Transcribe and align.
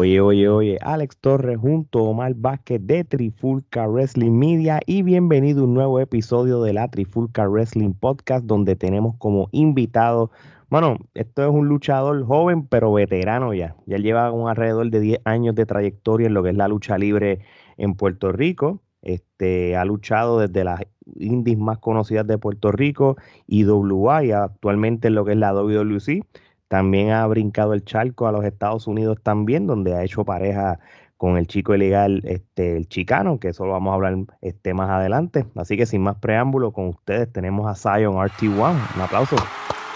Oye, 0.00 0.20
oye, 0.20 0.48
oye, 0.48 0.78
Alex 0.80 1.16
Torres 1.16 1.58
junto 1.58 1.98
a 1.98 2.02
Omar 2.02 2.32
Vázquez 2.36 2.80
de 2.86 3.02
Trifulca 3.02 3.88
Wrestling 3.88 4.30
Media 4.30 4.78
y 4.86 5.02
bienvenido 5.02 5.62
a 5.62 5.64
un 5.64 5.74
nuevo 5.74 5.98
episodio 5.98 6.62
de 6.62 6.72
la 6.72 6.86
Trifulca 6.86 7.48
Wrestling 7.48 7.94
Podcast 7.94 8.44
donde 8.44 8.76
tenemos 8.76 9.16
como 9.18 9.48
invitado, 9.50 10.30
bueno, 10.70 10.98
esto 11.14 11.42
es 11.42 11.50
un 11.50 11.66
luchador 11.66 12.24
joven 12.24 12.68
pero 12.68 12.92
veterano 12.92 13.54
ya, 13.54 13.74
ya 13.86 13.96
lleva 13.96 14.30
un 14.30 14.48
alrededor 14.48 14.88
de 14.88 15.00
10 15.00 15.20
años 15.24 15.56
de 15.56 15.66
trayectoria 15.66 16.28
en 16.28 16.34
lo 16.34 16.44
que 16.44 16.50
es 16.50 16.56
la 16.56 16.68
lucha 16.68 16.96
libre 16.96 17.40
en 17.76 17.94
Puerto 17.96 18.30
Rico, 18.30 18.80
este, 19.02 19.76
ha 19.76 19.84
luchado 19.84 20.38
desde 20.38 20.62
las 20.62 20.80
indies 21.16 21.58
más 21.58 21.78
conocidas 21.78 22.24
de 22.28 22.38
Puerto 22.38 22.70
Rico, 22.70 23.16
IWA 23.48 24.24
y 24.24 24.30
actualmente 24.30 25.08
en 25.08 25.16
lo 25.16 25.24
que 25.24 25.32
es 25.32 25.38
la 25.38 25.52
WWC 25.52 26.24
también 26.68 27.10
ha 27.10 27.26
brincado 27.26 27.74
el 27.74 27.84
charco 27.84 28.28
a 28.28 28.32
los 28.32 28.44
Estados 28.44 28.86
Unidos 28.86 29.18
también, 29.22 29.66
donde 29.66 29.94
ha 29.94 30.04
hecho 30.04 30.24
pareja 30.24 30.78
con 31.16 31.36
el 31.36 31.48
chico 31.48 31.74
ilegal, 31.74 32.22
este, 32.24 32.76
el 32.76 32.88
chicano, 32.88 33.40
que 33.40 33.48
eso 33.48 33.66
lo 33.66 33.72
vamos 33.72 33.90
a 33.90 33.94
hablar 33.94 34.16
este, 34.40 34.72
más 34.72 34.88
adelante. 34.88 35.46
Así 35.56 35.76
que 35.76 35.84
sin 35.84 36.02
más 36.02 36.16
preámbulo, 36.16 36.72
con 36.72 36.88
ustedes 36.88 37.32
tenemos 37.32 37.66
a 37.66 37.74
Zion 37.74 38.14
RT1. 38.14 38.94
Un 38.94 39.00
aplauso. 39.00 39.36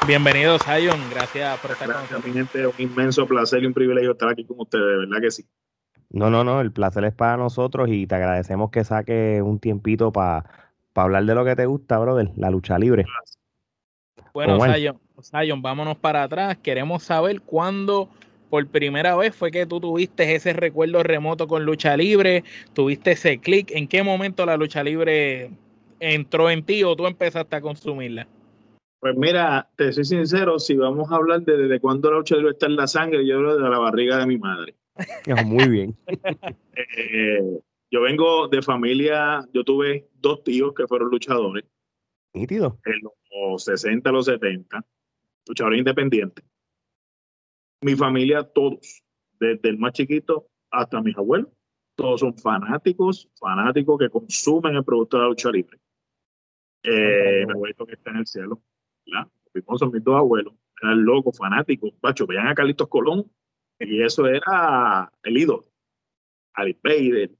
Bienvenido, 0.04 0.58
Zion. 0.58 0.98
Gracias 1.10 1.60
por 1.60 1.70
estar 1.70 1.92
con 1.92 2.02
nosotros. 2.02 2.34
gente, 2.34 2.66
un 2.66 2.75
inmenso 2.78 3.25
placer 3.27 3.62
y 3.62 3.66
un 3.66 3.72
privilegio 3.72 4.12
estar 4.12 4.30
aquí 4.30 4.44
con 4.44 4.58
ustedes, 4.58 4.84
de 4.84 4.97
verdad 4.97 5.20
que 5.20 5.30
sí. 5.30 5.47
No, 6.10 6.28
no, 6.28 6.42
no, 6.42 6.60
el 6.60 6.72
placer 6.72 7.04
es 7.04 7.14
para 7.14 7.36
nosotros 7.36 7.88
y 7.88 8.06
te 8.06 8.16
agradecemos 8.16 8.70
que 8.70 8.82
saque 8.82 9.41
un 9.42 9.60
tiempito 9.60 10.12
para 10.12 10.44
hablar 10.94 11.25
de 11.25 11.34
lo 11.34 11.44
que 11.44 11.54
te 11.54 11.66
gusta, 11.66 11.98
brother, 11.98 12.32
la 12.36 12.50
lucha 12.50 12.78
libre. 12.78 13.04
Bueno, 14.33 14.58
Zion, 14.61 14.98
Zion, 15.20 15.62
vámonos 15.62 15.97
para 15.97 16.22
atrás. 16.22 16.56
Queremos 16.62 17.02
saber 17.02 17.41
cuándo 17.42 18.08
por 18.52 18.66
primera 18.66 19.16
vez 19.16 19.34
fue 19.34 19.50
que 19.50 19.64
tú 19.64 19.80
tuviste 19.80 20.34
ese 20.34 20.52
recuerdo 20.52 21.02
remoto 21.02 21.48
con 21.48 21.64
lucha 21.64 21.97
libre, 21.97 22.44
tuviste 22.75 23.12
ese 23.12 23.38
clic. 23.38 23.70
¿En 23.70 23.88
qué 23.88 24.03
momento 24.03 24.44
la 24.44 24.56
lucha 24.56 24.83
libre 24.83 25.50
entró 26.00 26.50
en 26.50 26.62
ti 26.62 26.84
o 26.84 26.94
tú 26.94 27.06
empezaste 27.06 27.56
a 27.56 27.60
consumirla? 27.60 28.27
Pues 29.00 29.16
mira, 29.16 29.69
te 29.77 29.92
soy 29.92 30.05
sincero, 30.05 30.58
si 30.58 30.77
vamos 30.77 31.10
a 31.10 31.16
hablar 31.16 31.41
de 31.42 31.56
desde 31.56 31.80
cuándo 31.80 32.10
la 32.10 32.19
lucha 32.19 32.36
libre 32.36 32.53
está 32.53 32.66
en 32.66 32.77
la 32.77 32.86
sangre, 32.86 33.27
yo 33.27 33.36
hablo 33.36 33.56
de 33.56 33.69
la 33.69 33.78
barriga 33.78 34.19
de 34.19 34.27
mi 34.27 34.38
madre. 34.38 34.75
Muy 35.47 35.69
bien. 35.69 35.97
eh, 36.77 37.58
yo 37.91 38.00
vengo 38.03 38.48
de 38.48 38.62
familia, 38.62 39.47
yo 39.53 39.64
tuve 39.64 40.08
dos 40.20 40.44
tíos 40.44 40.72
que 40.75 40.86
fueron 40.86 41.08
luchadores. 41.08 41.64
Nítido. 42.34 42.78
En 42.84 43.00
los 43.33 43.64
60, 43.64 44.12
los 44.12 44.27
70 44.27 44.84
luchador 45.47 45.75
independiente. 45.77 46.42
Mi 47.83 47.97
familia, 47.97 48.44
todos, 48.44 49.02
desde 49.41 49.69
el 49.69 49.78
más 49.78 49.92
chiquito 49.92 50.48
hasta 50.70 51.02
mis 51.02 51.16
abuelos, 51.16 51.50
todos 51.97 52.20
son 52.20 52.36
fanáticos, 52.36 53.28
fanáticos 53.38 53.98
que 53.98 54.08
consumen 54.08 54.77
el 54.77 54.84
producto 54.84 55.16
de 55.16 55.22
la 55.22 55.28
lucha 55.28 55.50
libre. 55.50 55.78
Eh, 56.84 57.44
mi 57.47 57.53
abuelo 57.53 57.86
que 57.86 57.94
está 57.94 58.10
en 58.10 58.16
el 58.19 58.27
cielo, 58.27 58.62
¿verdad? 59.06 59.28
son 59.77 59.92
mis 59.92 60.03
dos 60.03 60.16
abuelos, 60.16 60.55
eran 60.80 61.05
locos, 61.05 61.36
fanáticos, 61.36 61.92
pacho, 62.00 62.27
veían 62.27 62.48
a 62.48 62.55
Carlitos 62.55 62.88
Colón 62.88 63.30
y 63.78 64.03
eso 64.03 64.27
era 64.27 65.12
el 65.22 65.36
ídolo. 65.36 65.66
Ali 66.54 66.78
Bader, 66.82 67.31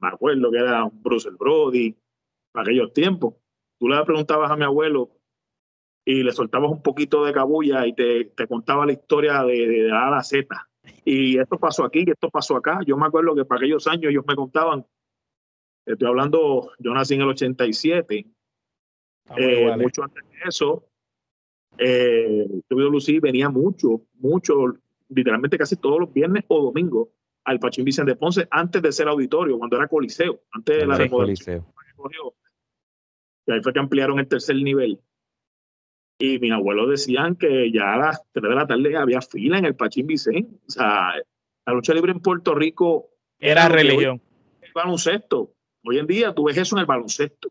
me 0.00 0.08
acuerdo 0.08 0.50
que 0.50 0.58
era 0.58 0.84
un 0.84 1.02
Bruce 1.02 1.30
Brody, 1.30 1.96
para 2.52 2.64
aquellos 2.64 2.92
tiempos. 2.92 3.34
Tú 3.78 3.88
le 3.88 4.02
preguntabas 4.04 4.50
a 4.50 4.56
mi 4.56 4.64
abuelo 4.64 5.10
y 6.04 6.22
le 6.22 6.32
soltabas 6.32 6.70
un 6.70 6.82
poquito 6.82 7.24
de 7.24 7.32
cabulla 7.32 7.86
y 7.86 7.94
te, 7.94 8.24
te 8.26 8.46
contaba 8.46 8.86
la 8.86 8.92
historia 8.92 9.42
de, 9.44 9.66
de, 9.68 9.92
A 9.92 10.08
a 10.08 10.10
la 10.10 10.22
Z. 10.22 10.46
Y 11.04 11.38
esto 11.38 11.58
pasó 11.58 11.84
aquí, 11.84 12.04
y 12.06 12.10
esto 12.10 12.30
pasó 12.30 12.56
acá. 12.56 12.80
Yo 12.86 12.96
me 12.96 13.06
acuerdo 13.06 13.34
que 13.34 13.44
para 13.44 13.58
aquellos 13.58 13.86
años 13.86 14.10
ellos 14.10 14.24
me 14.26 14.34
contaban, 14.34 14.86
estoy 15.84 16.08
hablando, 16.08 16.72
yo 16.78 16.94
nací 16.94 17.14
en 17.14 17.22
el 17.22 17.28
87, 17.28 18.26
eh, 19.36 19.76
mucho 19.76 20.02
antes 20.02 20.24
de 20.24 20.48
eso, 20.48 20.88
eh, 21.76 22.46
Lucy 22.68 23.20
venía 23.20 23.48
mucho, 23.50 24.02
mucho, 24.14 24.74
literalmente 25.08 25.58
casi 25.58 25.76
todos 25.76 26.00
los 26.00 26.12
viernes 26.12 26.44
o 26.48 26.62
domingos 26.62 27.08
al 27.44 27.60
Pachín 27.60 27.84
Vicente 27.84 28.16
Ponce 28.16 28.46
antes 28.50 28.82
de 28.82 28.92
ser 28.92 29.08
auditorio, 29.08 29.58
cuando 29.58 29.76
era 29.76 29.88
Coliseo, 29.88 30.40
antes 30.52 30.78
de 30.78 30.86
la 30.86 30.96
remodelación. 30.96 31.64
Y 33.48 33.52
ahí 33.52 33.62
fue 33.62 33.72
que 33.72 33.80
ampliaron 33.80 34.18
el 34.18 34.28
tercer 34.28 34.56
nivel. 34.56 35.00
Y 36.20 36.38
mis 36.38 36.52
abuelos 36.52 36.90
decían 36.90 37.34
que 37.34 37.72
ya 37.72 37.94
a 37.94 37.96
las 37.96 38.22
3 38.32 38.42
de 38.42 38.54
la 38.54 38.66
tarde 38.66 38.94
había 38.94 39.22
fila 39.22 39.56
en 39.56 39.64
el 39.64 39.74
Pachín 39.74 40.06
Vicente. 40.06 40.54
O 40.66 40.70
sea, 40.70 41.14
la 41.66 41.72
lucha 41.72 41.94
libre 41.94 42.12
en 42.12 42.20
Puerto 42.20 42.54
Rico 42.54 43.08
era 43.38 43.68
religión. 43.68 44.20
el 44.60 44.72
baloncesto. 44.74 45.54
Hoy 45.82 45.98
en 45.98 46.06
día 46.06 46.34
tú 46.34 46.44
ves 46.44 46.58
eso 46.58 46.76
en 46.76 46.80
el 46.80 46.86
baloncesto. 46.86 47.48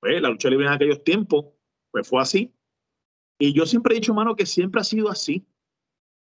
Pues 0.00 0.22
la 0.22 0.30
lucha 0.30 0.48
libre 0.48 0.66
en 0.66 0.72
aquellos 0.72 1.04
tiempos, 1.04 1.46
pues 1.90 2.08
fue 2.08 2.22
así. 2.22 2.54
Y 3.38 3.52
yo 3.52 3.66
siempre 3.66 3.92
he 3.92 3.96
dicho, 3.96 4.14
mano, 4.14 4.36
que 4.36 4.46
siempre 4.46 4.80
ha 4.80 4.84
sido 4.84 5.10
así. 5.10 5.44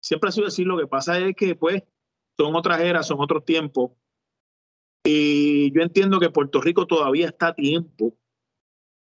Siempre 0.03 0.29
ha 0.29 0.31
sido 0.31 0.45
así. 0.45 0.65
Lo 0.65 0.77
que 0.77 0.85
pasa 0.85 1.17
es 1.17 1.35
que, 1.35 1.55
pues, 1.55 1.81
son 2.37 2.55
otras 2.55 2.79
eras, 2.81 3.07
son 3.07 3.19
otros 3.21 3.43
tiempos. 3.43 3.91
Y 5.03 5.71
yo 5.71 5.81
entiendo 5.81 6.19
que 6.19 6.29
Puerto 6.29 6.61
Rico 6.61 6.85
todavía 6.85 7.27
está 7.27 7.47
a 7.47 7.55
tiempo 7.55 8.18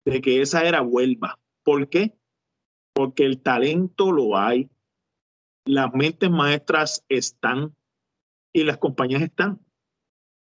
de 0.07 0.21
que 0.21 0.41
esa 0.41 0.65
era 0.65 0.81
vuelva. 0.81 1.39
¿Por 1.65 1.89
qué? 1.89 2.17
Porque 2.95 3.27
el 3.27 3.43
talento 3.43 4.13
lo 4.13 4.39
hay, 4.39 4.71
las 5.67 5.93
mentes 5.93 6.31
maestras 6.31 7.05
están 7.09 7.77
y 8.55 8.65
las 8.65 8.79
compañías 8.79 9.21
están. 9.21 9.61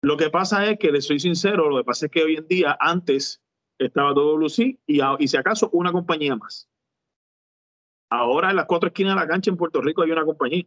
Lo 0.03 0.17
que 0.17 0.29
pasa 0.29 0.69
es 0.69 0.77
que, 0.77 0.91
le 0.91 1.01
soy 1.01 1.19
sincero, 1.19 1.69
lo 1.69 1.77
que 1.77 1.85
pasa 1.85 2.05
es 2.05 2.11
que 2.11 2.23
hoy 2.23 2.35
en 2.35 2.47
día, 2.47 2.77
antes 2.79 3.41
estaba 3.79 4.13
todo 4.13 4.37
y, 4.57 4.77
y 5.19 5.27
si 5.27 5.37
acaso 5.37 5.69
una 5.71 5.91
compañía 5.91 6.35
más. 6.35 6.69
Ahora 8.09 8.51
en 8.51 8.57
las 8.57 8.65
cuatro 8.65 8.87
esquinas 8.87 9.15
de 9.15 9.21
la 9.21 9.27
cancha 9.27 9.49
en 9.49 9.57
Puerto 9.57 9.81
Rico 9.81 10.03
hay 10.03 10.11
una 10.11 10.25
compañía. 10.25 10.65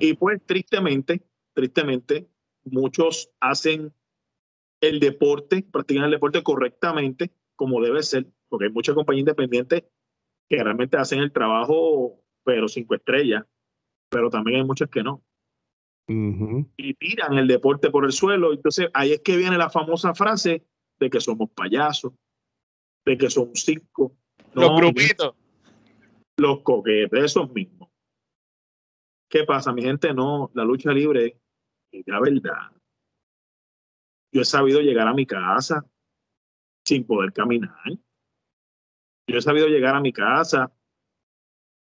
Y 0.00 0.14
pues 0.14 0.44
tristemente, 0.44 1.22
tristemente, 1.54 2.28
muchos 2.64 3.30
hacen 3.40 3.92
el 4.80 5.00
deporte, 5.00 5.62
practican 5.62 6.04
el 6.04 6.10
deporte 6.10 6.42
correctamente, 6.42 7.32
como 7.56 7.80
debe 7.80 8.02
ser, 8.02 8.26
porque 8.48 8.66
hay 8.66 8.72
muchas 8.72 8.94
compañías 8.94 9.22
independientes 9.22 9.84
que 10.48 10.62
realmente 10.62 10.96
hacen 10.96 11.20
el 11.20 11.32
trabajo, 11.32 12.20
pero 12.44 12.68
cinco 12.68 12.94
estrellas, 12.94 13.44
pero 14.10 14.30
también 14.30 14.60
hay 14.60 14.64
muchas 14.64 14.88
que 14.88 15.02
no. 15.02 15.22
Y 16.06 16.94
tiran 16.94 17.38
el 17.38 17.48
deporte 17.48 17.90
por 17.90 18.04
el 18.04 18.12
suelo. 18.12 18.52
Entonces 18.52 18.90
ahí 18.92 19.12
es 19.12 19.20
que 19.20 19.36
viene 19.36 19.56
la 19.56 19.70
famosa 19.70 20.14
frase 20.14 20.66
de 20.98 21.10
que 21.10 21.20
somos 21.20 21.50
payasos, 21.50 22.12
de 23.04 23.16
que 23.16 23.30
somos 23.30 23.60
circo. 23.60 24.16
los 24.52 24.76
grupitos. 24.76 25.34
Los 26.36 26.60
coquetes, 26.62 27.24
esos 27.24 27.50
mismos. 27.52 27.88
¿Qué 29.30 29.44
pasa, 29.44 29.72
mi 29.72 29.82
gente? 29.82 30.12
No, 30.12 30.50
la 30.54 30.64
lucha 30.64 30.92
libre 30.92 31.40
es 31.92 32.04
la 32.06 32.20
verdad. 32.20 32.72
Yo 34.32 34.42
he 34.42 34.44
sabido 34.44 34.80
llegar 34.80 35.06
a 35.06 35.14
mi 35.14 35.26
casa 35.26 35.88
sin 36.84 37.04
poder 37.04 37.32
caminar. 37.32 37.72
Yo 39.26 39.38
he 39.38 39.42
sabido 39.42 39.68
llegar 39.68 39.94
a 39.94 40.00
mi 40.00 40.12
casa, 40.12 40.72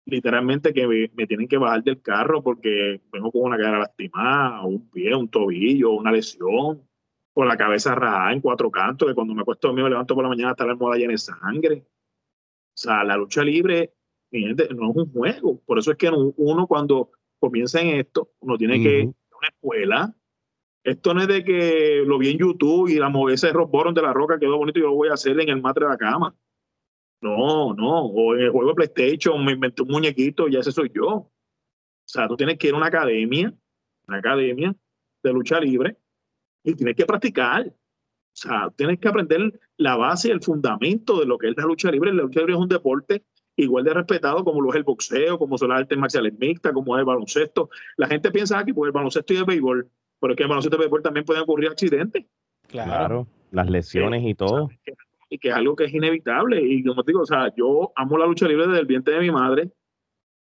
literalmente 0.05 0.73
que 0.73 0.87
me, 0.87 1.27
tienen 1.27 1.49
que 1.49 1.57
bajar 1.57 1.83
del 1.83 2.03
carro 2.03 2.43
porque 2.43 3.01
vengo 3.13 3.31
con 3.31 3.43
una 3.43 3.57
cara 3.57 3.79
lastimada, 3.79 4.63
un 4.63 4.91
pie, 4.91 5.15
un 5.15 5.29
tobillo, 5.29 5.93
una 5.93 6.13
lesión, 6.13 6.87
con 7.35 7.49
la 7.49 7.57
cabeza 7.57 7.95
rajada 7.95 8.33
en 8.33 8.41
cuatro 8.41 8.71
cantos, 8.71 9.09
que 9.09 9.15
cuando 9.15 9.35
me 9.35 9.43
acuesto 9.43 9.69
dormir 9.69 9.85
me 9.85 9.91
levanto 9.91 10.15
por 10.15 10.25
la 10.25 10.29
mañana 10.29 10.51
hasta 10.51 10.67
la 10.67 10.73
almohada 10.73 10.99
llena 10.99 11.13
de 11.13 11.19
sangre. 11.19 11.87
O 12.75 12.77
sea, 12.77 13.05
la 13.05 13.17
lucha 13.17 13.43
libre, 13.43 13.95
mi 14.31 14.43
gente, 14.43 14.69
no 14.75 14.91
es 14.91 14.97
un 14.97 15.13
juego. 15.13 15.61
Por 15.65 15.79
eso 15.79 15.93
es 15.93 15.97
que 15.97 16.11
uno 16.11 16.67
cuando 16.67 17.11
comienza 17.39 17.81
en 17.81 18.01
esto, 18.01 18.33
uno 18.41 18.59
tiene 18.59 18.83
que 18.83 18.99
ir 19.01 19.05
a 19.05 19.37
una 19.37 19.49
escuela. 19.49 20.15
Esto 20.85 21.15
no 21.15 21.23
es 21.23 21.29
de 21.29 21.45
que 21.45 22.03
lo 22.05 22.19
vi 22.19 22.31
en 22.31 22.39
YouTube 22.39 22.89
y 22.89 22.99
la 22.99 23.13
ese 23.33 23.53
rock 23.53 23.73
de 23.95 24.03
la 24.03 24.13
roca 24.13 24.39
quedó 24.39 24.59
bonito 24.59 24.79
y 24.79 24.83
yo 24.83 24.89
lo 24.89 24.95
voy 24.95 25.09
a 25.09 25.15
hacer 25.15 25.39
en 25.41 25.49
el 25.49 25.63
matre 25.63 25.85
de 25.85 25.91
la 25.93 25.97
cama. 25.97 26.35
No, 27.21 27.73
no. 27.75 28.07
O 28.07 28.35
en 28.35 28.43
el 28.43 28.51
juego 28.51 28.71
de 28.71 28.75
PlayStation 28.75 29.45
me 29.45 29.53
inventé 29.53 29.83
un 29.83 29.89
muñequito 29.89 30.49
y 30.49 30.57
ese 30.57 30.73
soy 30.73 30.91
yo. 30.93 31.09
O 31.09 31.33
sea, 32.05 32.27
tú 32.27 32.37
tienes 32.37 32.59
que 32.59 32.69
ir 32.69 32.75
a 32.75 32.79
una 32.79 32.87
academia, 32.87 33.55
una 34.09 34.19
academia 34.19 34.75
de 35.23 35.33
lucha 35.33 35.61
libre 35.61 35.97
y 36.65 36.75
tienes 36.75 36.97
que 36.97 37.07
practicar. 37.07 37.69
O 37.69 37.75
sea, 38.35 38.73
tienes 38.77 38.99
que 38.99 39.09
aprender 39.09 39.61
la 39.77 39.97
base 39.97 40.33
el 40.33 40.43
fundamento 40.43 41.21
de 41.21 41.27
lo 41.27 41.39
que 41.39 41.51
es 41.51 41.57
la 41.57 41.65
lucha 41.65 41.93
libre. 41.93 42.13
La 42.13 42.23
lucha 42.23 42.41
libre 42.41 42.55
es 42.55 42.59
un 42.59 42.69
deporte 42.69 43.25
igual 43.57 43.85
de 43.85 43.95
respetado 43.95 44.43
como 44.43 44.61
lo 44.61 44.71
es 44.71 44.77
el 44.77 44.83
boxeo, 44.83 45.39
como 45.39 45.59
son 45.59 45.69
las 45.69 45.81
artes 45.81 45.99
marciales 45.99 46.37
mixtas, 46.39 46.73
como 46.73 46.97
es 46.97 47.01
el 47.01 47.05
baloncesto. 47.05 47.71
La 47.97 48.09
gente 48.09 48.33
piensa 48.33 48.59
aquí, 48.59 48.73
pues 48.73 48.89
el 48.89 48.93
baloncesto 48.93 49.33
y 49.33 49.37
el 49.37 49.45
béisbol, 49.45 49.89
pero 50.23 50.33
es 50.33 50.37
que 50.39 50.45
el 50.45 50.49
baloncesto 50.49 50.77
el 50.77 50.81
béisbol 50.81 51.03
también 51.03 51.27
pueden 51.27 51.43
ocurrir 51.43 51.69
accidentes. 51.69 52.25
Claro, 52.69 53.27
las 53.51 53.69
lesiones 53.69 54.23
y 54.25 54.35
todo 54.35 54.71
y 55.33 55.39
que 55.39 55.49
es 55.49 55.55
algo 55.55 55.75
que 55.75 55.85
es 55.85 55.95
inevitable. 55.95 56.61
Y 56.63 56.85
como 56.85 57.03
te 57.03 57.13
digo, 57.13 57.23
o 57.23 57.27
sea, 57.27 57.51
yo 57.57 57.91
amo 57.97 58.19
la 58.19 58.27
lucha 58.27 58.47
libre 58.47 58.67
desde 58.67 58.81
el 58.81 58.87
vientre 58.87 59.15
de 59.15 59.21
mi 59.21 59.31
madre. 59.31 59.71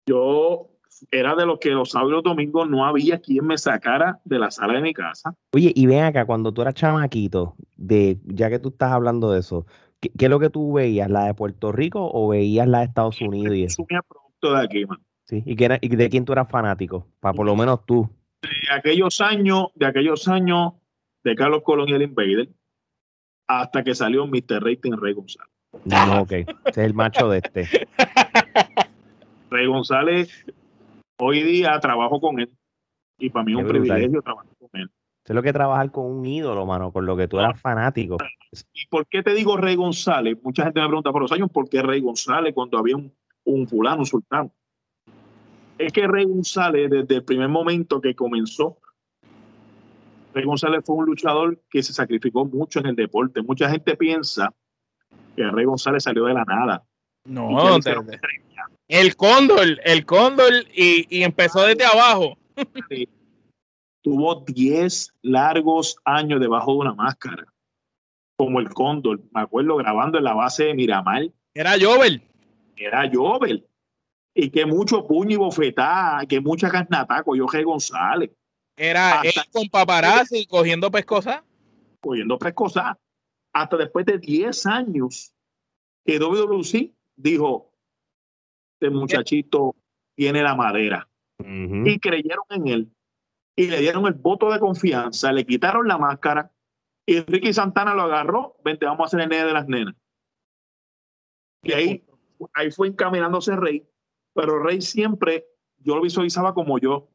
Yo 0.07 0.71
era 1.11 1.35
de 1.35 1.45
los 1.45 1.59
que 1.59 1.69
los 1.69 1.91
sábados 1.91 2.09
y 2.09 2.15
los 2.15 2.23
domingos 2.23 2.67
no 2.67 2.83
había 2.83 3.19
quien 3.19 3.45
me 3.45 3.59
sacara 3.59 4.19
de 4.25 4.39
la 4.39 4.49
sala 4.49 4.73
de 4.73 4.81
mi 4.81 4.91
casa. 4.91 5.35
Oye, 5.53 5.71
y 5.75 5.85
ven 5.85 6.03
acá, 6.03 6.25
cuando 6.25 6.51
tú 6.51 6.63
eras 6.63 6.73
chamaquito, 6.73 7.53
de, 7.77 8.17
ya 8.25 8.49
que 8.49 8.57
tú 8.57 8.69
estás 8.69 8.91
hablando 8.91 9.31
de 9.31 9.41
eso, 9.41 9.67
¿qué, 9.99 10.11
es 10.17 10.29
lo 10.29 10.39
que 10.39 10.49
tú 10.49 10.73
veías? 10.73 11.11
¿La 11.11 11.25
de 11.25 11.35
Puerto 11.35 11.71
Rico 11.71 12.09
o 12.11 12.29
veías 12.29 12.67
la 12.67 12.79
de 12.79 12.85
Estados 12.85 13.21
Unidos? 13.21 13.55
Y 13.55 13.65
eso? 13.65 13.85
producto 13.85 14.55
de 14.55 14.63
aquí, 14.63 14.85
man. 14.87 14.97
Sí, 15.25 15.43
¿Y, 15.45 15.55
qué 15.55 15.77
¿y 15.79 15.95
de 15.95 16.09
quién 16.09 16.25
tú 16.25 16.33
eras 16.33 16.49
fanático? 16.49 17.05
Para 17.19 17.35
por 17.35 17.45
lo 17.45 17.55
menos 17.55 17.85
tú. 17.85 18.09
De 18.41 18.73
aquellos 18.73 19.21
años, 19.21 19.67
de 19.75 19.85
aquellos 19.85 20.27
años 20.27 20.73
de 21.23 21.35
Carlos 21.35 21.61
Colón 21.63 21.89
y 21.89 21.93
el 21.93 22.01
Invader, 22.01 22.49
hasta 23.47 23.83
que 23.83 23.93
salió 23.93 24.25
Mr. 24.25 24.63
Rating 24.63 24.97
Rey 24.97 25.13
González. 25.13 25.51
No, 25.85 26.21
ok. 26.21 26.31
Es 26.65 26.77
el 26.77 26.93
macho 26.93 27.29
de 27.29 27.39
este. 27.39 27.87
Rey 29.49 29.67
González, 29.67 30.45
hoy 31.19 31.43
día 31.43 31.79
trabajo 31.79 32.19
con 32.19 32.39
él. 32.39 32.49
Y 33.19 33.29
para 33.29 33.45
mí 33.45 33.51
es 33.51 33.57
un 33.59 33.67
privilegio 33.67 34.21
trabajar 34.21 34.51
con 34.57 34.69
él. 34.81 34.89
Es 35.23 35.35
lo 35.35 35.43
que 35.43 35.53
trabajar 35.53 35.91
con 35.91 36.05
un 36.05 36.25
ídolo, 36.25 36.65
mano, 36.65 36.91
con 36.91 37.05
lo 37.05 37.15
que 37.15 37.27
tú 37.27 37.39
eras 37.39 37.59
fanático. 37.61 38.17
¿Y 38.73 38.87
por 38.87 39.05
qué 39.07 39.21
te 39.21 39.33
digo 39.33 39.55
Rey 39.55 39.75
González? 39.75 40.37
Mucha 40.41 40.63
gente 40.63 40.81
me 40.81 40.87
pregunta 40.87 41.11
por 41.11 41.21
los 41.21 41.31
años, 41.31 41.49
¿por 41.51 41.69
qué 41.69 41.81
Rey 41.81 42.01
González 42.01 42.53
cuando 42.53 42.77
había 42.77 42.95
un, 42.95 43.13
un 43.43 43.67
fulano, 43.67 43.99
un 43.99 44.05
sultán? 44.05 44.51
Es 45.81 45.93
que 45.93 46.07
Rey 46.07 46.25
González, 46.25 46.89
desde 46.89 47.15
el 47.15 47.23
primer 47.23 47.49
momento 47.49 47.99
que 47.99 48.15
comenzó, 48.15 48.77
Rey 50.33 50.45
González 50.45 50.81
fue 50.85 50.95
un 50.95 51.05
luchador 51.05 51.59
que 51.69 51.81
se 51.81 51.91
sacrificó 51.91 52.45
mucho 52.45 52.79
en 52.79 52.87
el 52.87 52.95
deporte. 52.95 53.41
Mucha 53.41 53.69
gente 53.69 53.97
piensa 53.97 54.53
que 55.35 55.43
Rey 55.49 55.65
González 55.65 56.03
salió 56.03 56.25
de 56.25 56.35
la 56.35 56.45
nada. 56.45 56.83
No, 57.25 57.79
el 58.87 59.15
cóndor, 59.15 59.79
el 59.83 60.05
cóndor 60.05 60.51
y, 60.73 61.23
empezó 61.23 61.65
desde 61.65 61.85
abajo. 61.85 62.37
Tuvo 64.01 64.43
10 64.47 65.13
largos 65.21 65.97
años 66.05 66.39
debajo 66.39 66.73
de 66.73 66.77
una 66.79 66.93
máscara, 66.93 67.45
como 68.35 68.59
el 68.59 68.69
cóndor. 68.69 69.21
Me 69.31 69.41
acuerdo 69.41 69.77
grabando 69.77 70.17
en 70.17 70.25
la 70.25 70.33
base 70.33 70.65
de 70.65 70.73
Miramar. 70.73 71.23
Era 71.53 71.73
Jovel. 71.79 72.21
Era 72.75 73.09
Jovel. 73.11 73.65
Y 74.33 74.49
que 74.49 74.65
mucho 74.65 75.05
puño 75.05 75.33
y 75.33 75.37
bofetada, 75.37 76.25
que 76.25 76.39
mucha 76.39 76.69
carnata 76.69 77.23
yo 77.35 77.47
Rey 77.47 77.63
González. 77.63 78.31
Era 78.77 79.21
él 79.23 79.33
con 79.51 79.67
paparazzi 79.67 80.45
cogiendo 80.47 80.89
pescosa. 80.89 81.43
Cogiendo 81.99 82.39
pescosa. 82.39 82.97
Hasta 83.53 83.77
después 83.77 84.05
de 84.05 84.17
10 84.17 84.65
años 84.65 85.33
que 86.05 86.17
WWC 86.17 86.93
dijo, 87.15 87.73
este 88.73 88.89
muchachito 88.89 89.75
tiene 90.15 90.41
la 90.41 90.55
madera. 90.55 91.07
Y 91.39 91.99
creyeron 91.99 92.45
en 92.49 92.67
él. 92.67 92.91
Y 93.55 93.67
le 93.67 93.79
dieron 93.79 94.05
el 94.07 94.13
voto 94.13 94.51
de 94.51 94.59
confianza, 94.59 95.31
le 95.31 95.45
quitaron 95.45 95.87
la 95.87 95.97
máscara. 95.97 96.51
Y 97.05 97.19
Ricky 97.19 97.53
Santana 97.53 97.93
lo 97.93 98.03
agarró, 98.03 98.57
vente, 98.63 98.85
vamos 98.85 99.01
a 99.01 99.05
hacer 99.07 99.19
el 99.21 99.29
nene 99.29 99.45
de 99.45 99.53
las 99.53 99.67
nenas. 99.67 99.95
Y 101.63 101.73
ahí, 101.73 102.03
ahí 102.53 102.71
fue 102.71 102.87
encaminándose 102.87 103.55
Rey. 103.55 103.85
Pero 104.33 104.63
Rey 104.63 104.81
siempre, 104.81 105.45
yo 105.77 105.95
lo 105.95 106.01
visualizaba 106.01 106.53
como 106.53 106.79
yo, 106.79 107.09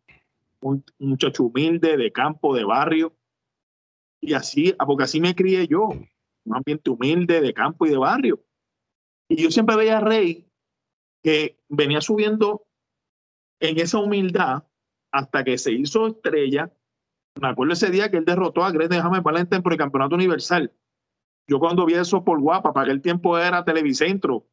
un, 0.60 0.84
muchacho 0.98 1.44
humilde, 1.44 1.96
de 1.96 2.12
campo, 2.12 2.54
de 2.54 2.64
barrio. 2.64 3.16
Y 4.20 4.34
así, 4.34 4.74
porque 4.86 5.04
así 5.04 5.20
me 5.20 5.34
crié 5.34 5.66
yo, 5.66 5.88
un 5.88 6.56
ambiente 6.56 6.90
humilde, 6.90 7.40
de 7.40 7.54
campo 7.54 7.86
y 7.86 7.90
de 7.90 7.98
barrio. 7.98 8.42
Y 9.28 9.42
yo 9.42 9.50
siempre 9.50 9.76
veía 9.76 9.98
a 9.98 10.00
Rey 10.00 10.48
que 11.22 11.58
venía 11.68 12.00
subiendo 12.00 12.66
en 13.60 13.78
esa 13.80 13.98
humildad 13.98 14.64
hasta 15.10 15.44
que 15.44 15.58
se 15.58 15.72
hizo 15.72 16.06
estrella. 16.06 16.72
Me 17.40 17.48
acuerdo 17.48 17.72
ese 17.72 17.90
día 17.90 18.10
que 18.10 18.18
él 18.18 18.24
derrotó 18.24 18.64
a 18.64 18.70
Greg 18.70 18.92
James 18.92 19.22
Valente 19.22 19.60
por 19.60 19.72
el 19.72 19.78
campeonato 19.78 20.14
universal. 20.14 20.72
Yo 21.48 21.58
cuando 21.58 21.86
vi 21.86 21.94
eso 21.94 22.24
por 22.24 22.40
guapa, 22.40 22.72
para 22.72 22.84
aquel 22.84 23.00
tiempo 23.00 23.38
era 23.38 23.64
Televicentro. 23.64 24.46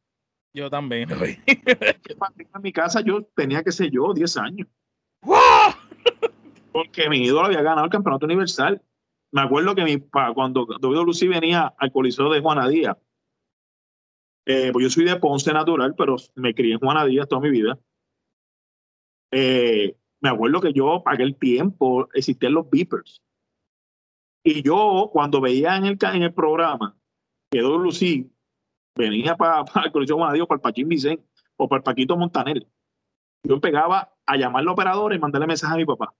Yo 0.54 0.70
también. 0.70 1.08
en 1.46 2.62
mi 2.62 2.72
casa 2.72 3.00
yo 3.00 3.24
tenía, 3.34 3.62
que 3.64 3.72
ser 3.72 3.90
yo, 3.90 4.14
10 4.14 4.36
años. 4.36 4.68
Porque 6.72 7.10
mi 7.10 7.24
ídolo 7.24 7.46
había 7.46 7.62
ganado 7.62 7.84
el 7.84 7.90
campeonato 7.90 8.26
universal. 8.26 8.80
Me 9.32 9.42
acuerdo 9.42 9.74
que 9.74 9.84
mi, 9.84 9.98
cuando 10.00 10.66
Lucy 10.80 11.26
venía 11.26 11.74
al 11.76 11.90
Coliseo 11.90 12.32
de 12.32 12.40
Juana 12.40 12.68
Díaz, 12.68 12.96
eh, 14.46 14.70
pues 14.72 14.84
yo 14.84 14.90
soy 14.90 15.04
de 15.04 15.16
Ponce 15.16 15.52
natural, 15.52 15.94
pero 15.96 16.16
me 16.36 16.54
crié 16.54 16.74
en 16.74 16.78
Juana 16.78 17.04
Díaz 17.04 17.28
toda 17.28 17.40
mi 17.40 17.50
vida. 17.50 17.78
Eh, 19.32 19.96
me 20.20 20.28
acuerdo 20.28 20.60
que 20.60 20.72
yo, 20.72 21.02
para 21.02 21.14
aquel 21.14 21.36
tiempo, 21.36 22.08
existían 22.14 22.54
los 22.54 22.70
beepers. 22.70 23.20
Y 24.44 24.62
yo, 24.62 25.10
cuando 25.12 25.40
veía 25.40 25.76
en 25.76 25.86
el, 25.86 25.98
en 26.00 26.22
el 26.22 26.32
programa 26.32 26.96
que 27.50 27.60
Lucy 27.60 28.30
venía 28.94 29.36
para, 29.36 29.64
el 29.84 29.92
Coliseo 29.92 30.16
Díaz, 30.32 30.46
para 30.46 30.56
el 30.56 30.62
Pachín 30.62 30.88
Vicente 30.88 31.24
o 31.56 31.68
para 31.68 31.78
el 31.78 31.84
Paquito 31.84 32.16
Montaner, 32.16 32.66
yo 33.42 33.60
pegaba 33.60 34.12
a 34.26 34.36
llamar 34.36 34.62
al 34.62 34.68
operador 34.68 35.14
y 35.14 35.18
mandarle 35.18 35.46
mensaje 35.46 35.74
a 35.74 35.76
mi 35.76 35.84
papá. 35.84 36.14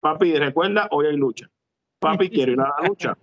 Papi, 0.00 0.34
recuerda, 0.34 0.88
hoy 0.90 1.06
hay 1.06 1.16
lucha. 1.16 1.50
Papi, 1.98 2.28
quiero 2.28 2.52
ir 2.52 2.60
a 2.60 2.74
la 2.78 2.88
lucha. 2.88 3.16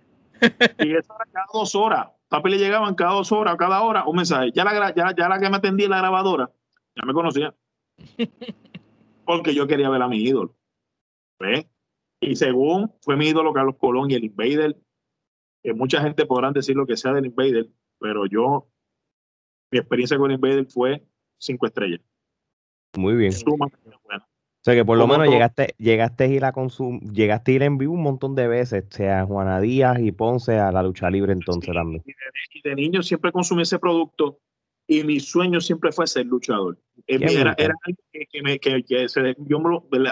Y 0.80 0.96
eso 0.96 1.14
era 1.14 1.30
cada 1.32 1.46
dos 1.52 1.74
horas. 1.76 2.08
Papi 2.28 2.50
le 2.50 2.58
llegaban 2.58 2.96
cada 2.96 3.12
dos 3.12 3.30
horas, 3.30 3.56
cada 3.56 3.82
hora, 3.82 4.04
un 4.06 4.16
mensaje. 4.16 4.50
Ya 4.52 4.64
la, 4.64 4.92
ya, 4.92 5.14
ya 5.14 5.28
la 5.28 5.38
que 5.38 5.48
me 5.48 5.56
atendía 5.56 5.88
la 5.88 5.98
grabadora, 5.98 6.50
ya 6.96 7.06
me 7.06 7.12
conocía. 7.12 7.54
Porque 9.24 9.54
yo 9.54 9.68
quería 9.68 9.88
ver 9.88 10.02
a 10.02 10.08
mi 10.08 10.18
ídolo. 10.18 10.56
¿Ves? 11.38 11.66
Y 12.20 12.34
según 12.34 12.92
fue 13.00 13.16
mi 13.16 13.28
ídolo 13.28 13.52
Carlos 13.52 13.76
Colón 13.78 14.10
y 14.10 14.14
el 14.14 14.24
Invader, 14.24 14.76
que 15.62 15.74
mucha 15.74 16.00
gente 16.00 16.26
podrán 16.26 16.52
decir 16.52 16.74
lo 16.74 16.86
que 16.86 16.96
sea 16.96 17.12
del 17.12 17.26
Invader, 17.26 17.68
pero 18.02 18.26
yo, 18.26 18.68
mi 19.70 19.78
experiencia 19.78 20.18
con 20.18 20.30
el 20.30 20.34
Invader 20.34 20.66
fue 20.66 21.02
cinco 21.38 21.66
estrellas. 21.66 22.00
Muy 22.96 23.14
bien. 23.14 23.32
O 23.32 24.64
sea 24.64 24.74
que 24.74 24.84
por 24.84 24.98
lo 24.98 25.06
menos 25.06 25.28
llegaste, 25.28 25.74
llegaste 25.78 26.24
a 26.24 26.26
ir 26.28 26.44
a 26.44 26.52
consum 26.52 27.00
llegaste 27.00 27.50
a 27.50 27.54
ir 27.54 27.62
en 27.64 27.78
vivo 27.78 27.94
un 27.94 28.02
montón 28.02 28.36
de 28.36 28.46
veces, 28.46 28.84
sea 28.90 29.24
Juana 29.24 29.60
Díaz 29.60 29.98
y 29.98 30.12
Ponce 30.12 30.58
a 30.58 30.70
la 30.70 30.84
lucha 30.84 31.10
libre 31.10 31.32
entonces 31.32 31.74
también. 31.74 32.02
Y 32.52 32.62
de, 32.62 32.74
niño 32.76 33.02
siempre 33.02 33.32
consumí 33.32 33.62
ese 33.62 33.78
producto 33.80 34.38
y 34.86 35.02
mi 35.02 35.18
sueño 35.18 35.60
siempre 35.60 35.90
fue 35.90 36.06
ser 36.06 36.26
luchador. 36.26 36.78
Era, 37.06 37.54
era, 37.58 37.74
algo 37.84 38.02
que, 38.12 38.42
me, 38.42 38.58
que, 38.60 38.84
yo 38.86 38.98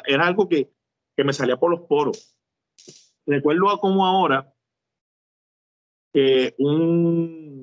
era 0.07 0.27
algo 0.27 0.49
que, 0.49 0.71
que, 1.17 1.25
me 1.25 1.33
salía 1.33 1.57
por 1.57 1.71
los 1.71 1.83
poros. 1.83 2.37
Recuerdo 3.27 3.79
como 3.79 4.05
ahora 4.05 4.53
que 6.13 6.55
un, 6.59 7.60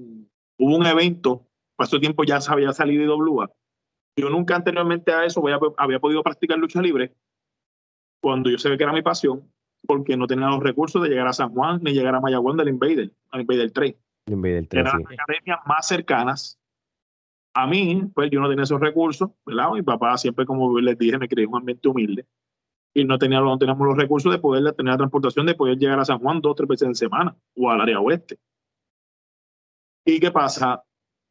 hubo 0.58 0.76
un 0.76 0.86
evento, 0.86 1.46
pasó 1.76 2.00
tiempo 2.00 2.24
ya 2.24 2.40
había 2.48 2.74
salido 2.74 3.04
de 3.04 3.10
WA, 3.10 3.52
yo 4.18 4.30
nunca 4.30 4.56
anteriormente 4.56 5.12
a 5.12 5.26
eso 5.26 5.44
había, 5.78 6.00
podido 6.00 6.24
practicar 6.24 6.58
lucha 6.58 6.82
libre 6.82 7.14
cuando 8.20 8.50
yo 8.50 8.58
sé 8.58 8.76
que 8.76 8.84
era 8.84 8.92
mi 8.92 9.04
pasión, 9.04 9.44
porque 9.86 10.18
no 10.18 10.26
tenía 10.26 10.48
los 10.48 10.62
recursos 10.62 11.02
de 11.04 11.10
llegar 11.10 11.28
a 11.28 11.34
San 11.34 11.54
Juan 11.54 11.80
ni 11.84 11.94
llegar 11.94 12.16
a 12.16 12.20
Mayagüez 12.20 12.58
del 12.58 12.70
Invader, 12.70 13.12
al 13.30 13.42
Invader 13.42 13.72
3. 13.72 13.96
Invader 14.26 14.68
3 14.68 14.82
Eran 14.82 15.04
las 15.04 15.20
academias 15.20 15.60
más 15.68 15.88
cercanas. 15.88 16.60
A 17.54 17.68
mí, 17.68 18.10
pues 18.14 18.30
yo 18.32 18.40
no 18.40 18.50
tenía 18.50 18.64
esos 18.64 18.80
recursos, 18.80 19.30
¿verdad? 19.46 19.72
Mi 19.72 19.84
papá 19.84 20.18
siempre, 20.18 20.46
como 20.46 20.80
les 20.80 20.98
dije, 20.98 21.18
me 21.20 21.28
creía 21.28 21.48
un 21.48 21.58
ambiente 21.58 21.88
humilde 21.88 22.26
y 22.98 23.06
no, 23.06 23.20
tenía, 23.20 23.40
no 23.40 23.58
teníamos 23.60 23.88
los 23.88 23.96
recursos 23.96 24.32
de 24.32 24.40
poder 24.40 24.74
tener 24.74 24.94
la 24.94 24.98
transportación, 24.98 25.46
de 25.46 25.54
poder 25.54 25.78
llegar 25.78 26.00
a 26.00 26.06
San 26.06 26.18
Juan 26.18 26.42
dos 26.42 26.54
o 26.54 26.56
tres 26.56 26.68
veces 26.68 26.88
en 26.88 26.96
semana 26.96 27.36
o 27.56 27.70
al 27.70 27.80
área 27.80 28.00
oeste. 28.00 28.40
¿Y 30.08 30.20
qué 30.20 30.32
pasa? 30.32 30.82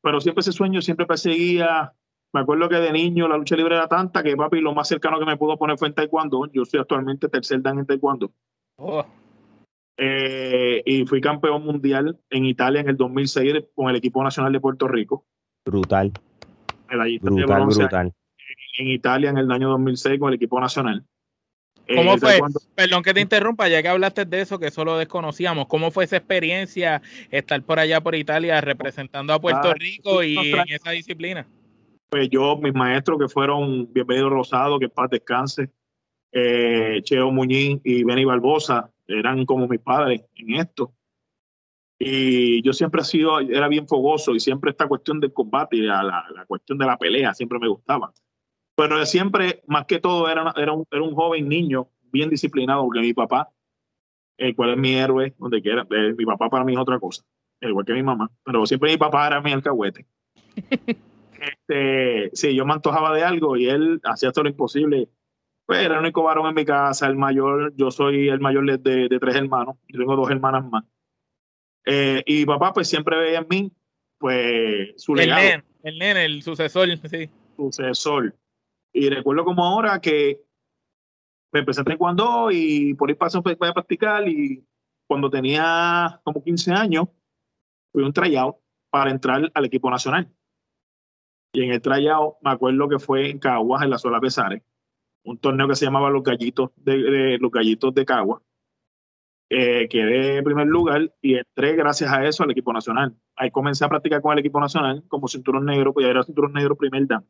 Pero 0.01 0.21
siempre 0.21 0.43
ese 0.43 0.53
sueño 0.53 0.81
siempre 0.81 1.07
perseguía 1.07 1.93
me 2.37 2.43
acuerdo 2.43 2.69
que 2.69 2.77
de 2.77 2.93
niño 2.93 3.29
la 3.29 3.39
lucha 3.39 3.57
libre 3.57 3.77
era 3.77 3.89
tanta 3.89 4.23
que 4.23 4.37
papi 4.37 4.61
lo 4.61 4.75
más 4.75 4.89
cercano 4.89 5.19
que 5.19 5.25
me 5.25 5.39
pudo 5.39 5.57
poner 5.57 5.79
fue 5.79 5.89
en 5.89 5.95
taekwondo. 5.95 6.51
Yo 6.53 6.67
soy 6.67 6.81
actualmente 6.81 7.31
tercer 7.31 7.63
dan 7.63 7.79
en 7.79 7.87
taekwondo. 7.87 8.31
Oh. 8.77 9.07
Eh, 9.97 10.83
y 10.85 11.07
fui 11.07 11.23
campeón 11.23 11.65
mundial 11.65 12.19
en 12.29 12.45
Italia 12.45 12.83
en 12.83 12.91
el 12.91 12.97
2006 12.99 13.65
con 13.75 13.89
el 13.89 13.97
equipo 13.97 14.23
nacional 14.23 14.53
de 14.53 14.61
Puerto 14.61 14.87
Rico. 14.87 15.25
Brutal. 15.65 16.13
brutal, 17.23 17.67
brutal. 17.67 18.13
En 18.79 18.87
Italia 18.89 19.31
en 19.31 19.39
el 19.39 19.51
año 19.51 19.71
2006 19.71 20.21
con 20.21 20.29
el 20.29 20.35
equipo 20.35 20.61
nacional. 20.61 21.07
¿Cómo 21.95 22.15
eh, 22.15 22.19
fue? 22.19 22.41
Perdón 22.75 23.03
que 23.03 23.15
te 23.15 23.21
interrumpa, 23.21 23.69
ya 23.69 23.83
que 23.83 23.89
hablaste 23.89 24.25
de 24.25 24.41
eso, 24.41 24.59
que 24.59 24.71
solo 24.71 24.99
desconocíamos. 24.99 25.67
¿Cómo 25.67 25.91
fue 25.91 26.05
esa 26.05 26.17
experiencia 26.17 27.03
estar 27.31 27.63
por 27.63 27.79
allá 27.79 28.01
por 28.01 28.15
Italia 28.15 28.61
representando 28.61 29.33
a 29.33 29.41
Puerto 29.41 29.69
ah, 29.69 29.75
Rico 29.75 30.23
y 30.23 30.37
en 30.37 30.69
esa 30.69 30.91
disciplina? 30.91 31.47
pues 32.09 32.29
yo, 32.31 32.57
mis 32.57 32.75
maestros 32.75 33.19
que 33.19 33.29
fueron 33.29 33.93
Bienvenido 33.93 34.31
Rosado, 34.31 34.79
que 34.79 34.89
paz 34.89 35.11
descanse, 35.11 35.71
eh, 36.33 37.01
Cheo 37.03 37.31
Muñiz 37.31 37.81
y 37.85 38.05
Benny 38.05 38.25
Barbosa, 38.25 38.91
eran 39.07 39.45
como 39.45 39.67
mis 39.69 39.81
padres 39.81 40.23
en 40.37 40.55
esto. 40.55 40.93
Y 41.99 42.63
yo 42.63 42.73
siempre 42.73 43.01
he 43.01 43.05
sido, 43.05 43.41
era 43.41 43.69
bien 43.69 43.89
fogoso 43.89 44.35
y 44.35 44.41
siempre 44.41 44.71
esta 44.71 44.87
cuestión 44.87 45.19
del 45.19 45.33
combate 45.33 45.77
y 45.77 45.81
la, 45.81 46.03
la, 46.03 46.45
cuestión 46.47 46.79
de 46.79 46.87
la 46.87 46.99
pelea 46.99 47.33
siempre 47.33 47.59
me 47.59 47.69
gustaba. 47.69 48.13
Pero 48.77 49.05
siempre, 49.07 49.63
más 49.67 49.87
que 49.87 49.99
todo, 49.99 50.29
era, 50.29 50.53
era, 50.57 50.73
un, 50.73 50.87
era 50.91 51.03
un 51.03 51.15
joven 51.15 51.49
niño 51.49 51.89
bien 52.13 52.31
disciplinado, 52.31 52.85
porque 52.85 53.01
mi 53.01 53.15
papá, 53.15 53.51
el 54.37 54.55
cual 54.55 54.71
es 54.71 54.77
mi 54.77 54.95
héroe, 54.95 55.35
donde 55.39 55.63
quiera, 55.63 55.87
eh, 55.91 56.15
mi 56.17 56.25
papá 56.27 56.51
para 56.51 56.65
mí 56.65 56.75
es 56.75 56.79
otra 56.79 57.01
cosa, 57.01 57.25
igual 57.61 57.87
que 57.87 57.95
mi 57.95 58.03
mamá, 58.03 58.31
pero 58.45 58.67
siempre 58.67 58.91
mi 58.91 58.99
papá 58.99 59.27
era 59.27 59.41
mi 59.41 59.53
alcahuete. 59.53 60.07
este, 61.41 62.31
sí, 62.35 62.55
yo 62.55 62.67
me 62.67 62.75
antojaba 62.75 63.15
de 63.15 63.25
algo 63.25 63.57
y 63.57 63.67
él 63.69 64.01
hacía 64.05 64.31
todo 64.31 64.45
lo 64.45 64.51
imposible. 64.51 65.09
Pues 65.65 65.81
era 65.81 65.95
el 65.95 66.01
único 66.01 66.23
varón 66.23 66.47
en 66.47 66.55
mi 66.55 66.65
casa, 66.65 67.09
el 67.09 67.17
mayor, 67.17 67.75
yo 67.75 67.91
soy 67.91 68.29
el 68.29 68.39
mayor 68.39 68.79
de, 68.79 69.09
de 69.09 69.19
tres 69.19 69.35
hermanos, 69.35 69.77
yo 69.89 69.99
tengo 69.99 70.15
dos 70.15 70.31
hermanas 70.31 70.65
más. 70.71 70.85
Eh, 71.87 72.23
y 72.27 72.39
mi 72.39 72.47
papá 72.47 72.73
pues 72.73 72.89
siempre 72.89 73.17
veía 73.17 73.39
en 73.39 73.47
mí 73.49 73.73
pues 74.19 74.91
su 74.97 75.13
el 75.13 75.19
legado. 75.19 75.63
el 75.83 75.99
nene, 75.99 76.25
el 76.25 76.43
sucesor, 76.43 76.89
sí. 77.09 77.31
Sucesor. 77.57 78.35
Y 78.99 79.11
recuerdo 79.11 79.45
como 79.45 79.63
ahora 79.63 80.01
que 80.01 80.43
me 81.53 81.61
empecé 81.61 81.83
a 81.83 81.97
cuando 81.99 82.51
y 82.51 82.95
por 82.95 83.11
ahí 83.11 83.15
paso 83.15 83.43
pues, 83.43 83.59
a 83.61 83.75
practicar 83.75 84.27
y 84.27 84.67
cuando 85.07 85.29
tenía 85.29 86.19
como 86.25 86.43
15 86.43 86.73
años 86.73 87.09
fui 87.93 88.03
un 88.03 88.15
tryout 88.15 88.57
para 88.89 89.11
entrar 89.11 89.53
al 89.53 89.65
equipo 89.67 89.91
nacional. 89.91 90.33
Y 91.53 91.63
en 91.63 91.73
el 91.73 91.83
tryout 91.83 92.37
me 92.41 92.53
acuerdo 92.53 92.89
que 92.89 92.99
fue 92.99 93.29
en 93.29 93.39
Caguas, 93.39 93.83
en 93.83 93.91
la 93.91 93.99
Sola 93.99 94.19
Pesares, 94.19 94.63
un 95.25 95.37
torneo 95.37 95.69
que 95.69 95.77
se 95.77 95.85
llamaba 95.85 96.09
Los 96.09 96.23
Gallitos 96.23 96.71
de, 96.77 97.37
los 97.39 97.51
Gallitos 97.51 97.93
de 97.93 98.07
Caguas. 98.07 98.41
Eh, 99.51 99.89
quedé 99.91 100.39
en 100.39 100.45
primer 100.45 100.69
lugar 100.69 101.15
y 101.21 101.35
entré 101.35 101.77
gracias 101.77 102.11
a 102.11 102.27
eso 102.27 102.45
al 102.45 102.51
equipo 102.51 102.73
nacional. 102.73 103.15
Ahí 103.37 103.51
comencé 103.51 103.85
a 103.85 103.91
practicar 103.91 104.23
con 104.23 104.33
el 104.33 104.39
equipo 104.39 104.59
nacional 104.59 105.05
como 105.07 105.29
cinturón 105.29 105.67
negro, 105.67 105.93
pues 105.93 106.05
ya 106.07 106.11
era 106.11 106.23
cinturón 106.23 106.55
negro 106.55 106.79
primer 106.79 107.07
dan. 107.07 107.27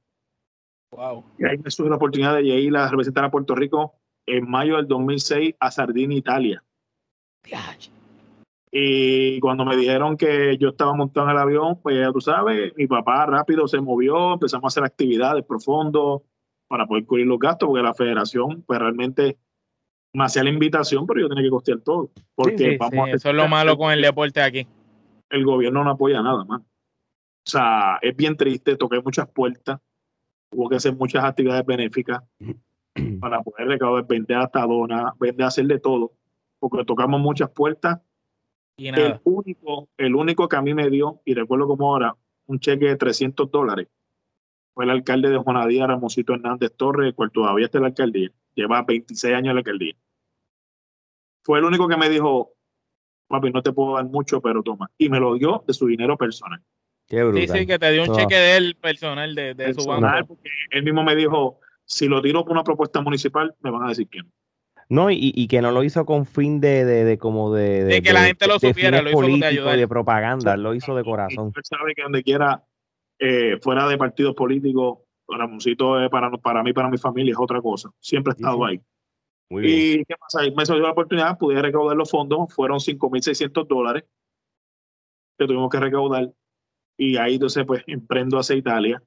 Wow. 0.96 1.24
Y 1.38 1.44
ahí 1.44 1.58
me 1.58 1.70
tuve 1.70 1.90
la 1.90 1.96
oportunidad 1.96 2.34
de 2.34 2.42
ir 2.42 2.76
a 2.76 2.88
representar 2.88 3.24
a 3.24 3.30
Puerto 3.30 3.54
Rico 3.54 3.94
en 4.26 4.48
mayo 4.48 4.76
del 4.76 4.88
2006 4.88 5.54
a 5.60 5.70
Sardinia, 5.70 6.18
Italia. 6.18 6.64
Y 8.70 9.38
cuando 9.40 9.64
me 9.64 9.76
dijeron 9.76 10.16
que 10.16 10.56
yo 10.58 10.70
estaba 10.70 10.94
montado 10.94 11.26
en 11.26 11.36
el 11.36 11.40
avión, 11.40 11.80
pues 11.80 11.96
ya 11.96 12.12
tú 12.12 12.20
sabes, 12.20 12.72
mi 12.76 12.86
papá 12.86 13.26
rápido 13.26 13.68
se 13.68 13.80
movió, 13.80 14.34
empezamos 14.34 14.64
a 14.64 14.68
hacer 14.68 14.84
actividades 14.84 15.44
profundas 15.44 16.20
para 16.66 16.86
poder 16.86 17.06
cubrir 17.06 17.26
los 17.26 17.38
gastos, 17.38 17.68
porque 17.68 17.82
la 17.82 17.94
federación, 17.94 18.62
pues 18.62 18.78
realmente 18.78 19.38
me 20.12 20.24
hacía 20.24 20.42
la 20.42 20.50
invitación, 20.50 21.06
pero 21.06 21.20
yo 21.20 21.28
tenía 21.28 21.44
que 21.44 21.50
costear 21.50 21.80
todo. 21.80 22.10
Porque 22.34 22.76
vamos 22.78 23.10
eso 23.10 23.30
es 23.30 23.34
lo 23.34 23.48
malo 23.48 23.76
con 23.76 23.92
el 23.92 24.02
deporte 24.02 24.42
aquí. 24.42 24.66
El 25.30 25.44
gobierno 25.44 25.84
no 25.84 25.90
apoya 25.90 26.22
nada 26.22 26.44
más. 26.44 26.60
O 26.60 27.48
sea, 27.48 27.98
es 28.02 28.16
bien 28.16 28.36
triste, 28.36 28.76
toqué 28.76 29.00
muchas 29.00 29.28
puertas, 29.28 29.80
hubo 30.56 30.68
que 30.68 30.76
hacer 30.76 30.96
muchas 30.96 31.24
actividades 31.24 31.64
benéficas 31.66 32.22
para 33.20 33.42
poder 33.42 33.68
recaudar, 33.68 34.06
vender 34.06 34.38
hasta 34.38 34.66
donas, 34.66 35.12
vender, 35.18 35.46
hacer 35.46 35.66
de 35.66 35.78
todo, 35.78 36.12
porque 36.58 36.84
tocamos 36.84 37.20
muchas 37.20 37.50
puertas. 37.50 38.00
Y 38.78 38.88
El 38.88 39.20
único, 39.24 39.88
el 39.96 40.14
único 40.14 40.48
que 40.48 40.56
a 40.56 40.62
mí 40.62 40.74
me 40.74 40.90
dio, 40.90 41.20
y 41.24 41.34
recuerdo 41.34 41.66
como 41.66 41.90
ahora, 41.90 42.16
un 42.46 42.58
cheque 42.58 42.86
de 42.86 42.96
300 42.96 43.50
dólares, 43.50 43.88
fue 44.74 44.84
el 44.84 44.90
alcalde 44.90 45.30
de 45.30 45.38
Juanadía, 45.38 45.86
Ramosito 45.86 46.34
Hernández 46.34 46.72
Torres, 46.76 47.08
el 47.08 47.14
cual 47.14 47.30
todavía 47.30 47.66
está 47.66 47.78
en 47.78 47.82
la 47.82 47.88
alcaldía, 47.88 48.30
lleva 48.54 48.82
26 48.82 49.34
años 49.34 49.48
en 49.48 49.54
la 49.54 49.60
alcaldía. 49.60 49.94
Fue 51.42 51.58
el 51.58 51.64
único 51.64 51.88
que 51.88 51.96
me 51.96 52.10
dijo, 52.10 52.52
papi, 53.28 53.50
no 53.50 53.62
te 53.62 53.72
puedo 53.72 53.94
dar 53.94 54.04
mucho, 54.04 54.40
pero 54.42 54.62
toma. 54.62 54.90
Y 54.98 55.08
me 55.08 55.20
lo 55.20 55.34
dio 55.34 55.64
de 55.66 55.72
su 55.72 55.86
dinero 55.86 56.16
personal. 56.18 56.62
Sí, 57.08 57.48
sí, 57.48 57.66
que 57.66 57.78
te 57.78 57.92
dio 57.92 58.02
un 58.02 58.16
cheque 58.16 58.34
de 58.34 58.56
él 58.56 58.76
personal, 58.80 59.34
de, 59.34 59.54
de 59.54 59.74
su 59.74 59.86
banco. 59.86 60.26
Porque 60.26 60.48
él 60.70 60.82
mismo 60.82 61.04
me 61.04 61.14
dijo, 61.14 61.60
si 61.84 62.08
lo 62.08 62.20
tiro 62.20 62.44
por 62.44 62.52
una 62.52 62.64
propuesta 62.64 63.00
municipal, 63.00 63.54
me 63.60 63.70
van 63.70 63.84
a 63.84 63.88
decir 63.90 64.08
que 64.08 64.18
no. 64.18 64.30
No, 64.88 65.10
y, 65.10 65.32
y 65.34 65.48
que 65.48 65.60
no 65.60 65.72
lo 65.72 65.82
hizo 65.82 66.06
con 66.06 66.26
fin 66.26 66.60
de, 66.60 66.84
de, 66.84 67.04
de 67.04 67.18
como 67.18 67.52
de, 67.52 67.84
de, 67.84 68.02
que 68.02 68.12
la 68.12 68.24
gente 68.24 68.46
lo 68.46 68.58
supiera, 68.60 69.02
lo 69.02 69.10
hizo 69.10 69.38
de 69.38 69.46
ayudar. 69.46 69.76
de 69.76 69.88
propaganda, 69.88 70.56
lo 70.56 70.74
hizo 70.74 70.94
de 70.94 71.02
corazón. 71.02 71.52
Él 71.56 71.62
sabe 71.64 71.94
que 71.94 72.02
donde 72.02 72.22
quiera, 72.22 72.64
eh, 73.18 73.58
fuera 73.60 73.88
de 73.88 73.98
partidos 73.98 74.36
políticos, 74.36 74.98
Ramoncito 75.28 76.00
es 76.00 76.08
para, 76.08 76.30
para 76.30 76.62
mí, 76.62 76.72
para 76.72 76.88
mi 76.88 76.98
familia, 76.98 77.32
es 77.32 77.38
otra 77.38 77.60
cosa. 77.60 77.90
Siempre 77.98 78.32
he 78.32 78.36
estado 78.36 78.64
ahí. 78.64 78.80
y 79.50 80.04
qué 80.04 80.14
pasa, 80.20 80.48
me 80.56 80.64
salió 80.64 80.84
la 80.84 80.92
oportunidad, 80.92 81.36
pude 81.36 81.60
recaudar 81.60 81.96
los 81.96 82.08
fondos, 82.08 82.54
fueron 82.54 82.78
5.600 82.78 83.66
dólares 83.66 84.04
que 85.36 85.46
tuvimos 85.46 85.68
que 85.68 85.80
recaudar. 85.80 86.30
Y 86.96 87.16
ahí 87.16 87.34
entonces, 87.34 87.64
pues, 87.66 87.82
emprendo 87.86 88.38
hacia 88.38 88.56
Italia 88.56 89.02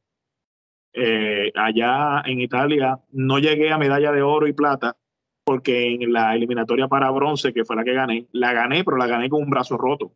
eh, 0.93 1.51
allá 1.55 2.23
en 2.25 2.41
Italia 2.41 2.99
no 3.11 3.37
llegué 3.37 3.71
a 3.71 3.77
medalla 3.77 4.11
de 4.11 4.23
oro 4.23 4.47
y 4.47 4.53
plata 4.53 4.97
porque 5.43 5.93
en 5.93 6.11
la 6.11 6.35
eliminatoria 6.35 6.87
para 6.87 7.09
bronce, 7.11 7.53
que 7.53 7.65
fue 7.65 7.75
la 7.75 7.83
que 7.83 7.93
gané, 7.93 8.27
la 8.31 8.53
gané, 8.53 8.83
pero 8.83 8.97
la 8.97 9.07
gané 9.07 9.29
con 9.29 9.41
un 9.41 9.49
brazo 9.49 9.77
roto. 9.77 10.11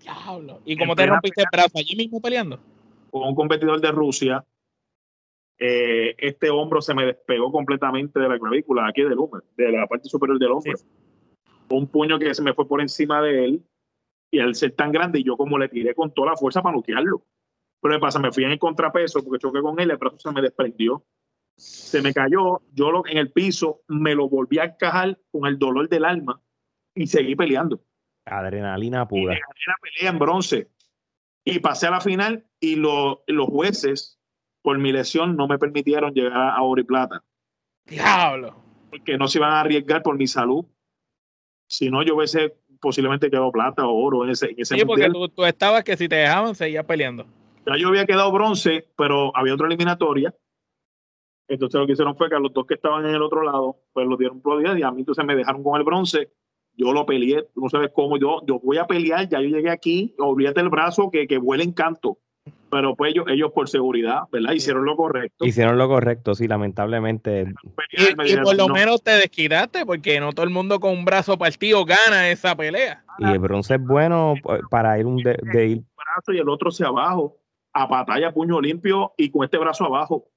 Diablo. 0.00 0.60
¿Y 0.64 0.76
cómo 0.76 0.94
te 0.94 1.06
rompiste 1.06 1.42
el 1.42 1.48
brazo? 1.50 1.78
¿Allí 1.78 1.96
mismo 1.96 2.20
peleando? 2.20 2.60
Con 3.10 3.28
un 3.28 3.34
competidor 3.34 3.80
de 3.80 3.90
Rusia. 3.90 4.44
Eh, 5.58 6.14
este 6.18 6.50
hombro 6.50 6.80
se 6.80 6.94
me 6.94 7.06
despegó 7.06 7.50
completamente 7.50 8.20
de 8.20 8.28
la 8.28 8.38
clavícula, 8.38 8.86
aquí 8.86 9.02
del 9.02 9.18
hombro, 9.18 9.42
de 9.56 9.72
la 9.72 9.86
parte 9.86 10.08
superior 10.08 10.38
del 10.38 10.52
hombro. 10.52 10.74
Un 11.70 11.88
puño 11.88 12.18
que 12.18 12.32
se 12.34 12.42
me 12.42 12.54
fue 12.54 12.68
por 12.68 12.80
encima 12.80 13.20
de 13.22 13.44
él 13.44 13.62
y 14.36 14.38
al 14.38 14.54
ser 14.54 14.72
tan 14.72 14.92
grande, 14.92 15.22
yo 15.22 15.34
como 15.36 15.58
le 15.58 15.66
tiré 15.68 15.94
con 15.94 16.12
toda 16.12 16.32
la 16.32 16.36
fuerza 16.36 16.62
para 16.62 16.76
noquearlo. 16.76 17.24
Pero 17.80 17.94
me 17.94 18.00
pasa, 18.00 18.18
me 18.18 18.30
fui 18.30 18.44
en 18.44 18.50
el 18.50 18.58
contrapeso 18.58 19.24
porque 19.24 19.38
choqué 19.38 19.62
con 19.62 19.80
él, 19.80 19.90
el 19.90 19.96
brazo 19.96 20.18
se 20.18 20.30
me 20.30 20.42
desprendió. 20.42 21.06
Se 21.56 22.02
me 22.02 22.12
cayó, 22.12 22.60
yo 22.74 22.90
lo, 22.90 23.06
en 23.06 23.16
el 23.16 23.32
piso 23.32 23.80
me 23.88 24.14
lo 24.14 24.28
volví 24.28 24.58
a 24.58 24.64
encajar 24.64 25.18
con 25.32 25.46
el 25.46 25.58
dolor 25.58 25.88
del 25.88 26.04
alma 26.04 26.42
y 26.94 27.06
seguí 27.06 27.34
peleando. 27.34 27.82
Adrenalina 28.26 29.08
pura. 29.08 29.34
Y 29.34 29.38
la 29.38 29.74
pelea 29.80 30.10
en 30.10 30.18
bronce. 30.18 30.70
Y 31.42 31.58
pasé 31.60 31.86
a 31.86 31.92
la 31.92 32.02
final 32.02 32.46
y 32.60 32.76
los 32.76 33.46
jueces, 33.46 34.20
por 34.60 34.78
mi 34.78 34.92
lesión, 34.92 35.34
no 35.34 35.48
me 35.48 35.58
permitieron 35.58 36.12
llegar 36.12 36.50
a 36.54 36.60
oro 36.60 36.82
y 36.82 36.84
plata. 36.84 37.24
Diablo. 37.86 38.62
Porque 38.90 39.16
no 39.16 39.28
se 39.28 39.38
iban 39.38 39.52
a 39.52 39.60
arriesgar 39.60 40.02
por 40.02 40.18
mi 40.18 40.26
salud. 40.26 40.66
Si 41.68 41.88
no, 41.88 42.02
yo 42.02 42.16
hubiese 42.16 42.58
posiblemente 42.80 43.30
quedado 43.30 43.50
plata 43.52 43.86
o 43.86 43.94
oro 43.94 44.24
en 44.24 44.30
ese, 44.30 44.50
en 44.50 44.60
ese 44.60 44.76
Sí, 44.76 44.84
porque 44.84 45.08
tú, 45.10 45.28
tú, 45.28 45.44
estabas 45.44 45.84
que 45.84 45.96
si 45.96 46.08
te 46.08 46.16
dejaban, 46.16 46.54
seguías 46.54 46.84
peleando. 46.84 47.26
Ya 47.66 47.76
yo 47.76 47.88
había 47.88 48.06
quedado 48.06 48.30
bronce, 48.30 48.86
pero 48.96 49.36
había 49.36 49.54
otra 49.54 49.66
eliminatoria. 49.66 50.34
Entonces 51.48 51.80
lo 51.80 51.86
que 51.86 51.92
hicieron 51.92 52.16
fue 52.16 52.28
que 52.28 52.36
a 52.36 52.40
los 52.40 52.52
dos 52.52 52.66
que 52.66 52.74
estaban 52.74 53.04
en 53.06 53.14
el 53.14 53.22
otro 53.22 53.42
lado, 53.42 53.76
pues 53.92 54.06
lo 54.06 54.16
dieron 54.16 54.40
por 54.40 54.62
y 54.62 54.82
a 54.82 54.90
mí 54.90 55.00
entonces 55.00 55.24
me 55.24 55.36
dejaron 55.36 55.62
con 55.62 55.78
el 55.78 55.84
bronce. 55.84 56.30
Yo 56.74 56.92
lo 56.92 57.06
peleé, 57.06 57.48
no 57.54 57.68
sabes 57.68 57.90
cómo, 57.94 58.18
yo, 58.18 58.42
yo 58.46 58.58
voy 58.58 58.78
a 58.78 58.86
pelear, 58.86 59.28
ya 59.28 59.40
yo 59.40 59.48
llegué 59.48 59.70
aquí, 59.70 60.14
olvídate 60.18 60.60
el 60.60 60.68
brazo, 60.68 61.10
que, 61.10 61.26
que 61.26 61.38
vuela 61.38 61.62
en 61.62 61.72
canto. 61.72 62.18
Pero 62.70 62.96
pues 62.96 63.12
ellos, 63.12 63.26
ellos 63.28 63.52
por 63.52 63.68
seguridad, 63.68 64.22
¿verdad? 64.30 64.52
Hicieron 64.52 64.84
lo 64.84 64.96
correcto. 64.96 65.44
Hicieron 65.44 65.78
lo 65.78 65.88
correcto, 65.88 66.34
sí, 66.34 66.48
lamentablemente. 66.48 67.52
Y, 67.92 68.36
por 68.42 68.56
lo 68.56 68.68
menos 68.68 69.02
te 69.02 69.12
desquitaste, 69.12 69.86
porque 69.86 70.20
no 70.20 70.32
todo 70.32 70.44
el 70.44 70.50
mundo 70.50 70.80
con 70.80 70.92
un 70.92 71.04
brazo 71.04 71.38
partido 71.38 71.84
gana 71.84 72.28
esa 72.28 72.56
pelea. 72.56 73.04
Y 73.18 73.24
el 73.24 73.38
bronce 73.38 73.76
es 73.76 73.82
bueno 73.82 74.34
para 74.70 74.98
ir 74.98 75.06
un 75.06 75.16
de, 75.18 75.38
de 75.42 75.66
ir. 75.66 75.82
brazo 75.96 76.32
y 76.32 76.38
el 76.38 76.48
otro 76.48 76.70
hacia 76.70 76.88
abajo 76.88 77.38
a 77.72 77.86
batalla, 77.86 78.32
puño 78.32 78.60
limpio 78.60 79.12
y 79.16 79.30
con 79.30 79.44
este 79.44 79.58
brazo 79.58 79.84
abajo. 79.84 80.28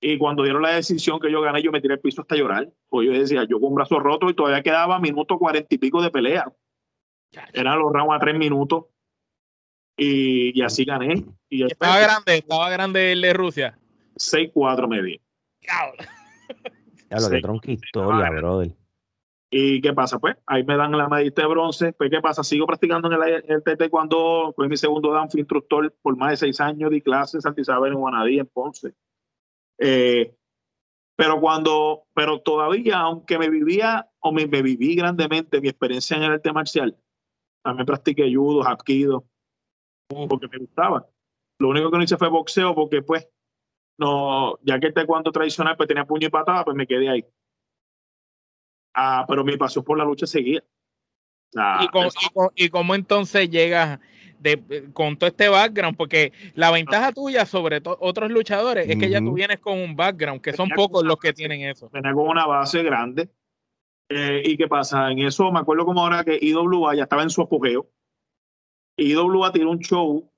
Y 0.00 0.16
cuando 0.18 0.42
dieron 0.44 0.62
la 0.62 0.70
decisión 0.70 1.20
que 1.20 1.30
yo 1.30 1.40
gané, 1.42 1.62
yo 1.62 1.72
me 1.72 1.80
tiré 1.80 1.94
el 1.94 2.00
piso 2.00 2.22
hasta 2.22 2.36
llorar. 2.36 2.70
Pues 2.88 3.06
yo 3.06 3.12
decía, 3.12 3.44
yo 3.44 3.60
con 3.60 3.70
un 3.70 3.74
brazo 3.74 3.98
roto 3.98 4.30
y 4.30 4.34
todavía 4.34 4.62
quedaba 4.62 4.98
minuto 4.98 5.38
cuarenta 5.38 5.74
y 5.74 5.78
pico 5.78 6.00
de 6.00 6.10
pelea. 6.10 6.50
Eran 7.52 7.78
los 7.78 7.92
rounds 7.92 8.14
a 8.14 8.18
tres 8.18 8.36
minutos. 8.36 8.86
Y, 10.02 10.62
así 10.62 10.86
gané. 10.86 11.26
Y 11.50 11.62
estaba 11.64 12.00
grande, 12.00 12.38
estaba 12.38 12.70
grande 12.70 13.12
el 13.12 13.20
de 13.20 13.32
Rusia. 13.34 13.78
6-4 14.16 14.88
me 14.88 15.02
di. 15.02 15.20
Ya 17.10 17.18
lo 17.20 17.28
que 17.28 17.40
tronca 17.42 17.70
historia, 17.70 18.30
brother. 18.30 18.72
¿Y 19.50 19.80
qué 19.80 19.92
pasa? 19.92 20.18
Pues 20.18 20.36
ahí 20.46 20.64
me 20.64 20.76
dan 20.76 20.92
la 20.92 21.08
medalla 21.08 21.30
de 21.30 21.46
bronce. 21.46 21.92
Pues 21.92 22.08
¿qué 22.08 22.20
pasa? 22.20 22.42
Sigo 22.42 22.66
practicando 22.66 23.12
en 23.12 23.20
el, 23.20 23.62
el 23.66 23.90
cuando 23.90 24.52
fue 24.56 24.68
mi 24.68 24.76
segundo 24.76 25.12
dan, 25.12 25.28
fui 25.28 25.40
instructor 25.40 25.92
por 26.00 26.16
más 26.16 26.30
de 26.30 26.36
seis 26.36 26.60
años, 26.60 26.90
di 26.90 27.02
clases 27.02 27.34
en 27.34 27.40
Santa 27.42 27.60
Isabel, 27.60 27.92
en 27.92 27.98
Guanadí, 27.98 28.38
en 28.38 28.46
Ponce. 28.46 28.94
Eh, 29.78 30.34
pero 31.16 31.40
cuando, 31.40 32.04
pero 32.14 32.40
todavía, 32.40 33.00
aunque 33.00 33.38
me 33.38 33.50
vivía 33.50 34.08
o 34.20 34.32
me, 34.32 34.46
viví 34.46 34.94
grandemente 34.94 35.60
mi 35.60 35.68
experiencia 35.68 36.16
en 36.16 36.22
el 36.22 36.32
arte 36.32 36.52
marcial, 36.52 36.96
también 37.62 37.84
practiqué 37.84 38.32
judo, 38.34 38.66
hapkido, 38.66 39.24
porque 40.28 40.48
me 40.48 40.58
gustaba. 40.58 41.06
Lo 41.58 41.68
único 41.68 41.90
que 41.90 41.98
no 41.98 42.04
hice 42.04 42.16
fue 42.16 42.28
boxeo 42.28 42.74
porque 42.74 43.02
pues, 43.02 43.28
no, 43.98 44.58
ya 44.62 44.80
que 44.80 44.88
el 44.88 44.94
taekwondo 44.94 45.30
tradicional 45.30 45.76
pues 45.76 45.88
tenía 45.88 46.04
puño 46.04 46.26
y 46.26 46.30
patada, 46.30 46.64
pues 46.64 46.76
me 46.76 46.86
quedé 46.86 47.08
ahí. 47.08 47.24
Ah, 48.94 49.24
pero 49.28 49.44
mi 49.44 49.56
pasión 49.56 49.84
por 49.84 49.98
la 49.98 50.04
lucha 50.04 50.26
seguía. 50.26 50.64
¿Y, 51.80 51.88
cómo, 51.88 52.08
¿Y, 52.54 52.68
cómo, 52.68 52.94
entonces 52.94 53.50
llegas 53.50 53.98
de, 54.38 54.90
con 54.92 55.16
todo 55.16 55.28
este 55.28 55.48
background, 55.48 55.96
porque 55.96 56.32
la 56.54 56.70
ventaja 56.70 57.12
tuya 57.12 57.44
sobre 57.44 57.82
otros 57.84 58.30
luchadores 58.30 58.88
es 58.88 58.96
que 58.96 59.10
ya 59.10 59.18
tú 59.18 59.32
vienes 59.32 59.58
con 59.58 59.78
un 59.78 59.96
background, 59.96 60.40
que 60.40 60.52
son 60.52 60.68
pocos 60.70 61.04
los 61.04 61.18
que 61.18 61.32
tienen 61.32 61.62
eso. 61.62 61.90
Venía 61.92 62.12
con 62.12 62.28
una 62.28 62.46
base 62.46 62.82
grande. 62.82 63.28
Eh, 64.08 64.42
¿Y 64.44 64.56
qué 64.56 64.66
pasa? 64.66 65.10
En 65.10 65.20
eso 65.20 65.50
me 65.52 65.60
acuerdo 65.60 65.84
como 65.84 66.02
ahora 66.02 66.24
que 66.24 66.38
IWA 66.40 66.96
ya 66.96 67.04
estaba 67.04 67.22
en 67.22 67.30
su 67.30 67.42
apogeo. 67.42 67.88
IWA 69.00 69.52
tiró 69.52 69.70
un 69.70 69.78
show 69.78 70.30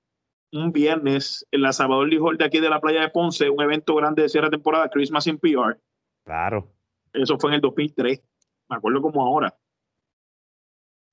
un 0.52 0.70
viernes 0.70 1.46
en 1.50 1.62
la 1.62 1.72
Salvador 1.72 2.08
Lijol 2.08 2.36
de 2.36 2.44
aquí 2.44 2.60
de 2.60 2.68
la 2.68 2.80
playa 2.80 3.00
de 3.00 3.08
Ponce, 3.08 3.48
un 3.48 3.60
evento 3.60 3.94
grande 3.94 4.22
de 4.22 4.28
cierre 4.28 4.48
de 4.48 4.52
temporada, 4.52 4.90
Christmas 4.90 5.26
in 5.26 5.38
PR. 5.38 5.78
Claro. 6.24 6.70
Eso 7.12 7.38
fue 7.38 7.50
en 7.50 7.54
el 7.54 7.60
2003, 7.60 8.22
me 8.68 8.76
acuerdo 8.76 9.02
como 9.02 9.24
ahora. 9.24 9.56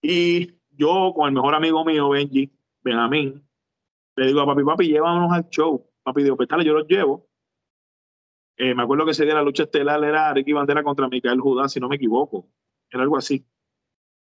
Y 0.01 0.53
yo 0.71 1.13
con 1.15 1.27
el 1.27 1.33
mejor 1.33 1.55
amigo 1.55 1.83
mío, 1.85 2.09
Benji, 2.09 2.51
Benjamín, 2.81 3.43
le 4.15 4.27
digo 4.27 4.41
a 4.41 4.45
papi, 4.45 4.63
papi, 4.63 4.87
llévanos 4.87 5.31
al 5.31 5.49
show. 5.49 5.85
Papi 6.03 6.23
digo, 6.23 6.35
pues 6.35 6.49
yo 6.63 6.73
los 6.73 6.87
llevo. 6.87 7.27
Eh, 8.57 8.75
me 8.75 8.83
acuerdo 8.83 9.05
que 9.05 9.11
ese 9.11 9.23
día 9.23 9.35
la 9.35 9.41
lucha 9.41 9.63
estelar 9.63 10.03
era 10.03 10.33
Ricky 10.33 10.51
Bandera 10.51 10.83
contra 10.83 11.07
Micael 11.07 11.39
Judá, 11.39 11.69
si 11.69 11.79
no 11.79 11.87
me 11.87 11.95
equivoco. 11.95 12.47
Era 12.89 13.03
algo 13.03 13.17
así. 13.17 13.45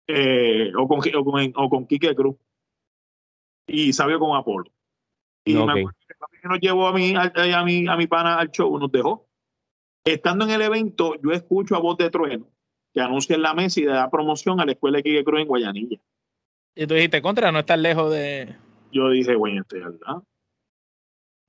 Eh, 0.07 0.73
o, 0.77 0.87
con, 0.87 1.01
o, 1.01 1.25
con, 1.25 1.53
o 1.57 1.69
con 1.69 1.87
Quique 1.87 2.15
Cruz. 2.15 2.37
Y 3.73 3.93
Sabio 3.93 4.19
con 4.19 4.37
Apolo. 4.37 4.71
Y 5.45 5.55
me 5.55 5.63
acuerdo 5.63 5.91
que 6.43 6.49
nos 6.49 6.61
llevó 6.61 6.89
a 6.89 6.93
mí, 6.93 7.15
a, 7.15 7.33
a, 7.59 7.65
mi, 7.65 7.89
a 7.89 7.97
mi 7.97 8.07
pana 8.07 8.39
al 8.39 8.51
show, 8.51 8.79
nos 8.79 8.91
dejó. 8.91 9.27
Estando 10.05 10.45
en 10.45 10.51
el 10.51 10.63
evento, 10.63 11.15
yo 11.23 11.31
escucho 11.33 11.77
a 11.77 11.81
voz 11.81 11.97
de 11.99 12.11
trueno 12.11 12.47
que 12.93 13.01
anuncia 13.01 13.37
en 13.37 13.43
la 13.43 13.55
mesa 13.55 13.81
y 13.81 13.85
da 13.85 14.11
promoción 14.11 14.61
a 14.61 14.67
la 14.67 14.73
escuela 14.73 14.99
de 14.99 15.03
Quique 15.05 15.25
Cruz 15.25 15.41
en 15.41 15.47
Guayanilla. 15.47 15.99
Y 16.75 16.87
tú 16.87 16.95
dijiste, 16.95 17.23
contra, 17.23 17.53
no 17.53 17.61
estás 17.61 17.79
lejos 17.79 18.11
de. 18.11 18.57
Yo 18.93 19.11
dije, 19.11 19.37
bueno, 19.37 19.63
¿verdad? 19.71 20.23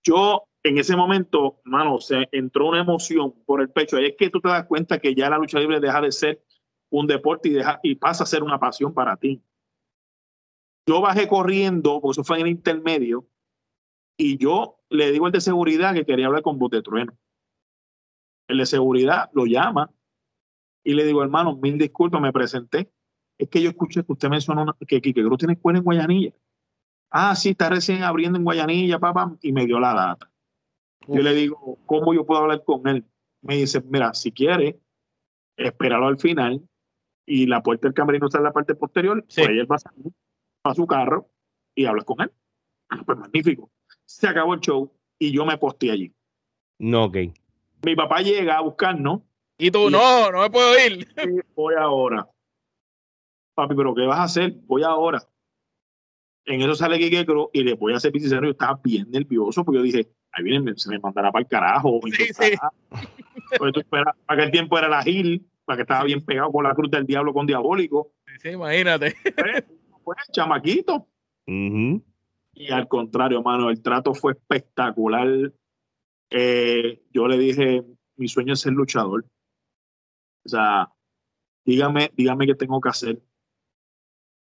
Yo, 0.03 0.43
en 0.63 0.77
ese 0.77 0.95
momento, 0.95 1.61
mano, 1.63 1.99
se 1.99 2.27
entró 2.31 2.67
una 2.67 2.81
emoción 2.81 3.33
por 3.45 3.61
el 3.61 3.69
pecho. 3.69 3.97
Ahí 3.97 4.07
es 4.07 4.15
que 4.17 4.29
tú 4.29 4.39
te 4.41 4.49
das 4.49 4.65
cuenta 4.65 4.99
que 4.99 5.15
ya 5.15 5.29
la 5.29 5.37
lucha 5.37 5.59
libre 5.59 5.79
deja 5.79 6.01
de 6.01 6.11
ser 6.11 6.43
un 6.89 7.07
deporte 7.07 7.49
y, 7.49 7.53
deja, 7.53 7.79
y 7.83 7.95
pasa 7.95 8.23
a 8.23 8.27
ser 8.27 8.43
una 8.43 8.59
pasión 8.59 8.93
para 8.93 9.15
ti. 9.15 9.41
Yo 10.87 11.01
bajé 11.01 11.27
corriendo, 11.27 12.01
porque 12.01 12.13
eso 12.13 12.23
fue 12.23 12.39
en 12.39 12.47
el 12.47 12.51
intermedio, 12.51 13.27
y 14.17 14.37
yo 14.37 14.79
le 14.89 15.11
digo 15.11 15.25
al 15.25 15.31
de 15.31 15.41
seguridad 15.41 15.93
que 15.93 16.05
quería 16.05 16.27
hablar 16.27 16.41
con 16.41 16.59
Bote 16.59 16.81
Trueno. 16.81 17.17
El 18.47 18.57
de 18.57 18.65
seguridad 18.65 19.29
lo 19.33 19.45
llama 19.45 19.91
y 20.83 20.93
le 20.93 21.05
digo, 21.05 21.23
hermano, 21.23 21.55
mil 21.57 21.77
disculpas, 21.77 22.21
me 22.21 22.33
presenté 22.33 22.91
es 23.41 23.49
que 23.49 23.61
yo 23.61 23.69
escuché 23.71 24.03
que 24.05 24.11
usted 24.11 24.29
mencionó 24.29 24.77
que 24.87 25.01
Quique 25.01 25.23
Cruz 25.23 25.39
tiene 25.39 25.53
escuela 25.53 25.79
en 25.79 25.83
Guayanilla. 25.83 26.31
Ah, 27.09 27.35
sí, 27.35 27.49
está 27.49 27.69
recién 27.69 28.03
abriendo 28.03 28.37
en 28.37 28.43
Guayanilla, 28.43 28.99
papá, 28.99 29.35
y 29.41 29.51
me 29.51 29.65
dio 29.65 29.79
la 29.79 29.95
data. 29.95 30.31
Yo 31.07 31.23
le 31.23 31.33
digo, 31.33 31.79
¿cómo 31.87 32.13
yo 32.13 32.23
puedo 32.23 32.41
hablar 32.41 32.63
con 32.63 32.87
él? 32.87 33.03
Me 33.41 33.57
dice, 33.57 33.81
mira, 33.81 34.13
si 34.13 34.31
quiere, 34.31 34.79
espéralo 35.57 36.05
al 36.05 36.19
final 36.19 36.61
y 37.25 37.47
la 37.47 37.63
puerta 37.63 37.87
del 37.87 37.95
camerino 37.95 38.27
está 38.27 38.37
en 38.37 38.43
la 38.43 38.53
parte 38.53 38.75
posterior, 38.75 39.25
sí. 39.27 39.41
él 39.41 39.69
va 39.69 39.77
a 39.77 39.79
salir 39.79 40.13
a 40.63 40.73
su 40.73 40.85
carro 40.87 41.29
y 41.75 41.85
hablas 41.85 42.05
con 42.05 42.21
él. 42.21 42.31
Ah, 42.89 43.01
pues 43.05 43.17
magnífico. 43.17 43.71
Se 44.05 44.27
acabó 44.27 44.53
el 44.53 44.59
show 44.59 44.91
y 45.19 45.31
yo 45.31 45.45
me 45.45 45.57
posté 45.57 45.91
allí. 45.91 46.13
No, 46.79 47.05
ok. 47.05 47.17
Mi 47.83 47.95
papá 47.95 48.21
llega 48.21 48.57
a 48.57 48.61
buscarnos. 48.61 49.21
Y 49.57 49.71
tú, 49.71 49.89
no, 49.89 50.31
no 50.31 50.41
me 50.41 50.49
puedo 50.49 50.73
ir. 50.87 51.07
Voy 51.55 51.75
ahora 51.75 52.27
papi, 53.53 53.75
pero 53.75 53.93
¿qué 53.93 54.05
vas 54.05 54.19
a 54.19 54.23
hacer? 54.23 54.53
Voy 54.65 54.83
ahora. 54.83 55.21
En 56.45 56.61
eso 56.61 56.75
sale 56.75 56.97
Quique 56.97 57.25
Cruz 57.25 57.49
y 57.53 57.63
le 57.63 57.75
voy 57.75 57.93
a 57.93 57.97
hacer 57.97 58.11
sincero, 58.13 58.43
yo 58.43 58.51
estaba 58.51 58.79
bien 58.83 59.09
nervioso 59.11 59.63
porque 59.63 59.77
yo 59.77 59.83
dije, 59.83 60.07
ahí 60.31 60.43
viene, 60.43 60.73
se 60.75 60.89
me 60.89 60.99
mandará 60.99 61.31
para 61.31 61.43
el 61.43 61.47
carajo. 61.47 61.99
Sí, 62.05 62.33
sí. 62.33 63.83
para 63.89 64.15
aquel 64.27 64.49
tiempo 64.49 64.77
era 64.77 64.89
la 64.89 65.03
Gil, 65.03 65.45
para 65.65 65.77
que 65.77 65.81
estaba 65.83 66.03
bien 66.03 66.25
pegado 66.25 66.51
con 66.51 66.63
la 66.63 66.73
cruz 66.73 66.89
del 66.89 67.05
diablo 67.05 67.33
con 67.33 67.45
diabólico. 67.45 68.11
Sí, 68.41 68.49
imagínate. 68.49 69.15
Pues, 70.03 70.17
chamaquito. 70.31 71.07
Y 72.53 72.71
al 72.71 72.87
contrario, 72.87 73.39
hermano, 73.39 73.69
el 73.69 73.81
trato 73.81 74.13
fue 74.13 74.33
espectacular. 74.33 75.53
Eh, 76.29 77.03
yo 77.11 77.27
le 77.27 77.37
dije, 77.37 77.83
mi 78.15 78.27
sueño 78.27 78.53
es 78.53 78.61
ser 78.61 78.73
luchador. 78.73 79.25
O 80.45 80.49
sea, 80.49 80.91
dígame, 81.65 82.11
dígame 82.15 82.47
qué 82.47 82.55
tengo 82.55 82.79
que 82.81 82.89
hacer. 82.89 83.21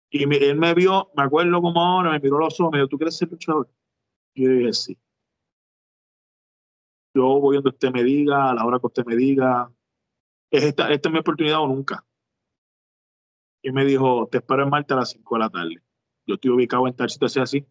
Y 0.10 0.24
él 0.24 0.58
me 0.58 0.74
vio, 0.74 1.12
me 1.16 1.24
acuerdo 1.24 1.62
como 1.62 1.82
ahora, 1.82 2.12
me 2.12 2.20
miró 2.20 2.40
los 2.40 2.60
ojos, 2.60 2.72
me 2.72 2.78
dijo, 2.80 2.88
¿tú 2.88 2.98
quieres 2.98 3.18
ser 3.18 3.30
luchador? 3.30 3.70
Yo 4.36 4.50
dije, 4.50 4.74
sí. 4.74 4.98
Yo 7.14 7.40
voy 7.40 7.56
donde 7.56 7.70
usted 7.70 7.92
me 7.92 8.04
diga, 8.04 8.50
a 8.50 8.54
la 8.54 8.66
hora 8.66 8.80
que 8.80 8.88
usted 8.88 9.06
me 9.06 9.16
diga. 9.16 9.72
Es 10.52 10.64
esta, 10.64 10.92
esta 10.92 11.10
es 11.10 11.14
mi 11.14 11.20
oportunidad 11.20 11.62
o 11.62 11.68
nunca. 11.68 12.06
Y 13.66 13.72
me 13.72 13.84
dijo, 13.84 14.28
te 14.32 14.38
espero 14.38 14.62
en 14.62 14.70
Marte 14.70 14.94
a 14.94 14.98
las 14.98 15.10
5 15.10 15.36
de 15.36 15.40
la 15.40 15.50
tarde. 15.50 15.82
Yo 16.28 16.36
estoy 16.36 16.52
ubicado 16.52 16.86
en 16.88 16.96
tal 16.96 17.08
así. 17.42 17.66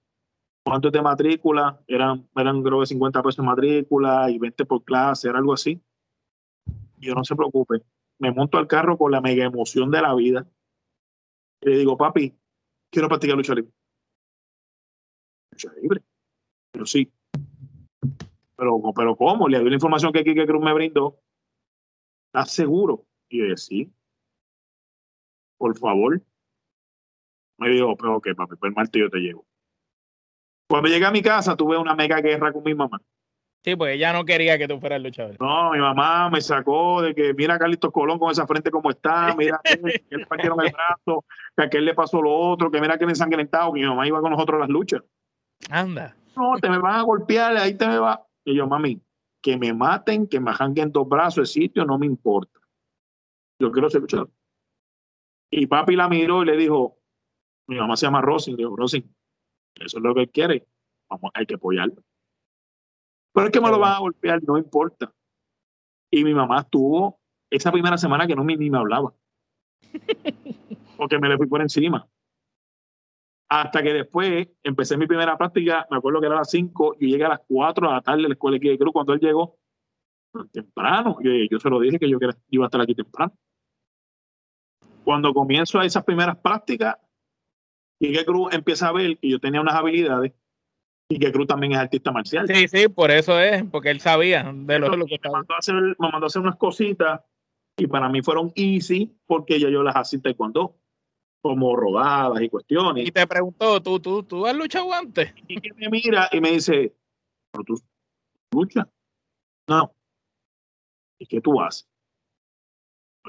¿Cuánto 0.64 0.90
de 0.90 1.00
matrícula? 1.00 1.80
Eran, 1.86 2.28
eran 2.34 2.64
creo 2.64 2.80
que 2.80 2.86
50 2.86 3.22
pesos 3.22 3.36
de 3.36 3.42
matrícula 3.44 4.28
y 4.28 4.38
20 4.40 4.66
por 4.66 4.82
clase, 4.82 5.28
era 5.28 5.38
algo 5.38 5.52
así. 5.52 5.80
Yo 6.98 7.14
no 7.14 7.22
se 7.22 7.36
preocupe. 7.36 7.82
Me 8.18 8.32
monto 8.32 8.58
al 8.58 8.66
carro 8.66 8.98
con 8.98 9.12
la 9.12 9.20
mega 9.20 9.44
emoción 9.44 9.92
de 9.92 10.02
la 10.02 10.12
vida 10.16 10.44
y 11.60 11.68
le 11.68 11.78
digo, 11.78 11.96
papi, 11.96 12.34
quiero 12.90 13.06
practicar 13.06 13.36
lucha 13.36 13.54
libre. 13.54 13.72
Lucha 15.52 15.72
libre. 15.80 16.02
Pero 16.72 16.86
sí. 16.86 17.12
Pero, 18.56 18.82
pero 18.96 19.14
¿cómo? 19.14 19.46
Le 19.46 19.60
doy 19.60 19.68
la 19.68 19.76
información 19.76 20.12
que 20.12 20.24
Kike 20.24 20.44
Cruz 20.44 20.60
me 20.60 20.74
brindó. 20.74 21.20
¿Estás 22.32 22.50
seguro? 22.50 23.06
Y 23.28 23.38
yo 23.38 23.44
dije, 23.44 23.56
sí. 23.58 23.92
Por 25.64 25.78
favor. 25.78 26.20
Me 27.56 27.70
dijo, 27.70 27.96
pero 27.96 28.16
ok, 28.16 28.34
papi, 28.36 28.56
pues 28.56 28.68
el 28.68 28.74
martes 28.74 29.00
yo 29.00 29.08
te 29.08 29.16
llevo. 29.16 29.46
Cuando 30.68 30.90
llegué 30.90 31.06
a 31.06 31.10
mi 31.10 31.22
casa 31.22 31.56
tuve 31.56 31.78
una 31.78 31.94
mega 31.94 32.20
guerra 32.20 32.52
con 32.52 32.62
mi 32.64 32.74
mamá. 32.74 33.00
Sí, 33.64 33.74
pues 33.74 33.94
ella 33.94 34.12
no 34.12 34.26
quería 34.26 34.58
que 34.58 34.68
tú 34.68 34.78
fueras 34.78 35.00
luchador. 35.00 35.36
No, 35.40 35.70
mi 35.70 35.78
mamá 35.78 36.28
me 36.28 36.42
sacó 36.42 37.00
de 37.00 37.14
que 37.14 37.32
mira 37.32 37.54
a 37.54 37.58
Carlitos 37.58 37.90
Colón 37.92 38.18
con 38.18 38.30
esa 38.30 38.46
frente 38.46 38.70
como 38.70 38.90
está, 38.90 39.34
mira 39.38 39.58
que, 39.64 40.04
le 40.10 40.26
partieron 40.26 40.60
el 40.60 40.70
brazo, 40.70 41.24
que 41.56 41.62
a 41.62 41.64
aquel 41.64 41.86
le 41.86 41.94
pasó 41.94 42.20
lo 42.20 42.34
otro, 42.34 42.70
que 42.70 42.78
mira 42.78 42.98
que 42.98 43.04
ensangrentado, 43.04 43.72
que 43.72 43.80
mi 43.80 43.86
mamá 43.86 44.06
iba 44.06 44.20
con 44.20 44.32
nosotros 44.32 44.58
a 44.58 44.60
las 44.60 44.68
luchas. 44.68 45.00
Anda. 45.70 46.14
No, 46.36 46.58
te 46.60 46.68
me 46.68 46.76
van 46.76 46.96
a 46.96 47.02
golpear, 47.04 47.56
ahí 47.56 47.72
te 47.72 47.88
me 47.88 47.96
va. 47.96 48.22
Y 48.44 48.54
yo, 48.54 48.66
mami, 48.66 49.00
que 49.40 49.56
me 49.56 49.72
maten, 49.72 50.26
que 50.26 50.40
me 50.40 50.52
janguen 50.52 50.92
dos 50.92 51.08
brazos 51.08 51.48
de 51.48 51.62
sitio, 51.62 51.86
no 51.86 51.98
me 51.98 52.04
importa. 52.04 52.60
Yo 53.58 53.72
quiero 53.72 53.88
ser 53.88 54.02
luchador. 54.02 54.28
Y 55.50 55.66
papi 55.66 55.96
la 55.96 56.08
miró 56.08 56.42
y 56.42 56.46
le 56.46 56.56
dijo, 56.56 56.98
mi 57.66 57.76
mamá 57.76 57.96
se 57.96 58.06
llama 58.06 58.20
Rosin, 58.20 58.56
le 58.56 58.64
dijo, 58.64 58.76
Rosin, 58.76 59.14
eso 59.76 59.98
es 59.98 60.02
lo 60.04 60.14
que 60.14 60.22
él 60.22 60.30
quiere, 60.30 60.66
vamos, 61.08 61.30
hay 61.34 61.46
que 61.46 61.54
apoyarlo. 61.54 62.02
Pero 63.32 63.46
es 63.46 63.52
que 63.52 63.60
me 63.60 63.70
lo 63.70 63.78
van 63.78 63.94
a 63.94 63.98
golpear, 63.98 64.42
no 64.44 64.56
importa. 64.56 65.12
Y 66.10 66.22
mi 66.22 66.34
mamá 66.34 66.60
estuvo 66.60 67.20
esa 67.50 67.72
primera 67.72 67.98
semana 67.98 68.26
que 68.26 68.36
no 68.36 68.44
ni 68.44 68.70
me 68.70 68.78
hablaba. 68.78 69.12
Porque 70.96 71.18
me 71.18 71.28
le 71.28 71.36
fui 71.36 71.48
por 71.48 71.60
encima. 71.60 72.08
Hasta 73.48 73.82
que 73.82 73.92
después 73.92 74.48
empecé 74.62 74.96
mi 74.96 75.06
primera 75.06 75.36
práctica, 75.36 75.86
me 75.90 75.96
acuerdo 75.96 76.20
que 76.20 76.26
era 76.26 76.36
a 76.36 76.38
las 76.38 76.50
5, 76.50 76.96
y 77.00 77.10
llegué 77.10 77.24
a 77.24 77.30
las 77.30 77.40
4 77.46 77.88
de 77.88 77.92
la 77.94 78.00
tarde 78.00 78.24
a 78.24 78.28
la 78.28 78.34
escuela 78.34 78.58
de 78.58 78.78
Cruz 78.78 78.92
cuando 78.92 79.12
él 79.12 79.20
llegó 79.20 79.58
temprano. 80.52 81.16
Yo, 81.20 81.30
yo 81.50 81.58
se 81.58 81.70
lo 81.70 81.80
dije 81.80 81.98
que 81.98 82.08
yo 82.08 82.18
iba 82.50 82.64
a 82.64 82.66
estar 82.66 82.80
aquí 82.80 82.94
temprano. 82.94 83.32
Cuando 85.04 85.32
comienzo 85.34 85.78
a 85.78 85.84
esas 85.84 86.04
primeras 86.04 86.36
prácticas, 86.36 86.96
Quique 88.00 88.24
Cruz 88.24 88.52
empieza 88.52 88.88
a 88.88 88.92
ver 88.92 89.18
que 89.18 89.28
yo 89.28 89.38
tenía 89.38 89.60
unas 89.60 89.74
habilidades 89.74 90.32
y 91.08 91.18
que 91.18 91.30
Cruz 91.32 91.46
también 91.46 91.72
es 91.72 91.78
artista 91.78 92.10
marcial. 92.10 92.46
Sí, 92.48 92.68
sí, 92.68 92.88
por 92.88 93.10
eso 93.10 93.38
es, 93.38 93.62
porque 93.64 93.90
él 93.90 94.00
sabía 94.00 94.50
de 94.52 94.78
lo, 94.78 94.96
lo 94.96 95.06
que. 95.06 95.18
Me 95.22 95.30
mandó, 95.30 95.54
a 95.54 95.58
hacer, 95.58 95.74
me 95.74 96.10
mandó 96.10 96.24
a 96.24 96.26
hacer 96.26 96.42
unas 96.42 96.56
cositas 96.56 97.20
y 97.76 97.86
para 97.86 98.08
mí 98.08 98.22
fueron 98.22 98.52
easy 98.54 99.16
porque 99.26 99.60
ya 99.60 99.68
yo 99.68 99.82
las 99.82 99.94
hacía 99.96 100.20
taekwondo, 100.20 100.76
como 101.42 101.76
rodadas 101.76 102.40
y 102.40 102.48
cuestiones. 102.48 103.06
Y 103.06 103.12
te 103.12 103.26
preguntó, 103.26 103.82
¿tú, 103.82 104.00
tú, 104.00 104.22
tú 104.22 104.46
has 104.46 104.56
luchado 104.56 104.92
antes? 104.92 105.32
Y 105.46 105.60
que 105.60 105.72
me 105.74 105.88
mira 105.88 106.28
y 106.32 106.40
me 106.40 106.52
dice, 106.52 106.94
¿pero 107.52 107.64
tú 107.64 107.80
luchas? 108.52 108.86
No. 109.68 109.94
¿Y 111.18 111.26
qué 111.26 111.40
tú 111.40 111.60
haces? 111.60 111.88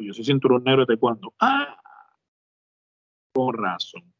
Yo 0.02 0.14
soy 0.14 0.26
cinturón 0.26 0.64
negro 0.64 0.82
de 0.82 0.88
taekwondo. 0.88 1.34
Ah, 1.40 1.80
con 3.34 3.54
razón 3.54 4.16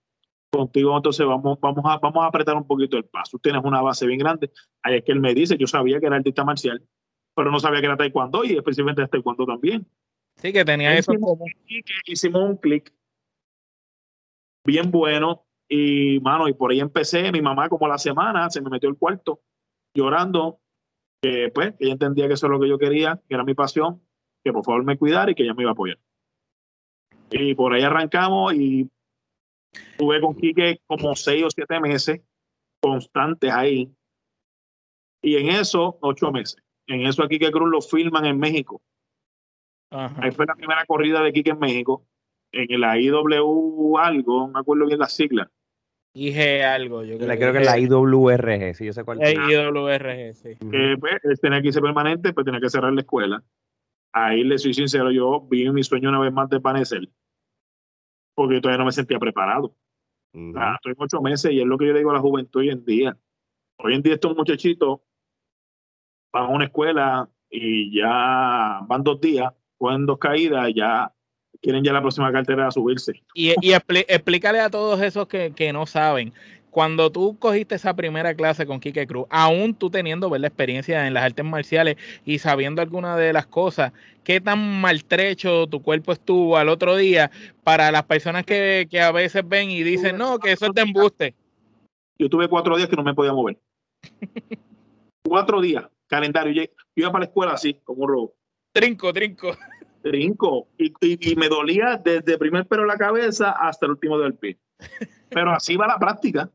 contigo, 0.56 0.96
entonces 0.96 1.26
vamos, 1.26 1.60
vamos, 1.60 1.84
a, 1.86 1.98
vamos 1.98 2.24
a 2.24 2.28
apretar 2.28 2.56
un 2.56 2.66
poquito 2.66 2.98
el 2.98 3.06
paso. 3.06 3.38
Tienes 3.40 3.62
una 3.64 3.82
base 3.82 4.08
bien 4.08 4.20
grande. 4.20 4.52
Ahí 4.82 4.96
es 4.96 5.04
que 5.04 5.12
él 5.12 5.20
me 5.20 5.34
dice, 5.34 5.58
yo 5.58 5.68
sabía 5.68 6.00
que 6.00 6.06
era 6.06 6.16
artista 6.16 6.44
marcial, 6.44 6.82
pero 7.36 7.52
no 7.52 7.60
sabía 7.60 7.82
que 7.82 7.88
era 7.88 7.98
taekwondo 7.98 8.44
y 8.46 8.56
especialmente 8.56 9.06
taekwondo 9.08 9.46
también. 9.46 9.86
Sí, 10.38 10.52
que 10.52 10.66
tenía 10.66 10.98
eso 10.98 11.14
como... 11.14 11.44
Hicimos 12.06 12.42
un 12.42 12.58
clic 12.58 12.94
bien 14.66 14.92
bueno 14.92 15.46
Y, 15.70 16.20
mano, 16.22 16.48
y 16.48 16.54
por 16.54 16.72
ahí 16.72 16.80
empecé, 16.80 17.32
mi 17.32 17.42
mamá 17.42 17.70
como 17.70 17.88
la 17.88 17.98
semana 17.98 18.50
se 18.50 18.62
me 18.62 18.70
metió 18.70 18.90
el 18.90 18.98
cuarto 18.98 19.42
llorando, 19.94 20.60
que 21.22 21.50
pues, 21.54 21.74
ella 21.80 21.94
entendía 21.94 22.28
que 22.28 22.34
eso 22.34 22.48
es 22.48 22.52
lo 22.52 22.60
que 22.60 22.68
yo 22.68 22.78
quería, 22.78 23.22
que 23.28 23.34
era 23.34 23.44
mi 23.44 23.54
pasión, 23.54 24.02
que 24.46 24.54
por 24.54 24.64
favor 24.64 24.84
me 24.84 24.98
cuidara 24.98 25.32
y 25.32 25.36
que 25.36 25.44
ella 25.44 25.56
me 25.56 25.64
iba 25.64 25.72
a 25.72 25.74
apoyar. 25.74 25.98
Y 27.32 27.56
por 27.56 27.74
ahí 27.74 27.82
arrancamos 27.82 28.54
y 28.54 28.88
tuve 29.98 30.22
con 30.22 30.36
Quique 30.36 30.80
como 30.86 31.16
seis 31.16 31.44
o 31.44 31.50
siete 31.50 31.80
meses 31.80 32.22
constantes 32.80 33.52
ahí. 33.52 33.92
Y 35.24 35.38
en 35.38 35.50
eso, 35.50 35.98
ocho 36.02 36.32
meses. 36.32 36.62
En 36.86 37.02
eso 37.02 37.24
a 37.24 37.28
Quique 37.28 37.52
Cruz 37.52 37.72
lo 37.72 37.82
filman 37.82 38.26
en 38.26 38.38
México. 38.38 38.82
Ahí 39.90 40.30
fue 40.32 40.46
la 40.46 40.54
primera 40.54 40.86
corrida 40.86 41.22
de 41.24 41.34
Quique 41.34 41.50
en 41.52 41.60
México. 41.60 42.06
En 42.52 42.80
la 42.80 43.00
IW 43.00 43.98
algo, 43.98 44.42
no 44.42 44.54
me 44.54 44.60
acuerdo 44.60 44.86
bien 44.86 45.00
la 45.00 45.10
sigla. 45.10 45.50
IG 46.14 46.64
algo, 46.64 47.04
yo 47.04 47.18
creo, 47.18 47.36
creo 47.36 47.52
que 47.52 47.60
es 47.60 47.66
la 47.66 47.80
IWRG, 47.80 48.76
sí, 48.76 48.86
yo 48.86 48.94
sé 48.94 49.04
cuál 49.04 49.22
es. 49.22 49.34
IWRG, 49.34 50.36
sí. 50.36 50.56
Que 50.72 50.96
pues, 50.98 51.42
tenía 51.42 51.62
que 51.62 51.70
irse 51.70 51.82
permanente, 51.82 52.32
pues 52.32 52.46
tenía 52.46 52.62
que 52.62 52.70
cerrar 52.70 52.94
la 52.94 53.02
escuela. 53.02 53.44
Ahí 54.18 54.46
le 54.46 54.58
soy 54.58 54.74
sincero, 54.74 55.12
yo 55.12 55.42
vi 55.42 55.70
mi 55.72 55.84
sueño 55.84 56.08
una 56.08 56.20
vez 56.20 56.32
más 56.32 56.50
desvanecer, 56.50 57.10
porque 58.34 58.56
yo 58.56 58.62
todavía 58.62 58.78
no 58.78 58.86
me 58.86 58.94
sentía 58.94 59.20
preparado. 59.20 59.76
estoy 60.32 60.94
ocho 60.98 61.22
meses 61.22 61.52
y 61.52 61.60
es 61.60 61.66
lo 61.66 61.78
que 61.78 61.88
yo 61.88 61.92
le 61.92 62.00
digo 62.00 62.12
a 62.12 62.14
la 62.14 62.22
juventud 62.22 62.62
hoy 62.62 62.70
en 62.70 62.86
día. 62.86 63.18
Hoy 63.78 63.94
en 63.94 64.02
día 64.02 64.14
estos 64.14 64.34
muchachitos 64.34 65.02
van 66.32 66.44
a 66.46 66.48
una 66.48 66.64
escuela 66.64 67.30
y 67.50 67.94
ya 67.94 68.80
van 68.88 69.04
dos 69.04 69.20
días, 69.20 69.54
cogen 69.78 70.06
dos 70.06 70.18
caídas, 70.18 70.72
ya 70.74 71.14
quieren 71.62 71.84
ya 71.84 71.92
la 71.92 72.00
próxima 72.00 72.32
cartera 72.32 72.68
a 72.68 72.72
subirse. 72.72 73.22
Y, 73.34 73.52
explícale 74.08 74.62
a 74.62 74.70
todos 74.70 75.02
esos 75.02 75.28
que, 75.28 75.74
no 75.74 75.86
saben, 75.86 76.32
cuando 76.76 77.10
tú 77.10 77.40
cogiste 77.40 77.76
esa 77.76 77.96
primera 77.96 78.36
clase 78.36 78.66
con 78.66 78.82
Kike 78.82 79.08
Cruz, 79.08 79.28
aún 79.30 79.76
tú 79.76 79.90
teniendo 79.90 80.30
ver 80.30 80.42
la 80.42 80.48
experiencia 80.48 81.08
en 81.08 81.14
las 81.14 81.24
artes 81.24 81.46
marciales 81.46 81.96
y 82.26 82.40
sabiendo 82.40 82.82
algunas 82.82 83.18
de 83.18 83.32
las 83.32 83.46
cosas, 83.46 83.94
¿qué 84.26 84.42
tan 84.42 84.82
maltrecho 84.82 85.68
tu 85.68 85.82
cuerpo 85.82 86.12
estuvo 86.12 86.58
al 86.58 86.68
otro 86.68 86.98
día 86.98 87.32
para 87.64 87.94
las 87.94 88.04
personas 88.04 88.44
que, 88.44 88.90
a 89.02 89.12
veces 89.14 89.48
ven 89.48 89.70
y 89.70 89.84
dicen, 89.84 90.18
no, 90.18 90.38
que 90.38 90.52
eso 90.52 90.66
es 90.66 90.74
de 90.74 90.82
embuste? 90.82 91.34
Yo 92.20 92.28
tuve 92.28 92.50
cuatro 92.50 92.76
días 92.76 92.90
que 92.90 92.98
no 92.98 93.06
me 93.06 93.14
podía 93.14 93.32
mover. 93.32 93.58
cuatro 95.24 95.62
días, 95.62 95.86
calendario. 96.08 96.52
Yo 96.52 96.70
iba 96.98 97.10
para 97.10 97.24
la 97.24 97.28
escuela 97.28 97.54
así, 97.54 97.76
como 97.86 98.04
un 98.04 98.10
robo. 98.10 98.36
Trinco, 98.74 99.14
trinco 99.14 99.58
trinco 100.02 100.68
y, 100.78 100.94
y, 101.00 101.36
me 101.38 101.48
dolía 101.48 102.00
desde 102.04 102.34
el 102.34 102.38
primer 102.38 102.68
pelo 102.68 102.82
de 102.82 102.90
la 102.90 102.98
cabeza 102.98 103.52
hasta 103.52 103.86
el 103.86 103.94
último 103.94 104.20
del 104.20 104.36
pie. 104.36 104.60
Pero 105.30 105.52
así 105.52 105.78
va 105.78 105.88
la 105.88 105.98
práctica. 105.98 106.52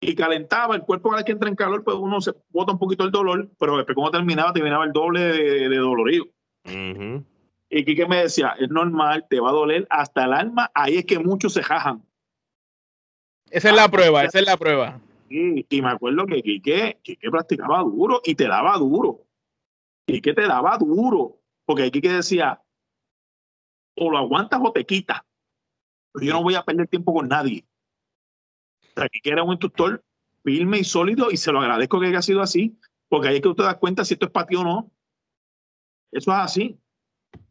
Y 0.00 0.14
calentaba 0.14 0.76
el 0.76 0.82
cuerpo 0.82 1.08
cada 1.08 1.20
vez 1.20 1.26
que 1.26 1.32
entra 1.32 1.48
en 1.48 1.56
calor, 1.56 1.82
pues 1.82 1.96
uno 1.96 2.20
se 2.20 2.32
bota 2.50 2.72
un 2.72 2.78
poquito 2.78 3.04
el 3.04 3.10
dolor, 3.10 3.50
pero 3.58 3.76
después 3.76 3.94
cuando 3.94 4.12
terminaba, 4.12 4.52
terminaba 4.52 4.84
el 4.84 4.92
doble 4.92 5.20
de, 5.20 5.68
de 5.68 5.76
dolorido. 5.76 6.26
Y 7.68 7.84
Kike 7.84 8.06
me 8.06 8.22
decía, 8.22 8.54
es 8.58 8.68
normal, 8.68 9.26
te 9.28 9.40
va 9.40 9.50
a 9.50 9.52
doler 9.52 9.86
hasta 9.90 10.24
el 10.24 10.32
alma, 10.32 10.70
ahí 10.74 10.98
es 10.98 11.06
que 11.06 11.18
muchos 11.18 11.52
se 11.54 11.62
jajan. 11.62 12.04
Esa 13.50 13.70
es 13.70 13.76
la 13.76 13.88
prueba, 13.88 14.24
esa 14.24 14.38
es 14.38 14.46
la 14.46 14.56
prueba. 14.56 15.00
Y, 15.28 15.66
y 15.68 15.82
me 15.82 15.90
acuerdo 15.90 16.26
que 16.26 16.42
Kike, 16.42 16.98
Kike 17.02 17.30
practicaba 17.30 17.80
duro 17.80 18.20
y 18.24 18.34
te 18.34 18.46
daba 18.46 18.76
duro. 18.76 19.24
Kike 20.06 20.34
te 20.34 20.46
daba 20.46 20.76
duro. 20.78 21.38
Porque 21.64 21.90
Kike 21.90 22.12
decía, 22.12 22.62
o 23.96 24.10
lo 24.10 24.18
aguantas 24.18 24.60
o 24.62 24.72
te 24.72 24.84
quitas. 24.84 25.22
Pero 26.12 26.26
yo 26.26 26.32
no 26.32 26.42
voy 26.42 26.54
a 26.54 26.62
perder 26.62 26.86
tiempo 26.86 27.12
con 27.12 27.28
nadie. 27.28 27.64
Sea, 28.96 29.08
que 29.08 29.30
era 29.30 29.42
un 29.42 29.52
instructor 29.52 30.02
firme 30.42 30.78
y 30.78 30.84
sólido 30.84 31.30
y 31.30 31.36
se 31.36 31.52
lo 31.52 31.60
agradezco 31.60 32.00
que 32.00 32.06
haya 32.06 32.22
sido 32.22 32.40
así, 32.40 32.78
porque 33.08 33.28
ahí 33.28 33.36
es 33.36 33.42
que 33.42 33.48
usted 33.48 33.64
da 33.64 33.78
cuenta 33.78 34.04
si 34.04 34.14
esto 34.14 34.26
es 34.26 34.32
para 34.32 34.46
ti 34.46 34.56
o 34.56 34.64
no. 34.64 34.90
Eso 36.12 36.30
es 36.32 36.38
así. 36.38 36.80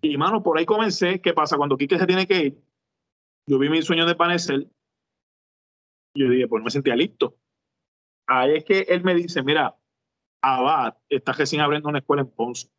Y 0.01 0.17
mano, 0.17 0.41
por 0.41 0.57
ahí 0.57 0.65
comencé. 0.65 1.21
¿Qué 1.21 1.33
pasa? 1.33 1.57
Cuando 1.57 1.77
Quique 1.77 1.99
se 1.99 2.07
tiene 2.07 2.25
que 2.25 2.45
ir, 2.45 2.63
yo 3.47 3.59
vi 3.59 3.69
mi 3.69 3.81
sueño 3.81 4.05
de 4.05 4.15
panecer. 4.15 4.67
Yo 6.15 6.29
dije, 6.29 6.47
pues 6.47 6.61
no 6.61 6.65
me 6.65 6.71
sentía 6.71 6.95
listo. 6.95 7.37
Ahí 8.27 8.55
es 8.55 8.63
que 8.63 8.79
él 8.87 9.03
me 9.03 9.13
dice, 9.13 9.43
mira, 9.43 9.75
Abad 10.41 10.97
está 11.09 11.33
recién 11.33 11.61
abriendo 11.61 11.89
una 11.89 11.99
escuela 11.99 12.23
en 12.23 12.31
Ponce. 12.31 12.69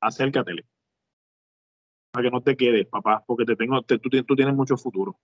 Acércatele 0.00 0.64
que 2.22 2.30
no 2.30 2.42
te 2.42 2.56
quedes, 2.56 2.86
papá, 2.86 3.24
porque 3.26 3.44
te 3.44 3.56
tengo, 3.56 3.80
tú, 3.82 4.36
tienes 4.36 4.54
mucho 4.54 4.76
futuro. 4.76 5.18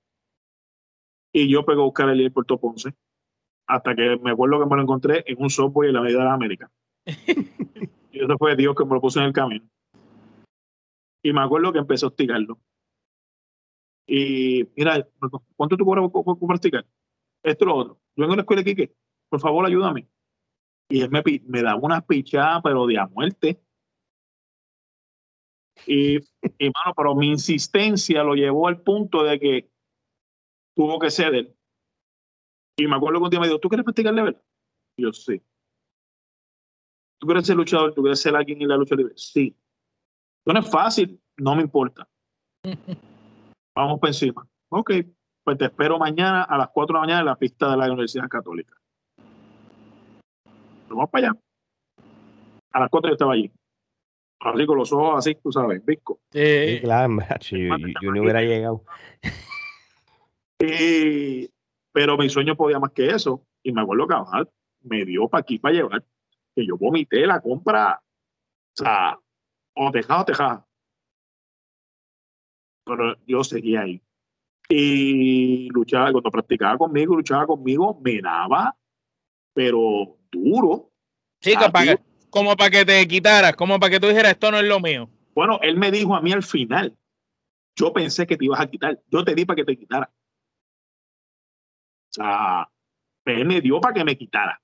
Y 1.36 1.48
yo 1.48 1.64
pego 1.64 1.82
a 1.82 1.86
buscar 1.86 2.08
el 2.08 2.32
Puerto 2.32 2.58
Ponce, 2.60 2.94
hasta 3.66 3.96
que 3.96 4.16
me 4.22 4.30
acuerdo 4.30 4.60
que 4.60 4.66
me 4.66 4.76
lo 4.76 4.82
encontré 4.82 5.24
en 5.26 5.42
un 5.42 5.50
software 5.50 5.88
en 5.88 5.94
la 5.96 6.00
medida 6.00 6.22
de 6.22 6.30
América. 6.30 6.70
y 8.12 8.24
eso 8.24 8.38
fue 8.38 8.54
Dios 8.54 8.76
que 8.76 8.84
me 8.84 8.94
lo 8.94 9.00
puso 9.00 9.18
en 9.18 9.26
el 9.26 9.32
camino. 9.32 9.68
Y 11.24 11.32
me 11.32 11.40
acuerdo 11.40 11.72
que 11.72 11.80
empezó 11.80 12.06
a 12.06 12.10
hostigarlo. 12.10 12.60
Y 14.06 14.68
mira, 14.76 15.04
¿cuánto 15.56 15.76
tú 15.76 15.84
cobras 15.84 16.08
por, 16.08 16.38
practicar? 16.46 16.86
Esto 17.42 17.64
lo 17.64 17.74
otro. 17.74 17.94
Yo 18.14 18.22
vengo 18.22 18.34
a 18.34 18.36
la 18.36 18.42
escuela 18.42 18.62
de 18.62 18.70
Quique, 18.70 18.94
por 19.28 19.40
favor 19.40 19.66
ayúdame. 19.66 20.06
Y 20.88 21.00
él 21.00 21.10
me, 21.10 21.22
me 21.48 21.62
daba 21.62 21.80
una 21.80 22.00
pichada, 22.00 22.62
pero 22.62 22.86
de 22.86 22.96
a 22.96 23.08
muerte. 23.08 23.60
Y, 25.84 26.18
y 26.18 26.70
mano, 26.70 26.94
pero 26.96 27.16
mi 27.16 27.26
insistencia 27.26 28.22
lo 28.22 28.36
llevó 28.36 28.68
al 28.68 28.80
punto 28.82 29.24
de 29.24 29.40
que 29.40 29.73
tuvo 30.74 30.98
que 30.98 31.10
ceder. 31.10 31.54
Y 32.76 32.87
me 32.87 32.96
acuerdo 32.96 33.20
que 33.20 33.24
un 33.24 33.30
día 33.30 33.40
me 33.40 33.46
dijo, 33.46 33.60
¿tú 33.60 33.68
quieres 33.68 33.84
practicar 33.84 34.14
level? 34.14 34.37
Y 34.96 35.02
yo, 35.02 35.12
sí. 35.12 35.40
¿Tú 37.20 37.26
quieres 37.26 37.46
ser 37.46 37.56
luchador? 37.56 37.94
¿Tú 37.94 38.02
quieres 38.02 38.20
ser 38.20 38.34
alguien 38.34 38.60
en 38.60 38.68
la 38.68 38.76
lucha 38.76 38.96
libre? 38.96 39.14
Sí. 39.16 39.56
No 40.44 40.58
es 40.58 40.70
fácil, 40.70 41.20
no 41.37 41.54
me 41.54 41.62
importa. 41.62 42.08
Vamos 43.76 44.00
por 44.00 44.08
encima. 44.08 44.46
Ok, 44.68 44.92
pues 45.44 45.58
te 45.58 45.66
espero 45.66 45.98
mañana 45.98 46.42
a 46.42 46.58
las 46.58 46.68
4 46.70 46.92
de 46.92 46.94
la 46.94 47.00
mañana 47.00 47.20
en 47.20 47.26
la 47.26 47.37
pista 47.37 47.70
de 47.70 47.76
la 47.76 47.87
Universidad 47.87 48.28
Católica. 48.28 48.76
Vamos 50.88 51.10
para 51.10 51.28
allá. 51.28 51.40
A 52.72 52.80
las 52.80 52.90
4 52.90 53.10
yo 53.10 53.14
estaba 53.14 53.32
allí 53.32 53.50
así 54.52 54.66
con 54.66 54.78
los 54.78 54.92
ojos 54.92 55.18
así, 55.18 55.34
tú 55.42 55.50
sabes, 55.52 55.84
visco. 55.84 56.20
Sí, 56.30 56.80
claro, 56.82 57.16
yo, 57.50 58.10
no 58.12 58.22
hubiera 58.22 58.42
llegado. 58.42 58.84
pero 61.92 62.16
mi 62.16 62.29
sueño 62.29 62.57
podía 62.57 62.79
más 62.79 62.92
que 62.92 63.09
eso. 63.09 63.46
Y 63.62 63.72
me 63.72 63.83
acuerdo 63.83 64.07
que 64.07 64.14
me 64.83 65.05
dio 65.05 65.29
para 65.29 65.42
aquí 65.42 65.59
para 65.59 65.74
llevar, 65.74 66.05
que 66.55 66.66
yo 66.66 66.77
vomité 66.77 67.27
la 67.27 67.40
compra. 67.40 68.03
O 68.77 68.83
sea, 68.83 69.18
o 69.74 69.90
tejado 69.90 70.22
o 70.22 70.24
tejada. 70.24 70.66
Pero 72.85 73.16
yo 73.27 73.42
seguía 73.44 73.83
ahí. 73.83 74.03
Y 74.68 75.68
luchaba, 75.70 76.11
cuando 76.12 76.31
practicaba 76.31 76.79
conmigo, 76.79 77.16
luchaba 77.16 77.46
conmigo, 77.46 78.00
me 78.03 78.20
daba, 78.20 78.77
pero 79.53 80.18
duro. 80.31 80.90
Sí, 81.40 81.55
que 81.57 81.98
como 82.31 82.57
para 82.57 82.70
que 82.70 82.85
te 82.85 83.07
quitaras, 83.07 83.55
como 83.55 83.79
para 83.79 83.90
que 83.90 84.00
tú 84.00 84.09
dijeras, 84.09 84.33
esto 84.33 84.50
no 84.50 84.59
es 84.59 84.64
lo 84.64 84.81
mío. 84.81 85.09
Bueno, 85.35 85.61
él 85.62 85.77
me 85.77 85.90
dijo 85.90 86.16
a 86.16 86.20
mí 86.20 86.33
al 86.33 86.42
final, 86.42 86.96
yo 87.77 87.92
pensé 87.92 88.27
que 88.27 88.37
te 88.37 88.46
ibas 88.46 88.61
a 88.61 88.66
quitar, 88.66 89.00
yo 89.11 89.24
te 89.24 89.35
di 89.35 89.44
para 89.44 89.57
que 89.57 89.64
te 89.64 89.77
quitara. 89.77 90.12
O 92.18 92.22
sea, 92.22 92.68
él 93.24 93.46
me 93.46 93.61
dio 93.61 93.81
para 93.81 93.94
que 93.94 94.05
me 94.05 94.16
quitara. 94.16 94.61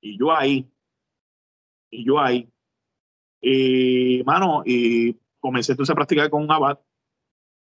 Y 0.00 0.18
yo 0.18 0.32
ahí, 0.32 0.70
y 1.90 2.04
yo 2.04 2.20
ahí. 2.20 2.48
Y, 3.40 4.22
mano, 4.24 4.62
y 4.64 5.18
comencé 5.40 5.72
entonces 5.72 5.92
a 5.92 5.96
practicar 5.96 6.30
con 6.30 6.42
un 6.42 6.52
abad. 6.52 6.78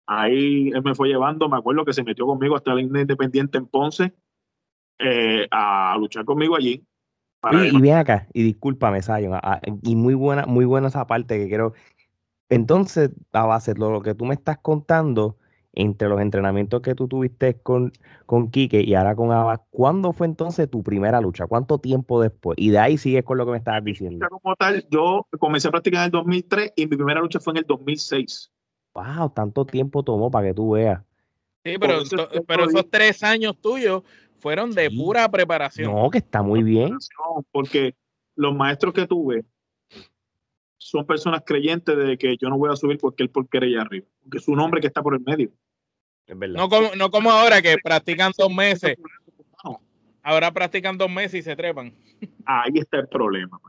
Ahí 0.07 0.69
él 0.69 0.81
me 0.81 0.95
fue 0.95 1.09
llevando, 1.09 1.49
me 1.49 1.57
acuerdo 1.57 1.85
que 1.85 1.93
se 1.93 2.03
metió 2.03 2.25
conmigo 2.25 2.55
hasta 2.55 2.73
la 2.73 2.81
Independiente 2.81 3.57
en 3.57 3.67
Ponce 3.67 4.13
eh, 4.97 5.47
a 5.51 5.95
luchar 5.99 6.25
conmigo 6.25 6.55
allí. 6.55 6.85
Y, 7.51 7.81
bien 7.81 7.97
acá, 7.97 8.27
y 8.33 8.43
discúlpame, 8.43 9.01
Sayon, 9.01 9.39
y 9.83 9.95
muy 9.95 10.13
buena, 10.13 10.45
muy 10.45 10.65
buena 10.65 10.87
esa 10.87 11.07
parte 11.07 11.37
que 11.37 11.47
quiero. 11.47 11.73
Entonces, 12.49 13.11
a 13.31 13.45
base 13.45 13.73
de 13.73 13.79
lo 13.79 14.01
que 14.01 14.15
tú 14.15 14.25
me 14.25 14.33
estás 14.33 14.57
contando, 14.57 15.37
entre 15.73 16.09
los 16.09 16.19
entrenamientos 16.19 16.81
que 16.81 16.95
tú 16.95 17.07
tuviste 17.07 17.55
con, 17.61 17.91
con 18.25 18.49
Quique 18.49 18.81
y 18.81 18.95
ahora 18.95 19.15
con 19.15 19.31
Abba, 19.31 19.63
¿cuándo 19.69 20.13
fue 20.13 20.27
entonces 20.27 20.69
tu 20.69 20.83
primera 20.83 21.21
lucha? 21.21 21.47
¿Cuánto 21.47 21.79
tiempo 21.79 22.21
después? 22.21 22.57
Y 22.59 22.71
de 22.71 22.79
ahí 22.79 22.97
sigues 22.97 23.23
con 23.23 23.37
lo 23.37 23.45
que 23.45 23.51
me 23.51 23.57
estabas 23.57 23.83
diciendo. 23.83 24.27
Como 24.29 24.55
tal, 24.55 24.85
yo 24.89 25.27
comencé 25.39 25.67
a 25.67 25.71
practicar 25.71 26.01
en 26.01 26.05
el 26.05 26.11
2003 26.11 26.73
y 26.75 26.87
mi 26.87 26.95
primera 26.95 27.21
lucha 27.21 27.39
fue 27.39 27.53
en 27.53 27.57
el 27.57 27.65
2006. 27.65 28.51
Wow, 28.93 29.29
tanto 29.29 29.65
tiempo 29.65 30.03
tomó 30.03 30.31
para 30.31 30.47
que 30.47 30.53
tú 30.53 30.71
veas. 30.71 31.01
Sí, 31.63 31.75
pero, 31.79 31.99
pero 32.47 32.65
esos 32.65 32.89
tres 32.89 33.21
años 33.23 33.59
tuyos 33.59 34.03
fueron 34.39 34.71
de 34.71 34.89
pura 34.89 35.29
preparación. 35.29 35.93
No, 35.93 36.09
que 36.09 36.19
está 36.19 36.41
muy 36.41 36.63
bien. 36.63 36.97
Porque 37.51 37.95
los 38.35 38.55
maestros 38.55 38.93
que 38.93 39.05
tuve 39.05 39.45
son 40.77 41.05
personas 41.05 41.43
creyentes 41.45 41.95
de 41.97 42.17
que 42.17 42.37
yo 42.37 42.49
no 42.49 42.57
voy 42.57 42.71
a 42.71 42.75
subir 42.75 42.97
porque 42.97 43.23
él 43.23 43.29
por 43.29 43.47
querer 43.49 43.69
allá 43.69 43.81
arriba, 43.81 44.07
porque 44.29 44.37
es 44.37 44.47
un 44.47 44.59
hombre 44.59 44.79
que 44.79 44.87
está 44.87 45.01
por 45.01 45.15
el 45.15 45.21
medio. 45.21 45.51
No 46.27 46.69
como, 46.69 46.93
no 46.95 47.09
como 47.09 47.31
ahora 47.31 47.61
que 47.61 47.77
practican 47.83 48.31
dos 48.37 48.53
meses. 48.53 48.95
Ahora 50.21 50.51
practican 50.51 50.97
dos 50.97 51.09
meses 51.09 51.39
y 51.39 51.41
se 51.41 51.55
trepan. 51.55 51.91
Ahí 52.45 52.73
está 52.75 52.99
el 52.99 53.07
problema. 53.07 53.59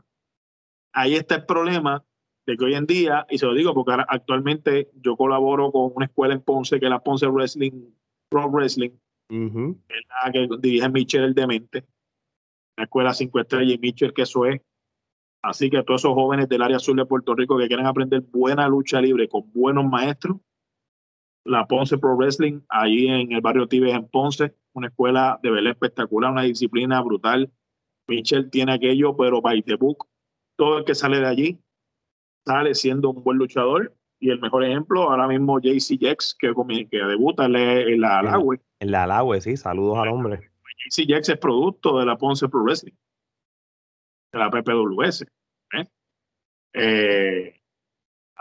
Ahí 0.93 1.15
está 1.15 1.35
el 1.35 1.45
problema 1.45 2.03
de 2.45 2.57
que 2.57 2.65
hoy 2.65 2.75
en 2.75 2.85
día, 2.85 3.25
y 3.29 3.39
se 3.39 3.47
lo 3.47 3.53
digo 3.55 3.73
porque 3.73 3.93
actualmente 4.07 4.91
yo 5.01 5.15
colaboro 5.15 5.71
con 5.71 5.91
una 5.95 6.05
escuela 6.05 6.35
en 6.35 6.41
Ponce, 6.41 6.79
que 6.79 6.85
es 6.85 6.89
la 6.91 6.99
Ponce 6.99 7.25
Wrestling, 7.25 7.71
Pro 8.29 8.47
Wrestling, 8.49 8.91
es 9.29 10.03
la 10.23 10.31
que 10.31 10.47
dirige 10.59 10.89
Mitchell 10.89 11.23
el 11.23 11.33
Demente, 11.33 11.85
la 12.77 12.83
escuela 12.83 13.13
5 13.13 13.39
estrellas 13.39 13.75
y 13.75 13.79
Mitchell 13.79 14.13
que 14.13 14.23
eso 14.23 14.45
es. 14.45 14.61
Así 15.41 15.71
que 15.71 15.81
todos 15.81 16.01
esos 16.01 16.13
jóvenes 16.13 16.47
del 16.47 16.61
área 16.61 16.77
sur 16.77 16.95
de 16.95 17.05
Puerto 17.05 17.33
Rico 17.33 17.57
que 17.57 17.67
quieren 17.67 17.87
aprender 17.87 18.21
buena 18.21 18.67
lucha 18.67 19.01
libre 19.01 19.27
con 19.27 19.51
buenos 19.51 19.85
maestros, 19.85 20.37
la 21.43 21.65
Ponce 21.67 21.97
Pro 21.97 22.15
Wrestling, 22.15 22.61
ahí 22.69 23.07
en 23.07 23.31
el 23.31 23.41
barrio 23.41 23.67
Tibes 23.67 23.93
en 23.93 24.07
Ponce, 24.07 24.55
una 24.73 24.87
escuela 24.87 25.39
de 25.41 25.51
verdad 25.51 25.71
espectacular, 25.71 26.31
una 26.31 26.43
disciplina 26.43 27.01
brutal. 27.01 27.51
Mitchell 28.07 28.49
tiene 28.49 28.73
aquello, 28.73 29.15
pero 29.15 29.41
by 29.41 29.61
the 29.63 29.75
book, 29.75 30.07
todo 30.57 30.79
el 30.79 30.85
que 30.85 30.95
sale 30.95 31.19
de 31.19 31.27
allí 31.27 31.59
sale 32.45 32.73
siendo 32.75 33.09
un 33.11 33.23
buen 33.23 33.37
luchador. 33.37 33.95
Y 34.19 34.29
el 34.29 34.39
mejor 34.39 34.63
ejemplo, 34.63 35.09
ahora 35.09 35.27
mismo 35.27 35.59
JC 35.59 35.97
Jex, 35.99 36.35
que, 36.37 36.53
que 36.91 36.97
debuta 36.97 37.45
en 37.45 38.01
la 38.01 38.19
Alagüe. 38.19 38.61
En 38.79 38.91
la 38.91 39.03
Alagüe, 39.03 39.41
sí, 39.41 39.57
saludos 39.57 39.97
al 39.97 40.09
hombre. 40.09 40.51
JC 40.85 41.07
Jex 41.07 41.29
es 41.29 41.37
producto 41.37 41.97
de 41.97 42.05
la 42.05 42.17
Ponce 42.17 42.47
Pro 42.47 42.63
Wrestling, 42.63 42.93
de 44.31 44.39
la 44.39 44.51
PPWS. 44.51 45.25
¿eh? 45.73 45.87
Eh, 46.73 47.60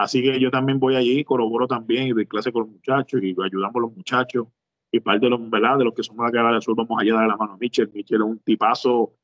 así 0.03 0.23
que 0.23 0.39
yo 0.41 0.51
también 0.51 0.79
voy 0.79 0.97
allí, 0.97 1.25
corroboro 1.25 1.67
también 1.67 2.09
y 2.09 2.11
doy 2.11 2.27
clase 2.27 2.53
con 2.53 2.63
los 2.63 2.71
muchachos 2.71 3.23
y 3.23 3.35
ayudamos 3.43 3.77
a 3.77 3.81
los 3.81 3.97
muchachos. 3.97 4.47
Y 4.93 4.99
parte 5.01 5.27
de 5.27 5.31
los, 5.31 5.51
¿verdad? 5.51 5.79
de 5.79 5.85
los 5.85 5.95
que 5.95 6.03
somos 6.03 6.31
cara 6.33 6.51
del 6.53 6.63
sur, 6.63 6.75
vamos 6.75 7.01
allá 7.01 7.15
a 7.15 7.17
dar 7.21 7.29
la 7.29 7.37
mano 7.37 7.53
a 7.53 7.57
Mitchell. 7.57 7.91
Mitchell 7.95 8.21
es 8.21 8.27
un 8.27 8.39
tipazo 8.41 9.15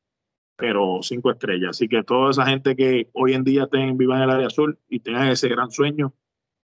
pero 0.56 1.00
cinco 1.02 1.30
estrellas. 1.30 1.70
Así 1.70 1.88
que 1.88 2.02
toda 2.02 2.30
esa 2.30 2.46
gente 2.46 2.74
que 2.74 3.08
hoy 3.12 3.34
en 3.34 3.44
día 3.44 3.64
estén, 3.64 3.96
viva 3.96 4.16
en 4.16 4.22
el 4.22 4.30
área 4.30 4.46
azul 4.46 4.78
y 4.88 5.00
tengan 5.00 5.28
ese 5.28 5.48
gran 5.48 5.70
sueño, 5.70 6.14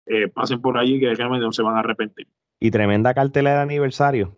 eh, 0.07 0.29
pasen 0.29 0.61
por 0.61 0.77
allí 0.77 1.01
que 1.01 1.15
realmente 1.15 1.47
no 1.47 1.53
se 1.53 1.63
van 1.63 1.77
a 1.77 1.81
arrepentir. 1.81 2.27
Y 2.59 2.71
tremenda 2.71 3.15
cartelera 3.15 3.57
de 3.57 3.63
aniversario. 3.63 4.37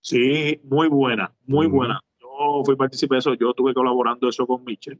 Sí, 0.00 0.60
muy 0.64 0.88
buena, 0.88 1.32
muy 1.46 1.66
buena. 1.66 2.00
Yo 2.20 2.62
fui 2.64 2.76
partícipe 2.76 3.14
de 3.14 3.20
eso, 3.20 3.34
yo 3.34 3.50
estuve 3.50 3.74
colaborando 3.74 4.28
eso 4.28 4.46
con 4.46 4.64
Mitchell. 4.64 4.98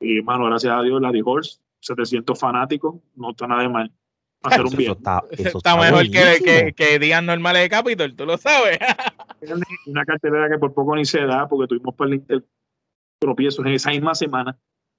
Y, 0.00 0.20
mano, 0.22 0.46
gracias 0.46 0.72
a 0.74 0.82
Dios, 0.82 1.00
la 1.00 1.12
Horse, 1.24 1.60
700 1.82 2.38
fanáticos, 2.38 2.96
no 3.14 3.30
está 3.30 3.46
nada 3.46 3.62
de 3.62 3.68
mal. 3.68 3.92
Hacer 4.42 4.64
un 4.64 4.76
bien. 4.76 4.92
Está, 4.92 5.76
mejor 5.76 6.10
que, 6.10 6.38
que, 6.44 6.72
que, 6.74 6.98
días 6.98 7.22
normales 7.22 7.62
de 7.62 7.68
Capitol, 7.68 8.16
tú 8.16 8.26
lo 8.26 8.36
sabes. 8.38 8.78
Una 9.86 10.04
cartelera 10.04 10.48
que 10.48 10.58
por 10.58 10.74
poco 10.74 10.96
ni 10.96 11.04
se 11.04 11.24
da, 11.26 11.48
porque 11.48 11.68
tuvimos 11.68 11.94
para 11.94 12.10
el 12.10 12.44
tropiezos 13.20 13.64
en 13.64 13.72
esa 13.72 13.90
misma 13.90 14.14
semana. 14.14 14.58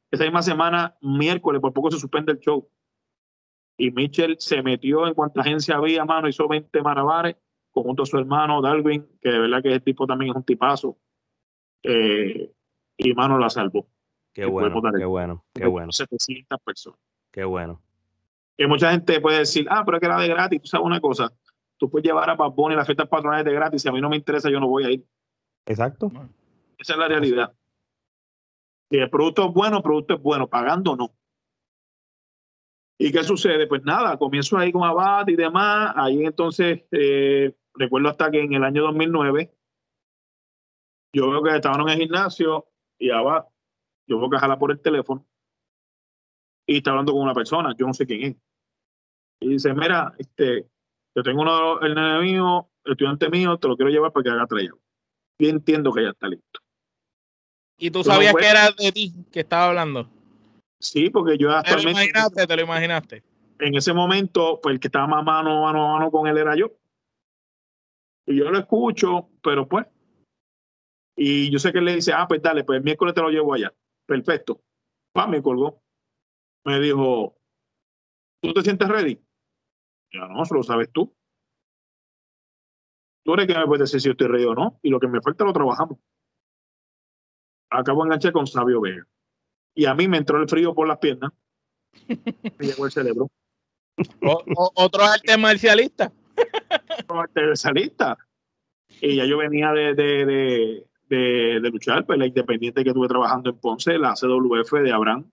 Esa 0.10 0.24
misma 0.24 0.42
semana, 0.42 0.98
miércoles, 1.02 1.60
por 1.60 1.74
poco 1.74 1.92
se 1.92 2.00
suspende 2.00 2.32
el 2.32 2.40
show. 2.40 2.70
Y 3.78 3.92
Mitchell 3.92 4.38
se 4.40 4.62
metió 4.62 5.08
en 5.08 5.14
cuanta 5.14 5.42
agencia 5.42 5.76
había, 5.76 6.06
mano, 6.06 6.30
hizo 6.30 6.48
20 6.48 6.82
marabares, 6.82 7.36
conjunto 7.72 8.04
a 8.04 8.06
su 8.06 8.18
hermano 8.18 8.62
Darwin, 8.62 9.06
que 9.22 9.30
de 9.30 9.40
verdad 9.40 9.62
que 9.62 9.70
ese 9.70 9.80
tipo 9.82 10.06
también 10.06 10.32
es 10.32 10.38
un 10.38 10.44
tipazo. 10.44 10.98
Eh, 11.82 12.54
y 12.98 13.14
mano 13.14 13.38
la 13.38 13.50
salvó. 13.50 13.88
Qué 14.34 14.46
bueno, 14.46 14.82
qué 14.98 15.06
bueno, 15.06 15.46
qué 15.54 15.66
bueno. 15.68 15.92
700 15.92 16.60
personas. 16.62 17.00
Qué 17.32 17.44
bueno. 17.44 17.82
Que 18.58 18.68
mucha 18.68 18.92
gente 18.92 19.22
puede 19.22 19.40
decir, 19.40 19.68
ah, 19.70 19.84
pero 19.86 19.98
es 19.98 20.02
que 20.02 20.08
era 20.08 20.20
de 20.20 20.28
gratis. 20.28 20.62
Tú 20.62 20.68
sabes 20.68 20.86
una 20.86 21.00
cosa, 21.00 21.32
tú 21.78 21.90
puedes 21.90 22.06
llevar 22.06 22.30
a 22.30 22.36
Bad 22.36 22.54
y 22.72 22.76
las 22.76 22.86
fiestas 22.86 23.08
patronales 23.08 23.46
de 23.46 23.54
gratis. 23.54 23.82
Si 23.82 23.90
a 23.90 23.92
mí 23.92 24.02
no 24.02 24.10
me 24.10 24.16
interesa, 24.16 24.50
yo 24.50 24.60
no 24.60 24.68
voy 24.68 24.86
a 24.86 24.92
ir. 24.92 25.06
Exacto. 25.66 26.12
Esa 26.78 26.94
es 26.94 27.00
la 27.00 27.08
realidad. 27.08 27.54
Si 28.90 28.98
el 28.98 29.10
producto 29.10 29.48
es 29.48 29.54
bueno, 29.54 29.78
el 29.78 29.84
producto 29.84 30.16
es 30.16 30.22
bueno, 30.22 30.48
pagando 30.48 30.96
no. 30.96 31.14
¿Y 32.98 33.12
qué 33.12 33.24
sucede? 33.24 33.68
Pues 33.68 33.84
nada, 33.84 34.18
comienzo 34.18 34.58
ahí 34.58 34.72
con 34.72 34.84
Abad 34.84 35.28
y 35.28 35.36
demás. 35.36 35.94
Ahí 35.96 36.26
entonces, 36.26 36.84
eh, 36.92 37.54
recuerdo 37.74 38.10
hasta 38.10 38.32
que 38.32 38.42
en 38.42 38.54
el 38.54 38.64
año 38.64 38.84
2009, 38.84 39.52
yo 41.14 41.30
veo 41.30 41.44
que 41.44 41.56
estaban 41.56 41.82
en 41.82 41.90
el 41.90 41.98
gimnasio 41.98 42.68
y 42.98 43.10
Abad, 43.10 43.46
yo 44.08 44.20
veo 44.20 44.30
que 44.30 44.38
jala 44.38 44.58
por 44.58 44.72
el 44.72 44.80
teléfono 44.80 45.26
y 46.66 46.78
está 46.78 46.92
hablando 46.92 47.12
con 47.14 47.22
una 47.22 47.34
persona, 47.34 47.76
yo 47.78 47.86
no 47.86 47.94
sé 47.94 48.06
quién 48.06 48.24
es. 48.24 48.36
Y 49.42 49.50
dice, 49.50 49.74
mira, 49.74 50.14
este, 50.18 50.68
yo 51.16 51.24
tengo 51.24 51.42
uno, 51.42 51.82
el 51.82 51.96
nene 51.96 52.20
mío, 52.22 52.70
el 52.86 52.94
estudiante 52.94 53.30
mío, 53.30 53.58
te 53.58 53.68
lo 53.68 53.76
quiero 53.76 53.92
llevar 53.92 54.12
para 54.12 54.24
que 54.24 54.30
haga 54.30 54.48
trayado. 54.48 54.80
Y 55.38 55.50
entiendo 55.50 55.92
que 55.92 56.04
ya 56.04 56.10
está 56.10 56.28
listo. 56.28 56.60
¿Y 57.78 57.92
tú 57.92 58.04
sabías 58.04 58.34
que 58.34 58.48
era 58.48 58.70
de 58.72 58.92
ti 58.92 59.14
que 59.32 59.42
estaba 59.42 59.68
hablando? 59.68 60.10
Sí, 60.80 61.10
porque 61.10 61.38
yo 61.38 61.50
¿Te 61.64 61.76
lo 61.76 61.90
imaginaste? 61.90 62.48
¿Te 62.48 62.56
lo 62.56 62.62
imaginaste? 62.62 63.24
En 63.60 63.76
ese 63.76 63.94
momento, 63.94 64.60
pues 64.62 64.74
el 64.74 64.80
que 64.80 64.88
estaba 64.88 65.08
más 65.08 65.24
mano, 65.24 65.62
mano 65.62 65.90
a 65.90 65.98
mano 65.98 66.12
con 66.12 66.28
él 66.28 66.38
era 66.38 66.56
yo. 66.56 66.72
Y 68.26 68.38
yo 68.38 68.50
lo 68.50 68.60
escucho, 68.60 69.30
pero 69.42 69.68
pues. 69.68 69.86
Y 71.16 71.52
yo 71.52 71.60
sé 71.60 71.72
que 71.72 71.80
él 71.80 71.86
le 71.86 71.96
dice, 71.96 72.14
ah, 72.14 72.28
pues 72.28 72.42
dale, 72.42 72.64
pues 72.64 72.78
el 72.78 72.84
miércoles 72.84 73.14
te 73.14 73.22
lo 73.22 73.30
llevo 73.30 73.54
allá. 73.54 73.74
Perfecto. 74.06 74.62
Pa, 75.14 75.28
me 75.28 75.42
colgó. 75.42 75.82
Me 76.66 76.80
dijo, 76.80 77.38
¿tú 78.42 78.54
te 78.54 78.62
sientes 78.62 78.88
ready? 78.88 79.20
Yo 80.12 80.28
no, 80.28 80.44
eso 80.44 80.56
lo 80.56 80.64
sabes 80.64 80.92
tú. 80.92 81.16
Tú 83.26 83.34
eres 83.34 83.48
que 83.48 83.58
me 83.58 83.66
puedes 83.66 83.90
decir 83.90 84.02
si 84.02 84.08
yo 84.08 84.12
estoy 84.12 84.28
ready 84.28 84.46
o 84.46 84.56
no. 84.56 84.80
Y 84.82 84.90
lo 84.90 85.00
que 85.00 85.08
me 85.08 85.22
falta 85.22 85.46
lo 85.46 85.54
trabajamos 85.54 86.00
acabo 87.80 88.04
de 88.04 88.08
enganchar 88.08 88.32
con 88.32 88.48
Sabio 88.48 88.82
Vega. 88.82 89.06
Y 89.76 89.86
a 89.86 89.94
mí 89.94 90.08
me 90.08 90.18
entró 90.18 90.40
el 90.40 90.48
frío 90.48 90.74
por 90.74 90.88
las 90.88 91.00
piernas. 91.00 91.32
Me 92.58 92.68
llegó 92.68 92.86
el 92.86 92.92
cerebro. 92.92 93.30
¿Otro 94.76 95.04
arte 95.04 95.38
marcialista? 95.38 96.12
Otro 97.04 97.22
arte 97.22 97.42
marcialista. 97.48 98.18
Y 99.02 99.18
ya 99.18 99.26
yo 99.26 99.38
venía 99.38 99.72
de, 99.72 99.94
de, 99.96 100.26
de, 100.26 100.88
de, 101.10 101.60
luchar, 101.72 102.06
pues 102.06 102.18
la 102.18 102.26
independiente 102.26 102.84
que 102.84 102.90
estuve 102.90 103.08
trabajando 103.08 103.50
en 103.50 103.58
Ponce, 103.58 103.98
la 103.98 104.14
CWF 104.14 104.72
de 104.82 104.92
Abraham, 104.92 105.30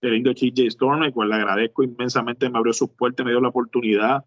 del 0.00 0.14
indio 0.14 0.32
CJ 0.32 0.66
Storm, 0.68 1.02
el 1.02 1.12
cual 1.12 1.28
le 1.28 1.36
agradezco 1.36 1.82
inmensamente, 1.82 2.48
me 2.48 2.58
abrió 2.58 2.72
sus 2.72 2.90
puertas, 2.90 3.24
me 3.24 3.32
dio 3.32 3.40
la 3.40 3.48
oportunidad. 3.48 4.24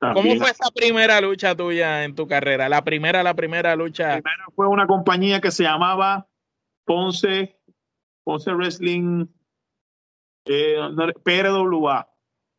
¿Cómo 0.00 0.34
fue 0.36 0.50
esa 0.50 0.70
primera 0.74 1.20
lucha 1.20 1.54
tuya 1.54 2.04
en 2.04 2.14
tu 2.14 2.26
carrera? 2.26 2.68
La 2.68 2.82
primera, 2.84 3.22
la 3.22 3.34
primera 3.34 3.76
lucha. 3.76 4.08
La 4.08 4.22
primera 4.22 4.46
fue 4.54 4.66
una 4.66 4.86
compañía 4.86 5.40
que 5.40 5.50
se 5.50 5.64
llamaba 5.64 6.26
Ponce, 6.86 7.60
Ponce 8.24 8.52
Wrestling, 8.54 9.26
eh, 10.46 10.76
PRWA, 11.22 12.08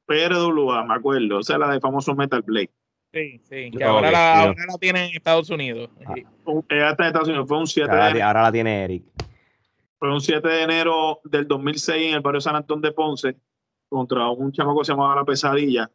PRWA, 0.06 0.86
me 0.86 0.94
acuerdo, 0.94 1.40
o 1.40 1.44
sea, 1.44 1.58
la 1.58 1.72
de 1.72 1.80
famoso 1.80 2.14
Metal 2.16 2.42
Blade. 2.44 2.72
Sí, 3.14 3.42
sí, 3.44 3.72
que 3.72 3.84
ahora, 3.84 4.10
la, 4.10 4.42
ahora, 4.42 4.66
la, 4.68 4.78
tiene 4.78 5.06
en 5.10 5.16
Estados 5.16 5.50
Unidos. 5.50 5.90
Ah. 6.06 6.16
está 6.70 7.04
en 7.04 7.08
Estados 7.08 7.28
Unidos, 7.28 7.48
fue 7.48 7.58
un 7.58 7.68
7 7.68 7.90
ahora, 7.90 8.06
de 8.06 8.12
enero. 8.12 8.28
Ahora 8.28 8.42
la 8.44 8.52
tiene 8.52 8.84
Eric. 8.84 9.04
Fue 10.00 10.14
un 10.14 10.22
7 10.22 10.48
de 10.48 10.62
enero 10.64 11.20
del 11.26 11.48
2006 11.48 12.08
en 12.08 12.14
el 12.16 12.22
barrio 12.22 12.42
San 12.42 12.56
Antón 12.56 12.82
de 12.82 12.92
Ponce, 12.92 13.38
contra 13.90 14.30
un 14.30 14.52
chamaco 14.52 14.80
que 14.80 14.86
se 14.86 14.92
llamaba 14.94 15.16
La 15.16 15.26
Pesadilla. 15.26 15.92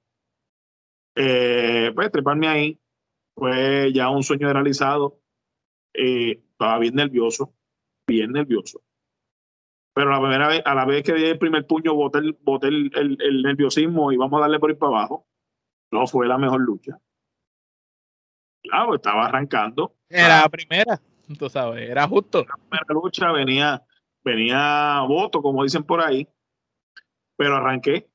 Eh, 1.15 1.91
pues 1.95 2.11
treparme 2.11 2.49
ahí 2.49 2.79
fue 3.35 3.91
ya 3.93 4.11
un 4.11 4.23
sueño 4.23 4.53
realizado. 4.53 5.19
Eh, 5.95 6.43
estaba 6.53 6.79
bien 6.79 6.95
nervioso 6.95 7.57
bien 8.07 8.33
nervioso. 8.33 8.83
Pero 9.95 10.11
la 10.11 10.21
primera 10.21 10.49
vez, 10.49 10.63
a 10.65 10.75
la 10.75 10.85
vez 10.85 11.03
que 11.03 11.15
di 11.15 11.25
el 11.25 11.39
primer 11.39 11.67
puño, 11.67 11.95
boté, 11.95 12.19
el, 12.19 12.91
el, 12.95 13.19
el, 13.21 13.43
nerviosismo 13.43 14.13
y 14.13 14.17
vamos 14.17 14.39
a 14.39 14.43
darle 14.43 14.59
por 14.59 14.71
ir 14.71 14.79
para 14.79 14.99
abajo. 14.99 15.27
No 15.91 16.07
fue 16.07 16.27
la 16.27 16.39
mejor 16.39 16.61
lucha. 16.61 16.99
Claro, 18.69 18.95
estaba 18.95 19.27
arrancando. 19.27 19.95
Era 20.09 20.43
la 20.43 20.49
primera, 20.49 21.01
tú 21.39 21.49
sabes, 21.49 21.89
era 21.89 22.07
justo. 22.07 22.45
La 22.45 22.57
primera 22.57 23.03
lucha 23.03 23.33
venía, 23.33 23.83
venía 24.25 25.03
voto, 25.09 25.43
como 25.43 25.63
dicen 25.63 25.83
por 25.83 26.01
ahí, 26.01 26.29
pero 27.37 27.57
arranqué. 27.57 28.09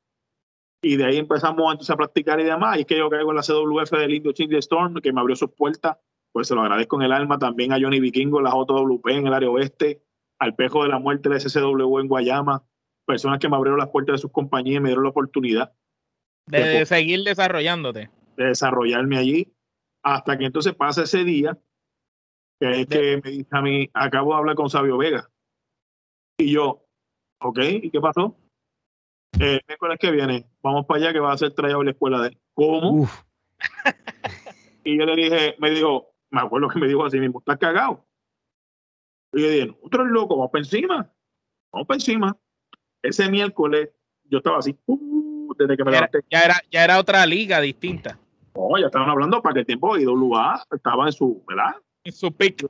Y 0.83 0.95
de 0.97 1.05
ahí 1.05 1.17
empezamos 1.17 1.71
entonces 1.71 1.91
a 1.91 1.97
practicar 1.97 2.39
y 2.39 2.43
demás. 2.43 2.77
Y 2.77 2.81
es 2.81 2.85
que 2.85 2.97
yo 2.97 3.09
caigo 3.09 3.29
en 3.31 3.35
la 3.35 3.43
CWF 3.43 3.91
del 3.91 4.13
Indio 4.13 4.31
Chingy 4.31 4.57
Storm, 4.57 4.95
que 4.95 5.13
me 5.13 5.19
abrió 5.19 5.35
sus 5.35 5.51
puertas 5.51 5.97
pues 6.31 6.47
se 6.47 6.55
lo 6.55 6.61
agradezco 6.61 6.95
en 6.97 7.03
el 7.03 7.11
alma 7.11 7.37
también 7.37 7.73
a 7.73 7.79
Johnny 7.79 7.99
Vikingo, 7.99 8.41
la 8.41 8.51
JWP 8.51 9.07
en 9.09 9.27
el 9.27 9.33
área 9.33 9.49
oeste, 9.49 10.01
al 10.39 10.55
Pejo 10.55 10.83
de 10.83 10.89
la 10.89 10.99
Muerte, 10.99 11.29
la 11.29 11.39
SCW 11.39 11.99
en 11.99 12.07
Guayama, 12.07 12.63
personas 13.05 13.39
que 13.39 13.49
me 13.49 13.55
abrieron 13.55 13.79
las 13.79 13.89
puertas 13.89 14.13
de 14.13 14.17
sus 14.19 14.31
compañías 14.31 14.77
y 14.77 14.79
me 14.79 14.89
dieron 14.89 15.03
la 15.03 15.09
oportunidad 15.09 15.73
de, 16.47 16.85
seguir 16.85 17.23
desarrollándote. 17.23 18.09
De 18.37 18.45
desarrollarme 18.45 19.17
allí, 19.17 19.53
hasta 20.03 20.37
que 20.37 20.45
entonces 20.45 20.75
pasa 20.75 21.03
ese 21.03 21.23
día, 21.23 21.57
que 22.59 22.81
es 22.81 22.87
que 22.87 23.21
me 23.23 23.31
dice 23.31 23.49
a 23.51 23.61
mí, 23.61 23.89
acabo 23.93 24.31
de 24.31 24.37
hablar 24.37 24.55
con 24.55 24.69
Sabio 24.69 24.97
Vega. 24.97 25.29
Y 26.37 26.51
yo, 26.53 26.85
ok, 27.39 27.59
¿y 27.83 27.89
qué 27.89 27.99
pasó? 27.99 28.35
Eh, 29.39 29.55
el 29.55 29.61
miércoles 29.67 29.97
que 29.99 30.11
viene, 30.11 30.45
vamos 30.61 30.85
para 30.85 30.99
allá 30.99 31.13
que 31.13 31.19
va 31.19 31.33
a 31.33 31.37
ser 31.37 31.53
traído 31.53 31.81
a 31.81 31.83
la 31.83 31.91
escuela 31.91 32.21
de 32.21 32.37
¿Cómo? 32.53 33.07
Y 34.83 34.97
yo 34.97 35.05
le 35.05 35.15
dije, 35.15 35.55
me 35.59 35.69
dijo, 35.69 36.15
me 36.31 36.41
acuerdo 36.41 36.67
que 36.69 36.79
me 36.79 36.87
dijo 36.87 37.05
así 37.05 37.19
mismo, 37.19 37.39
¿estás 37.39 37.59
cagado? 37.59 38.03
Y 39.31 39.41
yo 39.41 39.49
dije, 39.49 39.77
otro 39.83 40.03
es 40.05 40.11
loco, 40.11 40.35
vamos 40.35 40.51
para 40.51 40.63
encima. 40.63 41.13
Vamos 41.71 41.87
para 41.87 41.97
encima. 41.97 42.37
Ese 43.03 43.29
miércoles 43.29 43.89
yo 44.25 44.39
estaba 44.39 44.57
así, 44.57 44.75
uh, 44.87 45.53
desde 45.55 45.77
que 45.77 45.83
me 45.83 45.91
ya, 45.91 46.09
ya, 46.29 46.41
era, 46.41 46.55
ya 46.71 46.83
era 46.83 46.99
otra 46.99 47.25
liga 47.25 47.61
distinta. 47.61 48.17
No, 48.55 48.77
ya 48.77 48.87
estaban 48.87 49.09
hablando 49.09 49.41
para 49.41 49.53
que 49.53 49.59
el 49.61 49.65
tiempo 49.65 49.97
IWA 49.97 50.63
estaba 50.71 51.05
en 51.05 51.11
su, 51.13 51.43
¿verdad? 51.47 51.75
En 52.03 52.11
su 52.13 52.31
pick. 52.35 52.67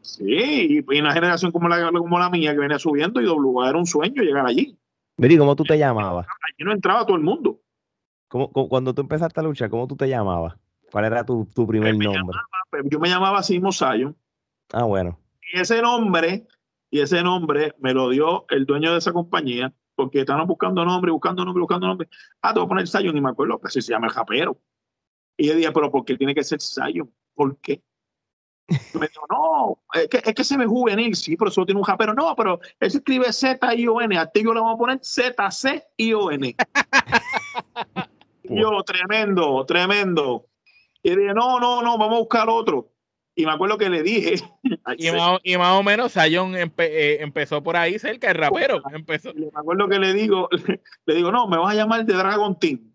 Sí, 0.00 0.82
y 0.88 0.98
una 1.00 1.12
generación 1.12 1.52
como 1.52 1.68
la, 1.68 1.90
como 1.92 2.18
la 2.18 2.30
mía 2.30 2.52
que 2.52 2.58
venía 2.60 2.78
subiendo, 2.78 3.20
IWA 3.20 3.68
era 3.68 3.78
un 3.78 3.86
sueño 3.86 4.22
llegar 4.22 4.46
allí. 4.46 4.76
Miri, 5.16 5.36
¿cómo 5.36 5.54
tú 5.56 5.64
te 5.64 5.76
llamabas? 5.76 6.26
Allí 6.26 6.64
no 6.64 6.72
entraba 6.72 7.04
todo 7.04 7.16
el 7.16 7.22
mundo. 7.22 7.60
¿Cómo, 8.28 8.50
cuando 8.52 8.94
tú 8.94 9.02
empezaste 9.02 9.40
a 9.40 9.42
luchar, 9.42 9.70
¿cómo 9.70 9.86
tú 9.86 9.96
te 9.96 10.08
llamabas? 10.08 10.54
¿Cuál 10.90 11.04
era 11.06 11.24
tu, 11.24 11.46
tu 11.54 11.66
primer 11.66 11.90
Pues 11.94 11.98
me 11.98 12.04
nombre? 12.04 12.20
llamaba- 12.20 12.46
pues 12.70 12.82
yo 12.86 13.00
me 13.00 13.08
llamaba 13.08 13.42
Simo 13.42 13.72
Zion. 13.72 14.16
Ah, 14.72 14.84
bueno. 14.84 15.18
Y 15.52 15.60
ese 15.60 15.80
nombre, 15.82 16.46
y 16.90 17.00
ese 17.00 17.22
nombre 17.22 17.74
me 17.78 17.94
lo 17.94 18.10
dio 18.10 18.44
el 18.50 18.66
dueño 18.66 18.92
de 18.92 18.98
esa 18.98 19.12
compañía, 19.12 19.72
porque 19.94 20.20
estaban 20.20 20.46
buscando 20.46 20.84
nombre, 20.84 21.10
buscando 21.10 21.44
nombre, 21.44 21.60
buscando 21.62 21.86
nombre. 21.86 22.08
Ah, 22.42 22.52
te 22.52 22.60
voy 22.60 22.66
a 22.66 22.68
poner 22.68 22.86
Zion, 22.88 23.16
y 23.16 23.20
me 23.20 23.30
acuerdo 23.30 23.58
que 23.58 23.66
así 23.68 23.80
se 23.82 23.92
llama 23.92 24.06
el 24.06 24.12
japero. 24.12 24.58
Y 25.38 25.46
yo 25.46 25.54
dije, 25.54 25.72
pero 25.72 25.90
¿por 25.90 26.04
qué 26.04 26.16
tiene 26.16 26.34
que 26.34 26.44
ser 26.44 26.60
Zion? 26.60 27.10
¿Por 27.34 27.56
qué? 27.58 27.80
Y 28.68 28.98
me 28.98 29.06
dijo, 29.06 29.24
no, 29.30 29.80
es 29.94 30.08
que, 30.08 30.18
es 30.18 30.34
que 30.34 30.44
se 30.44 30.58
ve 30.58 30.66
juvenil, 30.66 31.14
sí, 31.14 31.36
pero 31.36 31.50
solo 31.50 31.64
tiene 31.64 31.78
un 31.78 31.84
japero. 31.84 32.12
No, 32.12 32.36
pero 32.36 32.60
él 32.80 32.90
se 32.90 32.98
escribe 32.98 33.32
Z-I-O-N, 33.32 34.18
a 34.18 34.26
ti 34.26 34.42
yo 34.42 34.52
le 34.52 34.60
voy 34.60 34.74
a 34.74 34.76
poner 34.76 34.98
Z-C-I-O-N. 35.02 36.56
Yo, 38.50 38.82
tremendo, 38.82 39.64
tremendo. 39.66 40.46
Y 41.02 41.10
dije, 41.10 41.34
no, 41.34 41.60
no, 41.60 41.82
no, 41.82 41.98
vamos 41.98 42.16
a 42.16 42.18
buscar 42.20 42.48
otro. 42.48 42.90
Y 43.34 43.44
me 43.44 43.52
acuerdo 43.52 43.78
que 43.78 43.88
le 43.88 44.02
dije, 44.02 44.36
Y 44.98 45.10
más, 45.12 45.38
y 45.42 45.56
más 45.56 45.78
o 45.78 45.82
menos 45.82 46.16
empe- 46.16 46.72
eh, 46.78 47.22
empezó 47.22 47.62
por 47.62 47.76
ahí 47.76 47.98
cerca, 47.98 48.30
el 48.30 48.36
rapero. 48.36 48.82
Empezó. 48.90 49.32
me 49.34 49.48
acuerdo 49.54 49.88
que 49.88 49.98
le 49.98 50.12
digo, 50.14 50.48
le 51.06 51.14
digo, 51.14 51.30
no, 51.30 51.46
me 51.46 51.58
vas 51.58 51.72
a 51.72 51.76
llamar 51.76 52.04
de 52.04 52.14
Dragon 52.14 52.58
Team. 52.58 52.92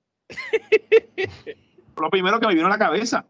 Lo 1.99 2.09
primero 2.09 2.39
que 2.39 2.47
me 2.47 2.55
vino 2.55 2.67
a 2.67 2.71
la 2.71 2.77
cabeza, 2.77 3.27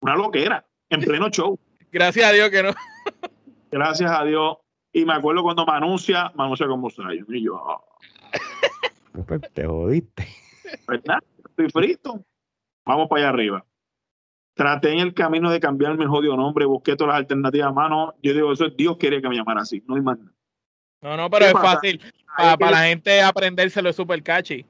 una 0.00 0.16
loquera, 0.16 0.66
en 0.88 1.00
pleno 1.00 1.28
show. 1.30 1.58
Gracias 1.92 2.28
a 2.28 2.32
Dios 2.32 2.50
que 2.50 2.62
no. 2.62 2.70
Gracias 3.70 4.10
a 4.10 4.24
Dios. 4.24 4.58
Y 4.92 5.04
me 5.04 5.12
acuerdo 5.12 5.42
cuando 5.42 5.66
me 5.66 5.72
anuncia, 5.72 6.32
me 6.34 6.44
anuncia 6.44 6.66
como 6.66 6.90
Zion. 6.90 7.26
Y 7.28 7.44
yo, 7.44 7.56
ah, 7.56 7.80
Pues 9.26 9.40
te 9.52 9.66
jodiste. 9.66 10.28
¿verdad? 10.86 11.18
Estoy 11.48 11.68
frito. 11.70 12.24
Vamos 12.84 13.08
para 13.08 13.22
allá 13.22 13.28
arriba. 13.30 13.64
Traté 14.54 14.92
en 14.92 15.00
el 15.00 15.14
camino 15.14 15.50
de 15.50 15.60
cambiar 15.60 15.96
mi 15.96 16.04
jodido 16.04 16.36
nombre, 16.36 16.64
busqué 16.64 16.96
todas 16.96 17.12
las 17.12 17.18
alternativas 17.18 17.68
a 17.68 17.72
mano. 17.72 18.14
Yo 18.22 18.34
digo, 18.34 18.52
eso 18.52 18.66
es 18.66 18.76
Dios 18.76 18.96
quería 18.96 19.20
que 19.20 19.28
me 19.28 19.36
llamara 19.36 19.62
así, 19.62 19.82
no 19.86 19.94
hay 19.94 20.02
más 20.02 20.18
nada. 20.18 20.32
No, 21.00 21.16
no, 21.16 21.30
pero 21.30 21.44
¿Qué 21.44 21.48
es 21.48 21.54
pasa? 21.54 21.74
fácil. 21.74 22.00
Para, 22.36 22.70
la 22.70 22.84
gente 22.84 23.22
aprendérselo 23.22 23.88
es 23.88 23.96
súper 23.96 24.22
catchy. 24.22 24.66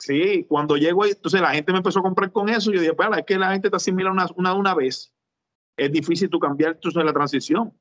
Sí, 0.00 0.44
cuando 0.44 0.76
llego 0.78 1.04
ahí, 1.04 1.10
entonces 1.10 1.42
la 1.42 1.50
gente 1.50 1.72
me 1.72 1.78
empezó 1.78 2.00
a 2.00 2.02
comprar 2.02 2.32
con 2.32 2.48
eso. 2.48 2.72
Yo 2.72 2.80
dije, 2.80 2.94
pues 2.94 3.08
es 3.18 3.24
que 3.24 3.38
la 3.38 3.52
gente 3.52 3.68
te 3.68 3.76
asimila 3.76 4.10
una, 4.10 4.26
una, 4.34 4.54
una 4.54 4.74
vez. 4.74 5.12
Es 5.76 5.92
difícil 5.92 6.30
tú 6.30 6.38
cambiar 6.38 6.72
entonces 6.72 7.04
la 7.04 7.12
transición. 7.12 7.78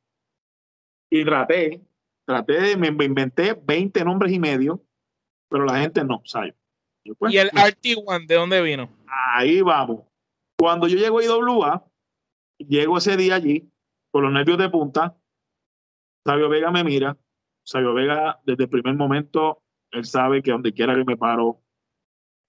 Y 1.10 1.23
traté, 1.23 1.82
traté, 2.25 2.60
de- 2.60 2.77
me, 2.77 2.88
inventé 2.88 3.53
20 3.53 4.03
nombres 4.03 4.34
y 4.34 4.39
medio, 4.39 4.84
pero 5.49 5.63
la 5.63 5.79
gente 5.79 6.03
no, 6.03 6.21
¿sabes? 6.25 6.53
Yo, 7.05 7.15
pues, 7.15 7.34
¿Y 7.34 7.38
el 7.38 7.49
RT1 7.51 8.27
de 8.27 8.36
dónde 8.36 8.62
vino? 8.62 8.89
Ahí 9.08 9.62
vamos. 9.62 10.01
Cuando 10.58 10.88
yo 10.88 10.97
llego 10.97 11.19
a 11.19 11.23
IWA, 11.23 11.86
llego 12.58 12.97
ese 12.97 13.15
día 13.15 13.36
allí, 13.36 13.71
con 14.12 14.23
los 14.23 14.34
nervios 14.34 14.58
de 14.58 14.69
punta, 14.69 15.15
Sabio 16.25 16.49
Vega 16.49 16.69
me 16.69 16.84
mira. 16.84 17.17
Sabio 17.63 17.93
Vega, 17.93 18.41
desde 18.45 18.63
el 18.63 18.69
primer 18.69 18.95
momento, 18.95 19.63
él 19.91 20.03
sabe 20.03 20.43
que 20.43 20.51
donde 20.51 20.73
quiera 20.73 20.95
que 20.95 21.05
me 21.05 21.15
paro, 21.15 21.62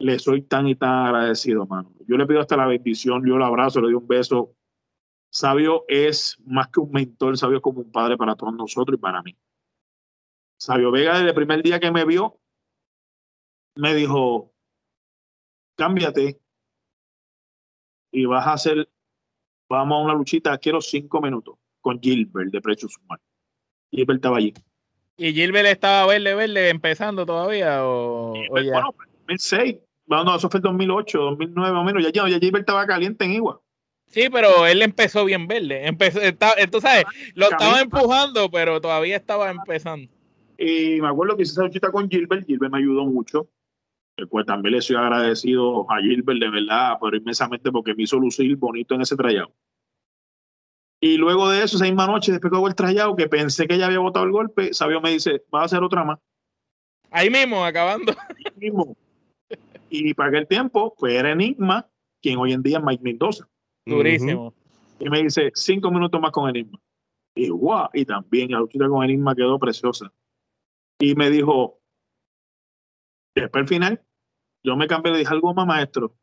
le 0.01 0.19
soy 0.19 0.43
tan 0.43 0.67
y 0.67 0.75
tan 0.75 1.07
agradecido, 1.07 1.67
mano. 1.67 1.93
Yo 2.09 2.17
le 2.17 2.27
pido 2.27 2.41
hasta 2.41 2.57
la 2.57 2.67
bendición, 2.67 3.23
yo 3.27 3.37
lo 3.37 3.45
abrazo, 3.45 3.81
le 3.81 3.89
doy 3.89 3.95
un 3.95 4.09
beso. 4.09 4.57
Sabio 5.29 5.85
es 5.89 6.39
más 6.47 6.69
que 6.69 6.81
un 6.81 6.91
mentor, 6.91 7.37
Sabio 7.37 7.59
es 7.59 7.63
como 7.63 7.81
un 7.81 7.93
padre 7.93 8.17
para 8.17 8.35
todos 8.35 8.55
nosotros 8.55 8.99
y 8.99 9.01
para 9.01 9.23
mí. 9.23 9.37
Sabio 10.57 10.91
Vega, 10.91 11.15
desde 11.15 11.29
el 11.29 11.35
primer 11.35 11.63
día 11.63 11.79
que 11.79 11.91
me 11.91 12.07
vio, 12.07 12.41
me 13.77 13.95
dijo, 13.95 14.53
cámbiate 15.77 16.41
y 18.11 18.25
vas 18.25 18.47
a 18.47 18.55
hacer, 18.55 18.89
vamos 19.69 20.01
a 20.01 20.05
una 20.05 20.15
luchita, 20.15 20.57
quiero 20.59 20.81
cinco 20.81 21.21
minutos 21.21 21.57
con 21.83 22.01
Gilbert 22.01 22.51
de 22.51 22.61
Precious 22.61 22.97
Humanos. 22.99 23.25
Gilbert 23.91 24.17
estaba 24.17 24.39
allí. 24.39 24.55
¿Y 25.19 25.35
Gilbert 25.35 25.69
estaba 25.69 26.07
verde, 26.07 26.35
verde, 26.35 26.71
empezando 26.71 27.27
todavía? 27.27 27.85
O, 27.85 28.33
o 28.33 28.59
ya? 28.59 28.73
Bueno, 28.73 28.95
2006, 29.27 29.77
bueno, 30.11 30.25
no, 30.25 30.35
eso 30.35 30.51
fue 30.51 30.59
el 30.59 30.63
2008, 30.63 31.19
2009 31.19 31.73
más 31.73 31.83
o 31.83 31.85
menos, 31.85 32.03
ya, 32.03 32.11
ya, 32.11 32.29
ya 32.29 32.41
Gilbert 32.41 32.63
estaba 32.63 32.85
caliente 32.85 33.25
en 33.25 33.35
Igua. 33.35 33.63
Sí, 34.09 34.29
pero 34.29 34.67
él 34.67 34.83
empezó 34.83 35.25
bien 35.25 35.47
verde. 35.47 35.87
Empezó, 35.87 36.21
está, 36.21 36.55
tú 36.69 36.81
sabes, 36.81 37.05
lo 37.35 37.49
estaba 37.49 37.81
empujando, 37.81 38.51
pero 38.51 38.81
todavía 38.81 39.15
estaba 39.15 39.53
empezando. 39.53 40.11
Y 40.59 41.01
me 41.01 41.07
acuerdo 41.07 41.37
que 41.37 41.45
hice 41.45 41.53
esa 41.53 41.63
luchita 41.63 41.93
con 41.93 42.11
Gilbert, 42.11 42.45
Gilbert 42.45 42.73
me 42.73 42.79
ayudó 42.79 43.07
mucho. 43.07 43.49
Eh, 44.17 44.27
Pues 44.27 44.47
también 44.47 44.75
le 44.75 44.83
soy 44.83 44.97
agradecido 44.97 45.89
a 45.89 46.01
Gilbert, 46.01 46.41
de 46.41 46.51
verdad, 46.51 46.99
pero 47.01 47.17
inmensamente 47.17 47.71
porque 47.71 47.95
me 47.95 48.03
hizo 48.03 48.19
lucir 48.19 48.57
bonito 48.57 48.97
en 48.97 49.03
ese 49.03 49.15
trayado. 49.15 49.55
Y 51.01 51.19
luego 51.19 51.49
de 51.49 51.63
eso, 51.63 51.77
esa 51.77 51.85
misma 51.85 52.09
noche, 52.09 52.33
después 52.33 52.51
que 52.51 52.57
hago 52.57 52.67
el 52.67 52.75
trayado, 52.75 53.15
que 53.15 53.29
pensé 53.29 53.69
que 53.69 53.79
ya 53.79 53.87
había 53.87 54.01
botado 54.01 54.27
el 54.27 54.33
golpe, 54.33 54.75
Sabio 54.75 55.01
me 55.01 55.13
dice, 55.13 55.45
va 55.55 55.63
a 55.63 55.67
hacer 55.67 55.85
otra 55.85 56.03
más. 56.03 56.19
Ahí 57.13 57.31
mismo, 57.31 57.65
acabando. 57.65 58.13
mismo. 58.57 58.97
Y 59.91 60.15
para 60.15 60.29
aquel 60.31 60.47
tiempo, 60.47 60.95
pues 60.97 61.15
era 61.15 61.33
Enigma, 61.33 61.91
quien 62.23 62.39
hoy 62.39 62.53
en 62.53 62.63
día 62.63 62.79
es 62.79 62.85
Mike 62.85 63.03
Mendoza. 63.03 63.49
Durísimo. 63.85 64.55
Y 65.01 65.11
me 65.11 65.23
dice, 65.23 65.51
cinco 65.55 65.91
minutos 65.91 66.21
más 66.21 66.31
con 66.31 66.49
Enigma. 66.49 66.81
Y 67.35 67.49
guau, 67.49 67.89
y 67.93 68.05
también 68.05 68.53
la 68.53 68.61
luchita 68.61 68.89
con 68.89 69.03
Enigma 69.03 69.35
quedó 69.35 69.59
preciosa. 69.59 70.13
Y 71.01 71.15
me 71.17 71.29
dijo, 71.29 71.81
después 73.35 73.63
al 73.63 73.69
final, 73.69 74.05
yo 74.63 74.77
me 74.77 74.87
cambié, 74.87 75.13
le 75.13 75.19
dije 75.19 75.33
algo 75.33 75.53
más 75.55 75.67
maestro. 75.67 76.17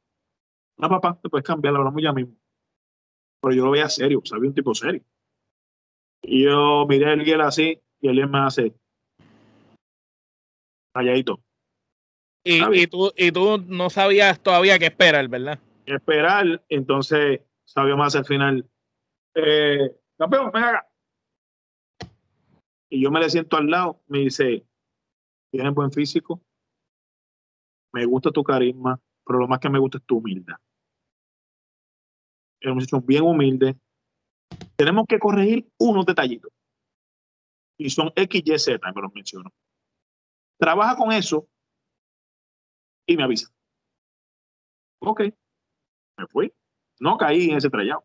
No, 0.77 0.89
papá, 0.89 1.19
te 1.21 1.29
puedes 1.29 1.45
cambiar, 1.45 1.73
lo 1.73 1.79
hablamos 1.79 2.01
ya 2.01 2.13
mismo. 2.13 2.35
Pero 3.41 3.53
yo 3.53 3.65
lo 3.65 3.71
veía 3.71 3.89
serio, 3.89 4.21
sabía 4.23 4.49
un 4.49 4.55
tipo 4.55 4.73
serio. 4.73 5.03
Y 6.21 6.45
yo 6.45 6.85
miré 6.87 7.07
a 7.07 7.13
Eliel 7.13 7.41
así, 7.41 7.81
y 7.99 8.07
él 8.07 8.29
me 8.29 8.39
hace, 8.39 8.73
calladito. 10.93 11.41
Y, 12.49 12.87
tú, 12.87 13.11
y 13.17 13.31
tú 13.31 13.57
no 13.67 13.89
sabías 13.89 14.39
todavía 14.39 14.79
qué 14.79 14.85
esperar, 14.85 15.27
¿verdad? 15.27 15.59
esperar, 15.85 16.63
entonces 16.69 17.41
Sabio 17.65 17.97
más 17.97 18.15
al 18.15 18.25
final, 18.25 18.69
eh, 19.35 19.93
campeón, 20.17 20.51
ven 20.53 20.63
acá. 20.63 20.89
Y 22.89 23.01
yo 23.01 23.11
me 23.11 23.19
le 23.19 23.29
siento 23.29 23.57
al 23.57 23.69
lado, 23.69 24.01
me 24.07 24.19
dice, 24.19 24.65
tienes 25.51 25.73
buen 25.73 25.91
físico, 25.91 26.41
me 27.91 28.05
gusta 28.05 28.31
tu 28.31 28.41
carisma, 28.43 29.01
pero 29.25 29.39
lo 29.39 29.47
más 29.49 29.59
que 29.59 29.69
me 29.69 29.79
gusta 29.79 29.97
es 29.97 30.05
tu 30.05 30.19
humildad. 30.19 30.55
Es 32.61 32.69
un 32.69 32.75
muchacho 32.75 33.01
bien 33.01 33.23
humilde. 33.23 33.77
Tenemos 34.77 35.05
que 35.07 35.19
corregir 35.19 35.69
unos 35.77 36.05
detallitos. 36.05 36.51
Y 37.77 37.89
son 37.89 38.13
X, 38.15 38.41
Y, 38.45 38.57
Z, 38.57 38.91
me 38.95 39.01
los 39.01 39.13
menciono. 39.13 39.53
Trabaja 40.57 40.95
con 40.95 41.11
eso 41.11 41.49
y 43.07 43.17
me 43.17 43.23
avisa. 43.23 43.47
Ok, 44.99 45.21
me 46.17 46.27
fui. 46.27 46.53
No 46.99 47.17
caí 47.17 47.49
en 47.49 47.57
ese 47.57 47.69
trayado. 47.69 48.03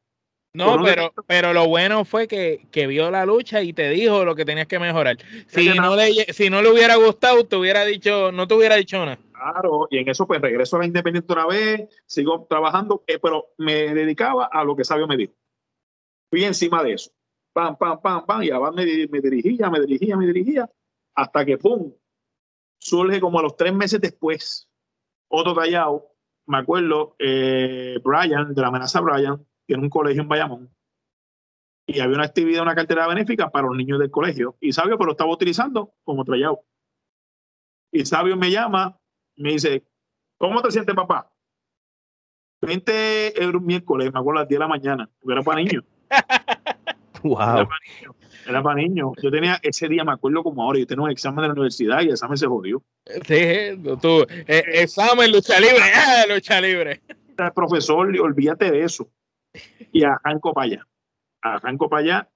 No, 0.54 0.82
pero, 0.82 1.14
pero 1.26 1.54
lo 1.54 1.66
bueno 1.66 2.04
fue 2.04 2.28
que, 2.28 2.66
que 2.70 2.86
vio 2.86 3.10
la 3.10 3.24
lucha 3.24 3.62
y 3.62 3.72
te 3.72 3.88
dijo 3.88 4.22
lo 4.24 4.34
que 4.34 4.44
tenías 4.44 4.66
que 4.66 4.78
mejorar. 4.78 5.16
Si 5.46 5.70
no, 5.70 5.96
le, 5.96 6.12
si 6.32 6.50
no 6.50 6.60
le 6.60 6.70
hubiera 6.70 6.96
gustado, 6.96 7.46
te 7.46 7.56
hubiera 7.56 7.86
dicho, 7.86 8.30
no 8.32 8.46
te 8.46 8.54
hubiera 8.54 8.76
dicho 8.76 8.98
nada. 8.98 9.18
Claro, 9.32 9.88
y 9.90 9.96
en 9.96 10.08
eso 10.10 10.26
pues 10.26 10.42
regreso 10.42 10.76
a 10.76 10.80
la 10.80 10.86
Independiente 10.86 11.32
otra 11.32 11.46
vez, 11.46 11.88
sigo 12.04 12.46
trabajando, 12.48 13.02
eh, 13.06 13.18
pero 13.18 13.46
me 13.56 13.94
dedicaba 13.94 14.44
a 14.52 14.62
lo 14.62 14.76
que 14.76 14.84
Sabio 14.84 15.06
me 15.06 15.16
dijo. 15.16 15.32
Fui 16.30 16.44
encima 16.44 16.82
de 16.82 16.92
eso. 16.92 17.10
Pam, 17.54 17.76
pam, 17.76 18.00
pam, 18.00 18.26
pam, 18.26 18.42
y 18.42 18.50
abajo 18.50 18.74
me 18.74 18.84
dirigía, 18.84 19.70
me 19.70 19.80
dirigía, 19.80 20.16
me 20.16 20.26
dirigía, 20.26 20.70
hasta 21.14 21.44
que 21.46 21.56
pum, 21.56 21.92
surge 22.78 23.20
como 23.20 23.38
a 23.38 23.42
los 23.42 23.56
tres 23.56 23.72
meses 23.72 24.00
después, 24.00 24.68
otro 25.32 25.54
tallado, 25.54 26.14
me 26.46 26.58
acuerdo, 26.58 27.16
eh, 27.18 27.98
Brian, 28.04 28.52
de 28.54 28.60
la 28.60 28.68
amenaza 28.68 29.00
Brian, 29.00 29.44
tiene 29.66 29.82
un 29.82 29.88
colegio 29.88 30.22
en 30.22 30.28
Bayamón, 30.28 30.70
y 31.86 32.00
había 32.00 32.16
una 32.16 32.26
actividad, 32.26 32.62
una 32.62 32.74
cartera 32.74 33.06
benéfica 33.08 33.50
para 33.50 33.66
los 33.66 33.76
niños 33.76 33.98
del 33.98 34.10
colegio, 34.10 34.56
y 34.60 34.72
Sabio 34.72 34.98
pero 34.98 35.06
lo 35.06 35.12
estaba 35.12 35.32
utilizando 35.32 35.94
como 36.04 36.24
trayado. 36.24 36.60
Y 37.90 38.04
Sabio 38.04 38.36
me 38.36 38.50
llama, 38.50 38.98
me 39.36 39.52
dice, 39.52 39.86
¿cómo 40.36 40.60
te 40.60 40.70
sientes, 40.70 40.94
papá? 40.94 41.32
20 42.60 43.42
euros 43.42 43.62
miércoles, 43.62 44.12
me 44.12 44.20
acuerdo 44.20 44.40
a 44.40 44.42
las 44.42 44.48
10 44.48 44.58
de 44.58 44.64
la 44.64 44.68
mañana, 44.68 45.10
porque 45.18 45.32
era 45.32 45.42
para 45.42 45.62
niños. 45.62 45.84
wow. 47.22 47.40
Era 47.40 47.66
para 47.66 47.80
niños. 47.88 48.21
Era 48.46 48.62
para 48.62 48.76
niños. 48.76 49.12
Yo 49.22 49.30
tenía 49.30 49.58
ese 49.62 49.88
día, 49.88 50.04
me 50.04 50.12
acuerdo 50.12 50.42
como 50.42 50.62
ahora, 50.62 50.78
yo 50.78 50.86
tenía 50.86 51.04
un 51.04 51.10
examen 51.10 51.42
de 51.42 51.48
la 51.48 51.52
universidad 51.54 52.00
y 52.00 52.06
el 52.06 52.12
examen 52.12 52.36
se 52.36 52.46
jodió. 52.46 52.82
Sí, 53.26 53.82
tú, 54.00 54.26
eh, 54.46 54.64
examen, 54.74 55.30
lucha 55.30 55.60
libre, 55.60 55.82
ah, 55.94 56.24
lucha 56.28 56.60
libre. 56.60 57.02
El 57.38 57.52
profesor, 57.52 58.08
olvídate 58.20 58.70
de 58.70 58.84
eso. 58.84 59.08
Y 59.92 60.04
arranco 60.04 60.52
para 60.52 60.64
allá. 60.64 60.86
Arranco 61.40 61.88
para 61.88 62.00
allá 62.00 62.28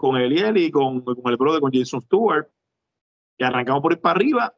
con 0.00 0.16
Eliel 0.16 0.56
y 0.56 0.70
con, 0.70 1.02
con 1.02 1.30
el 1.30 1.36
brother, 1.36 1.60
con 1.60 1.72
Jason 1.72 2.00
Stewart. 2.00 2.48
Y 3.36 3.44
arrancamos 3.44 3.82
por 3.82 3.92
ir 3.92 4.00
para 4.00 4.16
arriba. 4.16 4.54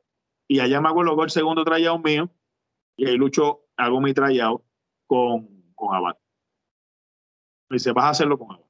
Y 0.46 0.60
allá 0.60 0.80
me 0.80 0.88
acuerdo 0.88 1.20
el 1.22 1.30
segundo 1.30 1.64
trayado 1.64 1.98
mío. 1.98 2.30
Y 2.96 3.08
ahí 3.08 3.16
lucho, 3.16 3.64
hago 3.76 4.00
mi 4.00 4.14
trayado 4.14 4.64
con, 5.06 5.72
con 5.74 5.96
Abad. 5.96 6.16
Me 7.68 7.76
dice, 7.76 7.92
vas 7.92 8.04
a 8.04 8.10
hacerlo 8.10 8.38
con 8.38 8.52
Abad. 8.52 8.61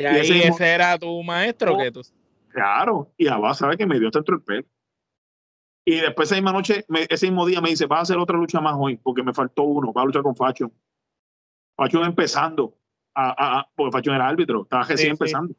Y, 0.00 0.06
ahí 0.06 0.42
ese, 0.42 0.66
era 0.66 0.98
tu 0.98 1.22
maestro. 1.22 1.76
que 1.76 1.92
tú... 1.92 2.00
Claro, 2.48 3.12
y 3.18 3.28
Abad 3.28 3.52
sabe 3.52 3.76
que 3.76 3.86
me 3.86 4.00
dio 4.00 4.10
tanto 4.10 4.32
el 4.32 4.42
pelo. 4.42 4.66
Y 5.84 5.96
después 5.96 6.28
esa 6.28 6.36
misma 6.36 6.52
noche, 6.52 6.84
ese 7.08 7.26
mismo 7.26 7.46
día 7.46 7.60
me 7.60 7.70
dice, 7.70 7.86
vas 7.86 7.98
a 7.98 8.02
hacer 8.02 8.18
otra 8.18 8.36
lucha 8.36 8.60
más 8.60 8.74
hoy, 8.78 8.96
porque 8.96 9.22
me 9.22 9.34
faltó 9.34 9.64
uno, 9.64 9.92
vas 9.92 10.02
a 10.02 10.06
luchar 10.06 10.22
con 10.22 10.34
Facho. 10.34 10.72
Facho 11.76 12.04
empezando, 12.04 12.76
a, 13.14 13.58
a, 13.60 13.70
porque 13.74 13.92
Facho 13.92 14.14
era 14.14 14.28
árbitro, 14.28 14.62
estaba 14.62 14.84
recién 14.84 15.12
empezando. 15.12 15.54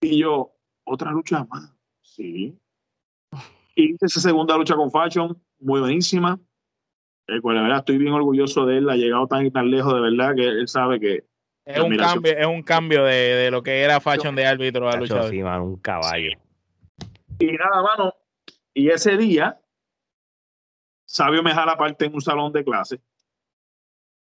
Y 0.00 0.18
yo, 0.18 0.54
otra 0.84 1.10
lucha 1.10 1.44
más. 1.44 1.74
Sí. 2.00 2.58
Y 3.74 3.94
esa 4.00 4.20
segunda 4.20 4.56
lucha 4.56 4.76
con 4.76 4.90
Fashion, 4.90 5.40
muy 5.60 5.80
buenísima. 5.80 6.38
Eh, 7.28 7.40
pues 7.42 7.54
la 7.54 7.62
verdad 7.62 7.78
estoy 7.78 7.98
bien 7.98 8.14
orgulloso 8.14 8.64
de 8.64 8.78
él, 8.78 8.88
ha 8.88 8.96
llegado 8.96 9.26
tan 9.26 9.44
y 9.44 9.50
tan 9.50 9.70
lejos 9.70 9.92
de 9.92 10.00
verdad 10.00 10.34
que 10.34 10.46
él 10.46 10.68
sabe 10.68 10.98
que 10.98 11.26
es 11.68 11.80
un 11.80 11.96
cambio, 11.98 12.38
es 12.38 12.46
un 12.46 12.62
cambio 12.62 13.04
de, 13.04 13.14
de, 13.14 13.50
lo 13.50 13.62
que 13.62 13.82
era 13.82 14.00
Fashion 14.00 14.34
de 14.34 14.46
árbitro 14.46 14.88
a 14.88 14.96
luchador. 14.96 15.30
Sí, 15.30 15.42
un 15.42 15.76
caballo. 15.76 16.30
Y 17.38 17.52
nada, 17.52 17.82
mano, 17.82 18.14
y 18.72 18.88
ese 18.88 19.18
día, 19.18 19.60
Sabio 21.06 21.42
me 21.42 21.52
jala 21.52 21.72
aparte 21.72 22.06
en 22.06 22.14
un 22.14 22.22
salón 22.22 22.52
de 22.52 22.64
clase. 22.64 23.02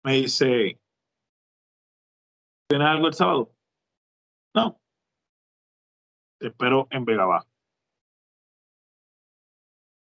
Me 0.02 0.14
dice, 0.14 0.80
¿tienes 2.66 2.88
algo 2.88 3.08
el 3.08 3.14
sábado? 3.14 3.54
No. 4.54 4.80
Te 6.38 6.46
espero 6.46 6.88
en 6.90 7.04
Vega 7.04 7.26
Baja. 7.26 7.46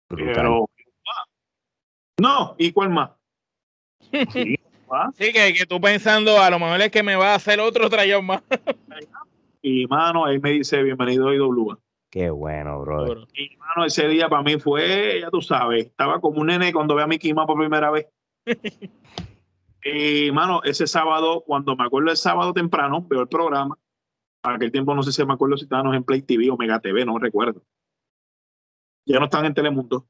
Pero, 0.09 0.68
no, 2.20 2.57
¿y 2.59 2.72
cuál 2.72 2.91
más? 2.91 3.11
Sí, 4.32 4.57
que, 5.16 5.55
que, 5.55 5.66
tú 5.66 5.80
pensando, 5.80 6.41
a 6.41 6.51
lo 6.51 6.59
mejor 6.59 6.80
es 6.80 6.91
que 6.91 7.03
me 7.03 7.16
va 7.16 7.32
a 7.32 7.36
hacer 7.36 7.61
otro 7.61 7.89
trayón 7.89 8.26
más. 8.26 8.43
y 9.62 9.86
mano, 9.86 10.24
ahí 10.24 10.39
me 10.39 10.51
dice, 10.51 10.82
bienvenido 10.82 11.28
a 11.28 11.34
IWA. 11.34 11.78
Qué 12.11 12.30
bueno, 12.30 12.80
brother. 12.80 13.18
Y 13.34 13.57
mano, 13.59 13.84
ese 13.84 14.09
día 14.09 14.28
para 14.28 14.43
mí 14.43 14.59
fue, 14.59 15.20
ya 15.20 15.30
tú 15.30 15.43
sabes, 15.43 15.86
estaba 15.86 16.20
como 16.20 16.41
un 16.41 16.47
nene 16.47 16.72
cuando 16.72 16.95
ve 16.95 17.03
a 17.03 17.07
mi 17.07 17.18
Kima 17.18 17.47
por 17.47 17.59
primera 17.59 17.91
vez. 17.91 18.07
y 19.84 20.30
mano, 20.32 20.62
ese 20.64 20.86
sábado, 20.86 21.43
cuando 21.47 21.76
me 21.76 21.84
acuerdo 21.84 22.11
el 22.11 22.16
sábado 22.16 22.53
temprano, 22.55 23.07
veo 23.09 23.20
el 23.20 23.28
programa. 23.28 23.78
A 24.43 24.55
aquel 24.55 24.72
tiempo 24.72 24.95
no 24.95 25.03
sé 25.03 25.12
si 25.12 25.24
me 25.26 25.34
acuerdo 25.34 25.57
si 25.57 25.64
estábamos 25.64 25.95
en 25.95 26.05
Play 26.05 26.22
TV 26.22 26.51
o 26.51 26.57
Mega 26.57 26.80
TV, 26.80 27.05
no 27.05 27.18
recuerdo. 27.18 27.62
Ya 29.05 29.18
no 29.18 29.26
están 29.26 29.45
en 29.45 29.55
Telemundo. 29.55 30.07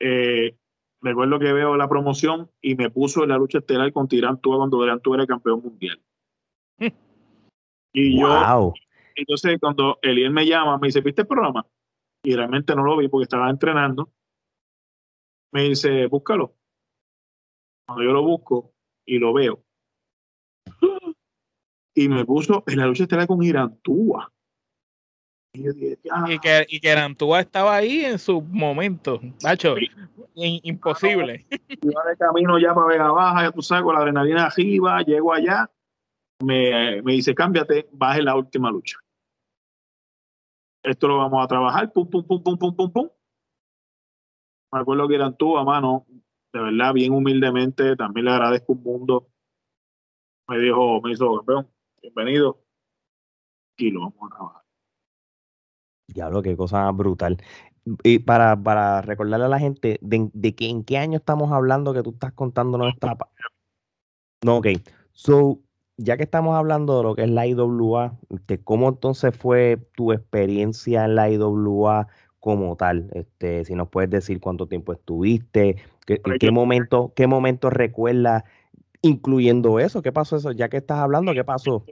Eh, 0.00 0.56
recuerdo 1.00 1.38
que 1.38 1.52
veo 1.52 1.76
la 1.76 1.88
promoción 1.88 2.50
y 2.60 2.74
me 2.74 2.90
puso 2.90 3.22
en 3.22 3.30
la 3.30 3.38
lucha 3.38 3.58
estelar 3.58 3.92
con 3.92 4.08
Tirán 4.08 4.40
Tua 4.40 4.56
cuando 4.56 4.80
Tirán 4.80 5.00
Tua 5.00 5.16
era 5.16 5.26
campeón 5.26 5.62
mundial. 5.62 6.00
y 7.92 8.20
yo, 8.20 8.74
entonces 9.14 9.58
cuando 9.60 9.98
Eliel 10.02 10.30
me 10.30 10.46
llama, 10.46 10.78
me 10.78 10.88
dice, 10.88 11.00
¿viste 11.00 11.22
el 11.22 11.28
programa? 11.28 11.66
Y 12.22 12.34
realmente 12.34 12.74
no 12.74 12.84
lo 12.84 12.96
vi 12.96 13.08
porque 13.08 13.24
estaba 13.24 13.48
entrenando. 13.50 14.10
Me 15.52 15.62
dice, 15.62 16.06
búscalo. 16.06 16.54
Cuando 17.86 18.04
yo 18.04 18.12
lo 18.12 18.22
busco 18.22 18.72
y 19.06 19.18
lo 19.18 19.32
veo. 19.32 19.62
Y 21.98 22.10
me 22.10 22.26
puso 22.26 22.62
en 22.66 22.76
la 22.76 22.86
lucha 22.86 23.04
estelar 23.04 23.26
con 23.26 23.42
Irantúa. 23.42 24.30
Y, 26.28 26.38
que, 26.38 26.66
y 26.68 26.80
que 26.80 26.90
Arantúa 26.90 27.40
estaba 27.40 27.76
ahí 27.76 28.04
en 28.04 28.18
su 28.18 28.42
momento, 28.42 29.20
Nacho, 29.42 29.74
imposible. 30.34 31.46
Iba 31.82 32.04
de 32.04 32.16
camino 32.16 32.58
ya 32.58 32.74
para 32.74 32.86
Vega 32.86 33.10
Baja, 33.10 33.42
ya 33.44 33.50
tú 33.50 33.62
sabes, 33.62 33.84
con 33.84 33.94
la 33.94 34.00
adrenalina 34.00 34.46
arriba, 34.46 35.02
llego 35.02 35.32
allá, 35.32 35.70
me, 36.42 37.02
me 37.02 37.12
dice, 37.12 37.34
cámbiate, 37.34 37.88
baje 37.92 38.22
la 38.22 38.36
última 38.36 38.70
lucha. 38.70 38.98
Esto 40.82 41.08
lo 41.08 41.18
vamos 41.18 41.44
a 41.44 41.48
trabajar, 41.48 41.92
pum, 41.92 42.08
pum, 42.08 42.24
pum, 42.24 42.42
pum, 42.42 42.58
pum, 42.58 42.76
pum, 42.76 42.92
pum. 42.92 43.08
Me 44.72 44.80
acuerdo 44.80 45.08
que 45.08 45.16
a 45.16 45.64
mano, 45.64 46.06
de 46.52 46.60
verdad, 46.60 46.92
bien 46.92 47.12
humildemente, 47.12 47.96
también 47.96 48.26
le 48.26 48.32
agradezco 48.32 48.74
un 48.74 48.82
mundo. 48.82 49.28
Me 50.48 50.58
dijo, 50.58 51.00
me 51.00 51.12
hizo, 51.12 51.34
campeón, 51.36 51.68
bienvenido. 52.02 52.62
Y 53.78 53.90
lo 53.90 54.00
vamos 54.00 54.18
a 54.22 54.36
trabajar. 54.36 54.65
Diablo, 56.08 56.42
qué 56.42 56.56
cosa 56.56 56.90
brutal. 56.92 57.38
Y 58.02 58.18
para, 58.20 58.60
para 58.60 59.02
recordarle 59.02 59.46
a 59.46 59.48
la 59.48 59.58
gente 59.58 59.98
de, 60.00 60.28
de 60.32 60.54
que 60.54 60.68
en 60.68 60.82
qué 60.84 60.98
año 60.98 61.18
estamos 61.18 61.52
hablando 61.52 61.94
que 61.94 62.02
tú 62.02 62.10
estás 62.10 62.32
contándonos 62.32 62.92
esta. 62.94 63.16
No, 64.42 64.56
ok. 64.58 64.68
So, 65.12 65.60
ya 65.96 66.16
que 66.16 66.24
estamos 66.24 66.56
hablando 66.56 66.98
de 66.98 67.02
lo 67.04 67.14
que 67.14 67.22
es 67.22 67.30
la 67.30 67.46
IWA, 67.46 68.18
este, 68.30 68.58
¿cómo 68.58 68.88
entonces 68.88 69.36
fue 69.36 69.78
tu 69.94 70.12
experiencia 70.12 71.04
en 71.04 71.14
la 71.14 71.30
IWA 71.30 72.08
como 72.40 72.76
tal? 72.76 73.08
Este, 73.12 73.64
si 73.64 73.74
nos 73.74 73.88
puedes 73.88 74.10
decir 74.10 74.40
cuánto 74.40 74.66
tiempo 74.66 74.92
estuviste, 74.92 75.76
qué, 76.06 76.20
en 76.24 76.38
qué 76.38 76.50
momento, 76.50 77.12
qué 77.14 77.26
momento 77.26 77.70
recuerdas 77.70 78.44
incluyendo 79.02 79.78
eso, 79.78 80.02
¿qué 80.02 80.10
pasó 80.10 80.36
eso? 80.36 80.50
Ya 80.52 80.68
que 80.68 80.78
estás 80.78 80.98
hablando, 80.98 81.32
¿qué 81.32 81.44
pasó? 81.44 81.84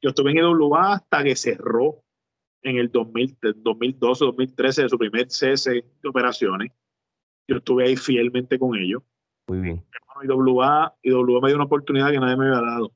Yo 0.00 0.10
estuve 0.10 0.30
en 0.30 0.38
IWA 0.38 0.94
hasta 0.94 1.22
que 1.22 1.36
cerró 1.36 2.02
en 2.62 2.76
el 2.76 2.90
2012, 2.90 4.24
2013, 4.24 4.82
de 4.82 4.88
su 4.88 4.98
primer 4.98 5.30
cese 5.30 5.84
de 6.02 6.08
operaciones. 6.08 6.72
Yo 7.48 7.56
estuve 7.56 7.84
ahí 7.84 7.96
fielmente 7.96 8.58
con 8.58 8.76
ellos. 8.76 9.02
Muy 9.48 9.60
bien. 9.60 9.84
IWA, 10.22 10.94
IWA 11.02 11.40
me 11.40 11.48
dio 11.48 11.56
una 11.56 11.64
oportunidad 11.64 12.10
que 12.10 12.20
nadie 12.20 12.36
me 12.36 12.46
había 12.46 12.60
dado. 12.60 12.92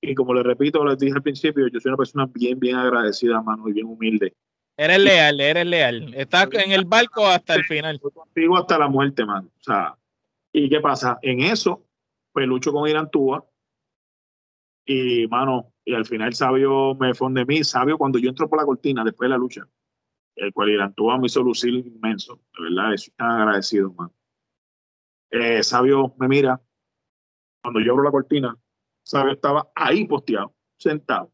Y 0.00 0.14
como 0.14 0.34
les 0.34 0.44
repito, 0.44 0.84
les 0.84 0.98
dije 0.98 1.14
al 1.14 1.22
principio, 1.22 1.66
yo 1.68 1.80
soy 1.80 1.90
una 1.90 1.96
persona 1.96 2.26
bien, 2.32 2.58
bien 2.60 2.76
agradecida, 2.76 3.40
mano, 3.40 3.68
y 3.68 3.72
bien 3.72 3.86
humilde. 3.86 4.34
Eres 4.76 4.98
leal, 4.98 5.40
eres 5.40 5.66
leal. 5.66 6.14
Estás 6.14 6.48
en 6.52 6.72
el 6.72 6.84
barco 6.84 7.26
hasta 7.26 7.54
el 7.54 7.64
final. 7.64 8.00
contigo 8.00 8.56
hasta 8.56 8.78
la 8.78 8.88
muerte, 8.88 9.24
mano. 9.24 9.48
O 9.60 9.62
sea, 9.62 9.96
¿y 10.52 10.68
qué 10.68 10.80
pasa? 10.80 11.18
En 11.22 11.40
eso, 11.40 11.84
pues 12.32 12.46
lucho 12.46 12.72
con 12.72 12.88
Irán 12.88 13.10
Túa. 13.10 13.44
Y, 14.84 15.26
mano, 15.28 15.72
y 15.84 15.94
al 15.94 16.06
final 16.06 16.34
Sabio 16.34 16.94
me 16.94 17.14
fue 17.14 17.30
de 17.32 17.44
mí. 17.44 17.62
Sabio, 17.62 17.98
cuando 17.98 18.18
yo 18.18 18.30
entro 18.30 18.48
por 18.48 18.58
la 18.58 18.64
cortina 18.64 19.04
después 19.04 19.26
de 19.26 19.30
la 19.30 19.38
lucha, 19.38 19.68
el 20.36 20.52
cual 20.52 20.70
Irán 20.70 20.94
me 21.20 21.26
hizo 21.26 21.42
lucir 21.42 21.74
inmenso. 21.74 22.40
De 22.56 22.64
verdad, 22.64 22.94
estoy 22.94 23.14
tan 23.16 23.30
agradecido, 23.30 23.92
mano. 23.92 24.12
Eh, 25.30 25.62
Sabio 25.62 26.14
me 26.18 26.28
mira. 26.28 26.60
Cuando 27.62 27.80
yo 27.80 27.92
abro 27.92 28.04
la 28.04 28.10
cortina, 28.10 28.56
Sabio 29.02 29.32
estaba 29.32 29.70
ahí 29.74 30.06
posteado, 30.06 30.54
sentado. 30.76 31.32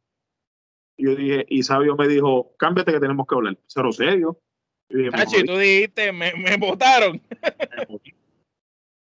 Y 0.96 1.04
yo 1.04 1.16
dije, 1.16 1.46
y 1.48 1.62
Sabio 1.62 1.96
me 1.96 2.06
dijo, 2.06 2.54
cámbiate 2.56 2.92
que 2.92 3.00
tenemos 3.00 3.26
que 3.26 3.34
hablar. 3.34 3.58
Cero 3.66 3.92
serio. 3.92 4.40
Dije, 4.88 5.10
tú 5.44 5.56
dijiste, 5.56 6.12
me, 6.12 6.32
me 6.34 6.56
votaron. 6.56 7.20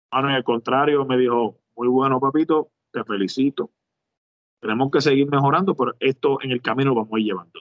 Bueno, 0.09 0.31
en 0.31 0.37
el 0.37 0.45
contrario, 0.45 1.05
me 1.05 1.19
dijo, 1.19 1.61
muy 1.77 1.89
bueno, 1.89 2.19
papito, 2.19 2.71
te 2.91 3.05
felicito. 3.05 3.71
Tenemos 4.61 4.91
que 4.91 5.01
seguir 5.01 5.29
mejorando, 5.31 5.75
pero 5.75 5.95
esto 6.01 6.39
en 6.43 6.51
el 6.51 6.63
camino 6.63 6.95
vamos 6.95 7.13
a 7.13 7.19
ir 7.19 7.27
llevando. 7.27 7.61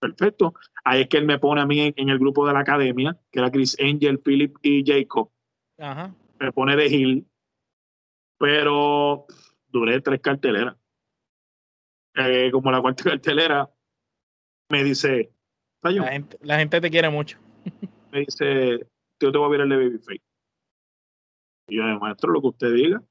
Perfecto. 0.00 0.54
Ahí 0.84 1.02
es 1.02 1.08
que 1.08 1.18
él 1.18 1.26
me 1.26 1.38
pone 1.38 1.60
a 1.60 1.66
mí 1.66 1.92
en, 1.94 2.08
el 2.08 2.18
grupo 2.18 2.46
de 2.46 2.52
la 2.52 2.60
academia, 2.60 3.16
que 3.30 3.38
era 3.38 3.50
Chris 3.50 3.76
Angel, 3.80 4.18
Philip 4.18 4.56
y 4.62 4.84
Jacob. 4.84 5.30
Ajá. 5.78 6.14
Me 6.40 6.52
pone 6.52 6.74
de 6.74 6.88
Gil. 6.88 7.26
Pero 8.38 9.26
duré 9.68 10.00
tres 10.00 10.20
carteleras. 10.20 10.76
Eh, 12.14 12.50
como 12.50 12.72
la 12.72 12.80
cuarta 12.80 13.04
cartelera, 13.10 13.70
me 14.68 14.82
dice, 14.82 15.32
la 15.82 16.12
gente, 16.12 16.38
la 16.42 16.58
gente, 16.58 16.80
te 16.80 16.90
quiere 16.90 17.10
mucho. 17.10 17.38
me 18.12 18.20
dice, 18.20 18.86
yo 19.20 19.32
te 19.32 19.38
voy 19.38 19.46
a 19.46 19.50
ver 19.50 19.60
el 19.62 19.68
de 19.68 19.76
Babyface. 19.76 20.22
Y 21.68 21.76
yo, 21.76 21.82
maestro, 21.98 22.32
lo 22.32 22.40
que 22.40 22.46
usted 22.48 22.72
diga. 22.72 23.02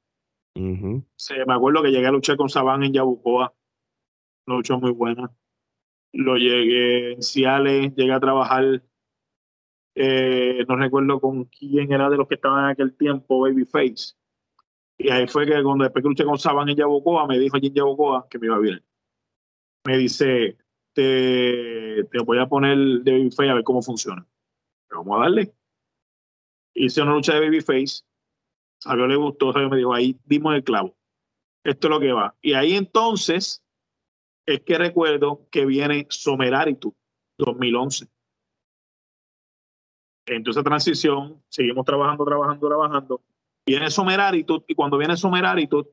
Me 0.55 1.53
acuerdo 1.53 1.83
que 1.83 1.91
llegué 1.91 2.07
a 2.07 2.11
luchar 2.11 2.37
con 2.37 2.49
Saban 2.49 2.83
en 2.83 2.93
Yabucoa. 2.93 3.53
Luchó 4.45 4.79
muy 4.79 4.91
buena. 4.91 5.31
Lo 6.13 6.35
llegué 6.35 7.13
en 7.13 7.21
Ciales, 7.21 7.95
llegué 7.95 8.11
a 8.11 8.19
trabajar. 8.19 8.83
Eh, 9.95 10.65
no 10.67 10.75
recuerdo 10.75 11.19
con 11.19 11.45
quién 11.45 11.91
era 11.91 12.09
de 12.09 12.17
los 12.17 12.27
que 12.27 12.35
estaban 12.35 12.65
en 12.65 12.71
aquel 12.71 12.95
tiempo, 12.95 13.41
Babyface 13.41 14.15
Y 14.97 15.09
ahí 15.09 15.27
fue 15.27 15.45
que 15.45 15.61
cuando 15.61 15.83
después 15.83 16.01
que 16.01 16.09
luché 16.09 16.23
con 16.25 16.39
Saban 16.39 16.69
en 16.69 16.77
Yabucoa, 16.77 17.27
me 17.27 17.39
dijo 17.39 17.57
allí 17.57 17.67
en 17.67 17.73
Yabucoa 17.75 18.27
que 18.29 18.39
me 18.39 18.47
iba 18.47 18.59
bien. 18.59 18.83
Me 19.85 19.97
dice, 19.97 20.57
te, 20.93 22.03
te 22.05 22.19
voy 22.23 22.39
a 22.39 22.47
poner 22.47 22.77
de 22.77 23.11
Babyface 23.11 23.49
a 23.49 23.55
ver 23.55 23.63
cómo 23.63 23.81
funciona. 23.81 24.25
vamos 24.89 25.17
a 25.17 25.21
darle. 25.23 25.53
Hice 26.73 27.01
una 27.01 27.13
lucha 27.13 27.33
de 27.33 27.41
Babyface. 27.41 28.03
Sabio 28.81 29.05
le 29.05 29.15
gustó, 29.15 29.53
me 29.53 29.77
dijo, 29.77 29.93
ahí 29.93 30.19
dimos 30.25 30.55
el 30.55 30.63
clavo. 30.63 30.97
Esto 31.63 31.87
es 31.87 31.91
lo 31.91 31.99
que 31.99 32.11
va. 32.11 32.35
Y 32.41 32.53
ahí 32.53 32.73
entonces 32.73 33.63
es 34.47 34.61
que 34.61 34.77
recuerdo 34.77 35.47
que 35.51 35.67
viene 35.67 36.07
Someraritu 36.09 36.95
2011. 37.37 38.07
Entonces, 40.25 40.63
transición, 40.63 41.43
seguimos 41.47 41.85
trabajando, 41.85 42.25
trabajando, 42.25 42.67
trabajando. 42.67 43.21
Viene 43.67 43.91
Someraritu 43.91 44.63
y 44.67 44.73
cuando 44.73 44.97
viene 44.97 45.15
Someraritu, 45.15 45.87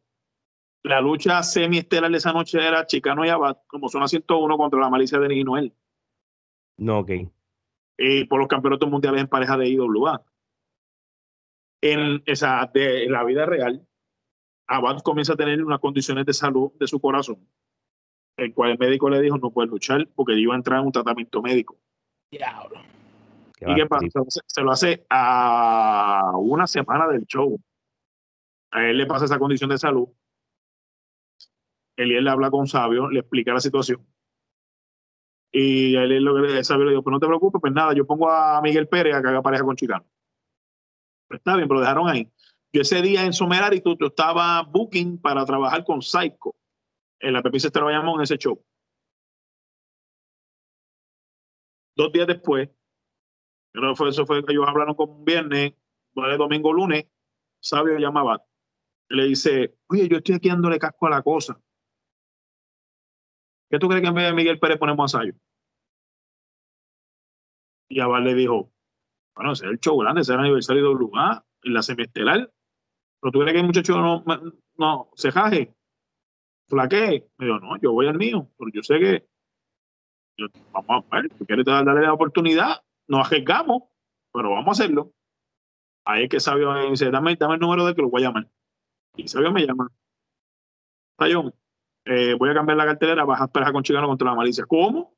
la 0.82 1.02
lucha 1.02 1.42
semi-estelar 1.42 2.10
de 2.10 2.16
esa 2.16 2.32
noche 2.32 2.66
era 2.66 2.86
Chicano 2.86 3.24
y 3.26 3.28
Abad, 3.28 3.58
como 3.66 3.90
zona 3.90 4.08
101 4.08 4.56
contra 4.56 4.80
la 4.80 4.88
malicia 4.88 5.18
de 5.18 5.44
Noel. 5.44 5.74
No, 6.78 7.00
ok. 7.00 7.10
Y 7.98 8.24
por 8.24 8.38
los 8.38 8.48
campeonatos 8.48 8.88
mundiales 8.88 9.20
en 9.20 9.28
pareja 9.28 9.58
de 9.58 9.68
IWA. 9.68 10.24
En 11.80 12.22
esa, 12.26 12.68
de 12.72 13.08
la 13.08 13.24
vida 13.24 13.46
real, 13.46 13.86
Abad 14.66 15.00
comienza 15.00 15.32
a 15.32 15.36
tener 15.36 15.64
unas 15.64 15.80
condiciones 15.80 16.26
de 16.26 16.34
salud 16.34 16.72
de 16.78 16.86
su 16.86 17.00
corazón, 17.00 17.38
el 18.36 18.52
cual 18.52 18.72
el 18.72 18.78
médico 18.78 19.08
le 19.08 19.20
dijo 19.20 19.38
no 19.38 19.50
puede 19.50 19.68
luchar 19.68 20.06
porque 20.14 20.34
iba 20.34 20.54
a 20.54 20.56
entrar 20.56 20.80
en 20.80 20.86
un 20.86 20.92
tratamiento 20.92 21.40
médico. 21.40 21.78
Diablo. 22.30 22.78
¿Y 23.60 23.74
qué 23.74 23.86
pasa? 23.86 24.06
Se, 24.46 24.62
lo 24.62 24.70
hace 24.70 25.06
a 25.08 26.32
una 26.36 26.66
semana 26.66 27.08
del 27.08 27.26
show. 27.26 27.60
A 28.70 28.84
él 28.84 28.98
le 28.98 29.06
pasa 29.06 29.24
esa 29.24 29.38
condición 29.38 29.70
de 29.70 29.78
salud. 29.78 30.08
Él, 31.96 32.22
le 32.22 32.30
habla 32.30 32.50
con 32.50 32.68
Sabio, 32.68 33.08
le 33.08 33.20
explica 33.20 33.52
la 33.52 33.60
situación. 33.60 34.06
Y 35.50 35.96
él 35.96 36.22
lo 36.22 36.40
que 36.40 36.62
Sabio 36.62 36.84
le 36.84 36.90
dijo, 36.90 37.02
pues 37.02 37.12
no 37.12 37.18
te 37.18 37.26
preocupes, 37.26 37.60
pues 37.60 37.72
nada, 37.72 37.94
yo 37.94 38.06
pongo 38.06 38.30
a 38.30 38.60
Miguel 38.60 38.86
Pérez 38.86 39.16
a 39.16 39.22
que 39.22 39.28
haga 39.28 39.42
pareja 39.42 39.64
con 39.64 39.74
Chicano. 39.74 40.04
Pues 41.28 41.38
está 41.38 41.56
bien, 41.56 41.68
pero 41.68 41.80
lo 41.80 41.80
dejaron 41.80 42.08
ahí. 42.08 42.30
Yo 42.72 42.82
ese 42.82 43.00
día 43.02 43.24
en 43.24 43.32
Somerarito 43.32 43.96
yo 43.98 44.08
estaba 44.08 44.62
booking 44.62 45.18
para 45.18 45.44
trabajar 45.44 45.84
con 45.84 46.02
Psycho 46.02 46.54
en 47.20 47.32
la 47.32 47.42
Pepice 47.42 47.70
trabajamos 47.70 48.16
en 48.16 48.22
ese 48.22 48.38
show. 48.38 48.64
Dos 51.96 52.12
días 52.12 52.26
después, 52.26 52.70
fue, 53.96 54.08
eso 54.08 54.24
fue 54.24 54.44
que 54.44 54.52
ellos 54.52 54.66
hablaron 54.68 54.94
con 54.94 55.10
un 55.10 55.24
viernes, 55.24 55.74
domingo, 56.14 56.72
lunes, 56.72 57.06
Sabio 57.60 57.98
llamaba. 57.98 58.44
Le 59.08 59.24
dice, 59.24 59.76
oye, 59.88 60.08
yo 60.08 60.18
estoy 60.18 60.36
aquí 60.36 60.48
dándole 60.48 60.78
casco 60.78 61.06
a 61.06 61.10
la 61.10 61.22
cosa. 61.22 61.60
¿Qué 63.68 63.78
tú 63.78 63.88
crees 63.88 64.02
que 64.02 64.08
en 64.08 64.14
vez 64.14 64.26
de 64.26 64.32
Miguel 64.32 64.60
Pérez 64.60 64.78
ponemos 64.78 65.12
a 65.12 65.18
Sabio? 65.18 65.34
Y 67.88 68.00
Abad 68.00 68.22
le 68.22 68.34
dijo, 68.34 68.70
bueno, 69.38 69.52
ese 69.52 69.66
es 69.66 69.70
el 69.70 69.78
show 69.78 69.96
grande, 69.96 70.22
ese 70.22 70.32
es 70.32 70.34
el 70.34 70.40
aniversario 70.40 70.88
de 70.88 70.94
lugar, 70.94 71.44
en 71.62 71.72
la 71.72 71.82
semiestelar. 71.82 72.52
Pero 73.20 73.32
tú 73.32 73.38
crees 73.38 73.52
que 73.52 73.60
el 73.60 73.66
muchacho 73.66 73.96
no, 73.96 74.24
no 74.76 75.10
se 75.14 75.30
jaje, 75.30 75.76
flaquee. 76.66 77.30
Me 77.38 77.46
dijo, 77.46 77.60
no, 77.60 77.76
yo 77.76 77.92
voy 77.92 78.08
al 78.08 78.18
mío, 78.18 78.50
pero 78.58 78.72
yo 78.74 78.82
sé 78.82 78.98
que 78.98 79.28
vamos 80.72 81.04
a 81.08 81.20
ver, 81.20 81.28
tú 81.30 81.46
quieres 81.46 81.64
darle 81.64 82.02
la 82.02 82.12
oportunidad, 82.12 82.82
nos 83.06 83.28
arriesgamos, 83.28 83.84
pero 84.32 84.50
vamos 84.50 84.66
a 84.66 84.82
hacerlo. 84.82 85.12
Ahí 86.04 86.24
es 86.24 86.30
que 86.30 86.40
Sabio 86.40 86.72
me 86.72 86.90
dice, 86.90 87.08
dame, 87.08 87.36
dame 87.36 87.54
el 87.54 87.60
número 87.60 87.86
de 87.86 87.94
que 87.94 88.02
lo 88.02 88.10
voy 88.10 88.24
a 88.24 88.26
llamar. 88.26 88.48
Y 89.14 89.28
Sabio 89.28 89.52
me 89.52 89.64
llama. 89.64 89.88
Sayón, 91.16 91.54
eh, 92.06 92.34
voy 92.34 92.50
a 92.50 92.54
cambiar 92.54 92.76
la 92.76 92.86
cartelera, 92.86 93.24
vas 93.24 93.40
a 93.40 93.44
esperar 93.44 93.72
con 93.72 93.84
Chicano 93.84 94.08
contra 94.08 94.30
la 94.30 94.34
malicia. 94.34 94.64
¿Cómo? 94.66 95.16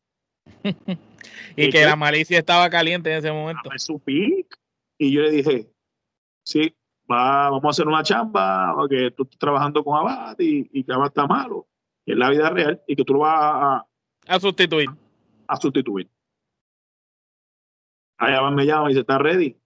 Y 1.57 1.71
que 1.71 1.85
la 1.85 1.97
malicia 1.97 2.39
estaba 2.39 2.69
caliente 2.71 3.11
en 3.11 3.19
ese 3.19 3.33
momento. 3.33 3.71
Y 4.99 5.13
yo 5.13 5.23
le 5.23 5.31
dije, 5.31 5.71
sí, 6.45 6.75
vamos 7.07 7.65
a 7.65 7.69
hacer 7.69 7.89
una 7.89 8.03
chamba, 8.03 8.75
que 8.89 9.11
tú 9.11 9.25
estás 9.25 9.39
trabajando 9.39 9.83
con 9.83 9.97
Abad 9.99 10.37
y, 10.39 10.85
que 10.85 10.93
Abad 10.93 11.09
está 11.09 11.27
malo, 11.27 11.67
es 12.07 12.17
la 12.17 12.31
vida 12.31 12.51
real, 12.51 12.83
y 12.87 12.97
que 12.97 13.05
tú 13.05 13.15
lo 13.15 13.21
vas 13.21 13.35
a, 13.35 13.87
a 14.27 14.41
sustituir. 14.41 14.91
A 15.47 15.57
sustituir. 15.57 16.09
Ahí 18.19 18.35
Abad 18.35 18.53
me 18.53 18.67
llama 18.67 18.87
y 18.87 18.89
dice, 18.91 19.01
¿estás 19.01 19.21
ready? 19.21 19.57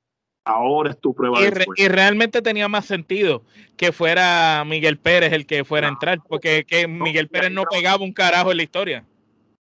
Ahora 0.46 0.90
es 0.90 1.00
tu 1.00 1.14
prueba. 1.14 1.38
Y, 1.76 1.88
realmente 1.88 2.42
tenía 2.42 2.68
más 2.68 2.84
sentido 2.84 3.44
que 3.76 3.92
fuera 3.92 4.62
Miguel 4.66 4.98
Pérez 4.98 5.32
el 5.32 5.46
que 5.46 5.64
fuera 5.64 5.88
a 5.88 5.90
entrar, 5.90 6.20
porque 6.28 6.64
que 6.64 6.86
Miguel 6.86 7.28
Pérez 7.28 7.50
no 7.50 7.64
pegaba 7.64 8.04
un 8.04 8.12
carajo 8.12 8.50
en 8.50 8.58
la 8.58 8.62
historia. 8.62 9.06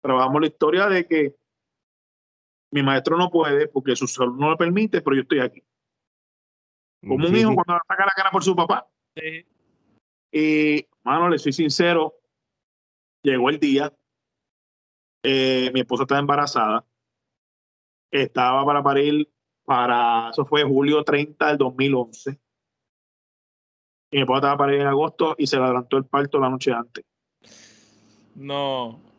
Trabajamos 0.04 0.42
la 0.42 0.46
historia 0.48 0.86
de 0.86 1.06
que 1.06 1.34
mi 2.70 2.82
maestro 2.82 3.16
no 3.16 3.30
puede 3.30 3.68
porque 3.68 3.96
su 3.96 4.06
salud 4.06 4.36
no 4.38 4.50
le 4.50 4.56
permite, 4.58 5.00
pero 5.00 5.16
yo 5.16 5.22
estoy 5.22 5.40
aquí. 5.40 5.64
Como 7.00 7.26
un 7.26 7.34
hijo 7.34 7.54
cuando 7.54 7.82
saca 7.88 8.04
la 8.04 8.12
cara 8.14 8.30
por 8.30 8.44
su 8.44 8.54
papá. 8.54 8.86
Y, 10.30 10.86
mano, 11.04 11.30
le 11.30 11.38
soy 11.38 11.54
sincero, 11.54 12.16
llegó 13.22 13.48
el 13.48 13.58
día, 13.58 13.94
eh, 15.22 15.70
mi 15.72 15.80
esposa 15.80 16.02
estaba 16.02 16.20
embarazada, 16.20 16.84
estaba 18.10 18.62
para 18.66 18.82
parir 18.82 19.32
para, 19.64 20.28
eso 20.32 20.44
fue 20.44 20.64
julio 20.64 21.02
30 21.02 21.46
del 21.46 21.56
2011. 21.56 22.38
Y 24.10 24.16
mi 24.16 24.20
esposa 24.20 24.38
estaba 24.38 24.58
para 24.58 24.68
parir 24.68 24.80
en 24.82 24.88
agosto 24.88 25.34
y 25.38 25.46
se 25.46 25.56
le 25.56 25.62
adelantó 25.62 25.96
el 25.96 26.04
parto 26.04 26.38
la 26.38 26.50
noche 26.50 26.74
antes. 26.74 27.06
No. 28.34 29.13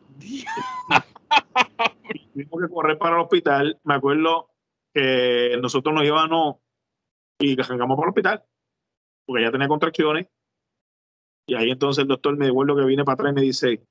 Tuvimos 2.32 2.60
que 2.60 2.68
correr 2.72 2.98
para 2.98 3.16
el 3.16 3.22
hospital. 3.22 3.80
Me 3.84 3.94
acuerdo 3.94 4.50
que 4.92 5.58
nosotros 5.60 5.94
nos 5.94 6.04
íbamos 6.04 6.56
y 7.38 7.60
arrancamos 7.60 7.96
por 7.96 8.06
el 8.06 8.10
hospital, 8.10 8.44
porque 9.26 9.42
ella 9.42 9.52
tenía 9.52 9.68
contracciones. 9.68 10.26
Y 11.48 11.54
ahí 11.54 11.70
entonces 11.70 12.02
el 12.02 12.08
doctor 12.08 12.36
me 12.36 12.46
devuelve 12.46 12.74
que 12.74 12.86
viene 12.86 13.04
para 13.04 13.14
atrás 13.14 13.32
y 13.32 13.34
me 13.34 13.42
dice, 13.42 13.86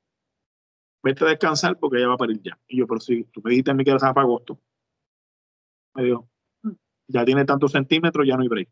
vete 1.03 1.23
a 1.23 1.27
descansar 1.29 1.77
porque 1.77 1.97
ella 1.97 2.09
va 2.09 2.15
a 2.15 2.17
parir 2.17 2.41
ya. 2.41 2.59
Y 2.67 2.79
yo, 2.79 2.87
pero 2.87 2.99
si 2.99 3.23
tú 3.25 3.41
me 3.43 3.51
dijiste 3.51 3.71
a 3.71 3.73
mí 3.73 3.83
que 3.83 3.91
era 3.91 3.99
para 3.99 4.21
agosto. 4.21 4.59
Me 5.93 6.03
dijo, 6.03 6.27
ya 7.07 7.23
tiene 7.23 7.45
tantos 7.45 7.71
centímetros, 7.71 8.27
ya 8.27 8.35
no 8.35 8.41
hay 8.41 8.49
break. 8.49 8.69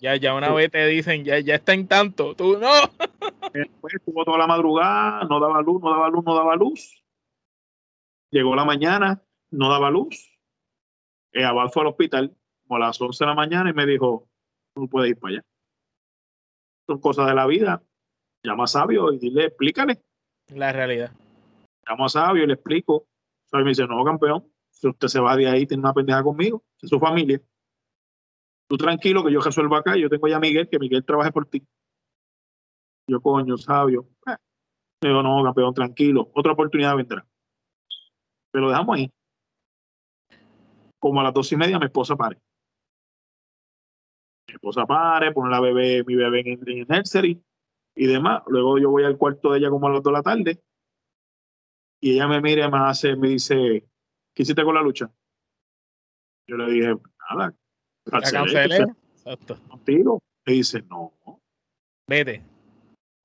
Ya, 0.00 0.16
ya 0.16 0.34
una 0.34 0.52
vez 0.52 0.70
te 0.70 0.84
dicen, 0.88 1.24
ya, 1.24 1.38
ya 1.38 1.54
está 1.54 1.72
en 1.72 1.86
tanto, 1.86 2.34
tú 2.34 2.58
no. 2.58 2.68
Después 3.52 3.94
estuvo 3.94 4.24
toda 4.24 4.38
la 4.38 4.46
madrugada, 4.46 5.24
no 5.24 5.40
daba 5.40 5.60
luz, 5.62 5.82
no 5.82 5.90
daba 5.90 6.08
luz, 6.08 6.24
no 6.24 6.34
daba 6.34 6.56
luz. 6.56 7.04
Llegó 8.30 8.54
la 8.54 8.64
mañana, 8.64 9.22
no 9.50 9.68
daba 9.68 9.90
luz. 9.90 10.38
El 11.32 11.44
Abad 11.44 11.68
fue 11.68 11.82
al 11.82 11.88
hospital, 11.88 12.36
a 12.68 12.78
las 12.78 13.00
11 13.00 13.24
de 13.24 13.28
la 13.28 13.34
mañana 13.34 13.70
y 13.70 13.72
me 13.72 13.86
dijo, 13.86 14.28
no 14.76 14.86
puedes 14.86 15.10
ir 15.10 15.18
para 15.18 15.34
allá. 15.34 15.44
Son 16.86 17.00
cosas 17.00 17.26
de 17.26 17.34
la 17.34 17.46
vida. 17.46 17.82
Llama 18.42 18.64
a 18.64 18.68
Sabio 18.68 19.12
y 19.12 19.18
dile, 19.18 19.46
explícale. 19.46 20.02
La 20.48 20.72
realidad. 20.72 21.12
Llamo 21.86 22.06
a 22.06 22.08
Sabio 22.08 22.44
y 22.44 22.46
le 22.46 22.54
explico. 22.54 23.06
Sabio 23.46 23.64
me 23.64 23.70
dice, 23.70 23.86
no, 23.86 24.02
campeón, 24.04 24.50
si 24.70 24.88
usted 24.88 25.08
se 25.08 25.20
va 25.20 25.36
de 25.36 25.48
ahí, 25.48 25.66
tiene 25.66 25.82
una 25.82 25.92
pendeja 25.92 26.22
conmigo, 26.22 26.64
es 26.80 26.88
su 26.88 26.98
familia. 26.98 27.40
Tú 28.68 28.76
tranquilo 28.76 29.24
que 29.24 29.32
yo 29.32 29.40
resuelvo 29.40 29.74
acá, 29.74 29.96
yo 29.96 30.08
tengo 30.08 30.28
ya 30.28 30.36
a 30.36 30.40
Miguel, 30.40 30.68
que 30.68 30.78
Miguel 30.78 31.04
trabaje 31.04 31.32
por 31.32 31.46
ti. 31.46 31.66
Yo, 33.10 33.20
coño, 33.20 33.56
Sabio. 33.56 34.06
Eh. 34.28 34.36
digo, 35.02 35.22
no, 35.22 35.42
campeón, 35.42 35.74
tranquilo, 35.74 36.30
otra 36.32 36.52
oportunidad 36.52 36.94
vendrá. 36.94 37.26
Pero 38.52 38.66
lo 38.66 38.70
dejamos 38.70 38.96
ahí. 38.96 39.12
Como 41.00 41.20
a 41.20 41.24
las 41.24 41.34
dos 41.34 41.50
y 41.50 41.56
media 41.56 41.78
mi 41.78 41.86
esposa 41.86 42.14
pare 42.14 42.40
mi 44.50 44.54
esposa 44.54 44.86
pare, 44.86 45.32
pone 45.32 45.50
la 45.50 45.60
bebé, 45.60 46.04
mi 46.04 46.14
bebé 46.16 46.40
en, 46.40 46.68
el 46.68 46.86
nursery 46.88 47.40
y 47.94 48.06
demás. 48.06 48.42
Luego 48.46 48.78
yo 48.78 48.90
voy 48.90 49.04
al 49.04 49.16
cuarto 49.16 49.52
de 49.52 49.58
ella 49.58 49.70
como 49.70 49.86
a 49.86 49.90
las 49.90 50.02
2 50.02 50.12
de 50.12 50.16
la 50.16 50.22
tarde 50.22 50.62
y 52.00 52.14
ella 52.14 52.26
me 52.26 52.40
mira 52.40 52.66
y 52.66 52.70
me 52.70 52.78
hace, 52.78 53.16
me 53.16 53.28
dice, 53.28 53.84
¿qué 54.34 54.42
hiciste 54.42 54.64
con 54.64 54.74
la 54.74 54.82
lucha? 54.82 55.10
Yo 56.46 56.56
le 56.56 56.70
dije, 56.70 56.94
nada, 57.30 57.54
cancelé, 58.04 58.86
Exacto. 59.12 59.56
contigo. 59.68 60.20
Me 60.46 60.54
dice, 60.54 60.82
no. 60.82 61.12
Vete. 62.08 62.49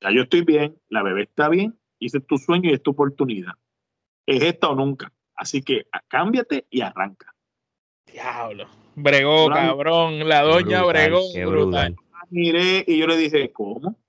Ya 0.01 0.11
yo 0.11 0.23
estoy 0.23 0.41
bien, 0.41 0.79
la 0.89 1.03
bebé 1.03 1.23
está 1.23 1.49
bien, 1.49 1.79
hice 1.99 2.19
tu 2.19 2.37
sueño 2.37 2.69
y 2.69 2.73
es 2.73 2.83
tu 2.83 2.91
oportunidad. 2.91 3.53
Es 4.25 4.43
esta 4.43 4.69
o 4.69 4.75
nunca. 4.75 5.11
Así 5.35 5.61
que 5.61 5.87
cámbiate 6.07 6.65
y 6.69 6.81
arranca. 6.81 7.33
Diablo. 8.05 8.67
Bregó, 8.95 9.49
cabrón. 9.49 10.27
La 10.27 10.41
doña 10.41 10.83
bregó. 10.83 11.21
Brutal. 11.45 11.95
Miré 12.29 12.83
y 12.87 12.97
yo 12.97 13.07
le 13.07 13.17
dije, 13.17 13.51
¿cómo? 13.51 13.99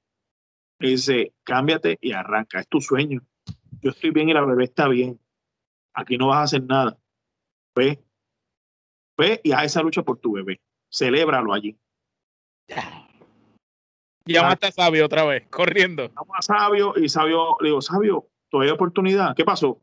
Me 0.78 0.89
dice, 0.89 1.34
cámbiate 1.43 1.99
y 2.01 2.12
arranca. 2.12 2.61
Es 2.61 2.68
tu 2.68 2.80
sueño. 2.80 3.20
Yo 3.80 3.91
estoy 3.91 4.11
bien 4.11 4.28
y 4.28 4.34
la 4.34 4.45
bebé 4.45 4.64
está 4.64 4.89
bien. 4.89 5.20
Aquí 5.93 6.16
no 6.16 6.28
vas 6.28 6.39
a 6.39 6.43
hacer 6.43 6.62
nada. 6.62 6.99
Ve. 7.74 8.03
Ve 9.18 9.41
y 9.43 9.53
haz 9.53 9.64
esa 9.64 9.82
lucha 9.82 10.03
por 10.03 10.18
tu 10.18 10.32
bebé. 10.32 10.61
Celébralo 10.91 11.53
allí. 11.53 11.76
Llamaste 14.27 14.66
a 14.66 14.72
Sabio 14.72 15.07
otra 15.07 15.24
vez, 15.24 15.47
corriendo. 15.51 16.09
Llamo 16.09 16.35
a 16.35 16.43
Sabio 16.43 16.95
y 16.97 17.09
Sabio, 17.09 17.57
le 17.61 17.68
digo, 17.68 17.81
Sabio, 17.81 18.29
todavía 18.51 18.72
hay 18.72 18.74
oportunidad. 18.74 19.35
¿Qué 19.37 19.45
pasó? 19.45 19.81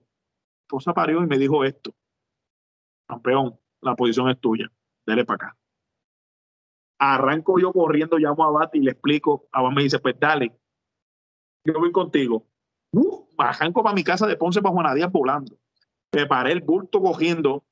Esposa 0.63 0.93
parió 0.93 1.23
y 1.23 1.27
me 1.27 1.37
dijo 1.37 1.63
esto. 1.63 1.93
Campeón, 3.07 3.59
la 3.81 3.95
posición 3.95 4.29
es 4.29 4.39
tuya. 4.39 4.71
Dele 5.05 5.25
para 5.25 5.47
acá. 5.47 5.57
Arranco 6.99 7.59
yo 7.59 7.73
corriendo, 7.73 8.17
llamo 8.17 8.43
a 8.43 8.51
Bat 8.51 8.75
y 8.75 8.79
le 8.79 8.91
explico. 8.91 9.47
Abad 9.51 9.71
me 9.71 9.83
dice, 9.83 9.99
pues 9.99 10.15
dale. 10.19 10.57
Yo 11.65 11.73
voy 11.79 11.91
contigo. 11.91 12.45
Uh, 12.91 13.25
arranco 13.37 13.83
para 13.83 13.95
mi 13.95 14.03
casa 14.03 14.27
de 14.27 14.37
Ponce 14.37 14.61
para 14.61 14.73
Juanadías 14.73 15.11
volando. 15.11 15.57
Preparé 16.09 16.51
el 16.53 16.61
bulto 16.61 17.01
cogiendo 17.01 17.63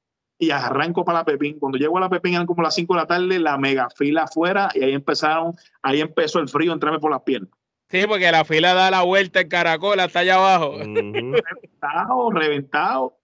y 0.42 0.50
arranco 0.50 1.06
para 1.06 1.20
la 1.20 1.26
Pepín. 1.26 1.60
Cuando 1.60 1.78
llego 1.78 2.00
a 2.00 2.02
la 2.02 2.10
Pepín 2.10 2.34
eran 2.34 2.48
como 2.48 2.64
las 2.64 2.74
5 2.74 2.96
de 2.96 3.00
la 3.00 3.06
tarde, 3.06 3.38
la 3.38 3.60
mega 3.60 3.90
fila 3.96 4.24
afuera 4.24 4.70
y 4.74 4.84
ahí 4.84 4.94
empezaron, 4.94 5.54
ahí 5.84 6.02
empezó 6.02 6.40
el 6.40 6.50
frío 6.50 6.72
a 6.72 6.74
entrarme 6.74 7.00
por 7.00 7.12
las 7.12 7.22
piernas. 7.22 7.52
Sí, 7.90 8.08
porque 8.08 8.32
la 8.32 8.44
fila 8.44 8.74
da 8.74 8.90
la 8.90 9.04
vuelta 9.04 9.42
en 9.42 9.50
caracol 9.50 10.00
hasta 10.00 10.20
allá 10.20 10.36
abajo. 10.36 10.78
reventado, 10.80 12.32
reventado. 12.32 13.20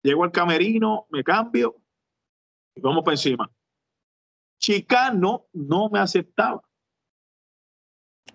Llego 0.00 0.22
al 0.22 0.30
camerino, 0.30 1.06
me 1.10 1.24
cambio 1.24 1.74
y 2.76 2.80
vamos 2.80 3.02
para 3.02 3.14
encima. 3.14 3.50
Chicano 4.60 5.46
no 5.52 5.88
me 5.90 5.98
aceptaba. 5.98 6.62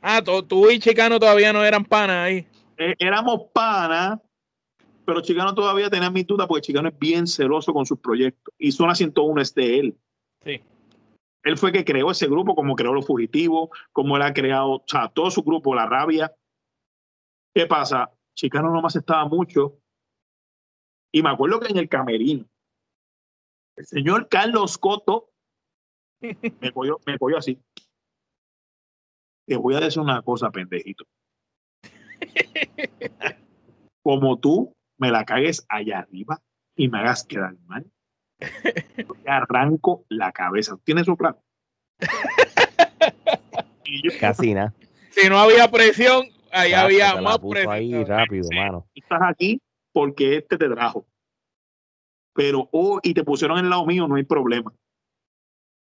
Ah, 0.02 0.22
tú 0.22 0.70
y 0.70 0.80
Chicano 0.80 1.20
todavía 1.20 1.54
no 1.54 1.64
eran 1.64 1.86
panas 1.86 2.26
ahí. 2.26 2.48
Eh, 2.78 2.96
éramos 3.00 3.44
panas, 3.54 4.20
pero 5.10 5.22
Chicano 5.22 5.56
todavía 5.56 5.90
tenía 5.90 6.12
mi 6.12 6.22
duda 6.22 6.46
porque 6.46 6.62
Chicano 6.62 6.88
es 6.90 7.00
bien 7.00 7.26
celoso 7.26 7.74
con 7.74 7.84
sus 7.84 7.98
proyectos 7.98 8.54
y 8.60 8.72
Zona 8.72 8.94
101 8.94 9.42
es 9.42 9.56
de 9.56 9.80
él. 9.80 9.98
Sí. 10.44 10.62
Él 11.42 11.58
fue 11.58 11.72
que 11.72 11.84
creó 11.84 12.12
ese 12.12 12.28
grupo, 12.28 12.54
como 12.54 12.76
creó 12.76 12.94
Los 12.94 13.08
Fugitivos, 13.08 13.70
como 13.92 14.18
él 14.18 14.22
ha 14.22 14.36
creado, 14.36 14.74
o 14.74 14.84
sea, 14.86 15.10
todo 15.10 15.32
su 15.32 15.42
grupo, 15.42 15.74
La 15.74 15.88
Rabia. 15.88 16.32
¿Qué 17.56 17.66
pasa? 17.66 18.12
Chicano 18.36 18.72
no 18.72 18.82
me 18.82 18.86
aceptaba 18.86 19.28
mucho. 19.28 19.80
Y 21.12 21.24
me 21.24 21.30
acuerdo 21.32 21.60
que 21.60 21.72
en 21.72 21.78
el 21.78 21.90
camerino, 21.90 22.46
el 23.78 23.88
señor 23.88 24.30
Carlos 24.30 24.78
Coto 24.78 25.32
me 26.22 26.72
cogió, 26.72 27.00
me 27.08 27.18
cogió 27.18 27.40
así. 27.40 27.60
Te 29.48 29.58
voy 29.58 29.74
a 29.74 29.80
decir 29.80 30.04
una 30.04 30.22
cosa, 30.22 30.52
pendejito. 30.52 31.04
Como 34.04 34.38
tú 34.38 34.72
me 35.00 35.10
la 35.12 35.26
cagues 35.26 35.66
allá 35.70 36.00
arriba 36.00 36.42
y 36.76 36.90
me 36.90 37.00
hagas 37.00 37.24
quedar 37.24 37.56
mal. 37.66 37.90
Te 38.40 39.30
arranco 39.30 40.06
la 40.10 40.32
cabeza. 40.32 40.78
¿Tienes 40.84 41.06
su 41.06 41.18
plan? 41.18 41.36
Casi 44.20 44.54
nada. 44.54 44.74
Si 45.10 45.28
no 45.28 45.40
había 45.40 45.70
presión, 45.72 46.28
ahí 46.52 46.74
había 46.74 47.20
más 47.22 47.40
presión. 47.40 47.74
Ahí 47.74 48.04
rápido, 48.04 48.48
mano. 48.54 48.88
Estás 48.94 49.22
aquí 49.24 49.62
porque 49.92 50.38
este 50.38 50.58
te 50.58 50.70
trajo. 50.70 51.08
Pero, 52.34 52.70
oh, 52.72 53.00
y 53.02 53.14
te 53.14 53.24
pusieron 53.24 53.58
en 53.58 53.66
el 53.66 53.72
lado 53.72 53.86
mío, 53.86 54.08
no 54.08 54.16
hay 54.16 54.24
problema. 54.24 54.74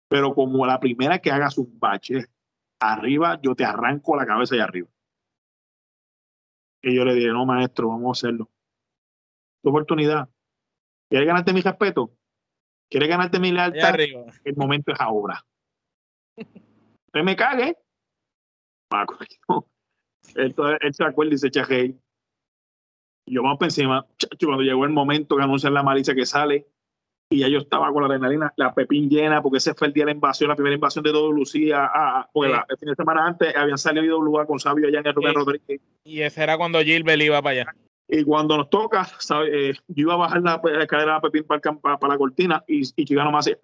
Pero 0.10 0.36
como 0.36 0.66
la 0.66 0.80
primera 0.80 1.20
que 1.20 1.32
hagas 1.32 1.58
un 1.58 1.80
bache 1.80 2.26
arriba, 2.80 3.39
yo 3.41 3.56
te 3.56 3.66
arranco 3.66 4.16
la 4.16 4.26
cabeza 4.26 4.56
allá 4.56 4.66
arriba. 4.66 4.88
Y 6.84 6.95
yo 6.95 7.06
le 7.06 7.16
dije, 7.16 7.30
no, 7.30 7.45
maestro, 7.45 7.88
vamos 7.88 8.22
a 8.22 8.28
hacerlo 8.28 8.51
tu 9.66 9.72
oportunidad. 9.72 10.30
¿Quieres 11.09 11.28
ganarte 11.28 11.51
mi 11.51 11.61
respeto? 11.61 12.11
¿Quieres 12.88 13.09
ganarte 13.09 13.39
mi 13.39 13.51
lealtad? 13.51 13.99
El 13.99 14.55
momento 14.55 14.93
es 14.93 15.01
ahora. 15.01 15.43
Usted 16.38 17.24
me 17.24 17.36
cague. 17.36 17.76
Él, 20.36 20.55
él 20.82 20.93
se 20.93 21.03
acuerda 21.03 21.34
y 21.34 21.49
chajey. 21.49 21.99
Y 23.28 23.34
yo 23.34 23.41
vamos 23.41 23.57
para 23.57 23.68
encima. 23.68 24.05
cuando 24.39 24.61
llegó 24.61 24.86
el 24.86 24.91
momento 24.91 25.36
que 25.36 25.43
anuncian 25.43 25.74
la 25.74 25.82
malicia 25.82 26.13
que 26.13 26.28
sale, 26.28 26.68
y 27.32 27.39
ya 27.39 27.47
yo 27.47 27.57
estaba 27.57 27.91
con 27.91 28.03
la 28.03 28.07
adrenalina, 28.07 28.53
la 28.55 28.72
pepín 28.76 29.09
llena, 29.09 29.41
porque 29.41 29.57
ese 29.57 29.74
fue 29.74 29.88
el 29.88 29.93
día 29.93 30.03
de 30.03 30.11
la 30.11 30.16
invasión, 30.16 30.47
la 30.47 30.55
primera 30.55 30.76
invasión 30.76 31.03
de 31.03 31.11
todo 31.11 31.32
Lucía. 31.32 31.89
Ah, 31.91 32.30
porque 32.32 32.53
el 32.53 32.78
fin 32.78 32.89
de 32.89 32.95
semana 32.95 33.26
antes 33.26 33.55
habían 33.55 33.80
salido 33.80 34.22
lugar 34.22 34.45
con 34.45 34.59
Sabio 34.59 34.88
allá 34.88 34.99
en 34.99 35.07
el 35.07 35.16
Rubén 35.16 35.34
Rodríguez. 35.34 35.82
Y 36.03 36.22
ese 36.22 36.43
era 36.43 36.55
cuando 36.55 36.80
Gilbert 36.82 37.20
iba 37.20 37.41
para 37.41 37.61
allá. 37.61 37.76
Y 38.08 38.24
cuando 38.24 38.58
nos 38.58 38.70
toca, 38.70 39.06
¿sabe? 39.20 39.70
Eh, 39.70 39.74
yo 39.88 40.03
iba 40.03 40.14
a 40.14 40.18
bajar 40.18 40.41
la, 40.41 40.62
escalera 40.80 41.16
de 41.16 41.22
Pepín 41.22 41.43
para, 41.43 41.60
para, 41.62 42.14
la 42.14 42.18
cortina 42.18 42.64
y, 42.68 42.82
y 42.82 43.06
Chicano 43.06 43.32
me 43.32 43.39
hace, 43.39 43.60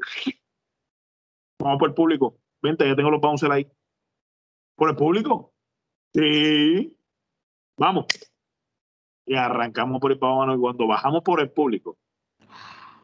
vamos 1.59 1.77
por 1.77 1.89
el 1.89 1.95
público, 1.95 2.37
vente, 2.61 2.87
ya 2.87 2.95
tengo 2.95 3.11
los 3.11 3.21
bouncers 3.21 3.51
ahí. 3.51 3.67
¿Por 4.75 4.89
el 4.89 4.95
público? 4.95 5.53
Sí. 6.13 6.97
Vamos. 7.77 8.05
Y 9.27 9.35
arrancamos 9.35 10.01
por 10.01 10.11
el 10.11 10.17
pavano 10.17 10.55
y 10.55 10.59
cuando 10.59 10.87
bajamos 10.87 11.21
por 11.21 11.39
el 11.39 11.51
público, 11.51 11.97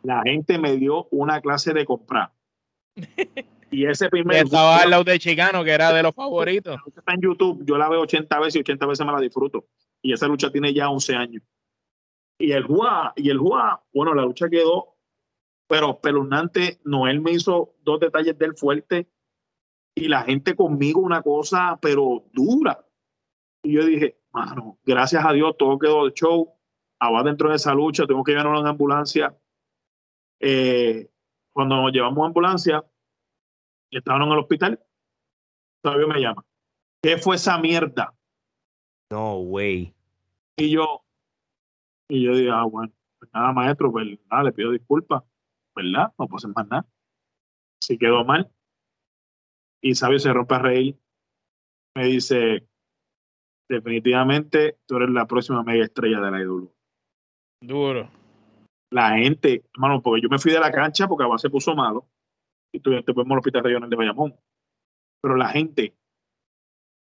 la 0.02 0.24
gente 0.24 0.58
me 0.58 0.76
dio 0.76 1.08
una 1.12 1.40
clase 1.42 1.74
de 1.74 1.86
comprar. 1.86 2.32
Y 3.70 3.86
ese 3.86 4.08
primer. 4.10 4.46
Estaba 4.46 4.78
al 4.78 4.90
lado 4.90 5.04
de 5.04 5.20
Chicano, 5.20 5.62
que 5.62 5.72
era 5.72 5.92
de 5.92 6.02
los 6.02 6.16
favoritos. 6.16 6.80
Está 6.88 7.14
en 7.14 7.20
YouTube, 7.20 7.66
yo 7.66 7.78
la 7.78 7.90
veo 7.90 8.00
80 8.00 8.40
veces 8.40 8.56
y 8.56 8.60
80 8.60 8.86
veces 8.86 9.06
me 9.06 9.12
la 9.12 9.20
disfruto 9.20 9.66
y 10.02 10.14
esa 10.14 10.28
lucha 10.28 10.52
tiene 10.52 10.74
ya 10.74 10.90
11 10.90 11.16
años. 11.16 11.44
Y 12.40 12.52
el 12.52 12.64
Juá, 12.64 13.14
y 13.16 13.30
el 13.30 13.40
Juá, 13.40 13.84
bueno, 13.94 14.14
la 14.14 14.24
lucha 14.24 14.50
quedó, 14.50 14.96
pero 15.68 16.00
pelunante. 16.00 16.80
Noel 16.84 17.22
me 17.22 17.32
hizo 17.32 17.76
dos 17.84 18.00
detalles 18.00 18.38
del 18.38 18.56
fuerte 18.56 19.10
y 19.96 20.08
la 20.08 20.24
gente 20.24 20.56
conmigo 20.56 21.02
una 21.02 21.22
cosa, 21.22 21.78
pero 21.82 22.26
dura. 22.32 22.86
Y 23.64 23.74
yo 23.74 23.86
dije, 23.86 24.22
mano, 24.32 24.80
gracias 24.86 25.26
a 25.26 25.34
Dios 25.34 25.58
todo 25.58 25.80
quedó 25.80 26.06
de 26.06 26.14
show. 26.14 26.54
Ahora 27.00 27.24
dentro 27.24 27.50
de 27.50 27.56
esa 27.56 27.74
lucha, 27.74 28.06
tengo 28.06 28.24
que 28.24 28.32
llevarnos 28.32 28.62
en 28.62 28.68
ambulancia. 28.68 29.38
Eh, 30.40 31.10
cuando 31.52 31.82
nos 31.82 31.92
llevamos 31.92 32.24
a 32.24 32.28
ambulancia, 32.28 32.86
estaban 33.90 34.22
en 34.22 34.32
el 34.32 34.40
hospital, 34.40 34.80
todavía 35.82 36.08
me 36.08 36.22
llama. 36.22 36.46
¿Qué 37.02 37.18
fue 37.18 37.36
esa 37.36 37.58
mierda? 37.58 38.17
No 39.12 39.40
way. 39.40 39.94
Y 40.58 40.72
yo, 40.72 41.04
y 42.10 42.24
yo 42.24 42.36
digo, 42.36 42.54
ah, 42.54 42.66
bueno, 42.66 42.92
pues 43.20 43.32
nada, 43.34 43.54
maestro, 43.54 43.92
pues 43.92 44.08
nada, 44.30 44.44
le 44.44 44.52
pido 44.52 44.72
disculpas, 44.72 45.24
¿verdad? 45.76 46.14
No 46.18 46.28
puedo 46.28 46.38
hacer 46.38 46.52
más 46.56 46.68
nada. 46.68 46.88
Si 47.82 47.98
quedó 47.98 48.26
mal. 48.26 48.52
Y 49.82 49.96
Sabio 49.96 50.20
se 50.20 50.34
rompe 50.34 50.56
a 50.56 50.60
reír. 50.60 51.00
Me 51.96 52.06
dice, 52.06 52.68
definitivamente 53.70 54.80
tú 54.86 54.98
eres 54.98 55.10
la 55.10 55.28
próxima 55.28 55.64
mega 55.64 55.86
estrella 55.86 56.20
de 56.20 56.32
la 56.32 56.42
IW. 56.42 56.72
Duro. 57.62 58.10
La 58.92 59.18
gente, 59.18 59.64
hermano, 59.74 60.02
porque 60.02 60.22
yo 60.22 60.30
me 60.30 60.40
fui 60.40 60.52
de 60.52 60.60
la 60.60 60.72
cancha 60.72 61.08
porque 61.08 61.26
a 61.26 61.38
se 61.38 61.50
puso 61.50 61.76
malo 61.76 62.08
y 62.74 62.80
tú 62.80 62.92
te 63.04 63.14
fuimos 63.14 63.32
al 63.32 63.40
hospital 63.40 63.64
regional 63.64 63.90
de 63.90 63.96
Bayamón. 63.96 64.36
Pero 65.22 65.36
la 65.36 65.50
gente 65.50 65.96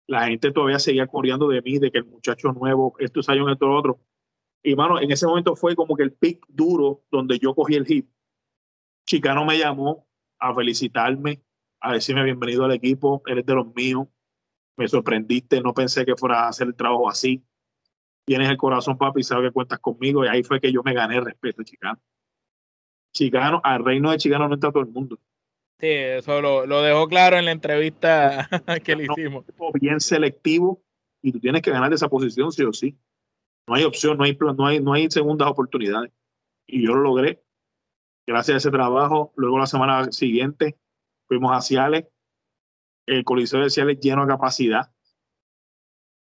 la 0.09 0.25
gente 0.25 0.51
todavía 0.51 0.79
seguía 0.79 1.05
coreando 1.05 1.47
de 1.47 1.61
mí, 1.61 1.77
de 1.77 1.91
que 1.91 1.99
el 1.99 2.05
muchacho 2.05 2.51
nuevo, 2.51 2.95
esto 2.97 3.19
es 3.19 3.27
esto 3.29 3.67
lo 3.67 3.77
otro. 3.77 3.99
Y 4.63 4.75
mano, 4.75 4.99
en 4.99 5.11
ese 5.11 5.27
momento 5.27 5.55
fue 5.55 5.75
como 5.75 5.95
que 5.95 6.01
el 6.01 6.13
pick 6.13 6.43
duro 6.47 7.03
donde 7.11 7.37
yo 7.37 7.53
cogí 7.53 7.75
el 7.75 7.85
hit. 7.85 8.09
Chicano 9.05 9.45
me 9.45 9.59
llamó 9.59 10.07
a 10.39 10.53
felicitarme, 10.55 11.43
a 11.79 11.93
decirme 11.93 12.23
bienvenido 12.23 12.65
al 12.65 12.71
equipo, 12.71 13.21
eres 13.27 13.45
de 13.45 13.53
los 13.53 13.73
míos, 13.75 14.07
me 14.77 14.87
sorprendiste, 14.87 15.61
no 15.61 15.75
pensé 15.75 16.05
que 16.05 16.15
fuera 16.15 16.45
a 16.45 16.47
hacer 16.47 16.67
el 16.67 16.75
trabajo 16.75 17.07
así. 17.07 17.43
Tienes 18.25 18.49
el 18.49 18.57
corazón, 18.57 18.97
papi, 18.97 19.21
sabes 19.21 19.49
que 19.49 19.53
cuentas 19.53 19.77
conmigo. 19.77 20.25
Y 20.25 20.27
ahí 20.27 20.41
fue 20.41 20.59
que 20.59 20.71
yo 20.71 20.81
me 20.81 20.93
gané 20.93 21.17
el 21.17 21.25
respeto, 21.25 21.61
Chicano. 21.61 21.99
Chicano, 23.13 23.61
al 23.63 23.85
reino 23.85 24.09
de 24.09 24.17
Chicano 24.17 24.47
no 24.47 24.55
entra 24.55 24.71
todo 24.71 24.81
el 24.81 24.89
mundo. 24.89 25.19
Sí, 25.79 25.87
eso 25.87 26.41
lo, 26.41 26.81
dejó 26.81 27.07
claro 27.07 27.37
en 27.37 27.45
la 27.45 27.51
entrevista 27.51 28.49
que 28.83 28.95
le 28.97 29.05
hicimos. 29.05 29.45
Bien 29.79 29.99
selectivo 30.01 30.83
y 31.21 31.31
tú 31.31 31.39
tienes 31.39 31.61
que 31.61 31.71
ganar 31.71 31.93
esa 31.93 32.09
posición 32.09 32.51
sí 32.51 32.63
o 32.63 32.73
sí. 32.73 32.97
No 33.65 33.75
hay 33.75 33.83
opción, 33.83 34.17
no 34.17 34.25
hay, 34.25 34.37
no 34.37 34.65
hay, 34.65 34.79
no 34.81 34.93
hay 34.93 35.09
segundas 35.09 35.47
oportunidades. 35.47 36.11
Y 36.67 36.85
yo 36.85 36.95
lo 36.95 37.01
logré. 37.01 37.41
Gracias 38.27 38.55
a 38.55 38.57
ese 38.57 38.71
trabajo. 38.71 39.31
Luego 39.37 39.57
la 39.57 39.67
semana 39.67 40.11
siguiente 40.11 40.77
fuimos 41.27 41.55
a 41.55 41.61
Ciales. 41.61 42.07
El 43.05 43.23
Coliseo 43.23 43.61
de 43.61 43.69
Ciales 43.69 43.99
lleno 44.01 44.23
de 44.23 44.27
capacidad. 44.27 44.93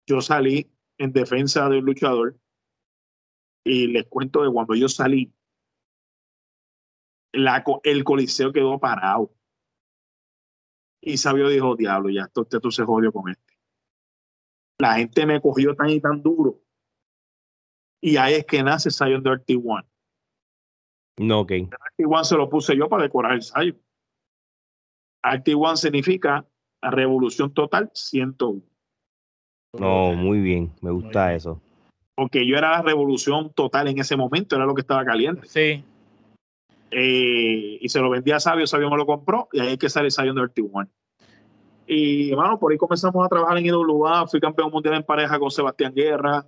Yo 0.06 0.22
salí 0.22 0.70
en 0.98 1.14
defensa 1.14 1.70
del 1.70 1.86
luchador. 1.86 2.38
Y 3.64 3.88
les 3.88 4.06
cuento 4.08 4.44
que 4.44 4.52
cuando 4.52 4.76
yo 4.76 4.90
salí, 4.90 5.34
el 7.32 8.04
coliseo 8.04 8.52
quedó 8.52 8.80
parado. 8.80 9.34
Y 11.02 11.18
Sabio 11.18 11.48
dijo, 11.48 11.76
diablo, 11.76 12.10
ya 12.10 12.24
esto, 12.24 12.46
tú 12.46 12.72
se 12.72 12.84
jodió 12.84 13.12
con 13.12 13.30
este. 13.30 13.58
La 14.80 14.96
gente 14.96 15.26
me 15.26 15.42
cogió 15.42 15.76
tan 15.76 15.90
y 15.90 16.00
tan 16.00 16.22
duro. 16.22 16.62
Y 18.02 18.18
ahí 18.18 18.36
es 18.36 18.46
que 18.46 18.64
nace 18.64 18.92
Zion 18.92 19.22
de 19.24 19.32
RT1. 19.32 19.86
No, 21.20 21.42
ok. 21.42 21.52
RT1 21.52 22.24
se 22.24 22.38
lo 22.38 22.50
puse 22.50 22.78
yo 22.78 22.88
para 22.88 23.04
decorar 23.04 23.34
el 23.34 23.44
Zion. 23.44 23.78
RT1 25.24 25.76
significa 25.76 26.46
La 26.82 26.92
revolución 26.92 27.54
total 27.54 27.92
101. 27.94 28.62
No, 29.78 30.14
muy 30.14 30.40
bien, 30.40 30.72
me 30.82 30.92
gusta 30.92 31.34
eso. 31.34 31.62
Porque 32.16 32.48
yo 32.48 32.58
era 32.58 32.72
la 32.72 32.82
revolución 32.82 33.54
total 33.54 33.90
en 33.90 34.00
ese 34.00 34.16
momento, 34.16 34.56
era 34.56 34.66
lo 34.66 34.74
que 34.74 34.82
estaba 34.82 35.04
caliente. 35.04 35.46
Sí. 35.46 35.84
Eh, 36.92 37.78
y 37.82 37.90
se 37.90 38.00
lo 38.00 38.10
vendía 38.10 38.38
a 38.38 38.40
Sabio, 38.40 38.66
Sabio 38.68 38.90
me 38.90 38.98
lo 38.98 39.06
compró, 39.06 39.48
y 39.52 39.60
ahí 39.60 39.68
hay 39.70 39.78
que 39.78 39.90
salir 39.90 40.12
Sabio 40.12 40.34
de 40.34 40.42
31. 40.42 40.90
Y 41.92 42.34
bueno, 42.36 42.60
por 42.60 42.72
ahí 42.72 42.78
comenzamos 42.78 43.26
a 43.26 43.30
trabajar 43.30 43.58
en 43.58 43.66
IWA, 43.66 44.28
fui 44.28 44.40
campeón 44.40 44.72
mundial 44.72 44.96
en 44.96 45.04
pareja 45.04 45.40
con 45.40 45.50
Sebastián 45.50 45.94
Guerra, 45.94 46.48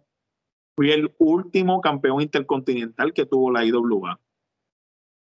fui 0.76 0.92
el 0.92 1.14
último 1.18 1.82
campeón 1.82 2.22
intercontinental 2.22 3.14
que 3.14 3.26
tuvo 3.26 3.52
la 3.52 3.66
IWA. 3.66 4.20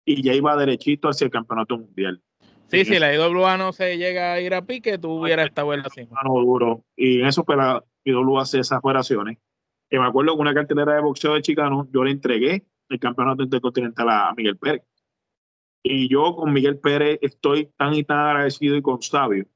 Y 0.04 0.22
ya 0.22 0.34
iba 0.34 0.56
derechito 0.56 1.08
hacia 1.08 1.26
el 1.26 1.30
campeonato 1.30 1.78
mundial. 1.78 2.20
Sí, 2.66 2.84
si 2.84 2.98
la 2.98 3.14
IWA 3.14 3.56
no 3.56 3.72
se 3.72 3.98
llega 3.98 4.32
a 4.32 4.40
ir 4.40 4.54
a 4.54 4.64
pique, 4.64 4.98
tú 4.98 5.20
hubieras 5.20 5.46
estado 5.46 5.74
en 5.74 5.82
la 5.82 5.90
cima. 5.90 6.20
No, 6.24 6.40
duro. 6.40 6.84
Y 6.96 7.20
en 7.20 7.26
eso, 7.26 7.44
pues 7.44 7.58
la 7.58 7.84
IWA 8.04 8.42
hace 8.42 8.61
esas 8.61 8.78
operaciones. 8.78 9.38
Que 9.88 9.98
me 9.98 10.06
acuerdo 10.06 10.34
que 10.34 10.40
una 10.40 10.54
cartelera 10.54 10.94
de 10.94 11.00
boxeo 11.00 11.34
de 11.34 11.42
Chicano, 11.42 11.88
yo 11.92 12.04
le 12.04 12.12
entregué 12.12 12.64
el 12.88 12.98
campeonato 12.98 13.42
intercontinental 13.42 14.08
a 14.08 14.34
Miguel 14.36 14.56
Pérez. 14.56 14.82
Y 15.83 16.09
yo 16.09 16.37
con 16.37 16.53
Miguel 16.53 16.78
Pérez 16.78 17.18
estoy 17.22 17.66
tan 17.76 17.95
y 17.95 18.05
tan 18.05 18.18
agradecido 18.18 18.76
y 18.76 18.83
con 18.83 19.01
Sabio, 19.01 19.47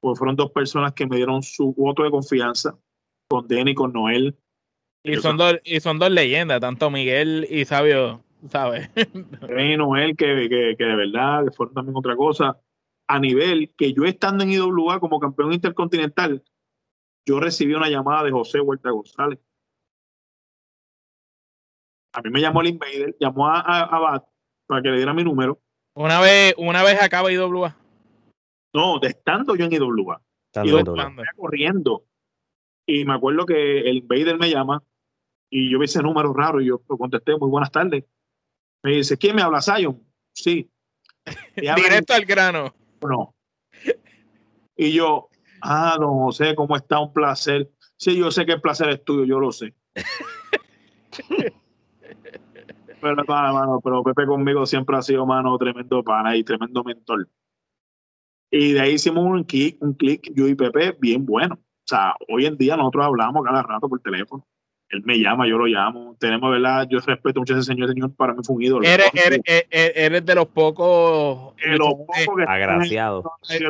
porque 0.00 0.18
fueron 0.18 0.36
dos 0.36 0.52
personas 0.52 0.92
que 0.92 1.06
me 1.06 1.16
dieron 1.16 1.42
su 1.42 1.72
voto 1.74 2.04
de 2.04 2.10
confianza, 2.10 2.78
con 3.28 3.48
Denny 3.48 3.72
y 3.72 3.74
con 3.74 3.92
Noel. 3.92 4.38
Y 5.02 5.16
son, 5.16 5.36
dos, 5.36 5.56
y 5.64 5.80
son 5.80 5.98
dos 5.98 6.10
leyendas, 6.10 6.60
tanto 6.60 6.90
Miguel 6.90 7.46
y 7.50 7.64
Sabio, 7.64 8.22
¿sabes? 8.48 8.88
y 9.58 9.76
Noel, 9.76 10.16
que, 10.16 10.48
que, 10.48 10.76
que, 10.78 10.84
de 10.84 10.96
verdad, 10.96 11.44
que 11.44 11.50
fueron 11.50 11.74
también 11.74 11.96
otra 11.96 12.16
cosa. 12.16 12.58
A 13.06 13.18
nivel 13.18 13.74
que 13.76 13.92
yo 13.92 14.04
estando 14.04 14.44
en 14.44 14.52
IWA 14.52 15.00
como 15.00 15.20
campeón 15.20 15.52
intercontinental, 15.52 16.42
yo 17.26 17.40
recibí 17.40 17.74
una 17.74 17.90
llamada 17.90 18.22
de 18.22 18.30
José 18.30 18.60
Huerta 18.60 18.90
González. 18.90 19.40
A 22.12 22.22
mí 22.22 22.30
me 22.30 22.40
llamó 22.40 22.60
el 22.60 22.68
Invader, 22.68 23.16
llamó 23.18 23.48
a, 23.48 23.60
a, 23.60 23.82
a 23.82 23.98
Bat 23.98 24.33
para 24.66 24.82
que 24.82 24.88
le 24.90 24.96
diera 24.96 25.14
mi 25.14 25.24
número. 25.24 25.60
Una 25.94 26.20
vez, 26.20 26.54
una 26.58 26.82
vez 26.82 27.00
acaba 27.00 27.32
IWA. 27.32 27.76
No, 28.74 28.98
de 28.98 29.08
estando 29.08 29.54
yo 29.54 29.64
en 29.66 29.72
IWA. 29.72 30.20
Y 30.62 30.68
yo 30.68 30.82
corriendo. 31.36 32.04
Y 32.86 33.04
me 33.04 33.14
acuerdo 33.14 33.46
que 33.46 33.80
el 33.80 33.98
Invader 33.98 34.38
me 34.38 34.50
llama 34.50 34.82
y 35.50 35.70
yo 35.70 35.78
vi 35.78 35.84
ese 35.84 36.02
número 36.02 36.32
raro 36.32 36.60
y 36.60 36.66
yo 36.66 36.80
contesté, 36.80 37.36
muy 37.36 37.48
buenas 37.48 37.70
tardes. 37.70 38.04
Me 38.82 38.92
dice, 38.92 39.16
¿quién 39.16 39.36
me 39.36 39.42
habla, 39.42 39.62
Zion? 39.62 40.02
Sí. 40.32 40.70
Directo 41.56 42.12
al 42.12 42.24
grano. 42.24 42.74
No. 43.00 43.34
Y 44.76 44.92
yo, 44.92 45.28
ah, 45.62 45.96
don 45.98 46.18
José, 46.18 46.54
¿cómo 46.54 46.76
está? 46.76 46.98
Un 46.98 47.12
placer. 47.12 47.70
Sí, 47.96 48.16
yo 48.16 48.30
sé 48.30 48.44
que 48.44 48.52
el 48.52 48.60
placer 48.60 48.88
es 48.90 49.04
tuyo, 49.04 49.24
yo 49.24 49.38
lo 49.38 49.52
sé. 49.52 49.74
pero, 53.04 53.52
mano, 53.52 53.80
pero 53.82 54.02
Pepe 54.02 54.26
conmigo 54.26 54.66
siempre 54.66 54.96
ha 54.96 55.02
sido, 55.02 55.26
mano, 55.26 55.56
tremendo 55.58 56.02
pana 56.02 56.36
y 56.36 56.42
tremendo 56.42 56.82
mentor. 56.82 57.28
Y 58.50 58.72
de 58.72 58.80
ahí 58.80 58.92
hicimos 58.94 59.24
un 59.24 59.44
clic, 59.44 59.76
un 59.80 59.94
clic, 59.94 60.32
yo 60.34 60.46
y 60.48 60.54
Pepe, 60.54 60.96
bien 60.98 61.26
bueno. 61.26 61.54
O 61.56 61.86
sea, 61.86 62.14
hoy 62.28 62.46
en 62.46 62.56
día 62.56 62.76
nosotros 62.76 63.04
hablamos 63.04 63.44
cada 63.44 63.62
rato 63.62 63.88
por 63.88 64.00
teléfono. 64.00 64.46
Él 64.90 65.02
me 65.04 65.18
llama, 65.18 65.48
yo 65.48 65.58
lo 65.58 65.66
llamo. 65.66 66.16
Tenemos, 66.20 66.50
¿verdad? 66.50 66.86
Yo 66.88 67.00
respeto 67.00 67.40
mucho 67.40 67.54
a 67.54 67.58
ese 67.58 67.66
señor, 67.66 67.88
señor 67.88 68.14
para 68.14 68.32
mí 68.32 68.40
fue 68.44 68.56
un 68.56 68.62
ídolo. 68.62 68.86
Eres, 68.86 69.10
eres, 69.12 69.40
eres 69.70 70.24
de 70.24 70.34
los 70.34 70.46
pocos... 70.46 71.56
De 71.56 71.76
los 71.76 71.88
pocos 71.88 72.36
que 72.36 72.42
agraciados. 72.44 73.24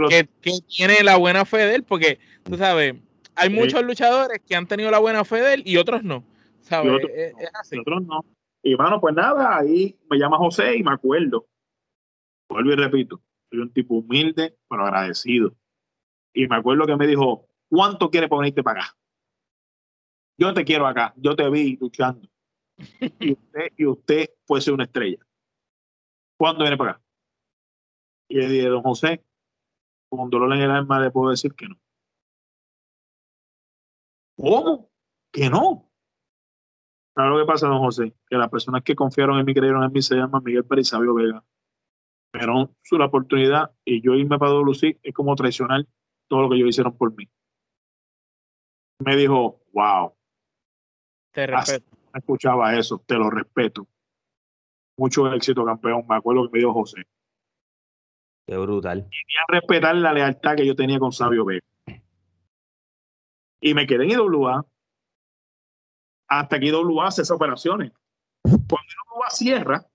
Que, 0.08 0.28
que, 0.40 0.52
tiene 0.68 1.02
la 1.02 1.16
buena 1.16 1.44
fe 1.44 1.58
de 1.58 1.76
él, 1.76 1.82
porque, 1.84 2.18
tú 2.42 2.56
sabes, 2.56 2.96
hay 3.36 3.50
muchos 3.50 3.82
luchadores 3.82 4.40
que 4.46 4.54
han 4.54 4.66
tenido 4.66 4.90
la 4.90 4.98
buena 4.98 5.24
fe 5.24 5.40
de 5.40 5.54
él 5.54 5.62
y 5.64 5.76
otros 5.76 6.04
no. 6.04 6.24
¿Sabes? 6.60 6.92
Otros, 6.92 7.10
es, 7.14 7.32
es 7.38 7.50
así. 7.54 7.76
Y 7.76 7.78
otros 7.80 8.02
no. 8.02 8.24
Y 8.66 8.74
bueno, 8.76 8.98
pues 8.98 9.14
nada, 9.14 9.58
ahí 9.58 10.00
me 10.10 10.16
llama 10.16 10.38
José 10.38 10.78
y 10.78 10.82
me 10.82 10.92
acuerdo. 10.92 11.46
Vuelvo 12.48 12.72
y 12.72 12.76
repito, 12.76 13.22
soy 13.50 13.58
un 13.60 13.70
tipo 13.70 13.96
humilde, 13.96 14.56
pero 14.70 14.86
agradecido. 14.86 15.54
Y 16.32 16.48
me 16.48 16.56
acuerdo 16.56 16.86
que 16.86 16.96
me 16.96 17.06
dijo, 17.06 17.46
¿cuánto 17.68 18.10
quieres 18.10 18.30
ponerte 18.30 18.62
para 18.62 18.84
acá? 18.84 18.96
Yo 20.38 20.54
te 20.54 20.64
quiero 20.64 20.86
acá, 20.86 21.12
yo 21.18 21.36
te 21.36 21.48
vi 21.50 21.76
luchando. 21.76 22.26
y 23.20 23.32
usted, 23.32 23.72
y 23.76 23.84
usted 23.84 24.30
puede 24.46 24.62
ser 24.62 24.72
una 24.72 24.84
estrella. 24.84 25.18
¿Cuándo 26.38 26.64
viene 26.64 26.78
para 26.78 26.92
acá? 26.92 27.02
Y 28.28 28.36
le 28.38 28.48
dije, 28.48 28.68
don 28.68 28.82
José, 28.82 29.22
con 30.08 30.30
dolor 30.30 30.54
en 30.54 30.62
el 30.62 30.70
alma 30.70 31.00
le 31.00 31.10
puedo 31.10 31.30
decir 31.30 31.54
que 31.54 31.68
no. 31.68 31.78
¿Cómo? 34.36 34.90
Que 35.30 35.50
no. 35.50 35.90
Claro 37.14 37.38
lo 37.38 37.44
que 37.44 37.46
pasa, 37.46 37.68
don 37.68 37.78
José, 37.78 38.12
que 38.28 38.36
las 38.36 38.50
personas 38.50 38.82
que 38.82 38.96
confiaron 38.96 39.38
en 39.38 39.46
mí, 39.46 39.54
creyeron 39.54 39.84
en 39.84 39.92
mí, 39.92 40.02
se 40.02 40.16
llaman 40.16 40.42
Miguel 40.42 40.64
Pérez 40.64 40.88
y 40.88 40.90
Sabio 40.90 41.14
Vega. 41.14 41.44
Pero 42.32 42.74
su 42.82 42.98
la 42.98 43.06
oportunidad 43.06 43.70
y 43.84 44.00
yo 44.00 44.14
irme 44.14 44.38
para 44.38 44.50
WC 44.50 44.98
es 45.00 45.14
como 45.14 45.36
traicionar 45.36 45.86
todo 46.26 46.42
lo 46.42 46.50
que 46.50 46.56
ellos 46.56 46.70
hicieron 46.70 46.96
por 46.96 47.14
mí. 47.14 47.28
Me 48.98 49.14
dijo, 49.14 49.60
wow. 49.72 50.12
Te 51.32 51.46
respeto. 51.46 51.96
No 52.12 52.18
escuchaba 52.18 52.76
eso, 52.76 53.02
te 53.06 53.14
lo 53.14 53.30
respeto. 53.30 53.86
Mucho 54.96 55.32
éxito, 55.32 55.64
campeón. 55.64 56.04
Me 56.08 56.16
acuerdo 56.16 56.46
que 56.46 56.52
me 56.52 56.58
dijo 56.58 56.72
José. 56.72 57.04
Qué 58.46 58.56
brutal. 58.56 59.08
Y 59.10 59.36
a 59.36 59.44
respetar 59.48 59.94
la 59.94 60.12
lealtad 60.12 60.56
que 60.56 60.66
yo 60.66 60.74
tenía 60.74 60.98
con 60.98 61.12
Sabio 61.12 61.44
Vega. 61.44 61.64
Y 63.60 63.74
me 63.74 63.86
quedé 63.86 64.04
en 64.04 64.10
IWA 64.10 64.66
hasta 66.40 66.58
que 66.58 66.66
IWA 66.66 67.06
hace 67.06 67.22
esas 67.22 67.36
operaciones. 67.36 67.92
Cuando 68.42 68.92
IWA 69.16 69.30
cierra, 69.30 69.86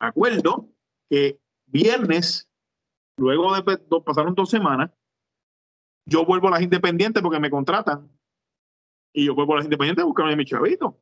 acuerdo 0.00 0.68
que 1.08 1.38
viernes, 1.66 2.48
luego 3.16 3.54
de, 3.54 3.78
pasaron 4.04 4.34
dos 4.34 4.50
semanas, 4.50 4.90
yo 6.06 6.24
vuelvo 6.24 6.48
a 6.48 6.52
las 6.52 6.62
independientes 6.62 7.22
porque 7.22 7.40
me 7.40 7.50
contratan. 7.50 8.10
Y 9.12 9.26
yo 9.26 9.34
vuelvo 9.34 9.54
a 9.54 9.56
las 9.56 9.64
independientes 9.64 10.02
a 10.02 10.06
buscarme 10.06 10.32
a 10.32 10.36
mi 10.36 10.44
chavito. 10.44 11.00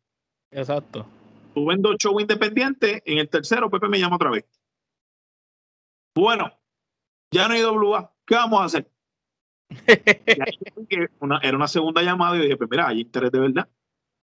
Exacto. 0.50 1.06
Tuve 1.54 1.76
dos 1.78 1.96
shows 1.98 2.20
independientes. 2.20 3.02
En 3.04 3.18
el 3.18 3.28
tercero, 3.28 3.70
Pepe 3.70 3.88
me 3.88 3.98
llama 3.98 4.16
otra 4.16 4.30
vez. 4.30 4.44
Bueno, 6.14 6.50
ya 7.30 7.48
no 7.48 7.54
hay 7.54 7.60
IWA. 7.60 8.12
¿Qué 8.26 8.34
vamos 8.34 8.60
a 8.60 8.64
hacer? 8.64 8.90
una, 11.20 11.38
era 11.38 11.56
una 11.56 11.68
segunda 11.68 12.02
llamada 12.02 12.36
y 12.36 12.42
dije, 12.42 12.56
pues 12.56 12.70
mira, 12.70 12.88
hay 12.88 13.00
interés 13.00 13.30
de 13.30 13.40
verdad. 13.40 13.68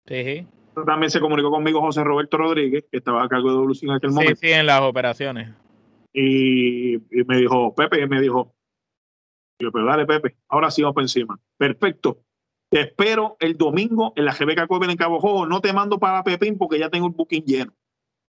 Sí. 0.09 0.47
También 0.87 1.11
se 1.11 1.21
comunicó 1.21 1.51
conmigo 1.51 1.81
José 1.81 2.03
Roberto 2.03 2.37
Rodríguez, 2.37 2.85
que 2.91 2.99
estaba 2.99 3.25
a 3.25 3.29
cargo 3.29 3.51
de 3.51 3.57
WC 3.57 3.87
en 3.87 3.93
aquel 3.93 4.11
sí, 4.11 4.15
momento. 4.15 4.41
Sí, 4.41 4.51
en 4.51 4.67
las 4.67 4.81
operaciones. 4.81 5.55
Y, 6.13 6.95
y 6.95 7.25
me 7.27 7.37
dijo, 7.37 7.75
Pepe, 7.75 8.07
me 8.07 8.21
dijo, 8.21 8.55
yo, 9.61 9.73
pero 9.73 9.87
dale, 9.87 10.07
Pepe, 10.07 10.37
ahora 10.49 10.71
sí 10.71 10.83
vamos 10.83 10.95
por 10.95 11.03
encima. 11.03 11.39
Perfecto. 11.57 12.23
Te 12.71 12.83
espero 12.83 13.37
el 13.41 13.57
domingo 13.57 14.13
en 14.15 14.25
la 14.25 14.33
Rebeca 14.33 14.67
Coven 14.67 14.91
en 14.91 14.97
Cabo 14.97 15.21
Jojo. 15.21 15.47
No 15.47 15.61
te 15.61 15.73
mando 15.73 15.99
para 15.99 16.23
Pepín 16.23 16.59
porque 16.59 16.79
ya 16.79 16.91
tengo 16.91 17.07
el 17.07 17.15
booking 17.15 17.45
lleno. 17.45 17.75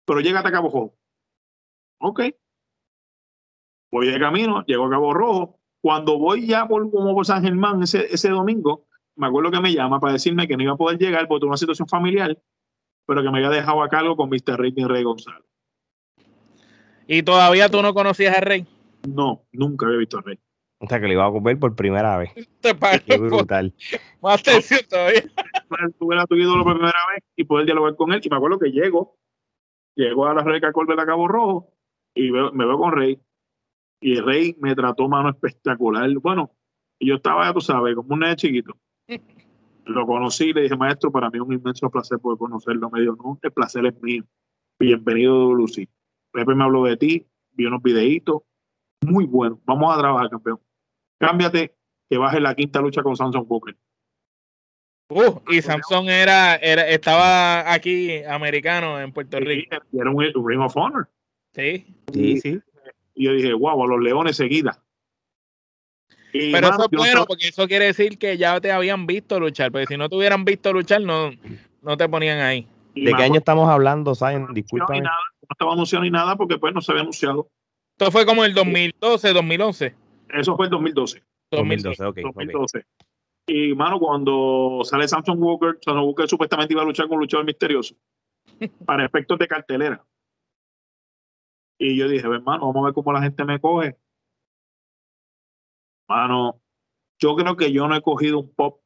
Pero 0.04 0.20
llégate 0.20 0.48
a 0.48 0.52
Cabo 0.52 0.70
Jojo. 0.70 0.94
Ok. 1.98 2.20
Voy 3.90 4.08
de 4.08 4.20
camino, 4.20 4.64
llego 4.66 4.86
a 4.86 4.90
Cabo 4.90 5.14
Rojo. 5.14 5.58
Cuando 5.80 6.18
voy 6.18 6.46
ya 6.46 6.68
por, 6.68 6.90
como 6.90 7.14
por 7.14 7.24
San 7.26 7.42
Germán 7.42 7.82
ese, 7.82 8.06
ese 8.12 8.28
domingo, 8.28 8.86
me 9.16 9.26
acuerdo 9.26 9.50
que 9.50 9.60
me 9.60 9.72
llama 9.72 9.98
para 9.98 10.12
decirme 10.12 10.46
que 10.46 10.56
no 10.56 10.62
iba 10.62 10.72
a 10.72 10.76
poder 10.76 10.98
llegar 10.98 11.26
por 11.26 11.44
una 11.44 11.56
situación 11.56 11.88
familiar, 11.88 12.38
pero 13.06 13.22
que 13.22 13.30
me 13.30 13.38
había 13.38 13.50
dejado 13.50 13.82
a 13.82 13.88
cargo 13.88 14.16
con 14.16 14.28
Mr. 14.28 14.58
Ricky 14.58 14.84
Rey 14.84 15.02
González. 15.02 15.44
¿Y 17.08 17.22
todavía 17.22 17.68
tú 17.68 17.82
no 17.82 17.94
conocías 17.94 18.36
a 18.36 18.40
Rey? 18.40 18.66
No, 19.08 19.44
nunca 19.52 19.86
había 19.86 19.98
visto 19.98 20.18
a 20.18 20.22
Rey. 20.22 20.38
O 20.78 20.86
sea, 20.86 21.00
que 21.00 21.06
lo 21.06 21.12
iba 21.14 21.24
a 21.24 21.30
ver 21.30 21.58
por 21.58 21.74
primera 21.74 22.18
vez. 22.18 22.34
Te 22.60 22.76
Qué 23.06 23.16
brutal. 23.16 23.72
Más 24.20 24.40
atención 24.40 24.80
todavía. 24.88 25.22
Tuve 25.98 26.18
a 26.18 26.26
tu 26.26 26.34
ídolo 26.34 26.64
por 26.64 26.74
primera 26.74 26.98
vez 27.14 27.24
y 27.34 27.44
poder 27.44 27.64
dialogar 27.64 27.96
con 27.96 28.12
él. 28.12 28.20
Y 28.22 28.28
me 28.28 28.36
acuerdo 28.36 28.58
que 28.58 28.70
llego, 28.70 29.16
llego 29.94 30.26
a 30.26 30.34
la 30.34 30.42
Rebeca 30.42 30.72
Colbert 30.72 31.00
a 31.00 31.06
Cabo 31.06 31.28
Rojo 31.28 31.72
y 32.14 32.30
veo, 32.30 32.52
me 32.52 32.66
veo 32.66 32.78
con 32.78 32.92
Rey. 32.92 33.18
Y 34.00 34.20
Rey 34.20 34.54
me 34.60 34.74
trató 34.74 35.08
mano 35.08 35.30
espectacular. 35.30 36.10
Bueno, 36.20 36.50
y 36.98 37.08
yo 37.08 37.14
estaba, 37.14 37.46
ya 37.46 37.54
tú 37.54 37.60
sabes, 37.62 37.94
como 37.94 38.12
un 38.12 38.20
nene 38.20 38.36
chiquito. 38.36 38.76
Lo 39.84 40.04
conocí 40.04 40.46
y 40.46 40.52
le 40.52 40.62
dije, 40.62 40.76
maestro, 40.76 41.12
para 41.12 41.30
mí 41.30 41.38
es 41.38 41.42
un 41.42 41.52
inmenso 41.52 41.88
placer 41.90 42.18
poder 42.18 42.38
conocerlo. 42.38 42.90
Me 42.90 43.00
dijo, 43.00 43.16
no, 43.16 43.38
el 43.40 43.52
placer 43.52 43.86
es 43.86 44.02
mío. 44.02 44.24
Bienvenido, 44.78 45.54
Lucy. 45.54 45.88
Pepe 46.32 46.54
me 46.54 46.64
habló 46.64 46.84
de 46.84 46.96
ti, 46.96 47.26
vi 47.52 47.66
unos 47.66 47.82
videitos. 47.82 48.42
Muy 49.06 49.26
bueno. 49.26 49.60
Vamos 49.64 49.94
a 49.94 49.98
trabajar, 49.98 50.28
campeón. 50.28 50.60
Cámbiate, 51.18 51.76
que 52.10 52.18
baje 52.18 52.40
la 52.40 52.54
quinta 52.54 52.80
lucha 52.80 53.02
con 53.02 53.16
Samson 53.16 53.46
Booker. 53.46 53.76
Uh, 55.08 55.40
y 55.52 55.62
Samson 55.62 56.08
era, 56.08 56.56
era, 56.56 56.88
estaba 56.88 57.72
aquí, 57.72 58.24
americano, 58.24 59.00
en 59.00 59.12
Puerto 59.12 59.38
Rico. 59.38 59.76
Y 59.92 60.00
era 60.00 60.10
un, 60.10 60.16
un 60.16 60.48
Ring 60.48 60.60
of 60.60 60.76
Honor. 60.76 61.08
Sí. 61.54 61.96
Sí, 62.12 62.40
sí. 62.40 62.60
Y 63.14 63.26
yo 63.26 63.32
dije, 63.32 63.54
wow, 63.54 63.84
a 63.84 63.86
los 63.86 64.00
leones 64.00 64.36
seguida. 64.36 64.82
Pero 66.52 66.68
eso 66.68 66.82
es 66.84 66.98
bueno, 66.98 67.24
porque 67.26 67.48
eso 67.48 67.66
quiere 67.66 67.86
decir 67.86 68.18
que 68.18 68.36
ya 68.36 68.60
te 68.60 68.72
habían 68.72 69.06
visto 69.06 69.38
luchar, 69.38 69.70
porque 69.72 69.86
si 69.86 69.96
no 69.96 70.08
te 70.08 70.16
hubieran 70.16 70.44
visto 70.44 70.72
luchar, 70.72 71.02
no, 71.02 71.30
no 71.82 71.96
te 71.96 72.08
ponían 72.08 72.40
ahí. 72.40 72.66
¿De 72.94 73.12
qué 73.14 73.22
año 73.22 73.38
estamos 73.38 73.68
hablando, 73.68 74.14
Sayan? 74.14 74.52
Disculpa. 74.54 74.98
No, 74.98 75.10
estaba 75.50 75.72
anunciado 75.72 76.04
ni 76.04 76.10
nada 76.10 76.36
porque 76.36 76.58
pues 76.58 76.74
no 76.74 76.80
se 76.80 76.92
había 76.92 77.02
anunciado. 77.02 77.48
Esto 77.98 78.10
fue 78.10 78.26
como 78.26 78.44
el 78.44 78.54
2012, 78.54 79.32
2011. 79.32 79.94
Eso 80.30 80.56
fue 80.56 80.66
el 80.66 80.70
2012. 80.70 81.22
2012, 81.50 82.04
ok. 82.04 82.18
2012. 82.22 82.84
Y, 83.46 83.74
mano, 83.74 83.98
cuando 83.98 84.80
sale 84.84 85.06
Samson 85.06 85.40
Walker, 85.40 85.78
Samson 85.80 86.04
Walker 86.04 86.28
supuestamente 86.28 86.74
iba 86.74 86.82
a 86.82 86.84
luchar 86.84 87.06
con 87.06 87.14
un 87.14 87.20
luchador 87.20 87.46
misterioso 87.46 87.94
para 88.84 89.04
efectos 89.04 89.38
de 89.38 89.46
cartelera. 89.46 90.04
Y 91.78 91.96
yo 91.96 92.08
dije, 92.08 92.26
hermano, 92.26 92.66
vamos 92.66 92.82
a 92.82 92.86
ver 92.86 92.94
cómo 92.94 93.12
la 93.12 93.22
gente 93.22 93.44
me 93.44 93.60
coge. 93.60 93.96
Mano, 96.08 96.60
yo 97.20 97.34
creo 97.36 97.56
que 97.56 97.72
yo 97.72 97.88
no 97.88 97.96
he 97.96 98.02
cogido 98.02 98.40
un 98.40 98.54
pop 98.54 98.80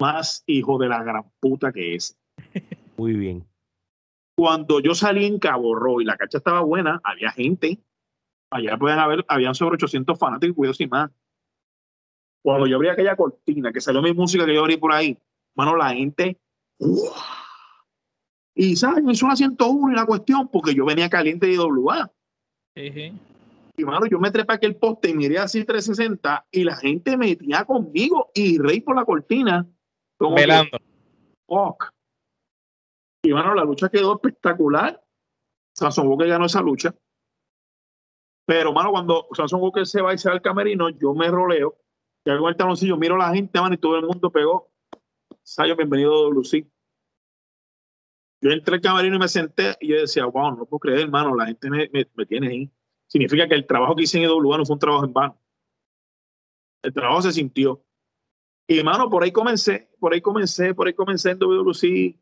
más 0.00 0.42
hijo 0.46 0.78
de 0.78 0.88
la 0.88 1.02
gran 1.02 1.24
puta 1.40 1.72
que 1.72 1.94
es. 1.94 2.16
Muy 2.96 3.14
bien. 3.14 3.46
Cuando 4.36 4.80
yo 4.80 4.94
salí 4.94 5.24
en 5.24 5.38
Cabo 5.38 6.00
y 6.00 6.04
la 6.04 6.16
cacha 6.16 6.38
estaba 6.38 6.60
buena, 6.60 7.00
había 7.02 7.32
gente. 7.32 7.82
Allá 8.50 8.78
pueden 8.78 8.98
haber, 8.98 9.24
habían 9.28 9.54
sobre 9.54 9.74
800 9.74 10.18
fanáticos, 10.18 10.56
cuidado 10.56 10.74
sin 10.74 10.88
más. 10.88 11.10
Cuando 12.42 12.66
yo 12.66 12.76
abrí 12.76 12.88
aquella 12.88 13.16
cortina, 13.16 13.72
que 13.72 13.80
salió 13.80 14.00
mi 14.00 14.14
música 14.14 14.46
que 14.46 14.54
yo 14.54 14.60
abrí 14.60 14.76
por 14.76 14.92
ahí, 14.92 15.18
mano, 15.56 15.76
la 15.76 15.90
gente. 15.90 16.38
Y 18.54 18.76
sabes, 18.76 19.02
me 19.02 19.12
hizo 19.12 19.26
una 19.26 19.36
101 19.36 19.92
y 19.92 19.96
la 19.96 20.06
cuestión, 20.06 20.48
porque 20.48 20.74
yo 20.74 20.86
venía 20.86 21.10
caliente 21.10 21.46
de 21.46 21.54
IWA. 21.54 22.10
Y 23.78 23.84
mano, 23.84 24.06
yo 24.06 24.18
me 24.18 24.32
trepé 24.32 24.54
aquel 24.54 24.74
poste 24.76 25.10
y 25.10 25.14
miré 25.14 25.38
así 25.38 25.64
360 25.64 26.48
y 26.50 26.64
la 26.64 26.74
gente 26.74 27.16
metía 27.16 27.64
conmigo 27.64 28.32
y 28.34 28.58
reí 28.58 28.80
por 28.80 28.96
la 28.96 29.04
cortina. 29.04 29.66
Velando. 30.18 30.78
Y 33.22 33.32
bueno, 33.32 33.54
la 33.54 33.64
lucha 33.64 33.88
quedó 33.88 34.16
espectacular. 34.16 35.00
Samson 35.74 36.08
Walker 36.08 36.26
ganó 36.26 36.46
esa 36.46 36.60
lucha. 36.60 36.92
Pero, 38.46 38.72
mano, 38.72 38.90
cuando 38.90 39.28
Samson 39.32 39.60
Walker 39.60 39.86
se 39.86 40.02
va 40.02 40.12
y 40.12 40.18
se 40.18 40.28
va 40.28 40.34
al 40.34 40.42
camerino, 40.42 40.88
yo 40.88 41.14
me 41.14 41.28
roleo. 41.28 41.78
Y 42.24 42.30
hago 42.30 42.48
el 42.48 42.56
taloncillo, 42.56 42.96
miro 42.96 43.14
a 43.14 43.18
la 43.18 43.34
gente, 43.34 43.60
mano, 43.60 43.74
y 43.74 43.78
todo 43.78 43.96
el 43.96 44.06
mundo 44.06 44.32
pegó. 44.32 44.72
Sayo, 45.42 45.76
bienvenido 45.76 46.30
WC. 46.30 46.66
Yo 48.40 48.50
entré 48.50 48.74
al 48.74 48.80
camerino 48.80 49.16
y 49.16 49.18
me 49.20 49.28
senté 49.28 49.76
y 49.80 49.88
yo 49.88 50.00
decía, 50.00 50.24
wow, 50.26 50.56
no 50.56 50.66
puedo 50.66 50.80
creer, 50.80 51.00
hermano, 51.00 51.36
la 51.36 51.46
gente 51.46 51.70
me, 51.70 51.88
me, 51.92 52.26
tiene 52.26 52.48
ahí. 52.48 52.72
Significa 53.08 53.48
que 53.48 53.54
el 53.54 53.66
trabajo 53.66 53.96
que 53.96 54.04
hice 54.04 54.18
en 54.18 54.24
IWA 54.24 54.58
no 54.58 54.64
fue 54.64 54.74
un 54.74 54.80
trabajo 54.80 55.04
en 55.04 55.12
vano. 55.12 55.36
El 56.82 56.92
trabajo 56.92 57.22
se 57.22 57.32
sintió. 57.32 57.82
Y, 58.68 58.78
hermano, 58.78 59.10
por 59.10 59.24
ahí 59.24 59.32
comencé, 59.32 59.90
por 59.98 60.12
ahí 60.12 60.20
comencé, 60.20 60.74
por 60.74 60.86
ahí 60.86 60.94
comencé 60.94 61.30
en 61.30 61.38
WC 61.38 62.16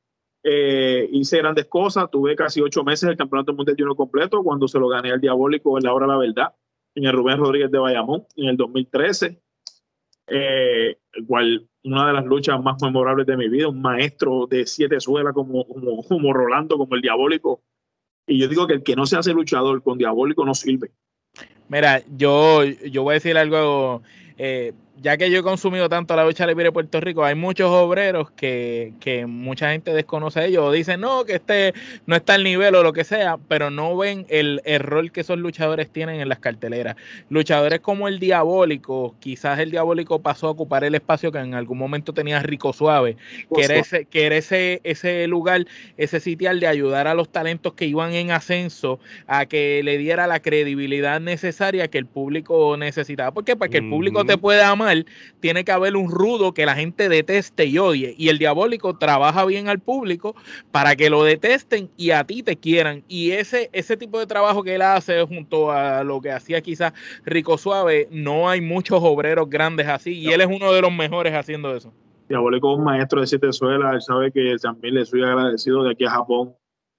eh, 0.49 1.09
hice 1.11 1.39
grandes 1.39 1.67
cosas, 1.67 2.09
tuve 2.09 2.37
casi 2.37 2.61
ocho 2.61 2.85
meses 2.85 3.09
el 3.09 3.17
campeonato 3.17 3.53
mundial 3.53 3.77
uno 3.81 3.97
completo 3.97 4.45
cuando 4.45 4.69
se 4.69 4.79
lo 4.79 4.87
gané 4.87 5.11
al 5.11 5.21
Diabólico 5.21 5.77
en 5.77 5.83
la 5.83 5.93
hora 5.93 6.07
de 6.07 6.13
la 6.13 6.19
verdad, 6.19 6.55
en 6.95 7.05
el 7.05 7.13
Rubén 7.13 7.39
Rodríguez 7.39 7.69
de 7.69 7.81
Bayamón, 7.81 8.27
en 8.37 8.51
el 8.51 8.57
2013. 8.57 9.43
Eh, 10.29 10.99
cual 11.27 11.69
una 11.83 12.07
de 12.07 12.13
las 12.13 12.25
luchas 12.25 12.63
más 12.63 12.81
memorables 12.81 13.27
de 13.27 13.37
mi 13.37 13.49
vida, 13.49 13.67
un 13.67 13.83
maestro 13.83 14.47
de 14.47 14.67
siete 14.67 15.01
suelas 15.01 15.35
como, 15.35 15.67
como, 15.67 16.05
como 16.05 16.33
Rolando, 16.33 16.79
como 16.79 16.95
el 16.95 17.03
Diabólico. 17.03 17.63
Y 18.27 18.39
yo 18.39 18.49
digo 18.49 18.67
que 18.67 18.75
el 18.75 18.83
que 18.83 18.97
no 18.97 19.07
se 19.07 19.17
hace 19.17 19.33
luchador 19.33 19.83
con 19.83 19.99
Diabólico 19.99 20.45
no 20.45 20.55
sirve. 20.55 20.91
Mira, 21.69 22.03
yo, 22.17 22.65
yo 22.65 23.03
voy 23.03 23.13
a 23.13 23.15
decir 23.15 23.37
algo 23.37 24.03
eh, 24.39 24.73
ya 25.03 25.17
que 25.17 25.31
yo 25.31 25.41
he 25.41 25.43
consumido 25.43 25.89
tanto 25.89 26.17
la 26.17 26.25
lucha 26.25 26.47
libre 26.47 26.65
de 26.65 26.73
Puerto 26.73 27.01
Rico, 27.01 27.25
hay 27.25 27.35
muchos 27.35 27.71
obreros 27.71 28.31
que, 28.31 28.95
que, 29.01 29.27
mucha 29.27 29.71
gente 29.73 29.93
desconoce 29.93 30.47
ellos 30.47 30.65
o 30.65 30.73
dicen, 30.73 31.01
no, 31.01 31.25
que 31.25 31.35
este 31.35 31.75
no 32.07 32.17
está 32.17 32.35
al 32.35 32.45
nivel 32.45 32.75
o 32.75 32.83
lo 32.83 32.93
que 32.93 33.05
sea, 33.05 33.37
pero 33.49 33.71
no 33.71 33.97
ven 33.97 34.27
el, 34.29 34.61
rol 34.81 35.13
que 35.13 35.21
esos 35.21 35.39
luchadores 35.39 35.91
tienen 35.91 36.21
en 36.21 36.29
las 36.29 36.39
carteleras. 36.39 36.97
Luchadores 37.29 37.81
como 37.81 38.09
el 38.09 38.19
Diabólico, 38.19 39.15
quizás 39.21 39.59
el 39.59 39.71
Diabólico 39.71 40.21
pasó 40.23 40.49
a 40.49 40.51
ocupar 40.51 40.85
el 40.85 40.95
espacio 40.95 41.31
que 41.31 41.39
en 41.39 41.55
algún 41.55 41.79
momento 41.79 42.15
tenía 42.15 42.41
Rico 42.41 42.73
Suave, 42.73 43.17
que 43.55 43.65
era, 43.65 43.77
ese, 43.77 44.07
que 44.07 44.27
era 44.27 44.37
ese, 44.37 44.81
ese 44.85 45.27
lugar, 45.27 45.67
ese 45.97 46.21
sitial 46.21 46.59
de 46.59 46.69
ayudar 46.69 47.07
a 47.07 47.15
los 47.15 47.29
talentos 47.29 47.75
que 47.75 47.87
iban 47.87 48.13
en 48.15 48.31
ascenso 48.31 48.99
a 49.27 49.47
que 49.47 49.83
le 49.83 49.99
diera 49.99 50.27
la 50.27 50.41
credibilidad 50.41 51.21
necesaria 51.21 51.89
que 51.89 51.99
el 51.99 52.07
público 52.07 52.77
necesitaba. 52.79 53.33
¿Por 53.33 53.45
qué? 53.45 53.57
Para 53.57 53.69
que 53.69 53.79
el 53.79 53.89
público 53.91 54.25
te 54.25 54.39
pueda 54.39 54.69
amar 54.69 54.86
tiene 55.41 55.65
que 55.65 55.73
haber 55.73 55.97
un 55.97 56.11
rudo 56.11 56.55
que 56.55 56.67
la 56.67 56.75
gente 56.75 57.09
deteste 57.09 57.67
y 57.67 57.79
odie. 57.79 58.15
Y 58.17 58.29
el 58.29 58.39
diabólico 58.39 58.97
trabaja 58.99 59.45
bien 59.45 59.69
al 59.69 59.81
público 59.81 60.35
para 60.71 60.97
que 60.97 61.11
lo 61.11 61.25
detesten 61.25 61.91
y 61.97 62.11
a 62.11 62.25
ti 62.25 62.43
te 62.43 62.57
quieran. 62.57 63.05
Y 63.09 63.33
ese, 63.33 63.71
ese 63.73 63.97
tipo 63.97 64.19
de 64.19 64.27
trabajo 64.27 64.63
que 64.63 64.75
él 64.75 64.83
hace 64.83 65.23
junto 65.25 65.71
a 65.71 66.05
lo 66.05 66.21
que 66.21 66.33
hacía 66.33 66.61
quizás 66.61 66.93
Rico 67.25 67.59
Suave, 67.59 68.09
no 68.11 68.49
hay 68.49 68.61
muchos 68.61 69.01
obreros 69.03 69.49
grandes 69.49 69.89
así. 69.89 70.19
Y 70.19 70.29
él 70.33 70.41
es 70.41 70.49
uno 70.49 70.73
de 70.73 70.81
los 70.81 70.93
mejores 70.93 71.35
haciendo 71.35 71.75
eso. 71.75 71.93
Diabólico 72.29 72.73
es 72.73 72.79
un 72.79 72.85
maestro 72.85 73.21
de 73.21 73.27
siete 73.27 73.53
suelas, 73.53 73.95
él 73.95 74.03
sabe 74.03 74.33
que 74.33 74.57
también 74.61 74.95
le 74.95 75.05
soy 75.05 75.23
agradecido 75.23 75.85
de 75.85 75.93
aquí 75.93 76.05
a 76.05 76.11
Japón 76.11 76.55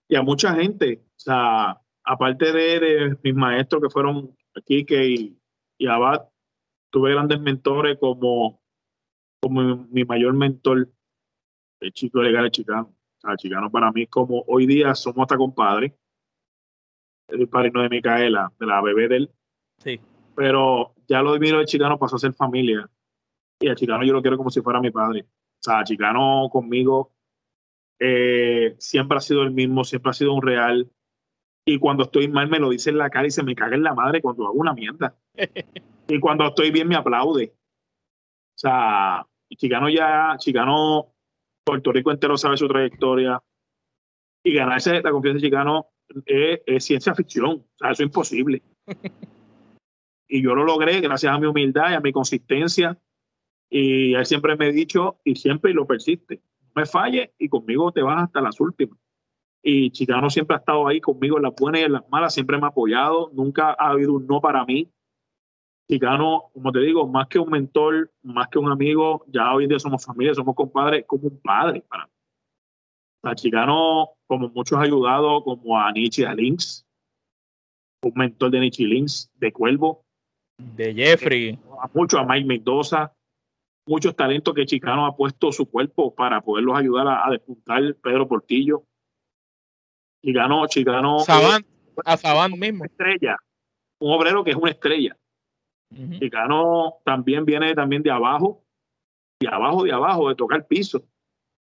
y 0.07 0.15
a 0.15 0.21
mucha 0.21 0.55
gente. 0.55 1.01
O 1.03 1.19
sea, 1.19 1.81
aparte 2.03 2.51
de, 2.51 3.17
mis 3.23 3.35
maestros 3.35 3.81
que 3.81 3.89
fueron 3.89 4.35
Kike 4.65 5.05
y, 5.05 5.37
y 5.77 5.87
Abad, 5.87 6.21
tuve 6.97 7.11
grandes 7.11 7.39
mentores 7.39 7.97
como, 7.99 8.59
como 9.39 9.87
mi, 9.91 10.03
mayor 10.03 10.33
mentor, 10.33 10.89
el 11.79 11.93
chico 11.93 12.23
legal 12.23 12.45
de 12.45 12.51
Chicano. 12.51 12.95
O 13.17 13.19
sea, 13.19 13.37
Chicano 13.37 13.69
para 13.69 13.91
mí 13.91 14.07
como 14.07 14.43
hoy 14.47 14.65
día 14.65 14.95
somos 14.95 15.23
hasta 15.23 15.37
compadres. 15.37 15.93
El 17.27 17.47
padrino 17.49 17.83
de 17.83 17.89
Micaela, 17.89 18.51
de 18.59 18.65
la 18.65 18.81
bebé 18.81 19.07
de 19.07 19.15
él. 19.17 19.31
Sí. 19.77 19.99
Pero 20.35 20.95
ya 21.07 21.21
lo 21.21 21.33
admiro 21.33 21.59
de 21.59 21.65
Chicano 21.65 21.99
pasó 21.99 22.15
a 22.15 22.19
ser 22.19 22.33
familia. 22.33 22.89
Y 23.59 23.69
a 23.69 23.75
Chicano 23.75 24.03
yo 24.03 24.13
lo 24.13 24.21
quiero 24.21 24.37
como 24.37 24.49
si 24.49 24.61
fuera 24.61 24.81
mi 24.81 24.89
padre. 24.89 25.21
O 25.21 25.61
sea, 25.61 25.83
Chicano 25.83 26.49
conmigo 26.51 27.13
eh, 27.99 28.75
siempre 28.79 29.19
ha 29.19 29.21
sido 29.21 29.43
el 29.43 29.51
mismo, 29.51 29.83
siempre 29.83 30.09
ha 30.09 30.13
sido 30.13 30.33
un 30.33 30.41
real. 30.41 30.89
Y 31.63 31.77
cuando 31.77 32.05
estoy 32.05 32.27
mal 32.27 32.49
me 32.49 32.59
lo 32.59 32.69
dice 32.69 32.89
en 32.89 32.97
la 32.97 33.11
cara 33.11 33.27
y 33.27 33.31
se 33.31 33.43
me 33.43 33.53
caga 33.53 33.75
en 33.75 33.83
la 33.83 33.93
madre 33.93 34.19
cuando 34.19 34.47
hago 34.47 34.55
una 34.55 34.73
mierda. 34.73 35.15
Y 36.07 36.19
cuando 36.19 36.47
estoy 36.47 36.71
bien 36.71 36.87
me 36.87 36.95
aplaude. 36.95 37.53
O 37.53 38.59
sea, 38.59 39.27
Chicano 39.55 39.89
ya, 39.89 40.35
Chicano, 40.37 41.13
Puerto 41.63 41.91
Rico 41.91 42.11
entero 42.11 42.37
sabe 42.37 42.57
su 42.57 42.67
trayectoria. 42.67 43.41
Y 44.43 44.53
ganarse 44.53 45.01
la 45.01 45.11
confianza 45.11 45.39
de 45.39 45.47
Chicano 45.47 45.87
es, 46.25 46.83
ciencia 46.83 47.13
ficción. 47.13 47.51
O 47.51 47.77
sea, 47.77 47.91
eso 47.91 48.03
es 48.03 48.07
imposible. 48.07 48.61
y 50.27 50.41
yo 50.41 50.55
lo 50.55 50.63
logré 50.63 51.01
gracias 51.01 51.33
a 51.33 51.39
mi 51.39 51.47
humildad 51.47 51.91
y 51.91 51.95
a 51.95 51.99
mi 51.99 52.11
consistencia. 52.11 52.97
Y 53.69 54.13
él 54.13 54.25
siempre 54.25 54.55
me 54.55 54.67
ha 54.67 54.71
dicho, 54.71 55.19
y 55.25 55.35
siempre 55.35 55.73
lo 55.73 55.85
persiste, 55.85 56.41
no 56.61 56.69
me 56.73 56.85
falle 56.85 57.33
y 57.37 57.49
conmigo 57.49 57.91
te 57.91 58.01
vas 58.01 58.23
hasta 58.23 58.39
las 58.39 58.59
últimas. 58.61 58.97
Y 59.61 59.91
Chicano 59.91 60.29
siempre 60.29 60.55
ha 60.55 60.59
estado 60.59 60.87
ahí 60.87 61.01
conmigo 61.01 61.35
en 61.35 61.43
las 61.43 61.53
buenas 61.53 61.81
y 61.81 61.83
en 61.83 61.91
las 61.91 62.07
malas, 62.09 62.33
siempre 62.33 62.57
me 62.57 62.65
ha 62.65 62.69
apoyado, 62.69 63.29
nunca 63.33 63.75
ha 63.77 63.89
habido 63.89 64.13
un 64.13 64.25
no 64.25 64.39
para 64.39 64.63
mí. 64.63 64.89
Chicano, 65.89 66.49
como 66.53 66.71
te 66.71 66.79
digo, 66.79 67.07
más 67.07 67.27
que 67.27 67.39
un 67.39 67.49
mentor, 67.49 68.11
más 68.21 68.49
que 68.49 68.59
un 68.59 68.69
amigo, 68.69 69.23
ya 69.27 69.53
hoy 69.53 69.63
en 69.63 69.69
día 69.69 69.79
somos 69.79 70.05
familia, 70.05 70.33
somos 70.33 70.53
compadres, 70.53 71.05
como 71.07 71.29
un 71.29 71.39
padre 71.39 71.81
para 71.87 72.05
mí. 72.05 72.11
O 73.23 73.33
Chicano, 73.33 74.09
como 74.27 74.49
muchos 74.49 74.77
ha 74.77 74.81
ayudado, 74.81 75.43
como 75.43 75.79
a 75.79 75.91
Nietzsche, 75.93 76.25
a 76.25 76.33
Lynx, 76.33 76.85
un 78.03 78.13
mentor 78.15 78.51
de 78.51 78.59
Nietzsche 78.59 78.83
Lynx, 78.83 79.31
de 79.35 79.51
Cuervo. 79.53 80.03
De 80.57 80.93
Jeffrey. 80.93 81.49
Eh, 81.49 81.59
a 81.81 81.89
muchos, 81.93 82.19
a 82.19 82.25
Mike 82.25 82.45
Mendoza, 82.45 83.13
muchos 83.87 84.15
talentos 84.15 84.53
que 84.53 84.65
Chicano 84.65 85.05
ha 85.05 85.15
puesto 85.15 85.53
su 85.53 85.69
cuerpo 85.69 86.13
para 86.13 86.41
poderlos 86.41 86.77
ayudar 86.77 87.07
a, 87.07 87.31
despuntar 87.31 87.95
Pedro 87.95 88.27
Portillo. 88.27 88.83
Chicano, 90.23 90.67
Chicano. 90.67 91.19
Saban, 91.19 91.65
a 92.03 92.17
Saban 92.17 92.59
mismo. 92.59 92.83
Estrella, 92.83 93.37
un 93.99 94.11
obrero 94.11 94.43
que 94.43 94.51
es 94.51 94.57
una 94.57 94.71
estrella. 94.71 95.17
Chicano 95.93 96.97
también 97.03 97.45
viene 97.45 97.73
también 97.73 98.03
de 98.03 98.11
abajo, 98.11 98.63
de 99.39 99.47
abajo, 99.47 99.83
de 99.83 99.91
abajo, 99.91 100.29
de 100.29 100.35
tocar 100.35 100.67
piso. 100.67 101.03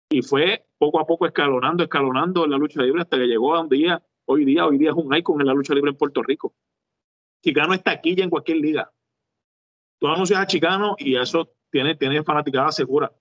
Y 0.09 0.21
fue 0.21 0.65
poco 0.77 0.99
a 0.99 1.07
poco 1.07 1.25
escalonando, 1.25 1.83
escalonando 1.83 2.45
en 2.45 2.51
la 2.51 2.57
lucha 2.57 2.81
libre 2.81 3.01
hasta 3.01 3.17
que 3.17 3.27
llegó 3.27 3.55
a 3.55 3.61
un 3.61 3.69
día, 3.69 4.03
hoy 4.25 4.45
día, 4.45 4.65
hoy 4.65 4.77
día 4.77 4.89
es 4.89 4.95
un 4.95 5.15
icon 5.15 5.39
en 5.41 5.47
la 5.47 5.53
lucha 5.53 5.73
libre 5.73 5.91
en 5.91 5.97
Puerto 5.97 6.21
Rico. 6.21 6.53
Chicano 7.43 7.73
está 7.73 7.91
aquí 7.91 8.15
ya 8.15 8.23
en 8.23 8.29
cualquier 8.29 8.57
liga. 8.57 8.91
Tú 9.99 10.07
anuncias 10.07 10.39
a 10.39 10.47
Chicano 10.47 10.95
y 10.99 11.15
eso 11.15 11.53
tiene, 11.71 11.95
tiene 11.95 12.23
fanaticada 12.23 12.71
segura. 12.71 13.11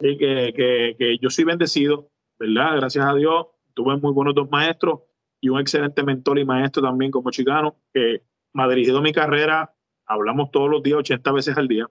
Y 0.00 0.16
que, 0.16 0.52
que, 0.54 0.96
que 0.98 1.18
yo 1.18 1.28
soy 1.30 1.44
bendecido, 1.44 2.10
¿verdad? 2.38 2.76
Gracias 2.76 3.04
a 3.04 3.14
Dios, 3.14 3.46
tuve 3.74 3.96
muy 3.96 4.12
buenos 4.12 4.34
dos 4.34 4.50
maestros 4.50 5.00
y 5.40 5.48
un 5.48 5.60
excelente 5.60 6.02
mentor 6.02 6.38
y 6.38 6.44
maestro 6.44 6.82
también 6.82 7.10
como 7.10 7.30
Chicano, 7.30 7.76
que 7.92 8.22
me 8.52 8.62
ha 8.62 8.68
dirigido 8.68 9.02
mi 9.02 9.12
carrera 9.12 9.74
hablamos 10.06 10.50
todos 10.50 10.70
los 10.70 10.82
días, 10.82 10.98
80 10.98 11.32
veces 11.32 11.56
al 11.56 11.68
día. 11.68 11.88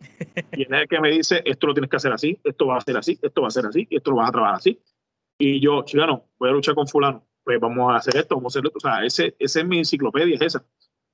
Y 0.52 0.62
es 0.62 0.70
el 0.70 0.88
que 0.88 1.00
me 1.00 1.10
dice, 1.10 1.42
esto 1.44 1.66
lo 1.66 1.74
tienes 1.74 1.90
que 1.90 1.96
hacer 1.96 2.12
así, 2.12 2.38
esto 2.42 2.66
va 2.66 2.78
a 2.78 2.80
ser 2.80 2.96
así, 2.96 3.18
esto 3.20 3.42
va 3.42 3.48
a 3.48 3.50
ser 3.50 3.66
así, 3.66 3.86
esto 3.90 4.10
lo 4.10 4.16
vas 4.16 4.28
a 4.28 4.32
trabajar 4.32 4.56
así. 4.56 4.80
Y 5.38 5.60
yo, 5.60 5.82
chicano, 5.84 6.24
voy 6.38 6.50
a 6.50 6.52
luchar 6.52 6.74
con 6.74 6.86
fulano, 6.86 7.26
pues 7.44 7.60
vamos 7.60 7.92
a 7.92 7.96
hacer 7.96 8.16
esto, 8.16 8.36
vamos 8.36 8.54
a 8.54 8.58
hacer 8.58 8.66
esto. 8.66 8.76
O 8.76 8.80
sea, 8.80 9.04
ese, 9.04 9.36
ese 9.38 9.60
es 9.60 9.66
mi 9.66 9.78
enciclopedia, 9.78 10.34
es 10.34 10.42
esa. 10.42 10.64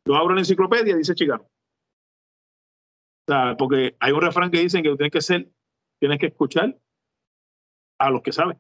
Yo 0.07 0.17
abro 0.17 0.35
la 0.35 0.41
enciclopedia 0.41 0.95
y 0.95 0.99
dice 0.99 1.15
chicano. 1.15 1.43
O 1.43 3.33
sea, 3.33 3.57
porque 3.57 3.97
hay 3.99 4.13
un 4.13 4.21
refrán 4.21 4.51
que 4.51 4.61
dicen 4.61 4.83
que 4.83 4.89
tú 4.89 4.97
tienes 4.97 5.13
que 5.13 5.21
ser, 5.21 5.49
tienes 6.01 6.19
que 6.19 6.27
escuchar 6.27 6.77
a 7.99 8.11
los 8.11 8.23
que 8.23 8.33
saben. 8.33 8.59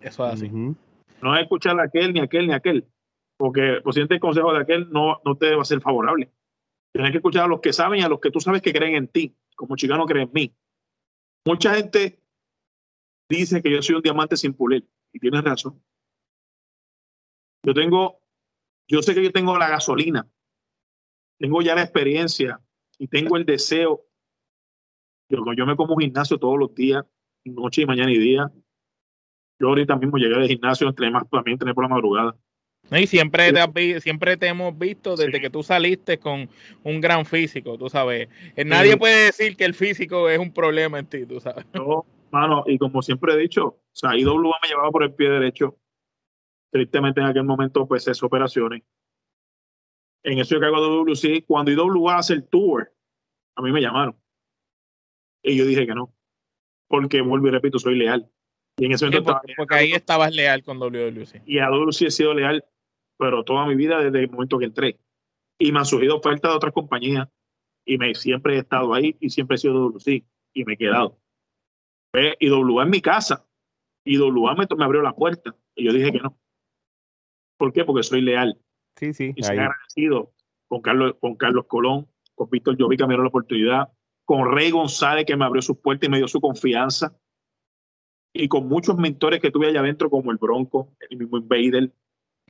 Eso 0.00 0.26
es 0.26 0.32
así. 0.34 0.48
No 0.48 1.36
es 1.36 1.42
escuchar 1.42 1.78
a 1.78 1.84
aquel, 1.84 2.12
ni 2.12 2.20
a 2.20 2.24
aquel, 2.24 2.46
ni 2.46 2.52
a 2.52 2.56
aquel. 2.56 2.86
Porque 3.36 3.80
posiblemente 3.82 4.16
el 4.16 4.20
consejo 4.20 4.52
de 4.52 4.60
aquel 4.60 4.90
no, 4.90 5.20
no 5.24 5.36
te 5.36 5.54
va 5.54 5.62
a 5.62 5.64
ser 5.64 5.80
favorable. 5.80 6.32
Tienes 6.92 7.10
que 7.10 7.18
escuchar 7.18 7.44
a 7.44 7.48
los 7.48 7.60
que 7.60 7.72
saben 7.72 8.00
y 8.00 8.02
a 8.02 8.08
los 8.08 8.20
que 8.20 8.30
tú 8.30 8.40
sabes 8.40 8.60
que 8.60 8.72
creen 8.72 8.94
en 8.94 9.08
ti, 9.08 9.34
como 9.56 9.76
Chicano 9.76 10.04
cree 10.04 10.24
en 10.24 10.30
mí. 10.32 10.54
Mucha 11.46 11.74
gente 11.74 12.22
dice 13.28 13.62
que 13.62 13.70
yo 13.70 13.82
soy 13.82 13.96
un 13.96 14.02
diamante 14.02 14.36
sin 14.36 14.52
pulir, 14.52 14.86
y 15.12 15.18
tienes 15.18 15.42
razón. 15.42 15.82
Yo 17.64 17.74
tengo, 17.74 18.20
yo 18.88 19.02
sé 19.02 19.14
que 19.14 19.22
yo 19.22 19.32
tengo 19.32 19.56
la 19.56 19.68
gasolina, 19.68 20.28
tengo 21.38 21.62
ya 21.62 21.74
la 21.74 21.82
experiencia 21.82 22.60
y 22.98 23.08
tengo 23.08 23.36
el 23.36 23.46
deseo. 23.46 24.06
Yo, 25.28 25.38
yo 25.56 25.66
me 25.66 25.76
como 25.76 25.96
gimnasio 25.96 26.38
todos 26.38 26.58
los 26.58 26.74
días, 26.74 27.04
noche 27.44 27.82
y 27.82 27.86
mañana 27.86 28.12
y 28.12 28.18
día. 28.18 28.52
Yo 29.58 29.68
ahorita 29.68 29.96
mismo 29.96 30.18
llegué 30.18 30.34
del 30.34 30.48
gimnasio, 30.48 30.88
entre 30.88 31.10
más 31.10 31.28
también 31.30 31.54
entrené 31.54 31.74
por 31.74 31.84
la 31.84 31.88
madrugada. 31.88 32.36
Y 32.98 33.06
siempre 33.06 33.52
te, 33.52 34.00
siempre 34.00 34.36
te 34.36 34.48
hemos 34.48 34.76
visto 34.78 35.16
desde 35.16 35.40
que 35.40 35.50
tú 35.50 35.62
saliste 35.62 36.18
con 36.18 36.48
un 36.82 37.00
gran 37.00 37.24
físico, 37.24 37.78
tú 37.78 37.88
sabes. 37.88 38.28
Eh, 38.54 38.64
nadie 38.64 38.96
puede 38.96 39.26
decir 39.26 39.56
que 39.56 39.64
el 39.64 39.74
físico 39.74 40.28
es 40.28 40.38
un 40.38 40.52
problema 40.52 40.98
en 40.98 41.06
ti, 41.06 41.24
tú 41.24 41.40
sabes. 41.40 41.64
No, 41.72 42.04
mano, 42.30 42.64
y 42.66 42.76
como 42.78 43.00
siempre 43.02 43.32
he 43.32 43.36
dicho, 43.38 43.66
o 43.66 43.80
sea, 43.92 44.16
IWA 44.16 44.58
me 44.62 44.68
llevaba 44.68 44.90
por 44.90 45.04
el 45.04 45.14
pie 45.14 45.30
derecho. 45.30 45.78
Tristemente 46.70 47.20
en 47.20 47.26
aquel 47.26 47.44
momento, 47.44 47.86
pues, 47.86 48.02
esas 48.02 48.22
operaciones. 48.22 48.82
En 50.22 50.38
eso 50.38 50.54
yo 50.54 50.60
caigo 50.60 50.76
a 50.76 50.80
WC. 50.80 51.44
Cuando 51.46 51.70
IWA 51.70 52.18
hace 52.18 52.34
el 52.34 52.48
tour, 52.48 52.92
a 53.56 53.62
mí 53.62 53.72
me 53.72 53.80
llamaron. 53.80 54.16
Y 55.42 55.56
yo 55.56 55.64
dije 55.64 55.86
que 55.86 55.94
no. 55.94 56.14
Porque, 56.88 57.20
vuelvo 57.20 57.48
y 57.48 57.50
repito, 57.50 57.78
soy 57.78 57.96
leal. 57.96 58.30
Y 58.78 58.86
en 58.86 58.92
ese 58.92 59.06
momento 59.06 59.38
porque, 59.56 59.74
ahí 59.74 59.92
estabas 59.92 60.34
leal 60.34 60.62
con 60.62 60.78
WC. 60.78 61.42
Y 61.44 61.58
a 61.58 61.68
WC 61.68 62.06
he 62.06 62.10
sido 62.10 62.32
leal 62.32 62.64
pero 63.22 63.44
toda 63.44 63.66
mi 63.66 63.76
vida 63.76 64.00
desde 64.00 64.24
el 64.24 64.30
momento 64.30 64.58
que 64.58 64.64
entré. 64.64 64.98
Y 65.56 65.70
me 65.70 65.78
han 65.78 65.84
surgido 65.84 66.16
ofertas 66.16 66.50
de 66.50 66.56
otras 66.56 66.72
compañías 66.72 67.28
y 67.84 67.96
me 67.96 68.16
siempre 68.16 68.56
he 68.56 68.58
estado 68.58 68.92
ahí 68.94 69.16
y 69.20 69.30
siempre 69.30 69.54
he 69.54 69.58
sido 69.58 69.74
WC 69.74 70.24
y 70.52 70.64
me 70.64 70.72
he 70.72 70.76
quedado. 70.76 71.20
Y 72.40 72.50
WA 72.50 72.82
en 72.82 72.90
mi 72.90 73.00
casa 73.00 73.46
y 74.04 74.18
WA 74.18 74.56
me, 74.56 74.66
me, 74.76 74.84
abrió 74.84 75.02
la 75.02 75.14
puerta 75.14 75.54
y 75.76 75.84
yo 75.84 75.92
dije 75.92 76.10
que 76.10 76.18
no. 76.18 76.36
¿Por 77.56 77.72
qué? 77.72 77.84
Porque 77.84 78.02
soy 78.02 78.22
leal. 78.22 78.58
Sí, 78.96 79.14
sí. 79.14 79.32
Y 79.36 79.42
soy 79.44 79.56
agradecido 79.56 80.32
con 80.66 80.80
Carlos, 80.80 81.14
con 81.20 81.36
Carlos 81.36 81.66
Colón, 81.68 82.08
con 82.34 82.50
Víctor 82.50 82.76
Llovi 82.76 82.96
que 82.96 83.06
me 83.06 83.14
dio 83.14 83.22
la 83.22 83.28
oportunidad, 83.28 83.88
con 84.24 84.50
Rey 84.50 84.72
González 84.72 85.26
que 85.26 85.36
me 85.36 85.44
abrió 85.44 85.62
sus 85.62 85.78
puertas 85.78 86.08
y 86.08 86.10
me 86.10 86.18
dio 86.18 86.26
su 86.26 86.40
confianza 86.40 87.16
y 88.32 88.48
con 88.48 88.66
muchos 88.66 88.96
mentores 88.96 89.40
que 89.40 89.52
tuve 89.52 89.68
allá 89.68 89.78
adentro 89.78 90.10
como 90.10 90.32
el 90.32 90.38
Bronco, 90.38 90.92
el 91.08 91.18
mismo 91.18 91.38
Invader, 91.38 91.92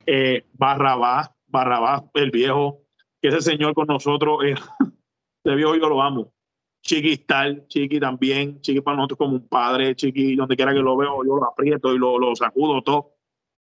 eh, 0.05 0.45
Barrabás, 0.53 1.31
Barrabás, 1.47 2.03
el 2.13 2.31
viejo, 2.31 2.81
que 3.21 3.29
ese 3.29 3.41
señor 3.41 3.73
con 3.73 3.87
nosotros, 3.87 4.43
eh, 4.45 4.55
de 5.43 5.55
viejo 5.55 5.75
yo 5.75 5.89
lo 5.89 6.01
amo. 6.01 6.33
Chiqui 6.81 7.17
tal, 7.19 7.65
Chiqui 7.67 7.99
también, 7.99 8.59
Chiqui 8.59 8.81
para 8.81 8.97
nosotros 8.97 9.17
como 9.17 9.35
un 9.35 9.47
padre, 9.47 9.95
Chiqui 9.95 10.35
donde 10.35 10.55
quiera 10.57 10.73
que 10.73 10.79
lo 10.79 10.97
veo, 10.97 11.23
yo 11.23 11.37
lo 11.37 11.45
aprieto 11.45 11.93
y 11.93 11.97
lo, 11.97 12.19
lo 12.19 12.35
sacudo 12.35 12.81
todo. 12.81 13.13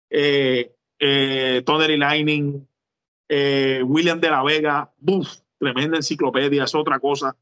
Eh, 0.10 0.76
eh, 1.00 1.64
Tony 1.66 1.98
Lightning, 1.98 2.68
eh, 3.28 3.82
William 3.84 4.20
de 4.20 4.30
la 4.30 4.44
Vega, 4.44 4.94
buf, 4.98 5.28
tremenda 5.58 5.98
enciclopedia, 5.98 6.64
es 6.64 6.76
otra 6.76 7.00
cosa. 7.00 7.36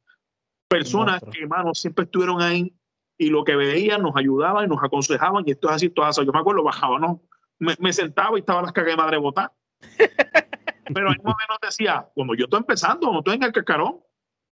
Personas 0.67 1.21
que, 1.31 1.41
hermano, 1.41 1.73
siempre 1.73 2.05
estuvieron 2.05 2.41
ahí 2.41 2.73
y 3.17 3.27
lo 3.27 3.43
que 3.43 3.55
veían 3.55 4.01
nos 4.01 4.15
ayudaban 4.15 4.65
y 4.65 4.67
nos 4.67 4.83
aconsejaban 4.83 5.43
y 5.45 5.51
esto 5.51 5.69
es 5.69 5.75
así, 5.75 5.89
todo 5.89 6.05
así. 6.05 6.25
Yo 6.25 6.31
me 6.31 6.39
acuerdo, 6.39 6.63
bajábamos 6.63 7.19
me, 7.59 7.93
sentaba 7.93 8.37
y 8.37 8.41
estaba 8.41 8.61
las 8.61 8.71
cagas 8.71 8.91
de 8.91 8.97
madre 8.97 9.17
botar. 9.17 9.51
Pero 10.93 11.09
el 11.09 11.17
menos 11.17 11.57
decía, 11.61 12.07
como 12.13 12.35
yo 12.35 12.45
estoy 12.45 12.59
empezando, 12.59 13.11
no 13.11 13.19
estoy 13.19 13.35
en 13.35 13.43
el 13.43 13.51
cascarón, 13.51 13.99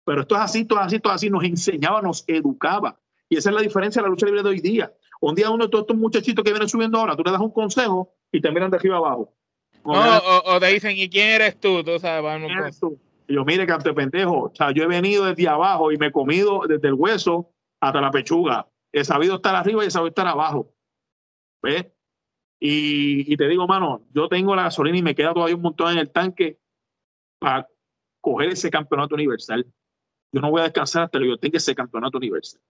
pero 0.06 0.22
esto 0.22 0.36
es 0.36 0.42
así, 0.42 0.66
todo 0.66 0.80
así, 0.80 1.00
todo 1.00 1.14
así, 1.14 1.30
nos 1.30 1.44
enseñaba, 1.44 2.02
nos 2.02 2.24
educaba. 2.28 3.00
Y 3.28 3.38
esa 3.38 3.50
es 3.50 3.56
la 3.56 3.62
diferencia 3.62 4.02
de 4.02 4.08
la 4.08 4.10
lucha 4.10 4.26
libre 4.26 4.44
de 4.44 4.50
hoy 4.50 4.60
día. 4.60 4.94
Un 5.22 5.36
día 5.36 5.50
uno 5.50 5.66
de 5.66 5.72
todos 5.72 5.84
estos 5.84 5.98
muchachitos 5.98 6.44
que 6.44 6.52
vienen 6.52 6.70
subiendo 6.70 7.00
ahora, 7.00 7.16
tú 7.16 7.24
le 7.24 7.32
das 7.32 7.42
un 7.42 7.52
consejo 7.52 8.14
y 8.32 8.42
te 8.42 8.52
miran 8.52 8.72
de 8.72 8.78
arriba 8.78 8.98
abajo. 8.98 9.34
O, 9.84 10.60
te 10.60 10.68
dicen, 10.68 10.98
¿y 10.98 11.10
quién 11.10 11.30
eres 11.30 11.60
tú? 11.60 11.84
Tú 11.84 12.00
sabes, 12.00 12.44
¿Quién 12.46 12.58
eres 12.58 12.80
tú? 12.80 13.00
Y 13.28 13.34
yo, 13.36 13.46
mire, 13.46 13.68
cante 13.68 13.94
pendejo, 13.94 14.46
o 14.46 14.52
sea, 14.56 14.72
yo 14.72 14.84
he 14.84 14.88
venido 14.88 15.26
desde 15.26 15.48
abajo 15.48 15.92
y 15.92 15.98
me 15.98 16.08
he 16.08 16.12
comido 16.12 16.62
desde 16.68 16.88
el 16.88 16.96
hueso 16.96 17.52
hasta 17.80 18.02
la 18.02 18.12
pechuga. 18.12 18.68
He 18.92 19.04
sabido 19.04 19.36
estar 19.36 19.56
arriba 19.56 19.84
y 19.84 19.88
he 19.88 19.92
sabido 19.92 20.10
estar 20.10 20.28
abajo. 20.28 20.74
¿Ves? 21.62 21.86
Y, 22.62 23.38
te 23.38 23.48
digo, 23.48 23.68
mano, 23.68 24.02
yo 24.14 24.28
tengo 24.28 24.56
la 24.56 24.64
gasolina 24.64 24.98
y 24.98 25.02
me 25.02 25.16
queda 25.16 25.34
todavía 25.34 25.56
un 25.56 25.62
montón 25.62 25.94
en 25.94 26.00
el 26.00 26.12
tanque 26.12 26.60
para 27.40 27.68
coger 28.22 28.50
ese 28.50 28.70
campeonato 28.70 29.16
universal. 29.16 29.66
Yo 30.34 30.42
no 30.42 30.52
voy 30.52 30.62
a 30.62 30.66
descansar 30.66 31.04
hasta 31.04 31.20
que 31.20 31.28
yo 31.28 31.38
tenga 31.38 31.58
ese 31.58 31.74
campeonato 31.74 32.18
universal. 32.18 32.62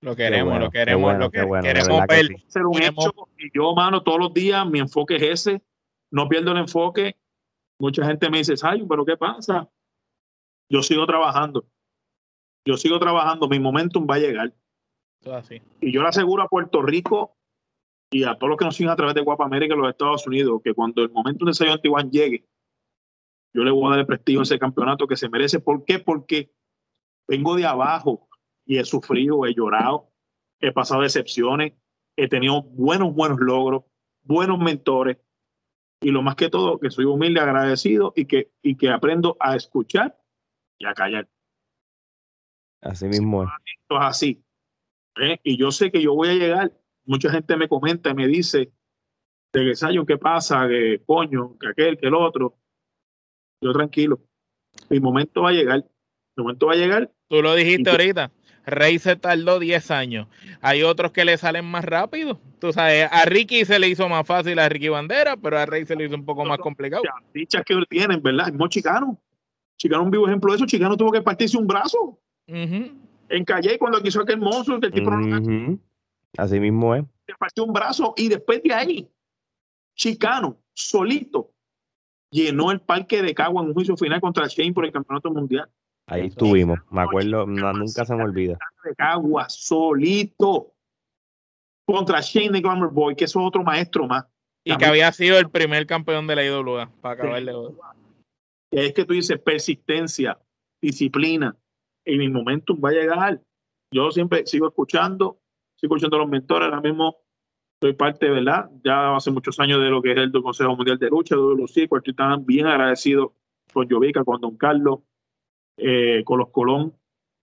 Lo 0.00 0.14
queremos, 0.14 0.60
lo 0.60 0.70
queremos, 0.70 1.18
lo 1.18 1.30
que 1.30 1.40
queremos 1.62 2.06
ver. 2.06 2.28
Ser 2.46 2.64
un 2.66 2.80
hecho 2.80 3.12
y 3.38 3.50
yo, 3.52 3.74
mano, 3.74 4.02
todos 4.02 4.20
los 4.20 4.34
días 4.34 4.68
mi 4.68 4.78
enfoque 4.78 5.16
es 5.16 5.22
ese. 5.22 5.62
No 6.12 6.28
pierdo 6.28 6.52
el 6.52 6.58
enfoque. 6.58 7.16
Mucha 7.80 8.06
gente 8.06 8.30
me 8.30 8.38
dice, 8.38 8.54
ay, 8.62 8.84
pero 8.88 9.04
¿qué 9.04 9.16
pasa? 9.16 9.68
Yo 10.70 10.82
sigo 10.82 11.06
trabajando. 11.06 11.66
Yo 12.64 12.76
sigo 12.76 13.00
trabajando. 13.00 13.48
Mi 13.48 13.58
momentum 13.58 14.06
va 14.08 14.16
a 14.16 14.18
llegar. 14.20 14.52
Así. 15.32 15.60
Y 15.80 15.92
yo 15.92 16.02
le 16.02 16.08
aseguro 16.08 16.42
a 16.42 16.48
Puerto 16.48 16.82
Rico 16.82 17.36
y 18.10 18.24
a 18.24 18.34
todos 18.36 18.50
los 18.50 18.58
que 18.58 18.64
nos 18.64 18.76
siguen 18.76 18.90
a 18.90 18.96
través 18.96 19.14
de 19.14 19.22
Guapa 19.22 19.44
América 19.44 19.74
en 19.74 19.80
los 19.80 19.90
Estados 19.90 20.26
Unidos, 20.26 20.60
que 20.62 20.74
cuando 20.74 21.02
el 21.02 21.10
momento 21.10 21.44
de 21.44 21.50
ese 21.50 21.68
Antiguan 21.68 22.10
llegue, 22.10 22.46
yo 23.52 23.62
le 23.62 23.70
voy 23.70 23.86
a 23.86 23.90
dar 23.90 23.98
el 24.00 24.06
prestigio 24.06 24.40
a 24.40 24.42
ese 24.44 24.58
campeonato 24.58 25.06
que 25.06 25.16
se 25.16 25.28
merece. 25.28 25.60
¿Por 25.60 25.84
qué? 25.84 25.98
Porque 25.98 26.52
vengo 27.26 27.56
de 27.56 27.66
abajo 27.66 28.28
y 28.64 28.78
he 28.78 28.84
sufrido, 28.84 29.46
he 29.46 29.54
llorado, 29.54 30.10
he 30.60 30.72
pasado 30.72 31.02
decepciones, 31.02 31.74
he 32.16 32.28
tenido 32.28 32.62
buenos, 32.62 33.14
buenos 33.14 33.38
logros, 33.40 33.84
buenos 34.22 34.58
mentores 34.58 35.18
y 36.00 36.10
lo 36.10 36.22
más 36.22 36.36
que 36.36 36.50
todo, 36.50 36.78
que 36.78 36.90
soy 36.90 37.06
humilde, 37.06 37.40
agradecido 37.40 38.12
y 38.14 38.26
que, 38.26 38.52
y 38.62 38.76
que 38.76 38.90
aprendo 38.90 39.36
a 39.40 39.56
escuchar 39.56 40.18
y 40.78 40.86
a 40.86 40.94
callar. 40.94 41.28
Así 42.82 43.06
mismo 43.06 43.44
es. 43.44 43.50
así. 43.88 44.44
¿eh? 45.16 45.38
Y 45.42 45.56
yo 45.56 45.70
sé 45.70 45.90
que 45.90 46.02
yo 46.02 46.14
voy 46.14 46.28
a 46.28 46.34
llegar 46.34 46.78
mucha 47.04 47.30
gente 47.30 47.56
me 47.56 47.68
comenta 47.68 48.10
y 48.10 48.14
me 48.14 48.26
dice 48.26 48.72
de 49.52 49.64
que 49.64 49.74
Sayo, 49.74 50.04
¿qué 50.04 50.18
pasa? 50.18 50.66
Que 50.68 51.02
coño, 51.06 51.56
que 51.58 51.68
aquel, 51.68 51.98
que 51.98 52.08
el 52.08 52.14
otro. 52.14 52.56
Yo 53.60 53.72
tranquilo. 53.72 54.20
Mi 54.90 55.00
momento 55.00 55.42
va 55.42 55.50
a 55.50 55.52
llegar. 55.52 55.84
Mi 56.36 56.42
momento 56.42 56.66
va 56.66 56.72
a 56.72 56.76
llegar. 56.76 57.12
Tú 57.28 57.42
lo 57.42 57.54
dijiste 57.54 57.90
ahorita. 57.90 58.32
Rey 58.66 58.98
se 58.98 59.16
tardó 59.16 59.58
10 59.58 59.90
años. 59.90 60.26
Hay 60.60 60.82
otros 60.82 61.12
que 61.12 61.24
le 61.24 61.36
salen 61.36 61.66
más 61.66 61.84
rápido. 61.84 62.40
Tú 62.58 62.72
sabes, 62.72 63.08
a 63.10 63.24
Ricky 63.26 63.64
se 63.64 63.78
le 63.78 63.88
hizo 63.88 64.08
más 64.08 64.26
fácil 64.26 64.58
a 64.58 64.68
Ricky 64.68 64.88
Bandera, 64.88 65.36
pero 65.36 65.58
a 65.58 65.66
Rey 65.66 65.84
se 65.84 65.94
le 65.94 66.06
hizo 66.06 66.14
un 66.14 66.24
poco 66.24 66.44
más 66.44 66.58
complicado. 66.58 67.02
Dichas 67.32 67.62
que 67.64 67.76
tienen, 67.88 68.22
¿verdad? 68.22 68.48
Es 68.48 68.54
muy 68.54 68.68
chicano. 68.70 69.20
Chicano, 69.76 70.02
un 70.04 70.10
vivo 70.10 70.26
ejemplo 70.26 70.52
de 70.52 70.56
eso. 70.56 70.66
Chicano 70.66 70.96
tuvo 70.96 71.12
que 71.12 71.20
partirse 71.20 71.58
un 71.58 71.66
brazo. 71.66 72.18
En 72.46 73.44
Calle, 73.44 73.78
cuando 73.78 74.02
quiso 74.02 74.22
aquel 74.22 74.38
monstruo, 74.38 74.80
que 74.80 74.86
el 74.86 74.92
tipo 74.92 75.10
Así 76.36 76.60
mismo 76.60 76.94
es. 76.94 77.04
Se 77.26 77.34
partió 77.38 77.64
un 77.64 77.72
brazo 77.72 78.14
y 78.16 78.28
después 78.28 78.62
de 78.62 78.74
ahí, 78.74 79.10
Chicano, 79.96 80.60
solito, 80.74 81.52
llenó 82.30 82.70
el 82.70 82.80
parque 82.80 83.22
de 83.22 83.34
Cagua 83.34 83.62
en 83.62 83.68
un 83.68 83.74
juicio 83.74 83.96
final 83.96 84.20
contra 84.20 84.46
Shane 84.46 84.72
por 84.72 84.84
el 84.84 84.92
campeonato 84.92 85.30
mundial. 85.30 85.70
Ahí 86.06 86.26
estuvimos, 86.26 86.78
me 86.90 87.00
acuerdo, 87.02 87.46
nunca 87.46 88.04
se 88.04 88.14
me 88.14 88.24
olvida. 88.24 88.58
De 88.84 88.94
Cagua, 88.94 89.48
solito, 89.48 90.74
contra 91.86 92.20
Shane 92.20 92.50
de 92.50 92.60
Glamour 92.60 92.92
Boy, 92.92 93.16
que 93.16 93.24
es 93.24 93.34
otro 93.36 93.62
maestro 93.62 94.06
más. 94.06 94.26
Y 94.64 94.76
que 94.76 94.84
había 94.84 95.12
sido 95.12 95.38
el 95.38 95.50
primer 95.50 95.86
campeón 95.86 96.26
de 96.26 96.36
la 96.36 96.44
IWA, 96.44 96.90
para 97.00 97.14
acabarle. 97.14 97.52
Es 98.70 98.92
que 98.92 99.04
tú 99.04 99.14
dices 99.14 99.38
persistencia, 99.38 100.38
disciplina, 100.82 101.56
y 102.04 102.18
mi 102.18 102.28
momentum 102.28 102.80
va 102.84 102.90
a 102.90 102.92
llegar. 102.92 103.40
Yo 103.90 104.10
siempre 104.10 104.46
sigo 104.46 104.68
escuchando 104.68 105.38
sigo 105.84 105.96
escuchando 105.96 106.16
a 106.16 106.20
los 106.20 106.28
mentores, 106.28 106.66
ahora 106.66 106.80
mismo 106.80 107.16
soy 107.80 107.92
parte, 107.92 108.30
¿verdad? 108.30 108.70
Ya 108.82 109.14
hace 109.14 109.30
muchos 109.30 109.60
años 109.60 109.80
de 109.80 109.90
lo 109.90 110.00
que 110.00 110.12
es 110.12 110.16
el 110.16 110.32
Consejo 110.32 110.74
Mundial 110.74 110.98
de 110.98 111.10
Lucha, 111.10 111.36
de 111.36 111.42
los 111.42 111.76
estoy 111.76 112.14
tan 112.14 112.46
bien 112.46 112.66
agradecido 112.66 113.34
con 113.72 113.88
Jovica, 113.88 114.24
con 114.24 114.40
Don 114.40 114.56
Carlos, 114.56 115.00
eh, 115.76 116.22
con 116.24 116.38
los 116.38 116.48
Colón, 116.50 116.94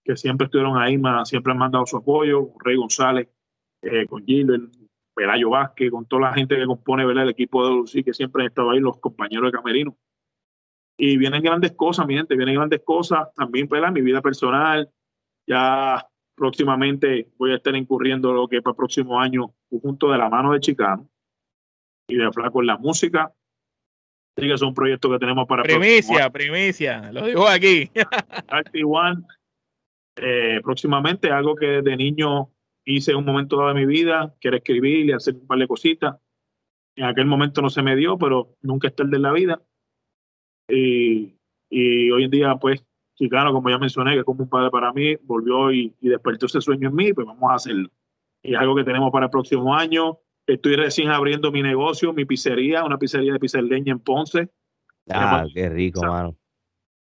que 0.03 0.17
siempre 0.17 0.45
estuvieron 0.45 0.77
ahí, 0.77 0.99
siempre 1.25 1.51
han 1.51 1.59
mandado 1.59 1.85
su 1.85 1.97
apoyo, 1.97 2.49
Rey 2.63 2.75
González, 2.77 3.29
eh, 3.83 4.07
con 4.07 4.25
Gilbert, 4.25 4.63
Pelayo 5.13 5.51
Vázquez, 5.51 5.91
con 5.91 6.05
toda 6.05 6.23
la 6.23 6.33
gente 6.33 6.55
que 6.55 6.65
compone 6.65 7.03
el 7.03 7.29
equipo 7.29 7.63
de 7.63 7.75
Lucy, 7.75 8.03
que 8.03 8.13
siempre 8.13 8.41
han 8.41 8.47
estado 8.47 8.71
ahí, 8.71 8.79
los 8.79 8.97
compañeros 8.97 9.51
de 9.51 9.57
Camerino. 9.57 9.95
Y 10.97 11.17
vienen 11.17 11.43
grandes 11.43 11.73
cosas, 11.73 12.07
mi 12.07 12.15
gente, 12.15 12.35
vienen 12.35 12.55
grandes 12.55 12.81
cosas. 12.83 13.27
También, 13.35 13.67
¿verdad? 13.67 13.91
mi 13.91 14.01
vida 14.01 14.21
personal. 14.21 14.89
Ya 15.47 16.07
próximamente 16.41 17.29
voy 17.37 17.51
a 17.51 17.57
estar 17.57 17.75
incurriendo 17.75 18.33
lo 18.33 18.47
que 18.47 18.63
para 18.63 18.71
el 18.71 18.75
próximo 18.75 19.21
año, 19.21 19.53
junto 19.69 20.11
de 20.11 20.17
la 20.17 20.27
mano 20.27 20.53
de 20.53 20.59
Chicano 20.59 21.07
y 22.07 22.15
de 22.15 22.31
Flaco 22.31 22.61
en 22.61 22.65
la 22.65 22.79
música. 22.79 23.31
Así 24.35 24.47
que 24.47 24.53
es 24.53 24.61
un 24.63 24.73
proyecto 24.73 25.11
que 25.11 25.19
tenemos 25.19 25.45
para. 25.47 25.61
Primicia, 25.61 26.31
primicia, 26.31 27.11
lo 27.11 27.27
digo 27.27 27.47
aquí. 27.47 27.91
One, 28.83 29.21
eh, 30.15 30.59
próximamente, 30.63 31.29
algo 31.29 31.53
que 31.53 31.83
de 31.83 31.95
niño 31.95 32.49
hice 32.85 33.11
en 33.11 33.17
un 33.17 33.25
momento 33.25 33.57
dado 33.57 33.75
de 33.75 33.75
mi 33.75 33.85
vida, 33.85 34.33
quiero 34.41 34.57
escribir 34.57 35.05
y 35.05 35.11
hacer 35.11 35.35
un 35.35 35.45
par 35.45 35.59
de 35.59 35.67
cositas. 35.67 36.15
En 36.95 37.05
aquel 37.05 37.27
momento 37.27 37.61
no 37.61 37.69
se 37.69 37.83
me 37.83 37.95
dio, 37.95 38.17
pero 38.17 38.57
nunca 38.63 38.87
es 38.87 38.95
tarde 38.95 39.15
en 39.15 39.21
la 39.21 39.31
vida. 39.31 39.61
Y, 40.67 41.35
y 41.69 42.09
hoy 42.09 42.23
en 42.23 42.31
día, 42.31 42.55
pues, 42.55 42.83
Chicano, 43.15 43.53
como 43.53 43.69
ya 43.69 43.77
mencioné, 43.77 44.13
que 44.13 44.19
es 44.19 44.25
como 44.25 44.43
un 44.43 44.49
padre 44.49 44.69
para 44.71 44.91
mí, 44.93 45.15
volvió 45.23 45.71
y, 45.71 45.93
y 46.01 46.09
despertó 46.09 46.45
ese 46.47 46.61
sueño 46.61 46.89
en 46.89 46.95
mí, 46.95 47.13
pues 47.13 47.27
vamos 47.27 47.51
a 47.51 47.55
hacerlo. 47.55 47.89
Y 48.41 48.55
es 48.55 48.59
algo 48.59 48.75
que 48.75 48.83
tenemos 48.83 49.11
para 49.11 49.25
el 49.25 49.31
próximo 49.31 49.75
año. 49.75 50.17
Estoy 50.47 50.75
recién 50.75 51.09
abriendo 51.09 51.51
mi 51.51 51.61
negocio, 51.61 52.13
mi 52.13 52.25
pizzería, 52.25 52.83
una 52.83 52.97
pizzería 52.97 53.33
de 53.33 53.39
pizza 53.39 53.61
leña 53.61 53.91
en 53.91 53.99
Ponce. 53.99 54.49
Ah, 55.09 55.45
qué 55.53 55.69
rico, 55.69 56.01
mano. 56.01 56.35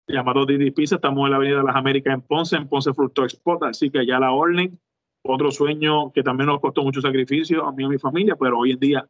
Llamado 0.07 0.47
Didi 0.47 0.71
Pizza, 0.71 0.97
estamos 0.97 1.25
en 1.25 1.31
la 1.33 1.37
Avenida 1.37 1.59
de 1.59 1.65
las 1.65 1.75
Américas 1.75 2.15
en 2.15 2.23
Ponce, 2.23 2.57
en 2.57 2.69
Ponce 2.69 2.95
Fruto 2.95 3.25
Export, 3.25 3.65
así 3.65 3.91
que 3.91 4.07
ya 4.07 4.21
la 4.21 4.31
orden. 4.31 4.79
Otro 5.23 5.51
sueño 5.51 6.13
que 6.13 6.23
también 6.23 6.47
nos 6.47 6.61
costó 6.61 6.85
mucho 6.85 7.01
sacrificio 7.01 7.67
a 7.67 7.73
mí 7.73 7.83
y 7.83 7.87
a 7.87 7.89
mi 7.89 7.99
familia, 7.99 8.37
pero 8.37 8.61
hoy 8.61 8.71
en 8.71 8.79
día, 8.79 9.09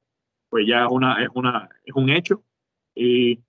pues 0.49 0.67
ya 0.67 0.87
es, 0.87 0.91
una, 0.91 1.23
es, 1.23 1.29
una, 1.35 1.69
es 1.85 1.95
un 1.95 2.09
hecho. 2.09 2.43
Y 2.95 3.41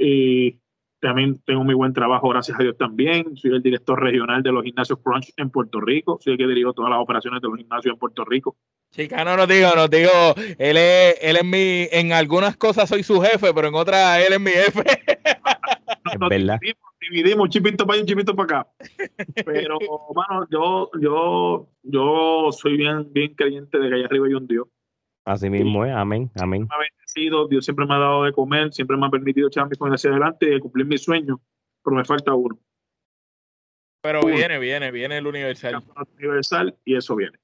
y 0.00 0.58
también 1.00 1.40
tengo 1.46 1.64
muy 1.64 1.74
buen 1.74 1.92
trabajo, 1.92 2.28
gracias 2.28 2.58
a 2.58 2.62
Dios 2.62 2.76
también. 2.76 3.36
Soy 3.36 3.52
el 3.52 3.62
director 3.62 4.00
regional 4.00 4.42
de 4.42 4.52
los 4.52 4.62
gimnasios 4.62 4.98
Crunch 5.02 5.32
en 5.36 5.50
Puerto 5.50 5.80
Rico. 5.80 6.18
Soy 6.20 6.34
el 6.34 6.38
que 6.38 6.46
dirijo 6.46 6.72
todas 6.72 6.90
las 6.90 7.00
operaciones 7.00 7.40
de 7.40 7.48
los 7.48 7.56
gimnasios 7.56 7.94
en 7.94 7.98
Puerto 7.98 8.24
Rico. 8.24 8.56
Chicano, 8.90 9.36
no 9.36 9.46
digo, 9.46 9.68
no 9.74 9.88
digo, 9.88 10.10
él 10.58 10.76
es, 10.76 11.16
él 11.22 11.36
es 11.36 11.44
mi, 11.44 11.88
en 11.90 12.12
algunas 12.12 12.56
cosas 12.56 12.88
soy 12.88 13.02
su 13.02 13.20
jefe, 13.20 13.54
pero 13.54 13.68
en 13.68 13.74
otras 13.74 14.26
él 14.26 14.34
es 14.34 14.40
mi 14.40 14.50
jefe. 14.50 14.82
es 16.12 16.18
verdad. 16.18 16.58
Dividimos, 16.60 16.90
dividimos, 17.00 17.44
un 17.44 17.50
chipito 17.50 17.86
para 17.86 17.94
allá, 17.94 18.02
un 18.02 18.08
chipito 18.08 18.36
para 18.36 18.60
acá. 18.60 18.70
Pero, 19.44 19.78
mano, 20.14 20.46
yo, 20.50 20.90
yo, 21.00 21.68
yo 21.82 22.48
soy 22.52 22.76
bien, 22.76 23.10
bien 23.12 23.34
creyente 23.34 23.78
de 23.78 23.88
que 23.88 23.94
allá 23.94 24.06
arriba 24.06 24.26
hay 24.26 24.34
un 24.34 24.46
Dios. 24.46 24.68
Así 25.24 25.48
mismo 25.48 25.84
es, 25.84 25.94
amén, 25.94 26.30
amén. 26.40 26.66
Dios 27.14 27.64
siempre 27.64 27.86
me 27.86 27.94
ha 27.94 27.98
dado 27.98 28.24
de 28.24 28.32
comer, 28.32 28.72
siempre 28.72 28.96
me 28.96 29.06
ha 29.06 29.10
permitido 29.10 29.48
echar 29.48 29.68
mis 29.68 29.78
hacia 29.78 30.10
adelante 30.10 30.54
y 30.54 30.60
cumplir 30.60 30.86
mis 30.86 31.02
sueños, 31.02 31.38
pero 31.82 31.96
me 31.96 32.04
falta 32.04 32.34
uno. 32.34 32.58
Pero 34.02 34.22
viene, 34.22 34.58
viene, 34.58 34.90
viene 34.90 35.18
el 35.18 35.26
universal. 35.26 35.82
Universal 36.18 36.74
y 36.84 36.96
eso 36.96 37.16
viene. 37.16 37.38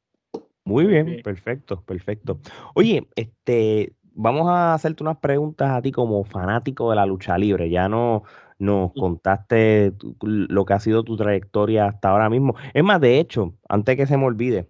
Muy 0.65 0.87
bien, 0.87 1.21
perfecto, 1.23 1.83
perfecto. 1.83 2.41
Oye, 2.75 3.07
este, 3.15 3.93
vamos 4.15 4.49
a 4.49 4.75
hacerte 4.75 5.03
unas 5.03 5.19
preguntas 5.19 5.71
a 5.71 5.83
ti 5.83 5.93
como 5.93 6.25
fanático 6.25 6.91
de 6.91 6.97
la 6.97 7.07
lucha 7.07 7.37
libre. 7.39 7.71
Ya 7.71 7.89
no 7.89 8.25
nos 8.59 8.93
contaste 8.95 9.93
lo 10.23 10.65
que 10.65 10.73
ha 10.73 10.81
sido 10.81 11.05
tu 11.05 11.17
trayectoria 11.17 11.87
hasta 11.87 12.09
ahora 12.09 12.31
mismo. 12.31 12.57
Es 12.73 12.83
más, 12.83 13.01
de 13.01 13.21
hecho, 13.21 13.55
antes 13.69 13.97
que 13.97 14.07
se 14.07 14.17
me 14.17 14.25
olvide, 14.25 14.69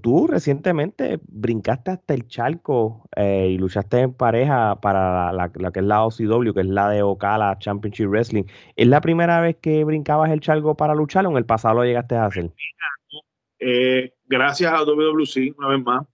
tú 0.00 0.26
recientemente 0.26 1.20
brincaste 1.26 1.90
hasta 1.90 2.14
el 2.14 2.26
charco 2.28 3.08
eh, 3.16 3.48
y 3.50 3.58
luchaste 3.58 4.00
en 4.00 4.14
pareja 4.14 4.80
para 4.80 5.32
la, 5.32 5.50
que 5.50 5.80
es 5.80 5.84
la 5.84 6.04
OCW, 6.04 6.52
que 6.52 6.60
es 6.60 6.66
la 6.66 6.88
de 6.90 7.02
Ocala 7.02 7.58
Championship 7.58 8.08
Wrestling. 8.08 8.44
¿Es 8.76 8.86
la 8.86 9.00
primera 9.00 9.40
vez 9.40 9.56
que 9.56 9.84
brincabas 9.84 10.30
el 10.30 10.40
charco 10.40 10.76
para 10.76 10.94
luchar 10.94 11.26
o 11.26 11.30
en 11.30 11.36
el 11.36 11.46
pasado 11.46 11.76
lo 11.76 11.84
llegaste 11.84 12.16
a 12.16 12.26
hacer? 12.26 12.50
Eh, 13.58 14.12
gracias 14.26 14.72
a 14.72 14.84
WWC, 14.84 15.54
una 15.58 15.68
vez 15.68 15.82
más, 15.82 16.06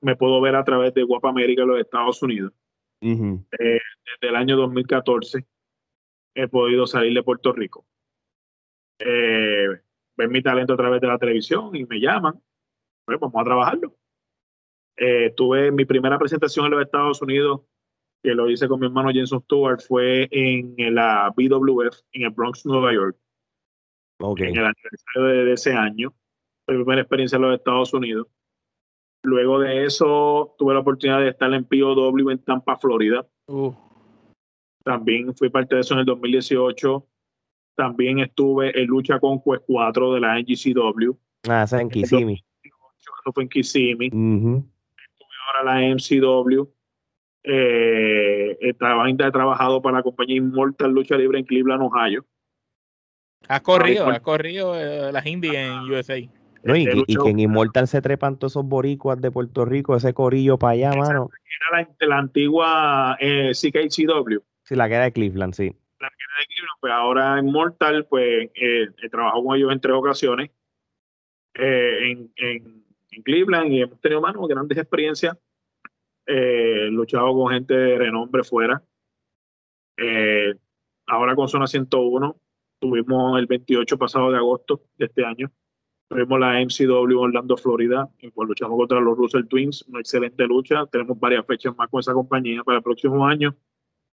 me 0.00 0.16
puedo 0.16 0.40
ver 0.40 0.56
a 0.56 0.64
través 0.64 0.94
de 0.94 1.02
Guapa 1.02 1.30
América 1.30 1.62
en 1.62 1.68
los 1.68 1.80
Estados 1.80 2.22
Unidos. 2.22 2.52
Eh, 3.02 3.44
desde 3.58 4.28
el 4.28 4.36
año 4.36 4.56
2014 4.56 5.44
he 6.34 6.48
podido 6.48 6.86
salir 6.86 7.12
de 7.14 7.22
Puerto 7.22 7.52
Rico. 7.52 7.84
Eh, 8.98 9.66
ven 10.16 10.30
mi 10.30 10.42
talento 10.42 10.74
a 10.74 10.76
través 10.76 11.00
de 11.00 11.06
la 11.06 11.18
televisión 11.18 11.74
y 11.74 11.84
me 11.84 12.00
llaman, 12.00 12.40
pues 13.04 13.18
vamos 13.18 13.40
a 13.40 13.44
trabajarlo. 13.44 13.96
Eh, 14.96 15.32
tuve 15.36 15.72
mi 15.72 15.84
primera 15.84 16.18
presentación 16.18 16.66
en 16.66 16.72
los 16.72 16.82
Estados 16.82 17.22
Unidos, 17.22 17.62
que 18.22 18.34
lo 18.34 18.48
hice 18.48 18.68
con 18.68 18.80
mi 18.80 18.86
hermano 18.86 19.10
Jenson 19.10 19.42
Stewart, 19.42 19.80
fue 19.80 20.28
en 20.30 20.94
la 20.94 21.32
BWF 21.36 21.96
en 22.12 22.22
el 22.22 22.30
Bronx, 22.30 22.64
Nueva 22.66 22.92
York. 22.92 23.16
Okay. 24.20 24.50
En 24.50 24.56
el 24.56 24.66
aniversario 24.66 25.46
de, 25.46 25.52
ese 25.52 25.72
año. 25.72 26.14
Fue 26.64 26.76
mi 26.76 26.84
primera 26.84 27.02
experiencia 27.02 27.36
en 27.36 27.42
los 27.42 27.54
Estados 27.56 27.92
Unidos. 27.92 28.28
Luego 29.24 29.58
de 29.58 29.84
eso, 29.84 30.54
tuve 30.58 30.74
la 30.74 30.80
oportunidad 30.80 31.20
de 31.20 31.30
estar 31.30 31.52
en 31.52 31.64
POW 31.64 32.30
en 32.30 32.38
Tampa, 32.38 32.76
Florida. 32.76 33.26
También 34.84 35.34
fui 35.34 35.48
parte 35.48 35.74
de 35.74 35.80
eso 35.80 35.94
en 35.94 36.00
el 36.00 36.06
2018. 36.06 37.06
También 37.74 38.18
estuve 38.18 38.78
en 38.80 38.86
lucha 38.86 39.18
con 39.18 39.40
Quest 39.42 39.64
4 39.66 40.14
de 40.14 40.20
la 40.20 40.38
NGCW. 40.38 41.12
Ah, 41.48 41.62
esa 41.64 41.80
en 41.80 41.88
Kissimmee. 41.88 42.44
Eso 42.62 43.32
fue 43.32 43.44
en 43.44 43.48
Kissimmee. 43.48 44.06
Estuve 44.06 45.34
ahora 45.46 45.82
en 45.82 45.90
la 45.90 45.94
MCW. 45.94 46.68
Eh, 47.44 48.56
he, 48.60 48.74
trabajado 48.74 49.82
para 49.82 49.96
la 49.98 50.02
compañía 50.02 50.36
Immortal 50.36 50.92
Lucha 50.92 51.16
Libre 51.16 51.38
en 51.38 51.44
Cleveland, 51.44 51.82
Ohio. 51.82 52.24
Has 53.48 53.62
corrido, 53.62 54.06
has 54.08 54.20
corrido 54.20 54.78
eh, 54.78 55.10
las 55.10 55.26
indies 55.26 55.54
en 55.54 55.72
USA. 55.80 56.20
No, 56.62 56.76
y, 56.76 56.86
y, 57.08 57.16
que 57.16 57.30
en 57.30 57.40
Immortal 57.40 57.88
se 57.88 58.00
trepan 58.00 58.38
todos 58.38 58.52
esos 58.52 58.64
boricuas 58.64 59.20
de 59.20 59.32
Puerto 59.32 59.64
Rico, 59.64 59.96
ese 59.96 60.14
corillo 60.14 60.58
para 60.58 60.74
allá, 60.74 60.92
mano. 60.92 61.30
Era 61.72 61.80
la, 61.80 62.06
la 62.06 62.18
antigua 62.18 63.16
eh, 63.18 63.50
CKCW. 63.52 64.38
Sí, 64.62 64.76
la 64.76 64.88
que 64.88 64.94
era 64.94 65.04
de 65.04 65.12
Cleveland, 65.12 65.54
sí 65.54 65.74
la 66.02 66.08
de 66.08 66.46
Cleveland, 66.46 66.78
pues 66.80 66.92
ahora 66.92 67.38
en 67.38 67.46
Mortal, 67.46 68.06
pues 68.06 68.50
eh, 68.54 68.88
he 69.00 69.08
trabajado 69.08 69.44
con 69.44 69.56
ellos 69.56 69.72
en 69.72 69.80
tres 69.80 69.94
ocasiones 69.94 70.50
eh, 71.54 72.10
en, 72.10 72.32
en, 72.36 72.82
Cleveland 73.24 73.70
y 73.70 73.82
hemos 73.82 74.00
tenido 74.00 74.20
manos 74.20 74.48
grandes 74.48 74.78
experiencias. 74.78 75.36
Eh, 76.26 76.88
luchado 76.90 77.34
con 77.34 77.52
gente 77.52 77.74
de 77.74 77.98
renombre 77.98 78.42
fuera. 78.42 78.82
Eh, 79.96 80.54
ahora 81.06 81.34
con 81.34 81.48
Zona 81.48 81.66
101, 81.66 82.36
tuvimos 82.78 83.38
el 83.38 83.46
28 83.46 83.98
pasado 83.98 84.30
de 84.30 84.38
agosto 84.38 84.82
de 84.96 85.06
este 85.06 85.24
año. 85.24 85.52
Tuvimos 86.08 86.40
la 86.40 86.60
MCW 86.60 87.18
Orlando, 87.18 87.56
Florida, 87.56 88.08
en 88.18 88.30
cual 88.30 88.48
luchamos 88.48 88.78
contra 88.78 89.00
los 89.00 89.16
Russell 89.16 89.46
Twins, 89.46 89.82
una 89.88 90.00
excelente 90.00 90.46
lucha. 90.46 90.86
Tenemos 90.86 91.18
varias 91.18 91.46
fechas 91.46 91.76
más 91.76 91.88
con 91.88 92.00
esa 92.00 92.14
compañía 92.14 92.64
para 92.64 92.78
el 92.78 92.84
próximo 92.84 93.26
año 93.26 93.56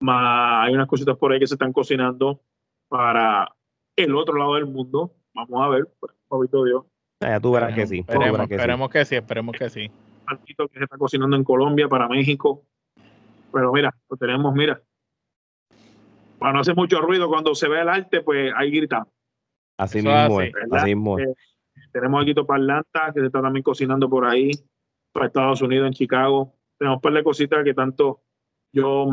hay 0.02 0.74
unas 0.74 0.88
cositas 0.88 1.18
por 1.18 1.32
ahí 1.32 1.40
que 1.40 1.48
se 1.48 1.56
están 1.56 1.74
cocinando 1.74 2.42
para 2.88 3.48
el 3.96 4.16
otro 4.16 4.38
lado 4.38 4.56
del 4.56 4.66
mundo. 4.66 5.14
Vamos 5.34 5.62
a 5.62 5.70
ver, 5.70 5.88
pues, 6.00 6.14
poquito 6.28 6.64
Dios. 6.64 6.86
Ya 7.22 7.40
tú 7.40 7.52
verás 7.52 7.74
que 7.74 7.88
sí. 7.88 8.00
Esperemos, 8.00 8.48
que, 8.48 8.56
esperemos 8.56 8.88
sí. 8.88 8.92
que 8.94 9.06
sí, 9.06 9.16
esperemos 9.16 9.56
que 9.58 9.70
sí. 9.70 9.90
que 9.90 10.78
se 10.80 10.84
está 10.84 10.98
cocinando 10.98 11.36
en 11.36 11.44
Colombia, 11.44 11.88
para 11.88 12.08
México. 12.08 12.64
Pero 13.52 13.72
mira, 13.72 13.96
lo 14.10 14.18
tenemos, 14.18 14.54
mira. 14.54 14.82
Para 16.38 16.54
no 16.54 16.60
hacer 16.60 16.76
mucho 16.76 17.00
ruido, 17.00 17.30
cuando 17.30 17.56
se 17.56 17.70
ve 17.70 17.82
el 17.82 17.90
arte, 17.90 18.22
pues 18.22 18.54
ahí 18.56 18.70
grita. 18.70 19.08
Así 19.78 20.02
mismo, 20.02 20.42
es, 20.42 20.54
así 20.72 20.96
mismo. 20.96 21.20
Eh, 21.20 21.34
tenemos 21.92 22.22
aquí 22.22 22.34
para 22.34 22.62
Atlanta, 22.62 23.12
que 23.14 23.22
se 23.22 23.26
está 23.28 23.42
también 23.42 23.64
cocinando 23.64 24.10
por 24.10 24.26
ahí, 24.26 24.52
para 25.12 25.28
Estados 25.28 25.62
Unidos, 25.62 25.88
en 25.88 25.94
Chicago. 25.94 26.54
Tenemos 26.78 26.98
un 26.98 27.02
par 27.02 27.14
de 27.14 27.24
cositas 27.24 27.64
que 27.64 27.74
tanto 27.74 28.22
yo 28.74 29.08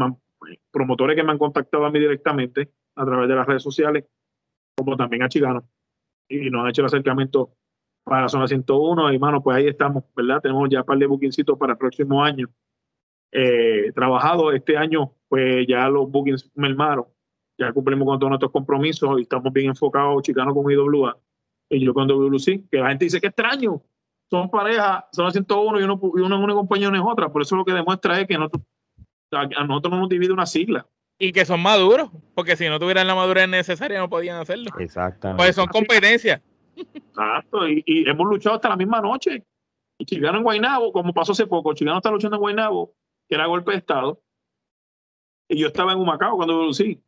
promotores 0.70 1.16
que 1.16 1.23
me 1.23 1.32
han 1.32 1.39
contactado 1.39 1.85
a 1.85 1.90
mí 1.90 1.98
directamente 1.98 2.73
a 2.97 3.05
través 3.05 3.28
de 3.28 3.35
las 3.35 3.47
redes 3.47 3.62
sociales, 3.62 4.05
como 4.77 4.97
también 4.97 5.23
a 5.23 5.28
Chicano, 5.28 5.69
y 6.28 6.51
nos 6.51 6.62
han 6.62 6.70
hecho 6.70 6.82
el 6.82 6.86
acercamiento 6.86 7.55
para 8.05 8.23
la 8.23 8.28
zona 8.28 8.48
101. 8.48 9.12
Y, 9.12 9.19
mano, 9.19 9.43
pues 9.43 9.56
ahí 9.56 9.66
estamos, 9.66 10.05
¿verdad? 10.14 10.40
Tenemos 10.40 10.69
ya 10.70 10.81
un 10.81 10.86
par 10.86 10.98
de 10.98 11.06
bookingcitos 11.06 11.59
para 11.59 11.73
el 11.73 11.78
próximo 11.78 12.23
año. 12.23 12.48
Eh, 13.31 13.93
trabajado 13.94 14.52
este 14.52 14.77
año, 14.77 15.14
pues 15.28 15.66
ya 15.66 15.89
los 15.89 16.10
bookings 16.10 16.51
mermaron. 16.55 17.06
Ya 17.59 17.73
cumplimos 17.73 18.06
con 18.06 18.19
todos 18.19 18.31
nuestros 18.31 18.52
compromisos 18.52 19.19
y 19.19 19.23
estamos 19.23 19.52
bien 19.52 19.69
enfocados, 19.69 20.23
Chicano 20.23 20.55
con 20.55 20.70
IWA 20.70 21.19
y 21.70 21.85
yo 21.85 21.94
con 21.94 22.06
WC, 22.06 22.69
que 22.70 22.78
la 22.78 22.89
gente 22.89 23.06
dice 23.06 23.20
que 23.20 23.28
extraño. 23.28 23.82
Son 24.31 24.51
parejas, 24.51 25.05
son 25.12 25.31
101 25.31 25.81
y 25.81 25.82
uno, 25.82 26.01
y 26.16 26.20
uno 26.20 26.43
una 26.43 26.55
compañía 26.55 26.86
y 26.86 26.89
uno 26.89 26.98
es 26.98 27.05
otra. 27.06 27.31
Por 27.31 27.43
eso 27.43 27.56
lo 27.56 27.64
que 27.64 27.73
demuestra 27.73 28.19
es 28.20 28.27
que 28.27 28.36
nosotros 28.36 28.62
a 29.32 29.64
nosotros 29.64 29.92
no 29.92 30.00
nos 30.00 30.09
divide 30.09 30.32
una 30.32 30.46
sigla. 30.46 30.86
Y 31.18 31.32
que 31.32 31.44
son 31.44 31.62
maduros, 31.62 32.10
porque 32.34 32.56
si 32.56 32.68
no 32.68 32.78
tuvieran 32.78 33.06
la 33.06 33.14
madurez 33.14 33.48
necesaria 33.48 33.98
no 33.98 34.09
podían 34.09 34.40
hacerlo. 34.40 34.70
Exactamente. 34.78 35.42
Pues 35.42 35.54
son 35.54 35.68
competencias. 35.68 36.40
Exacto, 36.76 37.68
y, 37.68 37.82
y, 37.86 38.09
hemos 38.09 38.26
luchado 38.26 38.56
hasta 38.56 38.68
la 38.68 38.76
misma 38.76 39.00
noche. 39.00 39.44
Y 39.98 40.04
Chicano 40.04 40.38
en 40.38 40.44
Guaynabo, 40.44 40.92
como 40.92 41.12
pasó 41.12 41.32
hace 41.32 41.46
poco, 41.46 41.74
Chicano 41.74 41.98
está 41.98 42.10
luchando 42.10 42.36
en 42.36 42.40
Guaynabo, 42.40 42.94
que 43.28 43.34
era 43.34 43.46
golpe 43.46 43.72
de 43.72 43.78
Estado. 43.78 44.20
Y 45.48 45.60
yo 45.60 45.68
estaba 45.68 45.92
en 45.92 46.00
Humacao 46.00 46.36
cuando 46.36 46.64
lucí. 46.64 47.00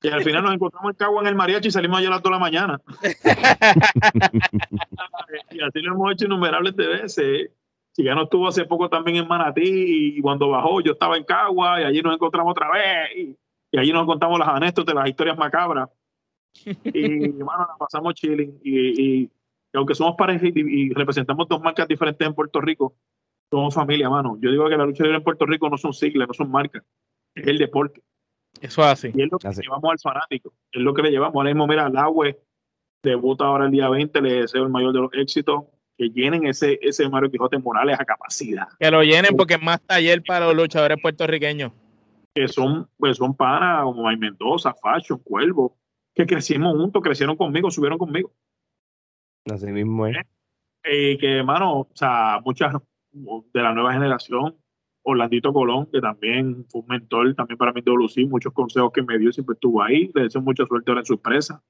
Y 0.00 0.08
al 0.08 0.22
final 0.22 0.44
nos 0.44 0.54
encontramos 0.54 0.92
en 0.92 0.96
Cagua 0.96 1.20
en 1.22 1.26
el 1.26 1.34
mariachi 1.34 1.68
y 1.68 1.72
salimos 1.72 1.98
allá 1.98 2.08
a 2.08 2.12
las 2.12 2.22
2 2.22 2.30
de 2.30 2.30
la 2.30 2.38
mañana. 2.38 2.80
y 5.50 5.60
así 5.60 5.80
lo 5.80 5.94
hemos 5.94 6.12
hecho 6.12 6.26
innumerables 6.26 6.76
de 6.76 6.86
veces. 6.86 7.50
Chicano 7.98 8.22
estuvo 8.22 8.46
hace 8.46 8.64
poco 8.64 8.88
también 8.88 9.16
en 9.16 9.26
Manatí 9.26 10.16
y 10.16 10.20
cuando 10.20 10.48
bajó 10.50 10.80
yo 10.80 10.92
estaba 10.92 11.16
en 11.16 11.24
Cagua 11.24 11.80
y 11.80 11.84
allí 11.84 12.00
nos 12.00 12.14
encontramos 12.14 12.52
otra 12.52 12.70
vez. 12.70 13.16
Y, 13.16 13.36
y 13.72 13.78
allí 13.78 13.92
nos 13.92 14.06
contamos 14.06 14.38
las 14.38 14.46
anécdotas, 14.46 14.94
las 14.94 15.08
historias 15.08 15.36
macabras. 15.36 15.88
Y, 16.94 17.28
bueno, 17.28 17.66
la 17.68 17.76
pasamos 17.76 18.14
chilling. 18.14 18.60
Y, 18.62 19.22
y, 19.24 19.30
aunque 19.74 19.96
somos 19.96 20.14
pareja 20.16 20.46
y, 20.46 20.52
y, 20.54 20.90
representamos 20.90 21.48
dos 21.48 21.60
marcas 21.60 21.88
diferentes 21.88 22.24
en 22.24 22.34
Puerto 22.34 22.60
Rico, 22.60 22.94
somos 23.50 23.74
familia, 23.74 24.08
mano. 24.08 24.38
Yo 24.40 24.52
digo 24.52 24.68
que 24.68 24.76
la 24.76 24.86
lucha 24.86 25.02
libre 25.02 25.18
en 25.18 25.24
Puerto 25.24 25.44
Rico 25.44 25.68
no 25.68 25.76
son 25.76 25.92
siglas, 25.92 26.28
no 26.28 26.34
son 26.34 26.52
marcas. 26.52 26.84
Es 27.34 27.48
el 27.48 27.58
deporte. 27.58 28.00
Eso 28.60 28.80
es 28.82 28.86
así. 28.86 29.10
Y 29.12 29.22
es 29.22 29.30
lo 29.30 29.38
que 29.38 29.48
Así. 29.48 29.62
llevamos 29.62 29.90
al 29.90 29.98
fanático. 29.98 30.52
Es 30.70 30.80
lo 30.80 30.94
que 30.94 31.02
le 31.02 31.10
llevamos. 31.10 31.34
Ahora 31.34 31.50
mismo, 31.50 31.66
mira, 31.66 31.86
al 31.86 31.96
agua 31.96 32.28
debuta 33.02 33.44
ahora 33.44 33.64
el 33.66 33.72
día 33.72 33.88
20. 33.88 34.20
Le 34.22 34.40
deseo 34.42 34.62
el 34.62 34.70
mayor 34.70 34.92
de 34.92 35.00
los 35.00 35.10
éxitos. 35.14 35.64
Que 35.98 36.08
llenen 36.08 36.46
ese, 36.46 36.78
ese 36.80 37.08
Mario 37.08 37.30
Quijote 37.30 37.58
Morales 37.58 37.98
a 37.98 38.04
capacidad. 38.04 38.68
Que 38.78 38.90
lo 38.90 39.02
llenen 39.02 39.36
porque 39.36 39.54
es 39.54 39.62
más 39.62 39.82
taller 39.82 40.22
para 40.22 40.46
los 40.46 40.54
luchadores 40.54 40.98
puertorriqueños. 41.02 41.72
Que 42.34 42.48
son, 42.48 42.88
pues 42.96 43.16
son 43.16 43.34
panas 43.34 43.82
como 43.82 44.04
May 44.04 44.16
Mendoza, 44.16 44.72
Fashion, 44.74 45.18
Cuervo. 45.18 45.76
Que 46.14 46.24
crecimos 46.24 46.76
juntos, 46.76 47.02
crecieron 47.02 47.36
conmigo, 47.36 47.70
subieron 47.70 47.98
conmigo. 47.98 48.32
Así 49.50 49.66
mismo 49.66 50.06
es. 50.06 50.16
Eh, 50.84 51.18
que, 51.18 51.38
hermano, 51.38 51.80
o 51.80 51.88
sea, 51.94 52.40
muchas 52.44 52.74
de 53.12 53.62
la 53.62 53.72
nueva 53.72 53.92
generación, 53.92 54.56
Orlandito 55.02 55.52
Colón, 55.52 55.86
que 55.90 56.00
también 56.00 56.66
fue 56.68 56.82
un 56.82 56.86
mentor 56.86 57.34
también 57.34 57.58
para 57.58 57.72
mí 57.72 57.80
de 57.80 57.92
Lucí, 57.92 58.26
muchos 58.26 58.52
consejos 58.52 58.92
que 58.92 59.02
me 59.02 59.18
dio, 59.18 59.32
siempre 59.32 59.54
estuvo 59.54 59.82
ahí. 59.82 60.10
Le 60.14 60.24
deseo 60.24 60.42
mucha 60.42 60.66
suerte 60.66 60.90
ahora 60.90 61.00
en 61.00 61.06
su 61.06 61.14
empresa. 61.14 61.62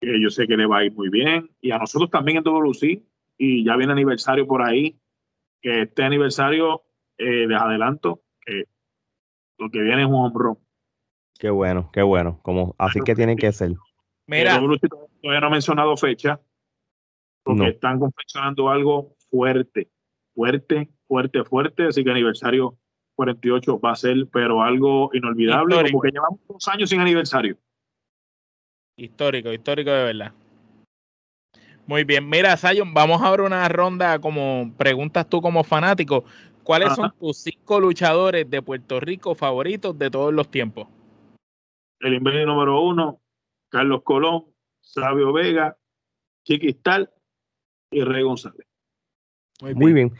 que 0.00 0.20
yo 0.20 0.30
sé 0.30 0.46
que 0.46 0.56
le 0.56 0.66
va 0.66 0.78
a 0.78 0.84
ir 0.84 0.92
muy 0.92 1.08
bien. 1.08 1.50
Y 1.60 1.70
a 1.70 1.78
nosotros 1.78 2.10
también 2.10 2.38
en 2.38 2.44
WC. 2.44 3.02
Y 3.38 3.64
ya 3.64 3.76
viene 3.76 3.92
aniversario 3.92 4.46
por 4.46 4.62
ahí. 4.62 4.98
Que 5.60 5.82
este 5.82 6.04
aniversario, 6.04 6.82
eh, 7.18 7.46
les 7.46 7.60
adelanto, 7.60 8.22
que 8.44 8.64
lo 9.58 9.70
que 9.70 9.80
viene 9.80 10.02
es 10.02 10.08
un 10.08 10.14
hombro. 10.16 10.58
Qué 11.38 11.50
bueno, 11.50 11.90
qué 11.92 12.02
bueno. 12.02 12.38
Como, 12.42 12.74
así 12.78 13.00
que 13.00 13.14
tienen 13.14 13.36
que 13.38 13.50
ser. 13.52 13.72
Mira, 14.26 14.58
todavía 14.58 15.40
no 15.40 15.46
ha 15.46 15.50
mencionado 15.50 15.96
fecha, 15.96 16.40
porque 17.42 17.62
No. 17.62 17.68
están 17.68 17.98
confeccionando 17.98 18.68
algo 18.70 19.16
fuerte, 19.30 19.90
fuerte, 20.34 20.90
fuerte, 21.08 21.44
fuerte. 21.44 21.86
Así 21.88 22.04
que 22.04 22.10
aniversario 22.10 22.78
48 23.16 23.80
va 23.80 23.92
a 23.92 23.96
ser, 23.96 24.28
pero 24.32 24.62
algo 24.62 25.10
inolvidable, 25.14 25.74
Histórico. 25.74 25.92
como 25.98 26.02
que 26.02 26.10
llevamos 26.12 26.40
dos 26.48 26.68
años 26.68 26.90
sin 26.90 27.00
aniversario. 27.00 27.56
histórico, 28.96 29.52
histórico 29.52 29.90
de 29.90 30.04
verdad. 30.04 30.32
Muy 31.86 32.04
bien, 32.04 32.28
mira, 32.28 32.56
Sayon, 32.56 32.94
vamos 32.94 33.20
a 33.22 33.30
ver 33.30 33.42
una 33.42 33.68
ronda 33.68 34.18
como 34.18 34.72
preguntas 34.76 35.28
tú 35.28 35.42
como 35.42 35.62
fanático. 35.64 36.24
¿Cuáles 36.62 36.94
son 36.94 37.12
tus 37.20 37.36
cinco 37.36 37.78
luchadores 37.78 38.48
de 38.48 38.62
Puerto 38.62 38.98
Rico 38.98 39.34
favoritos 39.34 39.98
de 39.98 40.10
todos 40.10 40.32
los 40.32 40.50
tiempos? 40.50 40.88
El 42.00 42.14
invenio 42.14 42.46
número 42.46 42.80
uno, 42.80 43.20
Carlos 43.68 44.02
Colón, 44.02 44.46
Sabio 44.80 45.32
Vega, 45.32 45.76
Chiquistal 46.44 47.10
y 47.90 48.02
Rey 48.02 48.22
González. 48.22 48.66
Muy 49.74 49.92
bien. 49.92 50.12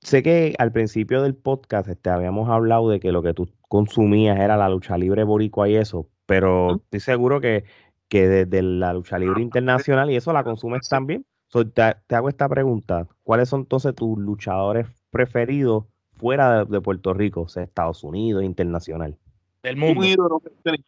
Sé 0.00 0.22
que 0.22 0.54
al 0.58 0.72
principio 0.72 1.22
del 1.22 1.34
podcast 1.34 1.88
este, 1.88 2.10
habíamos 2.10 2.50
hablado 2.50 2.90
de 2.90 3.00
que 3.00 3.12
lo 3.12 3.22
que 3.22 3.32
tú 3.32 3.50
consumías 3.68 4.38
era 4.38 4.58
la 4.58 4.68
lucha 4.68 4.98
libre 4.98 5.24
boricua 5.24 5.68
y 5.68 5.76
eso, 5.76 6.08
pero 6.26 6.76
estoy 6.76 7.00
seguro 7.00 7.40
que, 7.40 7.64
que 8.10 8.28
desde 8.28 8.60
la 8.60 8.92
lucha 8.92 9.18
libre 9.18 9.40
internacional 9.40 10.10
y 10.10 10.16
eso 10.16 10.32
la 10.32 10.44
consumes 10.44 10.86
también. 10.88 11.24
So, 11.46 11.66
te, 11.66 11.94
te 12.06 12.14
hago 12.16 12.28
esta 12.28 12.48
pregunta. 12.48 13.06
¿Cuáles 13.22 13.48
son 13.48 13.60
entonces 13.60 13.94
tus 13.94 14.18
luchadores 14.18 14.88
preferidos 15.10 15.84
fuera 16.16 16.64
de, 16.64 16.70
de 16.70 16.80
Puerto 16.80 17.14
Rico, 17.14 17.42
o 17.42 17.48
sea, 17.48 17.62
Estados 17.62 18.04
Unidos, 18.04 18.42
internacional? 18.44 19.16
Del 19.62 19.76
Un 19.76 19.80
mundo. 19.80 20.04
ídolo 20.04 20.40
que 20.40 20.50
tenía, 20.62 20.84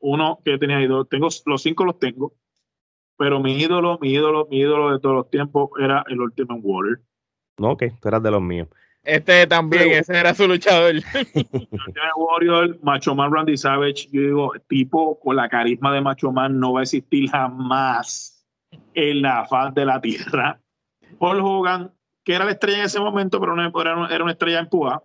uno 0.00 0.40
que 0.44 0.58
tenía 0.58 0.82
ídolo, 0.82 1.04
tengo 1.04 1.28
los 1.46 1.62
cinco 1.62 1.84
los 1.84 1.98
tengo, 1.98 2.34
pero 3.16 3.38
mi 3.38 3.56
ídolo, 3.56 3.98
mi 4.00 4.10
ídolo, 4.12 4.48
mi 4.50 4.58
ídolo 4.58 4.90
de 4.92 4.98
todos 4.98 5.14
los 5.14 5.30
tiempos 5.30 5.70
era 5.80 6.04
el 6.08 6.20
Ultimate 6.20 6.60
Warrior. 6.62 7.00
No, 7.56 7.70
ok, 7.72 7.84
tú 8.00 8.08
eras 8.08 8.22
de 8.22 8.30
los 8.32 8.42
míos. 8.42 8.68
Este 9.04 9.46
también, 9.46 9.82
Pero- 9.84 10.00
ese 10.00 10.16
era 10.18 10.34
su 10.34 10.48
luchador. 10.48 10.94
Ultimate 10.94 12.12
Warrior, 12.16 12.78
Macho 12.82 13.14
Man 13.14 13.32
Randy 13.32 13.56
Savage, 13.56 14.08
yo 14.10 14.20
digo, 14.22 14.52
tipo 14.66 15.18
con 15.20 15.36
la 15.36 15.48
carisma 15.48 15.92
de 15.92 16.00
Macho 16.00 16.32
Man 16.32 16.58
no 16.58 16.72
va 16.72 16.80
a 16.80 16.82
existir 16.84 17.28
jamás 17.30 18.46
en 18.94 19.22
la 19.22 19.44
faz 19.46 19.74
de 19.74 19.84
la 19.84 20.00
tierra. 20.00 20.58
Paul 21.18 21.40
Hogan, 21.40 21.92
que 22.24 22.34
era 22.34 22.44
la 22.46 22.52
estrella 22.52 22.78
en 22.78 22.84
ese 22.86 22.98
momento, 22.98 23.38
pero 23.38 23.54
no 23.54 23.62
era, 23.80 23.96
una- 23.96 24.08
era 24.14 24.24
una 24.24 24.32
estrella 24.32 24.60
empujada. 24.60 25.02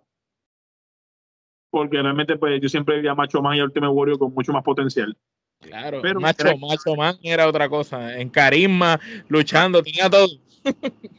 Porque 1.71 2.01
realmente 2.01 2.35
pues, 2.37 2.59
yo 2.61 2.69
siempre 2.69 2.99
vi 2.99 3.07
a 3.07 3.15
Macho 3.15 3.41
Man 3.41 3.55
y 3.57 3.59
a 3.59 3.65
Ultimate 3.65 3.91
Warrior 3.93 4.17
con 4.17 4.33
mucho 4.33 4.51
más 4.53 4.63
potencial. 4.63 5.15
Claro, 5.61 5.99
Pero 6.01 6.19
macho, 6.21 6.47
era- 6.47 6.55
macho 6.57 6.95
man 6.95 7.15
era 7.21 7.47
otra 7.47 7.67
cosa. 7.67 8.17
En 8.17 8.29
carisma, 8.29 8.99
luchando, 9.27 9.83
tenía 9.83 10.09
todo. 10.09 10.27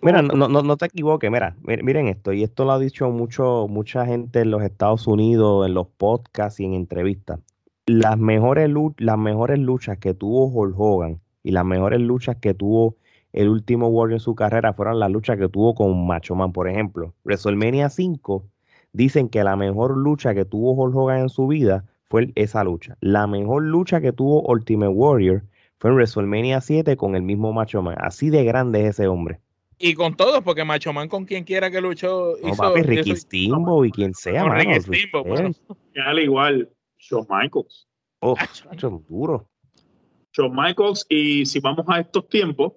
Mira, 0.03 0.23
no, 0.23 0.49
no, 0.49 0.62
no 0.62 0.77
te 0.77 0.87
equivoques, 0.87 1.31
mira, 1.31 1.57
mi- 1.62 1.77
miren 1.83 2.09
esto, 2.09 2.33
y 2.33 2.43
esto 2.43 2.65
lo 2.65 2.73
ha 2.73 2.79
dicho 2.79 3.11
mucho, 3.11 3.67
mucha 3.69 4.07
gente 4.07 4.41
en 4.41 4.51
los 4.51 4.62
Estados 4.62 5.07
Unidos, 5.07 5.67
en 5.67 5.75
los 5.75 5.87
podcasts 5.89 6.61
y 6.61 6.65
en 6.65 6.75
entrevistas. 6.75 7.41
Las 7.87 8.19
mejores, 8.19 8.71
las 8.99 9.19
mejores 9.19 9.59
luchas 9.59 9.99
que 9.99 10.15
tuvo 10.15 10.47
Hulk 10.47 10.75
Hogan 10.79 11.21
y 11.43 11.51
las 11.53 11.65
mejores 11.65 12.01
luchas 12.01 12.37
que 12.37 12.55
tuvo 12.55 12.97
el 13.33 13.49
último 13.49 13.89
Warrior 13.89 14.17
en 14.17 14.21
su 14.21 14.35
carrera 14.35 14.73
fueron 14.73 14.99
las 14.99 15.11
luchas 15.11 15.39
que 15.39 15.49
tuvo 15.49 15.75
con 15.75 16.07
Macho 16.07 16.35
Man, 16.35 16.53
por 16.53 16.69
ejemplo. 16.69 17.15
WrestleMania 17.25 17.89
5 17.91 18.45
dicen 18.93 19.29
que 19.29 19.45
la 19.45 19.57
mejor 19.57 19.97
lucha 19.97 20.35
que 20.35 20.45
tuvo 20.45 20.73
Hulk 20.73 20.95
Hogan 20.97 21.21
en 21.21 21.29
su 21.29 21.47
vida 21.47 21.85
fue 22.09 22.33
esa 22.35 22.65
lucha. 22.65 22.97
La 23.01 23.27
mejor 23.27 23.62
lucha 23.62 24.01
que 24.01 24.12
tuvo 24.12 24.43
Ultimate 24.43 24.89
Warrior 24.93 25.45
fue 25.81 25.90
en 25.90 25.97
WrestleMania 25.97 26.61
7 26.61 26.97
con 26.97 27.16
el 27.16 27.23
mismo 27.23 27.52
Macho 27.52 27.82
Man. 27.82 27.97
Así 27.98 28.31
de 28.31 28.44
grande 28.44 28.82
es 28.82 28.90
ese 28.90 29.09
hombre. 29.09 29.40
Y 29.78 29.94
con 29.94 30.15
todos, 30.15 30.43
porque 30.44 30.62
Macho 30.65 30.93
Man 30.93 31.09
con 31.09 31.24
quien 31.24 31.43
quiera 31.44 31.70
que 31.70 31.81
luchó. 31.81 32.35
No, 32.43 32.48
hizo- 32.51 32.62
papi, 32.62 32.82
Ricky 32.82 33.11
hizo- 33.12 33.20
Steamboat 33.23 33.89
y 33.89 33.90
quien 33.90 34.15
sea, 34.15 34.44
No. 34.44 34.55
Ricky 34.55 34.81
Flair. 34.81 35.09
bueno. 35.27 35.51
Al 36.05 36.19
igual, 36.19 36.70
Shawn 36.98 37.27
Michaels. 37.31 37.89
Oh, 38.20 38.35
Ah, 38.39 38.47
chacho, 38.52 39.02
duro. 39.09 39.48
Shawn 40.35 40.55
Michaels, 40.55 41.07
y 41.09 41.47
si 41.47 41.59
vamos 41.61 41.86
a 41.89 41.98
estos 42.01 42.28
tiempos, 42.28 42.74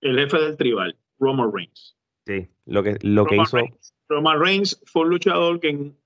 el 0.00 0.18
jefe 0.18 0.38
del 0.38 0.56
tribal, 0.56 0.96
Roman 1.18 1.52
Reigns. 1.52 1.96
Sí, 2.26 2.48
lo 2.64 2.82
que, 2.82 2.96
lo 3.02 3.24
que 3.26 3.36
Roman 3.36 3.44
hizo. 3.46 3.56
Reigns. 3.58 3.94
Roman 4.08 4.40
Reigns 4.40 4.82
fue 4.86 5.02
un 5.02 5.10
luchador 5.10 5.60
que 5.60 5.68
en 5.70 5.96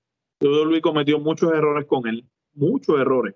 WWE 0.41 0.81
cometió 0.81 1.19
muchos 1.19 1.51
errores 1.53 1.85
con 1.87 2.07
él, 2.07 2.25
muchos 2.53 2.99
errores. 2.99 3.35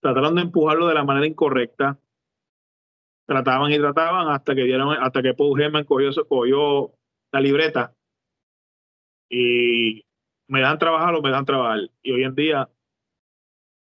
Trataron 0.00 0.34
de 0.36 0.42
empujarlo 0.42 0.86
de 0.86 0.94
la 0.94 1.04
manera 1.04 1.26
incorrecta. 1.26 1.98
Trataban 3.26 3.72
y 3.72 3.78
trataban 3.78 4.28
hasta 4.28 4.54
que 4.54 4.62
dieron, 4.62 4.96
hasta 5.02 5.20
que 5.22 5.34
Paul 5.34 5.60
Heyman 5.60 5.84
cogió, 5.84 6.10
cogió 6.28 6.92
la 7.32 7.40
libreta 7.40 7.94
y 9.30 10.02
me 10.48 10.60
dan 10.60 10.78
trabajar 10.78 11.14
o 11.14 11.20
me 11.20 11.30
dan 11.30 11.44
trabajar. 11.44 11.80
Y 12.02 12.12
hoy 12.12 12.24
en 12.24 12.34
día 12.34 12.68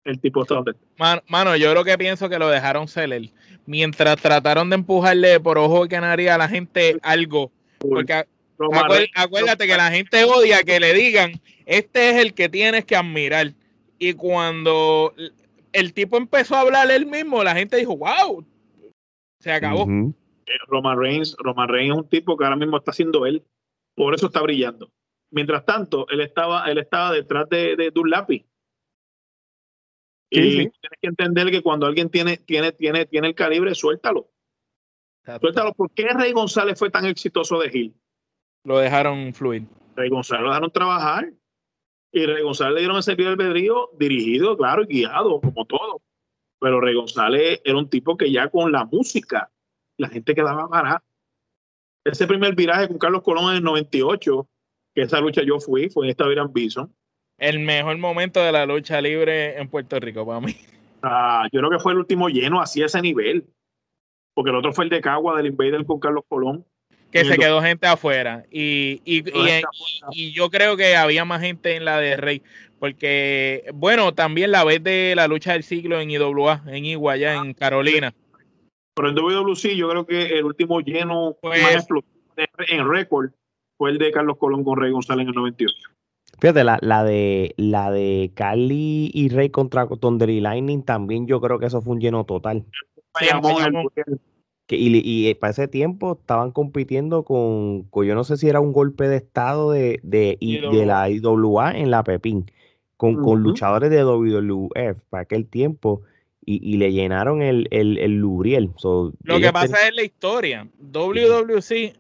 el 0.06 0.22
tipo 0.22 0.44
está 0.44 0.56
donde 0.56 0.72
está. 0.72 0.86
Man- 0.98 1.22
Mano, 1.28 1.56
yo 1.58 1.74
lo 1.74 1.84
que 1.84 1.98
pienso 1.98 2.30
que 2.30 2.40
lo 2.40 2.48
dejaron 2.48 2.86
él. 2.96 3.34
Mientras 3.66 4.22
trataron 4.22 4.70
de 4.70 4.76
empujarle 4.76 5.40
por 5.40 5.58
ojo 5.58 5.84
de 5.84 5.90
canaria 5.90 6.36
a 6.36 6.38
la 6.38 6.48
gente 6.48 6.98
algo. 7.02 7.52
Porque 7.80 8.26
acuérdate 9.16 9.68
que 9.68 9.76
la 9.76 9.92
gente 9.92 10.24
odia 10.24 10.60
que 10.62 10.80
le 10.80 10.94
digan, 10.94 11.42
este 11.66 12.12
es 12.12 12.16
el 12.18 12.34
que 12.34 12.48
tienes 12.48 12.86
que 12.86 12.96
admirar. 12.96 13.54
Y 14.00 14.14
cuando 14.14 15.14
el 15.76 15.94
tipo 15.94 16.18
empezó 16.18 16.56
a 16.56 16.62
hablar 16.62 16.90
él 16.90 17.06
mismo, 17.06 17.44
la 17.44 17.56
gente 17.56 17.78
dijo, 17.78 17.98
wow, 17.98 18.46
se 19.40 19.52
acabó. 19.52 19.84
Eh, 19.84 20.54
Roman 20.68 21.00
Reigns, 21.00 21.36
Roman 21.38 21.70
Reigns 21.70 21.94
es 21.94 22.04
un 22.04 22.10
tipo 22.10 22.38
que 22.38 22.44
ahora 22.46 22.56
mismo 22.56 22.78
está 22.78 22.92
haciendo 22.92 23.26
él, 23.26 23.44
por 23.96 24.16
eso 24.16 24.28
está 24.28 24.42
brillando. 24.42 24.92
Mientras 25.32 25.66
tanto, 25.66 26.08
él 26.10 26.22
estaba, 26.22 26.70
él 26.70 26.78
estaba 26.78 27.12
detrás 27.12 27.50
de, 27.50 27.76
de, 27.76 27.92
de 27.92 28.00
un 28.00 28.10
lápiz. 28.10 28.46
Y 30.30 30.42
Sí, 30.42 30.52
tienes 30.52 31.00
que 31.02 31.08
entender 31.08 31.52
que 31.52 31.62
cuando 31.62 31.86
alguien 31.86 32.10
tiene, 32.10 32.38
tiene, 32.38 32.72
tiene, 32.72 33.06
tiene 33.06 33.28
el 33.28 33.36
calibre, 33.36 33.76
suéltalo. 33.76 34.30
Suéltalo. 35.40 35.74
¿Por 35.74 35.92
qué 35.92 36.08
Rey 36.10 36.32
González 36.32 36.78
fue 36.78 36.90
tan 36.90 37.06
exitoso 37.06 37.60
de 37.60 37.70
Gil? 37.70 37.96
Lo 38.64 38.78
dejaron 38.78 39.34
fluir. 39.34 39.68
Rey 39.96 40.10
González 40.10 40.44
lo 40.44 40.50
dejaron 40.50 40.72
trabajar. 40.72 41.32
Y 42.16 42.26
Rey 42.26 42.44
González 42.44 42.76
le 42.76 42.80
dieron 42.80 42.98
ese 42.98 43.14
libre 43.14 43.34
albedrío 43.34 43.90
dirigido, 44.00 44.56
claro, 44.56 44.84
y 44.84 44.86
guiado, 44.86 45.42
como 45.42 45.66
todo. 45.66 46.02
Pero 46.62 46.80
Rey 46.80 46.96
González 46.96 47.60
era 47.66 47.78
un 47.78 47.90
tipo 47.90 48.16
que 48.16 48.32
ya 48.32 48.50
con 48.50 48.72
la 48.72 48.86
música, 48.86 49.52
la 49.98 50.08
gente 50.08 50.34
quedaba 50.34 50.70
para 50.70 51.04
Ese 52.06 52.26
primer 52.26 52.56
viraje 52.56 52.88
con 52.88 53.00
Carlos 53.00 53.22
Colón 53.22 53.52
en 53.52 53.58
el 53.58 53.64
98, 53.64 54.48
que 54.96 55.02
esa 55.02 55.20
lucha 55.20 55.42
yo 55.44 55.60
fui, 55.60 55.90
fue 55.90 56.06
en 56.06 56.12
esta 56.12 56.26
Viran 56.26 56.54
Bison. 56.54 56.96
El 57.38 57.60
mejor 57.60 57.98
momento 57.98 58.40
de 58.40 58.54
la 58.54 58.66
lucha 58.66 59.02
libre 59.02 59.60
en 59.60 59.68
Puerto 59.68 60.00
Rico 60.00 60.26
para 60.26 60.40
mí. 60.40 60.56
Ah, 61.04 61.50
yo 61.52 61.60
creo 61.60 61.70
que 61.70 61.80
fue 61.80 61.92
el 61.92 61.98
último 61.98 62.30
lleno 62.30 62.62
así 62.62 62.82
a 62.82 62.86
ese 62.86 63.02
nivel. 63.02 63.46
Porque 64.34 64.52
el 64.52 64.56
otro 64.56 64.72
fue 64.72 64.86
el 64.86 64.90
de 64.90 65.02
Cagua 65.02 65.36
del 65.36 65.48
Invader 65.48 65.86
con 65.86 66.00
Carlos 66.00 66.24
Colón 66.30 66.66
que 67.16 67.26
se 67.26 67.38
quedó 67.38 67.62
gente 67.62 67.88
afuera. 67.88 68.46
Y, 68.52 69.02
y, 69.06 69.24
y, 70.12 70.34
yo 70.34 70.50
creo 70.50 70.76
que 70.76 70.98
había 70.98 71.24
más 71.24 71.42
gente 71.42 71.78
en 71.78 71.86
la 71.86 71.98
de 71.98 72.18
Rey. 72.18 72.42
Porque, 72.78 73.70
bueno, 73.74 74.14
también 74.14 74.52
la 74.52 74.66
vez 74.66 74.84
de 74.84 75.14
la 75.16 75.28
lucha 75.28 75.54
del 75.54 75.64
siglo 75.64 76.00
en 76.02 76.12
IWA, 76.12 76.64
en 76.68 76.84
Iguaya, 76.84 77.36
en 77.36 77.54
Carolina. 77.54 78.14
Pero 78.96 79.10
en 79.10 79.16
WWC 79.16 79.76
yo 79.76 79.90
creo 79.90 80.06
que 80.06 80.40
el 80.40 80.44
último 80.44 80.82
lleno 80.82 81.38
pues, 81.42 81.88
en 82.68 82.90
récord 82.90 83.32
fue 83.78 83.92
el 83.92 83.98
de 83.98 84.12
Carlos 84.12 84.38
Colón 84.38 84.66
con 84.66 84.78
Rey 84.78 84.92
González 84.92 85.24
en 85.24 85.30
el 85.30 85.36
98. 85.36 85.74
Fíjate, 86.40 86.66
la, 86.66 86.78
la, 86.82 87.06
de 87.06 87.54
la 87.56 87.92
de 87.92 88.32
Cali 88.36 89.10
y 89.14 89.30
Rey 89.30 89.50
contra 89.50 89.88
Thunder 89.88 90.30
y 90.30 90.42
Lightning 90.42 90.84
también 90.84 91.28
yo 91.28 91.40
creo 91.40 91.60
que 91.60 91.68
eso 91.68 91.82
fue 91.82 91.94
un 91.94 92.02
lleno 92.02 92.26
total 92.26 92.66
y, 94.68 95.28
eh, 95.28 95.36
para 95.36 95.52
ese 95.52 95.68
tiempo 95.68 96.18
estaban 96.20 96.52
compitiendo 96.52 97.24
con, 97.24 97.88
yo 97.94 98.16
no 98.16 98.24
sé 98.24 98.38
si 98.38 98.50
era 98.50 98.60
un 98.60 98.74
golpe 98.74 99.08
de 99.08 99.18
estado 99.18 99.72
de, 99.72 100.00
de, 100.02 100.38
de 100.40 100.86
la 100.86 101.10
IWA 101.10 101.72
en 101.72 101.92
la 101.92 102.04
Pepín, 102.04 102.52
con, 102.98 103.22
con 103.22 103.44
luchadores 103.44 103.92
de 103.92 104.04
WWF 104.04 105.02
para 105.10 105.22
aquel 105.24 105.46
tiempo. 105.48 106.02
Y, 106.48 106.78
le 106.78 106.94
llenaron 106.94 107.42
el, 107.42 107.68
el, 107.72 107.98
el 107.98 108.20
Lubriel. 108.20 108.70
Lo 108.84 109.40
que 109.40 109.52
pasa 109.52 109.78
es 109.88 109.96
la 109.96 110.04
historia. 110.04 110.68
WWC, 110.78 111.94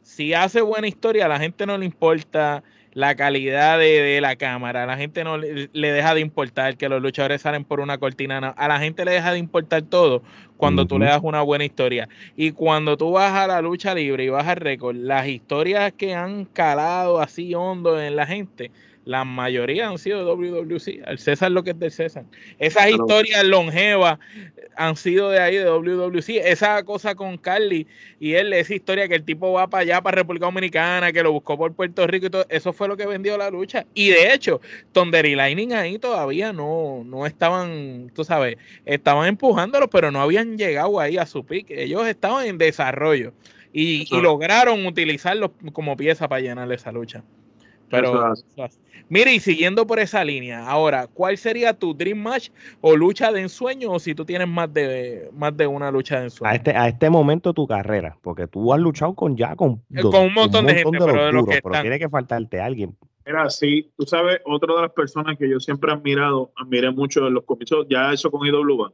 si 0.00 0.32
hace 0.32 0.62
buena 0.62 0.88
historia, 0.88 1.26
a 1.26 1.28
la 1.28 1.38
gente 1.38 1.66
no 1.66 1.76
le 1.76 1.84
importa 1.84 2.64
la 2.96 3.14
calidad 3.14 3.78
de, 3.78 4.18
la 4.22 4.36
cámara. 4.36 4.84
A 4.84 4.86
la 4.86 4.96
gente 4.96 5.22
no 5.22 5.36
le, 5.36 5.68
deja 5.70 6.14
de 6.14 6.20
importar 6.22 6.78
que 6.78 6.88
los 6.88 7.02
luchadores 7.02 7.42
salen 7.42 7.62
por 7.62 7.80
una 7.80 7.98
cortina. 7.98 8.38
A 8.38 8.68
la 8.68 8.78
gente 8.78 9.04
le 9.04 9.10
deja 9.10 9.32
de 9.32 9.38
importar 9.38 9.82
todo 9.82 10.22
cuando 10.56 10.86
tú 10.86 10.98
le 10.98 11.04
das 11.04 11.20
una 11.22 11.42
buena 11.42 11.66
historia. 11.66 12.08
Y 12.36 12.52
cuando 12.52 12.96
tú 12.96 13.12
vas 13.12 13.34
a 13.34 13.46
la 13.46 13.60
lucha 13.60 13.94
libre 13.94 14.24
y 14.24 14.30
vas 14.30 14.48
al 14.48 14.56
récord, 14.56 14.96
las 14.96 15.26
historias 15.26 15.92
que 15.92 16.14
han 16.14 16.46
calado 16.46 17.20
así 17.20 17.54
hondo 17.54 18.00
en 18.00 18.16
la 18.16 18.24
gente, 18.24 18.70
la 19.06 19.24
mayoría 19.24 19.88
han 19.88 19.98
sido 19.98 20.18
de 20.18 20.50
WWC. 20.50 21.08
El 21.08 21.18
César 21.20 21.52
lo 21.52 21.62
que 21.62 21.70
es 21.70 21.78
del 21.78 21.92
César. 21.92 22.24
Esas 22.58 22.90
historias 22.90 23.44
longevas 23.44 24.18
han 24.74 24.96
sido 24.96 25.30
de 25.30 25.38
ahí, 25.38 25.54
de 25.54 25.70
WWC. 25.70 26.44
Esa 26.44 26.82
cosa 26.82 27.14
con 27.14 27.38
Carly 27.38 27.86
y 28.18 28.32
él, 28.32 28.52
esa 28.52 28.74
historia 28.74 29.06
que 29.06 29.14
el 29.14 29.22
tipo 29.22 29.52
va 29.52 29.68
para 29.68 29.82
allá, 29.82 30.02
para 30.02 30.16
República 30.16 30.46
Dominicana, 30.46 31.12
que 31.12 31.22
lo 31.22 31.30
buscó 31.30 31.56
por 31.56 31.72
Puerto 31.72 32.04
Rico 32.08 32.26
y 32.26 32.30
todo, 32.30 32.46
eso 32.48 32.72
fue 32.72 32.88
lo 32.88 32.96
que 32.96 33.06
vendió 33.06 33.38
la 33.38 33.48
lucha. 33.48 33.86
Y 33.94 34.08
de 34.08 34.34
hecho, 34.34 34.60
Thunder 34.90 35.24
y 35.24 35.36
Lightning 35.36 35.72
ahí 35.72 36.00
todavía 36.00 36.52
no, 36.52 37.04
no 37.06 37.26
estaban, 37.26 38.10
tú 38.12 38.24
sabes, 38.24 38.56
estaban 38.84 39.28
empujándolo, 39.28 39.88
pero 39.88 40.10
no 40.10 40.20
habían 40.20 40.58
llegado 40.58 40.98
ahí 40.98 41.16
a 41.16 41.26
su 41.26 41.46
pique. 41.46 41.84
Ellos 41.84 42.08
estaban 42.08 42.44
en 42.46 42.58
desarrollo 42.58 43.34
y, 43.72 44.04
y 44.12 44.20
lograron 44.20 44.84
utilizarlos 44.84 45.52
como 45.72 45.96
pieza 45.96 46.28
para 46.28 46.40
llenar 46.40 46.72
esa 46.72 46.90
lucha. 46.90 47.22
Pero, 47.88 48.34
mire, 49.08 49.34
y 49.34 49.40
siguiendo 49.40 49.86
por 49.86 49.98
esa 49.98 50.24
línea, 50.24 50.66
ahora, 50.66 51.06
¿cuál 51.06 51.38
sería 51.38 51.72
tu 51.72 51.94
dream 51.94 52.18
match 52.18 52.50
o 52.80 52.96
lucha 52.96 53.30
de 53.32 53.42
ensueño 53.42 53.92
o 53.92 53.98
si 53.98 54.14
tú 54.14 54.24
tienes 54.24 54.48
más 54.48 54.72
de 54.72 55.30
más 55.32 55.56
de 55.56 55.66
una 55.66 55.90
lucha 55.90 56.18
de 56.18 56.24
ensueño? 56.24 56.50
A 56.50 56.56
este, 56.56 56.70
a 56.72 56.88
este 56.88 57.10
momento 57.10 57.52
tu 57.52 57.66
carrera, 57.66 58.18
porque 58.22 58.46
tú 58.46 58.72
has 58.72 58.80
luchado 58.80 59.14
con 59.14 59.36
ya 59.36 59.54
con, 59.54 59.82
eh, 59.94 60.02
con 60.02 60.26
un 60.26 60.34
montón, 60.34 60.66
de 60.66 60.74
gente, 60.74 60.98
pero, 60.98 61.44
tiene 61.80 61.98
que 61.98 62.08
faltarte 62.08 62.60
alguien. 62.60 62.96
Mira, 63.24 63.50
sí, 63.50 63.92
tú 63.96 64.06
sabes, 64.06 64.40
otra 64.44 64.74
de 64.74 64.82
las 64.82 64.92
personas 64.92 65.36
que 65.36 65.48
yo 65.48 65.58
siempre 65.58 65.90
he 65.90 65.94
admirado, 65.94 66.52
admiré 66.56 66.90
mucho 66.90 67.26
en 67.26 67.34
los 67.34 67.44
comicios, 67.44 67.86
ya 67.88 68.12
eso 68.12 68.30
con 68.30 68.46
IWA, 68.46 68.92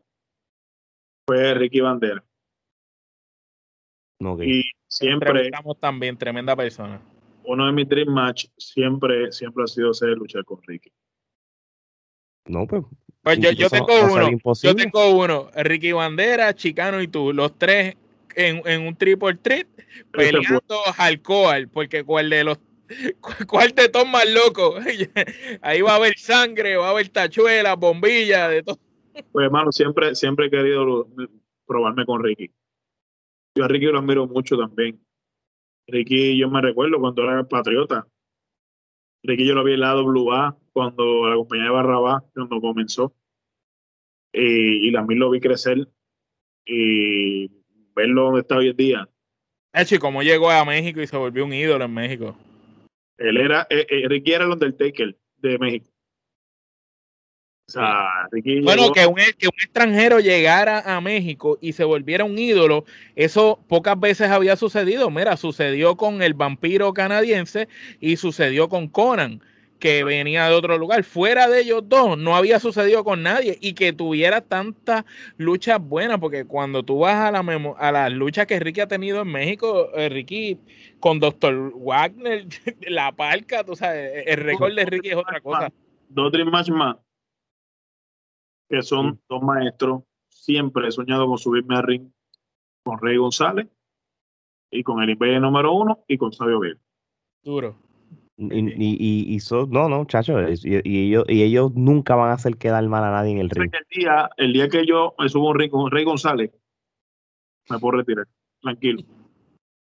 fue 1.26 1.54
Ricky 1.54 1.80
Bandera. 1.80 2.24
Y 4.40 4.62
siempre. 4.86 5.46
Estamos 5.46 5.78
también, 5.80 6.16
tremenda 6.16 6.54
persona 6.54 7.00
uno 7.44 7.66
de 7.66 7.72
mis 7.72 7.88
dream 7.88 8.12
match 8.12 8.46
siempre, 8.56 9.32
siempre 9.32 9.64
ha 9.64 9.66
sido 9.66 9.92
ser 9.94 10.10
luchar 10.10 10.44
con 10.44 10.60
Ricky. 10.62 10.92
No, 12.46 12.66
pues. 12.66 12.84
Pues 13.22 13.38
yo, 13.38 13.68
tengo 13.70 14.12
uno. 14.12 14.30
Yo 14.62 14.74
tengo 14.74 15.10
uno. 15.10 15.50
Ricky 15.54 15.92
Bandera, 15.92 16.54
Chicano 16.54 17.00
y 17.00 17.06
tú. 17.06 17.32
Los 17.32 17.56
tres 17.56 17.96
en, 18.34 18.62
en 18.66 18.86
un 18.86 18.96
triple 18.96 19.36
threat 19.36 19.68
peleando 20.10 20.80
alcohol. 20.98 21.68
Porque 21.68 22.02
cuál 22.02 22.30
de 22.30 22.42
los 22.42 22.58
¿Cuál 23.46 23.74
te 23.74 23.88
toma 23.88 24.24
loco? 24.24 24.76
Ahí 25.62 25.82
va 25.82 25.92
a 25.92 25.96
haber 25.96 26.18
sangre, 26.18 26.76
va 26.76 26.88
a 26.88 26.90
haber 26.90 27.08
tachuelas, 27.08 27.78
bombillas, 27.78 28.50
de 28.50 28.62
todo. 28.62 28.78
Pues 29.30 29.44
hermano, 29.44 29.72
siempre, 29.72 30.14
siempre 30.14 30.46
he 30.46 30.50
querido 30.50 31.06
probarme 31.66 32.06
con 32.06 32.22
Ricky. 32.22 32.50
Yo 33.54 33.64
a 33.64 33.68
Ricky 33.68 33.86
lo 33.86 33.98
admiro 33.98 34.26
mucho 34.26 34.56
también. 34.56 34.98
Ricky, 35.86 36.38
yo 36.38 36.48
me 36.48 36.60
recuerdo 36.60 36.98
cuando 36.98 37.22
era 37.24 37.44
patriota. 37.44 38.06
Ricky 39.22 39.46
yo 39.46 39.54
lo 39.54 39.64
vi 39.64 39.74
en 39.74 39.80
la 39.80 39.94
WA 40.00 40.56
cuando 40.72 41.28
la 41.28 41.36
compañía 41.36 41.66
de 41.66 41.70
Barrabá, 41.70 42.24
cuando 42.34 42.60
comenzó. 42.60 43.14
Y, 44.32 44.88
y 44.88 44.92
también 44.92 45.20
lo 45.20 45.30
vi 45.30 45.40
crecer 45.40 45.88
y 46.64 47.48
verlo 47.94 48.24
donde 48.24 48.40
está 48.40 48.56
hoy 48.56 48.68
en 48.68 48.76
día. 48.76 49.08
Hecho, 49.74 49.96
y 49.96 49.98
cómo 49.98 50.22
llegó 50.22 50.50
a 50.50 50.64
México 50.64 51.00
y 51.00 51.06
se 51.06 51.16
volvió 51.16 51.44
un 51.44 51.52
ídolo 51.52 51.84
en 51.84 51.94
México. 51.94 52.36
Él 53.18 53.36
era, 53.36 53.66
eh, 53.70 53.86
eh, 53.88 54.08
Ricky 54.08 54.32
era 54.32 54.44
el 54.44 54.50
Undertaker 54.50 55.16
de 55.36 55.58
México 55.58 55.91
bueno, 58.62 58.92
que 58.92 59.06
un, 59.06 59.14
que 59.38 59.46
un, 59.46 59.54
extranjero 59.62 60.20
llegara 60.20 60.80
a 60.80 61.00
México 61.00 61.58
y 61.60 61.72
se 61.72 61.84
volviera 61.84 62.24
un 62.24 62.38
ídolo, 62.38 62.84
eso 63.16 63.60
pocas 63.68 63.98
veces 63.98 64.30
había 64.30 64.56
sucedido. 64.56 65.10
Mira, 65.10 65.36
sucedió 65.36 65.96
con 65.96 66.22
el 66.22 66.34
vampiro 66.34 66.92
canadiense 66.92 67.68
y 68.00 68.16
sucedió 68.16 68.68
con 68.68 68.88
Conan, 68.88 69.42
que 69.78 70.04
venía 70.04 70.48
de 70.48 70.54
otro 70.54 70.76
lugar. 70.76 71.02
Fuera 71.04 71.48
de 71.48 71.60
ellos 71.60 71.82
dos, 71.86 72.18
no 72.18 72.36
había 72.36 72.60
sucedido 72.60 73.04
con 73.04 73.22
nadie 73.22 73.58
y 73.60 73.72
que 73.72 73.92
tuviera 73.92 74.40
tantas 74.40 75.04
luchas 75.38 75.80
buenas, 75.80 76.18
porque 76.18 76.44
cuando 76.44 76.82
tú 76.82 77.00
vas 77.00 77.16
a, 77.16 77.32
la 77.32 77.74
a 77.78 77.92
las 77.92 78.12
luchas 78.12 78.46
que 78.46 78.60
Ricky 78.60 78.80
ha 78.80 78.88
tenido 78.88 79.22
en 79.22 79.28
México, 79.28 79.90
eh, 79.94 80.08
Ricky 80.08 80.58
con 81.00 81.20
Dr. 81.20 81.72
Wagner, 81.76 82.46
la 82.88 83.12
palca, 83.12 83.64
tú 83.64 83.76
sabes, 83.76 84.24
el 84.26 84.36
récord 84.38 84.74
de 84.74 84.84
Ricky 84.84 85.10
es 85.10 85.16
otra 85.16 85.40
cosa. 85.40 85.72
Dos, 86.08 86.30
tres 86.30 86.44
más 86.46 86.68
más 86.68 86.96
que 88.72 88.82
son 88.82 89.20
dos 89.28 89.42
maestros. 89.42 90.02
Siempre 90.30 90.88
he 90.88 90.90
soñado 90.90 91.26
con 91.26 91.36
subirme 91.36 91.76
a 91.76 91.82
ring 91.82 92.10
con 92.82 92.98
Rey 92.98 93.18
González 93.18 93.68
y 94.70 94.82
con 94.82 95.02
el 95.02 95.10
IP 95.10 95.22
número 95.40 95.74
uno 95.74 96.02
y 96.08 96.16
con 96.16 96.32
Sabio 96.32 96.58
Vega. 96.58 96.80
Duro. 97.42 97.76
Y, 98.38 98.46
y, 98.56 99.36
y, 99.36 99.38
no, 99.68 99.90
no, 99.90 100.06
chachos, 100.06 100.64
y, 100.64 100.74
ellos, 100.74 101.24
y 101.28 101.42
ellos 101.42 101.74
nunca 101.74 102.16
van 102.16 102.30
a 102.30 102.34
hacer 102.34 102.56
quedar 102.56 102.88
mal 102.88 103.04
a 103.04 103.10
nadie 103.10 103.32
en 103.32 103.38
el 103.38 103.50
ring. 103.50 103.70
El 103.72 104.00
día, 104.00 104.30
el 104.38 104.52
día 104.54 104.68
que 104.70 104.86
yo 104.86 105.14
me 105.18 105.28
subo 105.28 105.50
un 105.50 105.58
ring 105.58 105.70
con 105.70 105.90
Rey 105.90 106.04
González, 106.04 106.50
me 107.68 107.78
puedo 107.78 107.98
retirar, 107.98 108.26
tranquilo. 108.62 109.02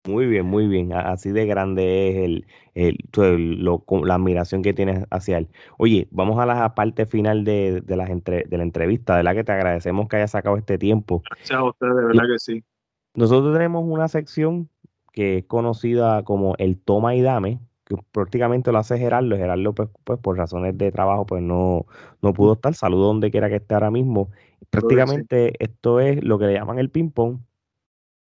Muy 0.10 0.26
bien, 0.26 0.46
muy 0.46 0.68
bien. 0.68 0.92
Así 0.94 1.30
de 1.30 1.46
grande 1.46 2.10
es 2.10 2.46
el, 2.74 2.98
la 4.04 4.16
admiración 4.16 4.64
que 4.64 4.74
tienes 4.74 5.06
hacia 5.12 5.38
él. 5.38 5.50
Oye, 5.78 6.08
vamos 6.10 6.40
a 6.40 6.48
la 6.48 6.74
parte 6.74 7.06
final 7.06 7.44
de, 7.44 7.82
de, 7.82 7.96
las 7.96 8.10
entre, 8.10 8.46
de 8.46 8.58
la 8.58 8.64
entrevista, 8.64 9.16
de 9.16 9.24
la 9.24 9.36
que 9.36 9.44
te 9.44 9.52
agradecemos 9.52 10.08
que 10.08 10.16
hayas 10.18 10.32
sacado 10.32 10.58
este 10.58 10.80
tiempo. 10.80 11.22
Gracias 11.30 11.60
a 11.60 11.64
ustedes, 11.64 11.96
de 11.96 12.06
verdad 12.06 12.24
que 12.24 12.40
sí. 12.40 12.64
Nosotros 13.14 13.54
tenemos 13.54 13.84
una 13.86 14.08
sección 14.08 14.70
que 15.14 15.38
es 15.38 15.46
conocida 15.46 16.24
como 16.24 16.56
el 16.58 16.80
toma 16.80 17.14
y 17.14 17.22
dame, 17.22 17.60
que 17.86 17.96
prácticamente 18.12 18.72
lo 18.72 18.80
hace 18.80 18.98
Gerardo. 18.98 19.36
Gerardo, 19.38 19.74
pues, 19.74 19.90
pues 20.04 20.20
por 20.20 20.38
razones 20.38 20.76
de 20.76 20.92
trabajo, 20.92 21.28
pues 21.28 21.44
no, 21.44 21.86
no 22.24 22.34
pudo 22.34 22.54
estar. 22.54 22.74
Saludo 22.74 23.08
donde 23.08 23.30
quiera 23.30 23.48
que 23.48 23.58
esté 23.58 23.76
ahora 23.76 23.92
mismo. 23.92 24.32
Prácticamente 24.72 25.54
esto 25.64 26.00
es 26.00 26.24
lo 26.24 26.40
que 26.40 26.48
le 26.48 26.54
llaman 26.54 26.80
el 26.80 26.90
ping-pong 26.90 27.42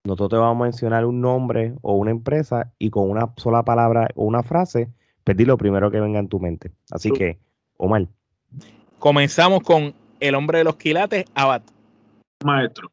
nosotros 0.04 0.30
te 0.30 0.36
vamos 0.38 0.62
a 0.62 0.64
mencionar 0.64 1.06
un 1.06 1.22
nombre 1.22 1.76
o 1.82 1.94
una 1.94 2.12
empresa 2.12 2.74
y 2.80 2.90
con 2.90 3.10
una 3.10 3.34
sola 3.38 3.64
palabra 3.64 4.10
o 4.16 4.26
una 4.26 4.42
frase, 4.42 4.92
pedí 5.24 5.46
lo 5.46 5.58
primero 5.58 5.92
que 5.92 6.00
venga 6.00 6.20
en 6.20 6.28
tu 6.28 6.40
mente. 6.40 6.72
Así 6.90 7.12
que, 7.12 7.40
Omar. 7.78 8.08
Comenzamos 8.98 9.62
con 9.62 9.94
el 10.20 10.36
hombre 10.36 10.60
de 10.60 10.64
los 10.64 10.78
quilates, 10.78 11.26
Abad. 11.36 11.62
Maestro. 12.44 12.92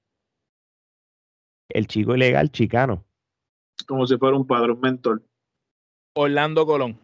El 1.71 1.87
chico 1.87 2.15
ilegal, 2.15 2.51
chicano. 2.51 3.05
Como 3.87 4.07
si 4.07 4.17
fuera 4.19 4.37
un 4.37 4.47
padre, 4.47 4.73
un 4.73 4.81
mentor. 4.81 5.23
Orlando 6.15 6.67
Colón. 6.67 6.99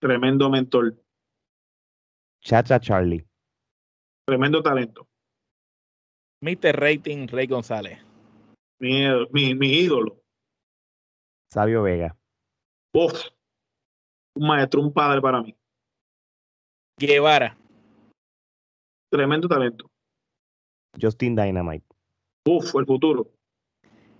Tremendo 0.00 0.50
mentor. 0.50 0.96
Chacha 2.42 2.80
Charlie. 2.80 3.26
Tremendo 4.26 4.62
talento. 4.62 5.06
Mr. 6.42 6.72
Rating 6.78 7.26
Rey 7.28 7.46
González. 7.46 8.09
Mi, 8.80 9.04
mi, 9.30 9.54
mi 9.54 9.68
ídolo. 9.80 10.22
Sabio 11.52 11.82
Vega. 11.82 12.16
Uf, 12.94 13.28
un 14.36 14.46
maestro, 14.46 14.80
un 14.80 14.92
padre 14.92 15.20
para 15.20 15.42
mí. 15.42 15.54
Guevara. 16.98 17.56
Tremendo 19.10 19.48
talento. 19.48 19.90
Justin 21.00 21.36
Dynamite. 21.36 21.84
Uf, 22.46 22.74
el 22.76 22.86
futuro. 22.86 23.30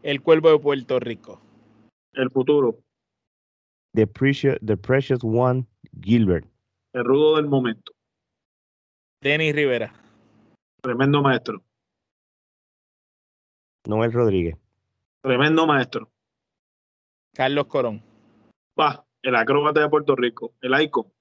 El 0.03 0.23
Cuervo 0.23 0.51
de 0.51 0.59
Puerto 0.59 0.99
Rico. 1.01 1.41
El 2.13 2.31
futuro. 2.31 2.83
The 3.95 4.07
Precious, 4.07 4.59
the 4.65 4.77
precious 4.77 5.21
One, 5.25 5.67
Gilbert. 6.03 6.47
El 6.93 7.05
rudo 7.05 7.37
del 7.37 7.47
momento. 7.47 7.93
Denis 9.23 9.55
Rivera. 9.55 9.93
Tremendo 10.83 11.23
maestro. 11.23 11.63
Noel 13.87 14.13
Rodríguez. 14.13 14.57
Tremendo 15.23 15.67
maestro. 15.67 16.11
Carlos 17.35 17.67
Corón. 17.67 18.03
Va, 18.79 19.05
el 19.23 19.35
acróbata 19.35 19.81
de 19.81 19.89
Puerto 19.89 20.17
Rico. 20.17 20.55
El 20.61 20.81
icon. 20.81 21.13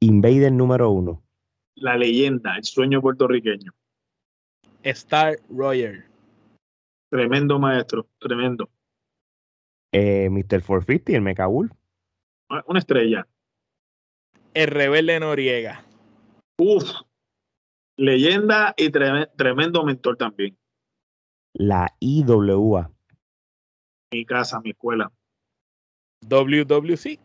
Invader 0.00 0.52
número 0.52 0.90
uno. 0.90 1.22
La 1.76 1.96
leyenda, 1.96 2.56
el 2.56 2.64
sueño 2.64 3.00
puertorriqueño. 3.00 3.72
Star 4.82 5.38
Roger. 5.48 6.04
Tremendo 7.08 7.58
maestro, 7.58 8.08
tremendo. 8.18 8.68
Eh, 9.92 10.28
Mr. 10.30 10.62
450, 10.64 11.12
el 11.12 11.22
Mecabull. 11.22 11.72
Una 12.66 12.78
estrella. 12.78 13.26
El 14.54 14.68
rebelde 14.68 15.20
Noriega. 15.20 15.84
Uf, 16.58 16.90
leyenda 17.96 18.74
y 18.76 18.90
tremendo 18.90 19.84
mentor 19.84 20.16
también. 20.16 20.56
La 21.54 21.94
IWA. 22.00 22.90
Mi 24.10 24.24
casa, 24.24 24.60
mi 24.60 24.70
escuela. 24.70 25.10
WWC. 26.22 27.18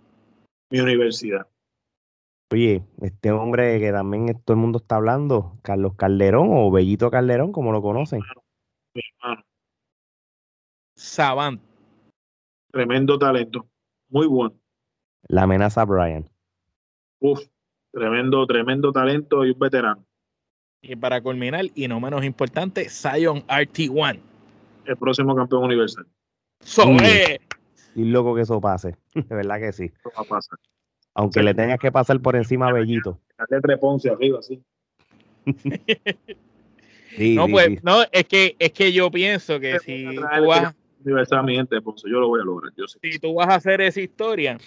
Mi 0.69 0.79
universidad. 0.79 1.47
Oye, 2.51 2.83
este 3.01 3.31
hombre 3.31 3.79
que 3.79 3.91
también 3.91 4.41
todo 4.45 4.55
el 4.55 4.61
mundo 4.61 4.79
está 4.79 4.95
hablando, 4.95 5.57
Carlos 5.63 5.95
Calderón 5.95 6.47
o 6.51 6.71
Bellito 6.71 7.11
Calderón, 7.11 7.51
como 7.51 7.71
lo 7.71 7.81
conocen. 7.81 8.21
Mi 8.93 9.01
hermano. 9.21 9.43
Savant. 10.95 11.61
Tremendo 12.71 13.19
talento. 13.19 13.67
Muy 14.09 14.27
bueno. 14.27 14.57
La 15.27 15.43
amenaza 15.43 15.83
Brian. 15.83 16.29
Uf, 17.19 17.45
tremendo, 17.91 18.45
tremendo 18.47 18.93
talento 18.93 19.45
y 19.45 19.51
un 19.51 19.59
veterano. 19.59 20.06
Y 20.81 20.95
para 20.95 21.21
culminar, 21.21 21.65
y 21.75 21.87
no 21.87 21.99
menos 21.99 22.23
importante, 22.23 22.89
Zion 22.89 23.45
RT1. 23.47 24.19
El 24.85 24.97
próximo 24.97 25.35
campeón 25.35 25.63
universal. 25.63 26.05
Sobre. 26.61 27.41
Y 27.95 28.05
loco 28.05 28.35
que 28.35 28.41
eso 28.41 28.61
pase. 28.61 28.95
De 29.13 29.35
verdad 29.35 29.59
que 29.59 29.71
sí. 29.73 29.85
Eso 29.85 30.11
va 30.15 30.21
a 30.21 30.25
pasar. 30.25 30.59
Aunque 31.15 31.41
le 31.41 31.53
tengas 31.53 31.79
que 31.79 31.91
pasar 31.91 32.19
por 32.21 32.35
encima 32.35 32.67
a 32.67 32.73
Bellito. 32.73 33.19
Darle 33.49 33.77
Ponce 33.77 34.09
arriba, 34.09 34.39
sí. 34.41 34.61
sí 37.17 37.35
no, 37.35 37.47
sí, 37.47 37.51
pues, 37.51 37.67
sí. 37.67 37.79
no, 37.81 38.03
es 38.11 38.25
que, 38.25 38.55
es 38.59 38.71
que 38.71 38.93
yo 38.93 39.09
pienso 39.09 39.59
que 39.59 39.79
si 39.79 40.15
tú 40.15 40.45
vas, 40.47 40.75
Universal, 41.03 41.43
mi 41.43 41.55
gente 41.55 41.81
Ponce, 41.81 42.07
yo 42.07 42.19
lo 42.19 42.27
voy 42.27 42.41
a 42.41 42.43
lograr. 42.43 42.71
Yo 42.77 42.87
sé. 42.87 42.99
si 43.01 43.17
tú 43.17 43.33
vas 43.33 43.49
a 43.49 43.55
hacer 43.55 43.81
esa 43.81 43.99
historia, 43.99 44.59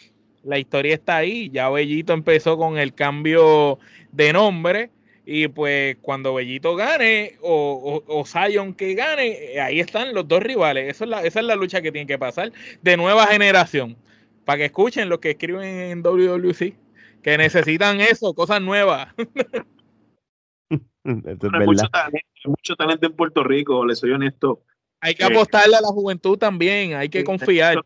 la 0.43 0.59
historia 0.59 0.95
está 0.95 1.19
ahí. 1.19 1.51
Ya 1.51 1.71
Bellito 1.71 2.13
empezó 2.13 2.59
con 2.59 2.79
el 2.79 2.95
cambio 2.95 3.79
de 4.11 4.33
nombre. 4.33 4.91
Y 5.33 5.47
pues 5.47 5.97
cuando 6.03 6.35
Bellito 6.35 6.75
gane 6.75 7.37
o, 7.41 8.03
o, 8.09 8.19
o 8.21 8.25
Zion 8.27 8.75
que 8.75 8.95
gane, 8.95 9.29
eh, 9.55 9.61
ahí 9.61 9.79
están 9.79 10.13
los 10.13 10.27
dos 10.27 10.43
rivales. 10.43 10.91
Eso 10.91 11.05
es 11.05 11.11
la, 11.11 11.23
esa 11.23 11.39
es 11.39 11.47
la 11.47 11.55
lucha 11.55 11.81
que 11.81 11.93
tiene 11.93 12.09
que 12.09 12.19
pasar 12.19 12.51
de 12.83 12.97
nueva 12.97 13.29
generación. 13.29 13.97
Para 14.45 14.59
que 14.59 14.65
escuchen 14.65 15.09
los 15.09 15.21
que 15.21 15.31
escriben 15.31 15.63
en 15.63 16.03
WWC, 16.03 16.75
que 17.23 17.39
necesitan 17.39 18.01
eso, 18.01 18.35
cosas 18.35 18.61
nuevas. 18.61 19.15
Esto 21.05 21.47
es 21.47 21.55
Hay 21.55 21.65
mucho 21.65 21.89
talento, 21.89 22.19
hay 22.45 22.51
mucho 22.51 22.75
talento 22.75 23.07
en 23.07 23.13
Puerto 23.13 23.45
Rico, 23.45 23.87
le 23.87 23.95
soy 23.95 24.11
honesto. 24.11 24.65
Hay 25.01 25.15
que 25.15 25.23
Eh, 25.23 25.27
apostarle 25.27 25.77
a 25.77 25.81
la 25.81 25.89
juventud 25.91 26.39
también, 26.39 26.95
hay 26.95 27.09
que 27.09 27.21
Sí, 27.21 27.25
confiar. 27.25 27.81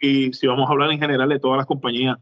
y 0.00 0.32
si 0.32 0.46
vamos 0.46 0.68
a 0.68 0.72
hablar 0.72 0.92
en 0.92 1.00
general 1.00 1.28
de 1.28 1.40
todas 1.40 1.56
las 1.56 1.66
compañías, 1.66 2.16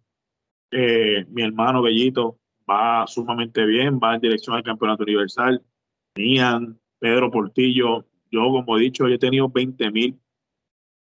eh, 0.71 1.27
mi 1.29 1.43
hermano 1.43 1.83
Bellito 1.83 2.39
va 2.69 3.07
sumamente 3.07 3.65
bien, 3.67 3.99
va 4.03 4.15
en 4.15 4.21
dirección 4.21 4.57
al 4.57 4.63
campeonato 4.63 5.03
universal. 5.03 5.63
Ian, 6.17 6.79
Pedro 6.99 7.31
Portillo, 7.31 8.07
yo 8.31 8.41
como 8.51 8.79
he 8.79 8.83
dicho, 8.83 9.07
yo 9.09 9.15
he 9.15 9.19
tenido 9.19 9.49
20 9.49 9.91
mil 9.91 10.19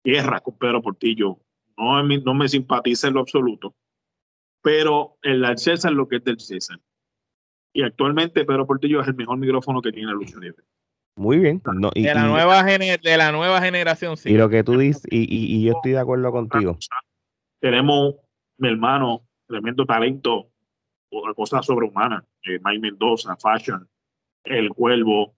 guerras 0.03 0.41
con 0.41 0.57
Pedro 0.57 0.81
Portillo. 0.81 1.39
No, 1.77 1.99
es 1.99 2.05
mi- 2.05 2.21
no 2.21 2.33
me 2.33 2.47
simpatiza 2.47 3.07
en 3.07 3.15
lo 3.15 3.19
absoluto, 3.21 3.75
pero 4.61 5.17
el 5.21 5.41
del 5.41 5.57
César 5.57 5.91
lo 5.93 6.07
que 6.07 6.17
es 6.17 6.23
del 6.23 6.39
César. 6.39 6.79
Y 7.73 7.81
actualmente 7.83 8.45
Pedro 8.45 8.67
Portillo 8.67 9.01
es 9.01 9.07
el 9.07 9.15
mejor 9.15 9.37
micrófono 9.37 9.81
que 9.81 9.91
tiene 9.91 10.07
la 10.07 10.13
lucha 10.13 10.37
libre. 10.39 10.63
Muy 11.15 11.37
bien. 11.37 11.61
No, 11.75 11.91
y, 11.93 12.03
De 12.03 12.13
la, 12.13 12.25
y- 12.25 12.29
nueva 12.29 12.63
gener- 12.63 13.01
de 13.01 13.17
la 13.17 13.31
nueva 13.31 13.61
generación, 13.61 14.17
sí. 14.17 14.29
y 14.31 14.37
lo 14.37 14.49
que 14.49 14.63
tú 14.63 14.77
dices, 14.77 15.03
y, 15.09 15.21
y- 15.21 15.57
y 15.57 15.63
yo 15.65 15.73
estoy 15.73 15.91
de 15.93 15.99
acuerdo 15.99 16.31
contigo. 16.31 16.77
Tenemos 17.59 18.15
mi 18.57 18.69
hermano, 18.69 19.27
tremendo 19.47 19.85
talento, 19.85 20.49
o- 21.13 21.33
cosas 21.33 21.65
sobrehumanas. 21.65 22.23
Eh, 22.43 22.59
Mike 22.63 22.79
Mendoza, 22.79 23.35
Fashion, 23.37 23.87
El 24.43 24.69
Cuervo, 24.69 25.35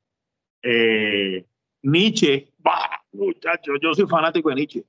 eh, 0.63 1.45
Nietzsche. 1.83 2.51
Bah, 2.57 2.89
muchacho, 3.11 3.73
yo 3.81 3.93
soy 3.93 4.07
fanático 4.07 4.49
de 4.49 4.55
Nietzsche. 4.55 4.83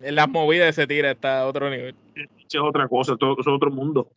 En 0.00 0.14
las 0.16 0.28
movidas 0.28 0.74
se 0.74 0.86
tira 0.86 1.12
hasta 1.12 1.46
otro 1.46 1.70
nivel. 1.70 1.94
Nietzsche 2.14 2.58
es 2.58 2.62
otra 2.64 2.88
cosa, 2.88 3.16
todo, 3.16 3.36
es 3.40 3.46
otro 3.46 3.70
mundo. 3.70 4.10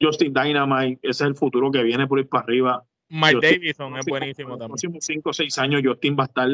Justin 0.00 0.32
Dynamite, 0.32 0.98
ese 1.02 1.10
es 1.24 1.28
el 1.28 1.34
futuro 1.36 1.70
que 1.70 1.82
viene 1.82 2.06
por 2.06 2.18
ir 2.18 2.28
para 2.28 2.44
arriba. 2.44 2.84
Mike 3.08 3.34
estoy- 3.36 3.52
Davidson 3.52 3.96
es 3.98 4.06
buenísimo 4.06 4.48
Los 4.50 4.58
también. 4.58 4.70
próximos 4.72 5.04
5 5.04 5.30
o 5.30 5.32
6 5.32 5.58
años, 5.58 5.82
Justin 5.84 6.16
va 6.18 6.24
a 6.24 6.26
estar 6.26 6.48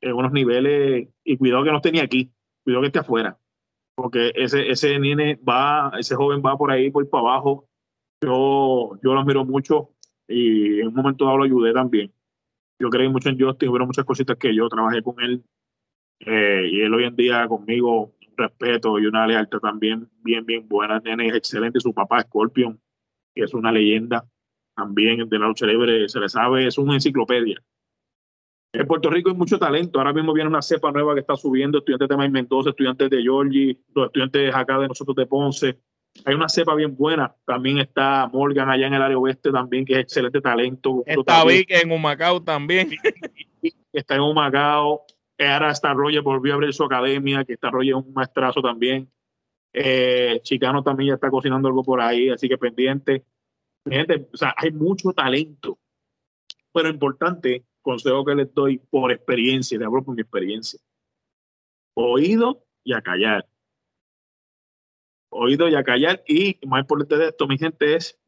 en 0.00 0.12
unos 0.14 0.32
niveles. 0.32 1.08
Y 1.24 1.36
cuidado 1.36 1.64
que 1.64 1.70
no 1.70 1.76
esté 1.76 1.92
ni 1.92 1.98
aquí, 2.00 2.30
cuidado 2.64 2.80
que 2.82 2.86
esté 2.86 2.98
afuera. 3.00 3.38
Porque 3.94 4.32
ese, 4.34 4.70
ese 4.70 4.98
nene 4.98 5.36
va, 5.36 5.92
ese 5.98 6.14
joven 6.16 6.42
va 6.44 6.56
por 6.56 6.70
ahí, 6.70 6.90
por 6.90 7.08
para 7.10 7.20
abajo. 7.20 7.68
Yo, 8.22 8.98
yo 9.02 9.14
lo 9.14 9.20
admiro 9.20 9.44
mucho 9.44 9.90
y 10.28 10.80
en 10.80 10.88
un 10.88 10.94
momento 10.94 11.24
dado 11.24 11.38
lo 11.38 11.44
ayudé 11.44 11.72
también. 11.72 12.12
Yo 12.78 12.88
creí 12.88 13.08
mucho 13.08 13.28
en 13.28 13.38
Justin, 13.38 13.68
hubo 13.68 13.86
muchas 13.86 14.04
cositas 14.04 14.36
que 14.36 14.54
yo 14.54 14.68
trabajé 14.68 15.02
con 15.02 15.20
él. 15.20 15.44
eh, 16.20 16.68
y 16.70 16.80
él 16.80 16.94
hoy 16.94 17.04
en 17.04 17.16
día 17.16 17.46
conmigo, 17.48 18.04
un 18.04 18.36
respeto 18.36 18.98
y 18.98 19.06
una 19.06 19.26
lealtad 19.26 19.58
también 19.58 20.08
bien, 20.22 20.46
bien 20.46 20.68
buena. 20.68 21.00
Nene 21.00 21.28
es 21.28 21.34
excelente. 21.34 21.80
Su 21.80 21.92
papá, 21.92 22.22
Scorpion, 22.22 22.80
que 23.34 23.44
es 23.44 23.54
una 23.54 23.72
leyenda 23.72 24.24
también 24.76 25.28
de 25.28 25.38
la 25.38 25.48
lucha 25.48 25.66
libre, 25.66 26.08
se 26.08 26.20
le 26.20 26.28
sabe, 26.28 26.66
es 26.66 26.78
una 26.78 26.94
enciclopedia. 26.94 27.62
En 28.72 28.86
Puerto 28.86 29.10
Rico 29.10 29.30
hay 29.30 29.36
mucho 29.36 29.58
talento. 29.58 29.98
Ahora 29.98 30.12
mismo 30.14 30.32
viene 30.32 30.48
una 30.48 30.62
cepa 30.62 30.90
nueva 30.92 31.14
que 31.14 31.20
está 31.20 31.36
subiendo, 31.36 31.78
estudiantes 31.78 32.08
de 32.08 32.16
Mike 32.16 32.30
Mendoza, 32.30 32.70
estudiantes 32.70 33.10
de 33.10 33.22
Georgie, 33.22 33.78
los 33.94 34.06
estudiantes 34.06 34.54
acá 34.54 34.78
de 34.78 34.88
nosotros 34.88 35.14
de 35.16 35.26
Ponce. 35.26 35.78
Hay 36.24 36.34
una 36.34 36.48
cepa 36.48 36.74
bien 36.74 36.96
buena. 36.96 37.34
También 37.44 37.78
está 37.78 38.28
Morgan 38.32 38.70
allá 38.70 38.86
en 38.86 38.94
el 38.94 39.02
área 39.02 39.18
oeste 39.18 39.50
también, 39.50 39.84
que 39.84 39.94
es 39.94 40.00
excelente 40.00 40.40
talento. 40.40 41.02
Está 41.06 41.44
Vic 41.44 41.70
en 41.70 41.90
Humacao 41.90 42.42
también. 42.42 42.90
está 43.92 44.14
en 44.14 44.20
Humacao. 44.20 45.04
Ahora 45.38 45.70
está 45.70 45.92
Roger, 45.92 46.22
volvió 46.22 46.52
a 46.52 46.56
abrir 46.56 46.72
su 46.72 46.84
academia, 46.84 47.44
que 47.44 47.54
está 47.54 47.70
Roger 47.70 47.96
un 47.96 48.12
maestrazo 48.12 48.60
también. 48.60 49.10
Eh, 49.72 50.40
Chicano 50.42 50.82
también 50.82 51.08
ya 51.08 51.14
está 51.14 51.30
cocinando 51.30 51.68
algo 51.68 51.82
por 51.82 52.00
ahí, 52.00 52.28
así 52.28 52.48
que 52.48 52.58
pendiente. 52.58 53.24
Gente, 53.84 54.28
o 54.32 54.36
sea, 54.36 54.54
hay 54.56 54.70
mucho 54.70 55.12
talento. 55.12 55.78
Pero 56.72 56.88
importante, 56.88 57.64
consejo 57.80 58.24
que 58.24 58.34
les 58.34 58.54
doy 58.54 58.78
por 58.78 59.10
experiencia, 59.10 59.78
le 59.78 59.84
hablo 59.84 60.04
por 60.04 60.14
mi 60.14 60.22
experiencia. 60.22 60.78
Oído 61.94 62.64
y 62.84 62.92
a 62.92 63.02
callar. 63.02 63.46
Oído 65.32 65.68
y 65.68 65.74
a 65.74 65.82
callar. 65.82 66.22
Y 66.26 66.58
más 66.66 66.80
importante 66.80 67.16
de 67.16 67.28
esto, 67.28 67.48
mi 67.48 67.58
gente, 67.58 67.96
es 67.96 68.18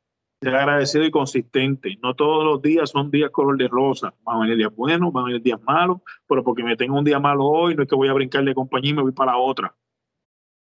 ser 0.40 0.55
agradecido 0.55 1.05
y 1.05 1.10
consistente. 1.10 1.98
No 2.02 2.14
todos 2.14 2.44
los 2.44 2.62
días 2.62 2.90
son 2.90 3.10
días 3.10 3.31
color 3.31 3.56
de 3.56 3.68
rosa. 3.68 4.14
Van 4.22 4.36
a 4.36 4.40
venir 4.40 4.56
días 4.56 4.74
buenos, 4.74 5.12
van 5.12 5.24
a 5.24 5.26
venir 5.26 5.43
días 5.43 5.60
malos, 5.62 5.98
pero 6.26 6.43
porque 6.43 6.62
me 6.62 6.76
tengo 6.76 6.98
un 6.98 7.05
día 7.05 7.18
malo 7.18 7.44
hoy, 7.44 7.74
no 7.74 7.82
es 7.82 7.89
que 7.89 7.94
voy 7.94 8.09
a 8.09 8.12
brincar 8.12 8.44
de 8.44 8.55
compañía 8.55 8.90
y 8.90 8.94
me 8.94 9.02
voy 9.02 9.12
para 9.12 9.32
la 9.32 9.39
otra. 9.39 9.74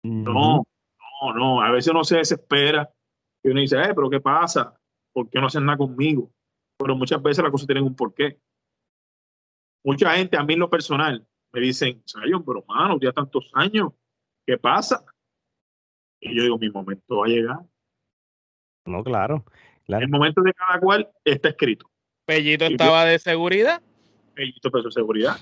No, 0.03 0.65
no, 1.23 1.32
no. 1.35 1.61
A 1.62 1.70
veces 1.70 1.93
uno 1.93 2.05
se 2.05 2.19
desespera 2.19 2.89
y 3.43 3.51
uno 3.51 3.61
dice, 3.61 3.81
eh, 3.81 3.93
pero 3.94 4.11
¿qué 4.11 4.20
pasa? 4.20 4.74
¿Por 5.12 5.28
qué 5.31 5.40
no 5.40 5.47
hacen 5.47 5.65
nada 5.65 5.78
conmigo? 5.78 6.31
Pero 6.78 6.97
muchas 6.97 7.23
veces 7.23 7.43
las 7.43 7.51
cosas 7.51 7.66
tienen 7.66 7.85
un 7.85 7.97
porqué. 7.97 8.39
Mucha 9.85 10.15
gente, 10.16 10.36
a 10.36 10.43
mí 10.43 10.55
en 10.55 10.61
lo 10.61 10.70
personal, 10.70 11.27
me 11.53 11.61
dicen, 11.61 12.03
Sayon, 12.05 12.44
pero 12.44 12.65
mano, 12.69 12.98
ya 13.01 13.12
tantos 13.12 13.51
años, 13.55 13.93
¿qué 14.44 14.59
pasa? 14.59 15.05
Y 16.20 16.36
yo 16.36 16.43
digo, 16.43 16.59
mi 16.59 16.70
momento 16.70 17.18
va 17.18 17.26
a 17.26 17.28
llegar. 17.28 17.59
No, 18.86 19.02
claro. 19.05 19.44
El 19.86 20.09
momento 20.09 20.43
de 20.43 20.52
cada 20.52 20.80
cual 20.80 21.09
está 21.24 21.51
escrito. 21.51 21.90
Pellito 22.24 22.64
estaba 22.64 23.05
de 23.05 23.18
seguridad. 23.18 23.82
Pellito 24.34 24.70
de 24.70 24.90
seguridad. 24.90 25.36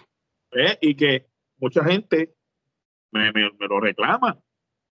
Y 0.81 0.95
que 0.95 1.27
mucha 1.59 1.83
gente 1.85 2.35
me, 3.11 3.33
lo 3.33 3.81
reclama. 3.81 4.39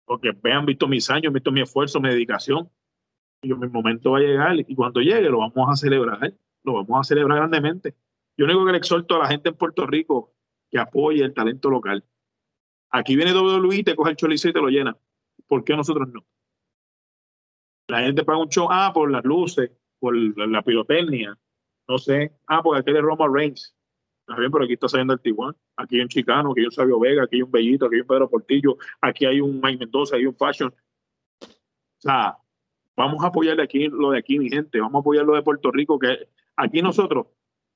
Porque 0.06 0.32
vean, 0.32 0.66
visto 0.66 0.88
mis 0.88 1.10
años, 1.10 1.34
visto 1.34 1.52
mi 1.52 1.62
esfuerzo, 1.62 2.00
mi 2.00 2.10
dedicación. 2.10 2.70
Y 3.42 3.50
yo, 3.50 3.58
mi 3.58 3.68
momento 3.68 4.12
va 4.12 4.20
a 4.20 4.22
llegar. 4.22 4.56
Y 4.60 4.76
cuando 4.76 5.02
llegue, 5.02 5.30
lo 5.30 5.40
vamos 5.40 5.70
a 5.70 5.76
celebrar. 5.76 6.34
Lo 6.64 6.74
vamos 6.74 7.00
a 7.00 7.04
celebrar 7.04 7.38
grandemente. 7.38 7.96
Yo 8.38 8.46
único 8.46 8.66
que 8.66 8.72
le 8.72 8.78
exhorto 8.78 9.16
a 9.16 9.20
la 9.20 9.28
gente 9.28 9.50
en 9.50 9.56
Puerto 9.56 9.86
Rico 9.86 10.34
que 10.70 10.80
apoye 10.80 11.24
el 11.24 11.34
talento 11.34 11.70
local. 11.70 12.04
Aquí 12.92 13.16
viene 13.16 13.34
WWE, 13.34 13.84
te 13.84 13.96
coge 13.96 14.12
el 14.12 14.16
chorizo 14.16 14.50
y 14.50 14.54
te 14.54 14.62
lo 14.62 14.70
llena. 14.70 14.98
¿Por 15.50 15.64
qué 15.64 15.76
nosotros 15.76 16.08
no? 16.14 16.26
La 17.88 18.02
gente 18.02 18.24
paga 18.24 18.38
un 18.38 18.50
show, 18.50 18.68
ah, 18.70 18.92
por 18.94 19.10
las 19.12 19.26
luces, 19.26 19.72
por 20.00 20.16
la, 20.16 20.62
pirotecnia, 20.62 21.38
no 21.88 21.98
sé, 21.98 22.32
ah, 22.48 22.62
porque 22.62 22.82
aquel 22.82 22.98
es 22.98 23.02
Roma 23.02 23.28
Reigns. 23.28 23.76
Está 24.22 24.40
bien, 24.40 24.52
pero 24.52 24.64
aquí 24.64 24.74
está 24.74 24.88
saliendo 24.88 25.14
el 25.14 25.20
Tijuana. 25.20 25.58
Aquí 25.76 25.96
hay 25.96 26.04
un 26.04 26.08
Chicano, 26.08 26.52
aquí 26.52 26.60
hay 26.60 26.68
un 26.68 26.72
Sabio 26.72 27.00
Vega, 27.00 27.24
aquí 27.24 27.38
hay 27.38 27.42
un 27.42 27.52
Bellito, 27.52 27.88
aquí 27.88 27.96
hay 27.96 28.02
un 28.02 28.08
Pedro 28.08 28.30
Portillo, 28.30 28.78
aquí 29.02 29.26
hay 29.26 29.42
un 29.42 29.60
Mike 29.60 29.80
Mendoza, 29.80 30.16
aquí 30.16 30.22
hay 30.22 30.28
un 30.28 30.36
Fashion. 30.36 30.72
O 31.42 31.48
sea, 31.98 32.38
vamos 32.96 33.24
a 33.24 33.28
apoyarle 33.28 33.64
aquí 33.64 33.88
lo 33.88 34.12
de 34.12 34.20
aquí, 34.20 34.38
mi 34.38 34.50
gente. 34.50 34.80
Vamos 34.80 35.00
a 35.00 35.00
apoyar 35.00 35.26
lo 35.26 35.34
de 35.34 35.42
Puerto 35.42 35.72
Rico, 35.72 35.98
que 35.98 36.30
aquí 36.58 36.84
nosotros 36.84 37.26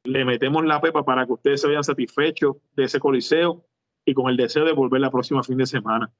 le 0.03 0.25
metemos 0.25 0.63
la 0.63 0.79
pepa 0.79 1.03
para 1.03 1.25
que 1.25 1.33
ustedes 1.33 1.61
se 1.61 1.67
vean 1.67 1.83
satisfechos 1.83 2.57
de 2.75 2.83
ese 2.83 2.99
coliseo 2.99 3.65
y 4.05 4.13
con 4.13 4.29
el 4.29 4.37
deseo 4.37 4.63
de 4.63 4.73
volver 4.73 5.01
la 5.01 5.09
próxima 5.09 5.41
fin 5.43 5.57
de 5.57 5.65
semana. 5.65 6.13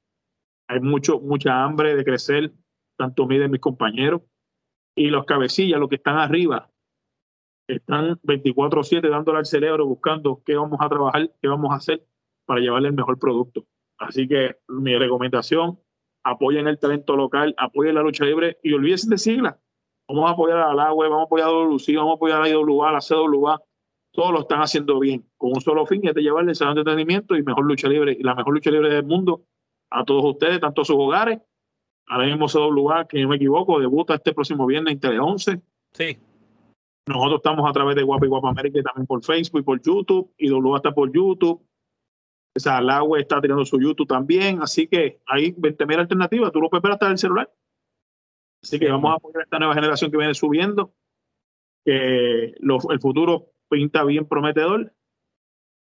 Hay 0.68 0.80
mucho, 0.80 1.20
mucha 1.20 1.64
hambre 1.64 1.96
de 1.96 2.04
crecer, 2.04 2.52
tanto 2.98 3.26
miden 3.28 3.52
mis 3.52 3.62
compañeros 3.62 4.22
y 4.96 5.10
los 5.10 5.26
cabecillas, 5.26 5.80
los 5.80 5.90
que 5.90 5.96
están 5.96 6.18
arriba, 6.18 6.70
están 7.68 8.20
24/7 8.24 9.10
dándole 9.10 9.40
al 9.40 9.46
cerebro 9.46 9.86
buscando 9.86 10.42
qué 10.46 10.56
vamos 10.56 10.80
a 10.82 10.90
trabajar, 10.90 11.32
qué 11.42 11.48
vamos 11.48 11.72
a 11.72 11.76
hacer 11.76 12.06
para 12.46 12.60
llevarle 12.60 12.90
el 12.90 12.94
mejor 12.94 13.18
producto. 13.18 13.66
Así 13.98 14.28
que 14.28 14.58
mi 14.68 14.98
recomendación, 14.98 15.80
apoyen 16.26 16.68
el 16.68 16.80
talento 16.80 17.16
local, 17.16 17.54
apoyen 17.58 17.96
la 17.96 18.02
lucha 18.02 18.26
libre 18.26 18.58
y 18.64 18.74
olvídense 18.74 19.10
de 19.10 19.18
siglas. 19.18 19.56
Vamos 20.08 20.30
a 20.30 20.34
apoyar 20.34 20.58
a 20.58 20.74
la 20.74 20.94
web, 20.94 21.10
vamos 21.10 21.24
a 21.24 21.26
apoyar 21.26 21.48
a 21.48 21.52
WC, 21.52 21.96
vamos 21.96 22.12
a 22.12 22.16
apoyar 22.16 22.42
a 22.42 22.42
la 22.42 22.50
IWA, 22.50 22.90
a 22.90 22.94
la 22.94 23.00
CWA. 23.00 23.62
Todos 24.12 24.32
lo 24.32 24.42
están 24.42 24.62
haciendo 24.62 25.00
bien, 25.00 25.26
con 25.38 25.52
un 25.52 25.62
solo 25.62 25.86
fin, 25.86 26.06
es 26.06 26.14
de 26.14 26.22
llevarle 26.22 26.52
el 26.52 26.56
salón 26.56 26.76
de 26.76 26.82
entretenimiento 26.82 27.36
y 27.36 27.44
mejor 27.44 27.66
lucha 27.66 27.88
libre, 27.88 28.16
y 28.20 28.22
la 28.22 28.36
mejor 28.36 28.54
lucha 28.54 28.70
libre 28.70 28.90
del 28.90 29.06
mundo 29.06 29.46
a 29.94 30.04
todos 30.04 30.26
ustedes, 30.26 30.60
tanto 30.60 30.82
a 30.82 30.86
sus 30.86 30.96
hogares. 30.98 31.40
Ahora 32.08 32.26
mismo 32.26 32.48
CWA, 32.48 33.08
que 33.08 33.22
no 33.22 33.30
me 33.30 33.38
equivoco, 33.38 33.80
debuta 33.80 34.16
este 34.16 34.34
próximo 34.34 34.66
viernes 34.66 34.94
en 34.94 35.00
Tele 35.00 35.20
11. 35.20 35.62
Sí. 35.94 36.18
Nosotros 37.08 37.38
estamos 37.38 37.70
a 37.70 37.74
través 37.74 37.96
de 37.96 38.04
Guapa 38.04 38.26
y 38.26 38.30
Guapa 38.30 38.50
América 38.50 38.80
y 38.80 38.84
también 38.84 39.06
por 39.06 39.24
Facebook 39.24 39.62
y 39.62 39.64
por 39.64 39.82
YouTube. 39.82 40.34
Y 40.38 40.52
WA 40.52 40.78
está 40.78 40.92
por 40.92 41.12
YouTube. 41.14 41.66
O 42.56 42.60
sea, 42.60 42.82
la 42.82 43.04
web 43.04 43.22
está 43.22 43.40
tirando 43.42 43.66
su 43.66 43.80
YouTube 43.80 44.08
también. 44.08 44.62
Así 44.62 44.88
que 44.88 45.22
hay 45.26 45.54
20.000 45.54 46.00
alternativas. 46.00 46.52
Tú 46.52 46.60
lo 46.60 46.70
puedes 46.70 46.84
ver 46.84 46.94
hasta 46.94 47.10
el 47.10 47.18
celular. 47.18 47.52
Así 48.62 48.80
que 48.80 48.90
vamos 48.90 49.12
a 49.12 49.16
apoyar 49.16 49.42
a 49.42 49.44
esta 49.44 49.60
nueva 49.60 49.74
generación 49.74 50.12
que 50.12 50.18
viene 50.18 50.34
subiendo. 50.34 50.94
Que 51.86 52.56
el 52.56 53.00
futuro 53.02 53.52
pinta 53.70 54.04
bien 54.04 54.26
prometedor. 54.26 54.94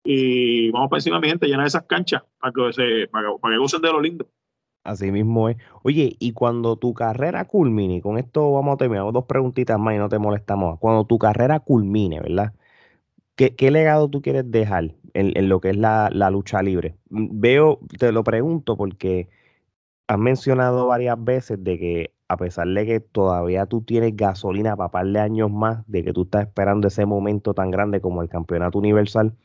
Y 0.05 0.69
vamos 0.69 0.89
para 0.89 0.99
encima, 0.99 1.19
mi 1.19 1.27
gente, 1.27 1.47
llenar 1.47 1.65
esas 1.65 1.83
canchas 1.83 2.23
para 2.39 2.53
que, 2.53 2.73
se, 2.73 3.07
para, 3.07 3.27
que 3.27 3.59
usen 3.59 3.81
de 3.81 3.91
lo 3.91 3.99
lindo. 3.99 4.27
Así 4.83 5.11
mismo 5.11 5.49
es. 5.49 5.57
Oye, 5.81 6.15
y 6.19 6.33
cuando 6.33 6.77
tu 6.77 6.93
carrera 6.93 7.45
culmine, 7.45 8.01
con 8.01 8.19
esto 8.19 8.51
vamos 8.51 8.75
a 8.75 8.77
terminar 8.77 9.11
dos 9.11 9.25
preguntitas 9.25 9.79
más 9.79 9.95
y 9.95 9.97
no 9.97 10.07
te 10.07 10.19
molestamos. 10.19 10.77
Cuando 10.79 11.05
tu 11.05 11.17
carrera 11.17 11.59
culmine, 11.59 12.21
¿verdad? 12.21 12.53
¿Qué, 13.35 13.71
legado 13.71 14.07
tú 14.07 14.21
quieres 14.21 14.49
dejar 14.49 14.93
en, 15.13 15.49
lo 15.49 15.59
que 15.59 15.71
es 15.71 15.77
la, 15.77 16.09
la, 16.13 16.29
lucha 16.29 16.61
libre? 16.61 16.95
Veo, 17.09 17.79
te 17.99 18.11
lo 18.11 18.23
pregunto 18.23 18.77
porque 18.77 19.27
has 20.07 20.19
mencionado 20.19 20.87
varias 20.87 21.21
veces 21.21 21.63
de 21.63 21.79
que 21.79 22.15
a 22.27 22.37
pesar 22.37 22.67
de 22.67 22.85
que 22.85 22.99
todavía 22.99 23.65
tú 23.65 23.81
tienes 23.81 24.15
gasolina 24.15 24.75
para 24.75 24.91
par 24.91 25.07
de 25.07 25.19
años 25.19 25.51
más, 25.51 25.83
de 25.87 26.03
que 26.03 26.13
tú 26.13 26.23
estás 26.23 26.47
esperando 26.47 26.87
ese 26.87 27.05
momento 27.05 27.53
tan 27.53 27.71
grande 27.71 28.01
como 28.01 28.21
el 28.21 28.29
campeonato 28.29 28.79
universal, 28.79 29.35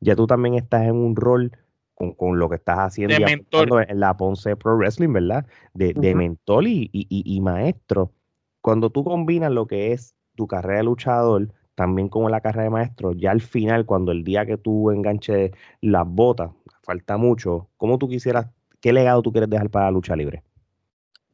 ya 0.00 0.16
tú 0.16 0.26
también 0.26 0.54
estás 0.54 0.82
en 0.82 0.96
un 0.96 1.16
rol 1.16 1.52
con, 1.94 2.38
lo 2.38 2.48
que 2.48 2.56
estás 2.56 2.78
haciendo 2.78 3.16
en 3.16 4.00
la 4.00 4.16
Ponce 4.16 4.54
Pro 4.56 4.76
Wrestling, 4.76 5.12
¿verdad? 5.12 5.46
De, 5.72 6.14
mentor 6.14 6.64
y, 6.66 7.40
maestro. 7.40 8.12
Cuando 8.60 8.90
tú 8.90 9.02
combinas 9.04 9.50
lo 9.50 9.66
que 9.66 9.92
es 9.92 10.14
tu 10.34 10.46
carrera 10.46 10.78
de 10.78 10.84
luchador, 10.84 11.48
también 11.74 12.08
como 12.08 12.28
la 12.28 12.40
carrera 12.40 12.64
de 12.64 12.70
maestro, 12.70 13.12
ya 13.12 13.30
al 13.30 13.40
final, 13.40 13.86
cuando 13.86 14.12
el 14.12 14.24
día 14.24 14.44
que 14.44 14.58
tú 14.58 14.90
enganches 14.90 15.52
las 15.80 16.06
botas, 16.06 16.50
falta 16.82 17.16
mucho, 17.16 17.68
¿cómo 17.76 17.98
tú 17.98 18.08
quisieras, 18.08 18.48
qué 18.80 18.92
legado 18.92 19.22
tú 19.22 19.32
quieres 19.32 19.48
dejar 19.48 19.70
para 19.70 19.86
la 19.86 19.92
lucha 19.92 20.14
libre? 20.16 20.42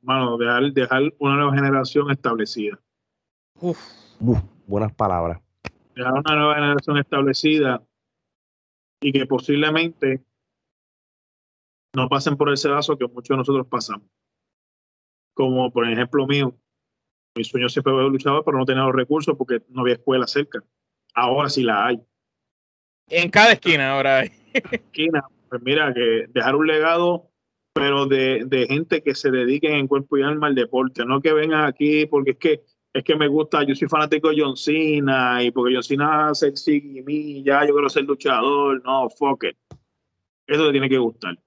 Bueno, 0.01 0.37
dejar, 0.37 0.73
dejar 0.73 1.03
una 1.19 1.37
nueva 1.37 1.55
generación 1.55 2.11
establecida. 2.11 2.79
Uf, 3.61 3.79
buenas 4.67 4.93
palabras. 4.93 5.41
Dejar 5.95 6.13
una 6.13 6.37
nueva 6.37 6.55
generación 6.55 6.99
establecida 6.99 7.83
y 9.03 9.13
que 9.13 9.27
posiblemente 9.27 10.25
no 11.95 12.09
pasen 12.09 12.37
por 12.37 12.51
ese 12.53 12.69
vaso 12.69 12.97
que 12.97 13.07
muchos 13.07 13.35
de 13.35 13.37
nosotros 13.37 13.67
pasamos. 13.67 14.09
Como 15.35 15.71
por 15.73 15.89
ejemplo 15.89 16.27
mío, 16.27 16.57
mi 17.35 17.45
sueño 17.45 17.69
siempre 17.69 17.93
fue 17.93 18.05
luchador, 18.05 18.45
pero 18.45 18.59
no 18.59 18.65
tenía 18.65 18.85
los 18.85 18.95
recursos 18.95 19.37
porque 19.37 19.63
no 19.69 19.83
había 19.83 19.95
escuela 19.95 20.27
cerca. 20.27 20.63
Ahora 21.15 21.49
sí 21.49 21.63
la 21.63 21.87
hay. 21.87 22.01
En 23.09 23.31
cada 23.31 23.53
esquina 23.53 23.93
ahora 23.93 24.21
hay. 24.21 24.31
esquina, 24.71 25.27
pues 25.49 25.61
mira, 25.63 25.93
que 25.93 26.27
dejar 26.29 26.55
un 26.57 26.67
legado, 26.67 27.31
pero 27.75 28.07
de, 28.07 28.45
de 28.47 28.67
gente 28.67 29.03
que 29.03 29.15
se 29.15 29.31
dediquen 29.31 29.73
en 29.73 29.89
cuerpo 29.89 30.17
y 30.17 30.23
alma 30.23 30.47
al 30.47 30.55
deporte, 30.55 31.05
no 31.05 31.21
que 31.21 31.33
vengan 31.33 31.65
aquí 31.65 32.07
porque 32.07 32.33
es 32.33 32.39
que 32.39 32.63
es 32.93 33.05
que 33.05 33.17
me 33.17 33.29
gusta, 33.29 33.63
yo 33.65 33.75
soy 33.75 33.89
fanático 33.89 34.29
de 34.29 34.43
John 34.43 34.57
Cena 34.57 35.43
y 35.43 35.51
porque 35.51 35.75
John 35.75 35.83
Cena 35.83 36.29
hace 36.29 36.53
y 36.67 37.03
mí, 37.03 37.43
ya 37.43 37.67
yo 37.67 37.73
quiero 37.73 37.89
ser 37.89 38.05
luchador, 38.05 38.83
no, 38.85 39.09
fuck 39.11 39.45
it. 39.45 39.57
Eso 40.47 40.67
te 40.67 40.73
tiene 40.73 40.89
que 40.89 40.99
gustar 40.99 41.39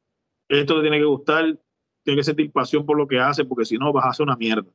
esto 0.49 0.76
te 0.76 0.81
tiene 0.81 0.99
que 0.99 1.05
gustar, 1.05 1.57
tiene 2.03 2.19
que 2.19 2.23
sentir 2.23 2.51
pasión 2.51 2.85
por 2.85 2.97
lo 2.97 3.07
que 3.07 3.19
hace, 3.19 3.45
porque 3.45 3.65
si 3.65 3.77
no 3.77 3.91
vas 3.91 4.05
a 4.05 4.09
hacer 4.09 4.23
una 4.23 4.35
mierda. 4.35 4.69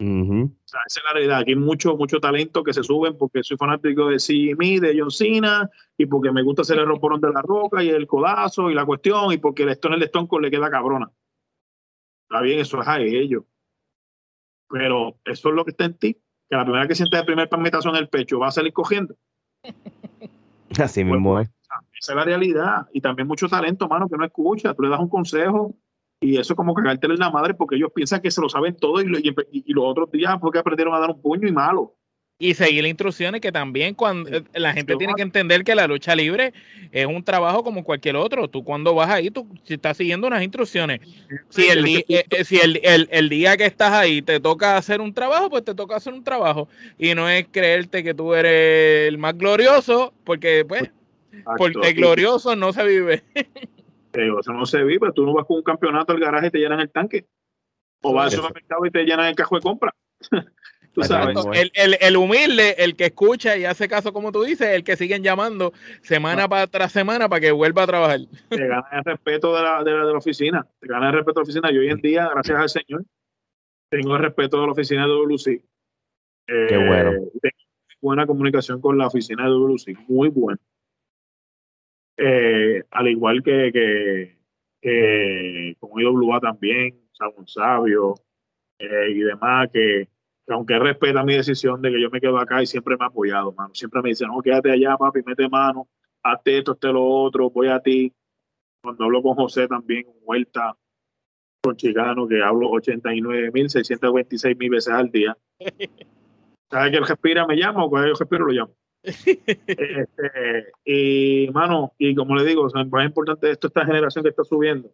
esa 0.00 0.78
es 0.86 1.04
la 1.04 1.12
realidad. 1.12 1.38
Aquí 1.40 1.52
hay 1.52 1.56
mucho, 1.56 1.96
mucho 1.96 2.20
talento 2.20 2.62
que 2.62 2.72
se 2.72 2.82
suben 2.82 3.16
porque 3.18 3.42
soy 3.42 3.56
fanático 3.56 4.08
de 4.08 4.18
CME, 4.18 4.80
de 4.80 4.98
John 4.98 5.10
Cena, 5.10 5.68
y 5.96 6.06
porque 6.06 6.30
me 6.30 6.42
gusta 6.42 6.62
hacer 6.62 6.78
el 6.78 6.86
romporón 6.86 7.20
de 7.20 7.32
la 7.32 7.42
roca 7.42 7.82
y 7.82 7.88
el 7.88 8.06
codazo 8.06 8.70
y 8.70 8.74
la 8.74 8.86
cuestión, 8.86 9.32
y 9.32 9.38
porque 9.38 9.64
el 9.64 9.70
Stone, 9.70 9.96
el 9.96 10.02
Stone 10.04 10.28
le 10.40 10.50
queda 10.50 10.70
cabrona. 10.70 11.10
Está 12.22 12.42
bien, 12.42 12.60
eso 12.60 12.80
es 12.80 12.86
a 12.88 13.00
ellos. 13.00 13.44
Pero 14.70 15.16
eso 15.24 15.48
es 15.48 15.54
lo 15.54 15.64
que 15.64 15.70
está 15.70 15.84
en 15.84 15.98
ti. 15.98 16.14
Que 16.48 16.56
la 16.56 16.64
primera 16.64 16.88
que 16.88 16.94
sientes 16.94 17.18
el 17.18 17.26
primer 17.26 17.48
palmetazo 17.48 17.90
en 17.90 17.96
el 17.96 18.08
pecho 18.08 18.38
va 18.38 18.48
a 18.48 18.52
salir 18.52 18.72
cogiendo. 18.72 19.14
Así 20.78 21.04
mismo 21.04 21.34
pues, 21.34 21.48
es. 21.48 21.54
Esa 22.00 22.12
es 22.12 22.16
la 22.16 22.24
realidad. 22.24 22.88
Y 22.92 23.00
también 23.00 23.28
mucho 23.28 23.48
talento, 23.48 23.88
mano, 23.88 24.08
que 24.08 24.16
no 24.16 24.24
escucha. 24.24 24.74
Tú 24.74 24.82
le 24.82 24.88
das 24.88 25.00
un 25.00 25.08
consejo 25.08 25.74
y 26.20 26.38
eso 26.38 26.52
es 26.52 26.56
como 26.56 26.74
cagarte 26.74 27.06
en 27.06 27.18
la 27.18 27.30
madre 27.30 27.54
porque 27.54 27.76
ellos 27.76 27.92
piensan 27.94 28.20
que 28.20 28.30
se 28.30 28.40
lo 28.40 28.48
saben 28.48 28.76
todo 28.76 29.00
y, 29.00 29.04
los 29.06 29.84
otros 29.84 30.10
días 30.10 30.36
porque 30.40 30.58
aprendieron 30.58 30.94
a 30.94 30.98
dar 30.98 31.10
un 31.10 31.20
puño 31.20 31.46
y 31.46 31.52
malo. 31.52 31.94
Y 32.40 32.54
seguir 32.54 32.82
las 32.82 32.90
instrucciones 32.90 33.40
que 33.40 33.50
también 33.50 33.94
cuando 33.94 34.30
eh, 34.30 34.44
la 34.54 34.72
gente 34.72 34.94
tiene 34.94 35.14
que 35.14 35.22
entender 35.22 35.64
que 35.64 35.74
la 35.74 35.88
lucha 35.88 36.14
libre 36.14 36.52
es 36.92 37.04
un 37.04 37.24
trabajo 37.24 37.64
como 37.64 37.82
cualquier 37.82 38.14
otro. 38.14 38.46
Tú 38.46 38.62
cuando 38.62 38.94
vas 38.94 39.10
ahí, 39.10 39.30
tú 39.30 39.48
estás 39.66 39.96
siguiendo 39.96 40.28
unas 40.28 40.42
instrucciones. 40.44 41.00
Si, 41.48 41.66
el, 41.66 41.84
eh, 41.84 42.04
eh, 42.08 42.44
si 42.44 42.58
el, 42.58 42.80
el, 43.10 43.28
día 43.28 43.56
que 43.56 43.66
estás 43.66 43.92
ahí 43.92 44.22
te 44.22 44.38
toca 44.38 44.76
hacer 44.76 45.00
un 45.00 45.12
trabajo, 45.12 45.50
pues 45.50 45.64
te 45.64 45.74
toca 45.74 45.96
hacer 45.96 46.12
un 46.12 46.22
trabajo. 46.22 46.68
Y 46.96 47.14
no 47.16 47.28
es 47.28 47.46
creerte 47.50 48.04
que 48.04 48.14
tú 48.14 48.32
eres 48.34 49.08
el 49.08 49.18
más 49.18 49.36
glorioso, 49.36 50.14
porque 50.22 50.64
pues 50.64 50.92
porque 51.56 51.92
glorioso 51.92 52.56
no 52.56 52.72
se 52.72 52.84
vive. 52.84 53.24
Eso 54.12 54.52
no 54.52 54.66
se 54.66 54.82
vive. 54.82 55.12
Tú 55.14 55.24
no 55.24 55.34
vas 55.34 55.46
con 55.46 55.58
un 55.58 55.62
campeonato 55.62 56.12
al 56.12 56.20
garaje 56.20 56.48
y 56.48 56.50
te 56.50 56.58
llenan 56.58 56.80
el 56.80 56.90
tanque. 56.90 57.26
O 58.02 58.12
vas 58.12 58.32
al 58.32 58.40
supermercado 58.40 58.86
y 58.86 58.90
te 58.90 59.04
llenan 59.04 59.26
el 59.26 59.34
cajo 59.34 59.56
de 59.56 59.62
compra. 59.62 59.94
tú 61.02 61.06
sabes. 61.06 61.36
El, 61.74 62.16
humilde, 62.16 62.74
el 62.78 62.96
que 62.96 63.06
escucha 63.06 63.56
y 63.56 63.64
hace 63.64 63.88
caso 63.88 64.12
como 64.12 64.32
tú 64.32 64.42
dices, 64.42 64.68
el 64.68 64.84
que 64.84 64.96
siguen 64.96 65.22
llamando 65.22 65.72
semana 66.02 66.48
para 66.48 66.66
tras 66.66 66.92
semana 66.92 67.28
para 67.28 67.40
que 67.40 67.52
vuelva 67.52 67.82
a 67.82 67.86
trabajar. 67.86 68.20
Te 68.48 68.66
gana 68.66 68.86
el 68.92 69.04
respeto 69.04 69.54
de 69.54 69.62
la, 69.62 69.84
de 69.84 69.92
la, 69.92 70.18
oficina. 70.18 70.66
Te 70.80 70.88
gana 70.88 71.08
el 71.08 71.14
respeto 71.14 71.40
de 71.40 71.40
la 71.40 71.44
oficina. 71.44 71.70
Yo 71.70 71.80
hoy 71.80 71.90
en 71.90 72.00
día, 72.00 72.28
gracias 72.28 72.58
al 72.58 72.68
Señor, 72.68 73.04
tengo 73.90 74.16
el 74.16 74.22
respeto 74.22 74.60
de 74.60 74.66
la 74.66 74.72
oficina 74.72 75.06
de 75.06 75.12
WC. 75.12 75.62
Qué 76.46 76.76
bueno. 76.76 77.12
Eh, 77.12 77.30
tengo 77.40 77.56
buena 78.00 78.26
comunicación 78.26 78.80
con 78.80 78.98
la 78.98 79.06
oficina 79.06 79.44
de 79.44 79.50
WC. 79.50 79.94
Muy 80.08 80.28
buena. 80.28 80.60
Eh, 82.16 82.82
al 82.90 83.08
igual 83.08 83.42
que, 83.42 83.70
que, 83.72 84.38
que 84.80 85.76
con 85.78 86.00
IWA 86.00 86.40
también. 86.40 87.08
Un 87.36 87.48
sabio 87.48 88.14
eh, 88.78 89.10
y 89.10 89.20
demás, 89.20 89.68
que, 89.72 90.08
aunque 90.48 90.78
respeta 90.78 91.24
mi 91.24 91.34
decisión 91.34 91.82
de 91.82 91.90
que 91.90 92.00
yo 92.00 92.10
me 92.10 92.20
quedo 92.20 92.38
acá 92.38 92.62
y 92.62 92.66
siempre 92.66 92.96
me 92.96 93.04
ha 93.04 93.08
apoyado, 93.08 93.52
mano. 93.52 93.74
Siempre 93.74 94.02
me 94.02 94.10
dice, 94.10 94.26
no, 94.26 94.40
quédate 94.40 94.70
allá, 94.70 94.96
papi, 94.96 95.20
mete 95.24 95.48
mano, 95.48 95.88
hazte 96.22 96.58
esto, 96.58 96.72
hazte 96.72 96.88
lo 96.88 97.04
otro, 97.04 97.50
voy 97.50 97.68
a 97.68 97.80
ti. 97.80 98.12
Cuando 98.82 99.04
hablo 99.04 99.22
con 99.22 99.34
José 99.34 99.68
también, 99.68 100.06
vuelta 100.24 100.76
con 101.62 101.76
Chicano, 101.76 102.26
que 102.26 102.42
hablo 102.42 102.70
89.626 102.70 104.56
mil 104.56 104.70
veces 104.70 104.92
al 104.92 105.10
día. 105.10 105.36
¿Sabes 106.70 106.90
que 106.90 106.96
él 106.98 107.06
respira, 107.06 107.46
me 107.46 107.56
llama 107.56 107.84
o 107.84 107.90
cuando 107.90 108.08
yo 108.08 108.14
respiro 108.14 108.46
lo 108.46 108.52
llamo? 108.52 108.74
este, 109.02 110.72
y, 110.84 111.48
mano, 111.52 111.94
y 111.98 112.14
como 112.14 112.36
le 112.36 112.44
digo, 112.44 112.68
lo 112.68 112.86
más 112.86 113.06
importante 113.06 113.46
de 113.46 113.52
esto, 113.52 113.68
esta 113.68 113.86
generación 113.86 114.22
que 114.22 114.30
está 114.30 114.44
subiendo, 114.44 114.92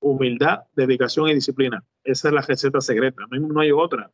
humildad, 0.00 0.60
dedicación 0.74 1.28
y 1.28 1.34
disciplina. 1.34 1.84
Esa 2.04 2.28
es 2.28 2.34
la 2.34 2.42
receta 2.42 2.80
secreta, 2.80 3.22
no 3.30 3.60
hay, 3.60 3.72
otra. 3.72 4.10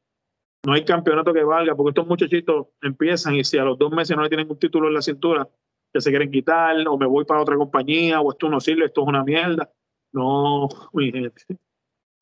No 0.65 0.73
hay 0.73 0.85
campeonato 0.85 1.33
que 1.33 1.45
valga, 1.45 1.75
porque 1.75 1.91
estos 1.91 2.07
muchachitos 2.07 2.69
empiezan 2.83 3.35
y 3.35 3.45
si 3.45 3.59
a 3.59 3.65
los 3.65 3.79
dos 3.79 3.93
meses 3.93 4.17
no 4.17 4.23
le 4.23 4.29
tienen 4.29 4.51
un 4.51 4.59
título 4.59 4.89
en 4.89 4.95
la 4.95 5.03
cintura, 5.03 5.49
que 5.93 6.01
se 6.01 6.11
quieren 6.11 6.31
quitar, 6.31 6.77
o 6.89 6.97
me 6.97 7.07
voy 7.07 7.25
para 7.25 7.43
otra 7.43 7.57
compañía, 7.57 8.21
o 8.21 8.33
esto 8.33 8.49
no 8.49 8.61
sirve, 8.61 8.87
esto 8.87 9.03
es 9.03 9.09
una 9.09 9.23
mierda. 9.23 9.71
No, 10.13 10.69
mi 10.93 11.13
gente. 11.13 11.43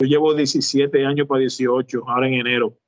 Yo 0.01 0.07
llevo 0.07 0.35
17 0.35 1.07
años 1.07 1.27
para 1.27 1.41
18, 1.41 2.09
ahora 2.09 2.27
en 2.27 2.35
enero. 2.35 2.79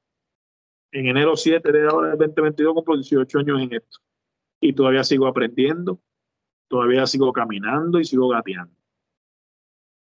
En 0.92 1.06
enero 1.06 1.36
7 1.36 1.72
de 1.72 1.88
ahora 1.88 2.08
del 2.10 2.18
2022 2.18 2.74
cumplo 2.74 2.96
18 2.96 3.38
años 3.38 3.60
en 3.60 3.72
esto. 3.72 3.98
Y 4.60 4.72
todavía 4.72 5.04
sigo 5.04 5.26
aprendiendo, 5.26 6.00
todavía 6.68 7.06
sigo 7.06 7.32
caminando 7.32 8.00
y 8.00 8.04
sigo 8.04 8.28
gateando 8.28 8.74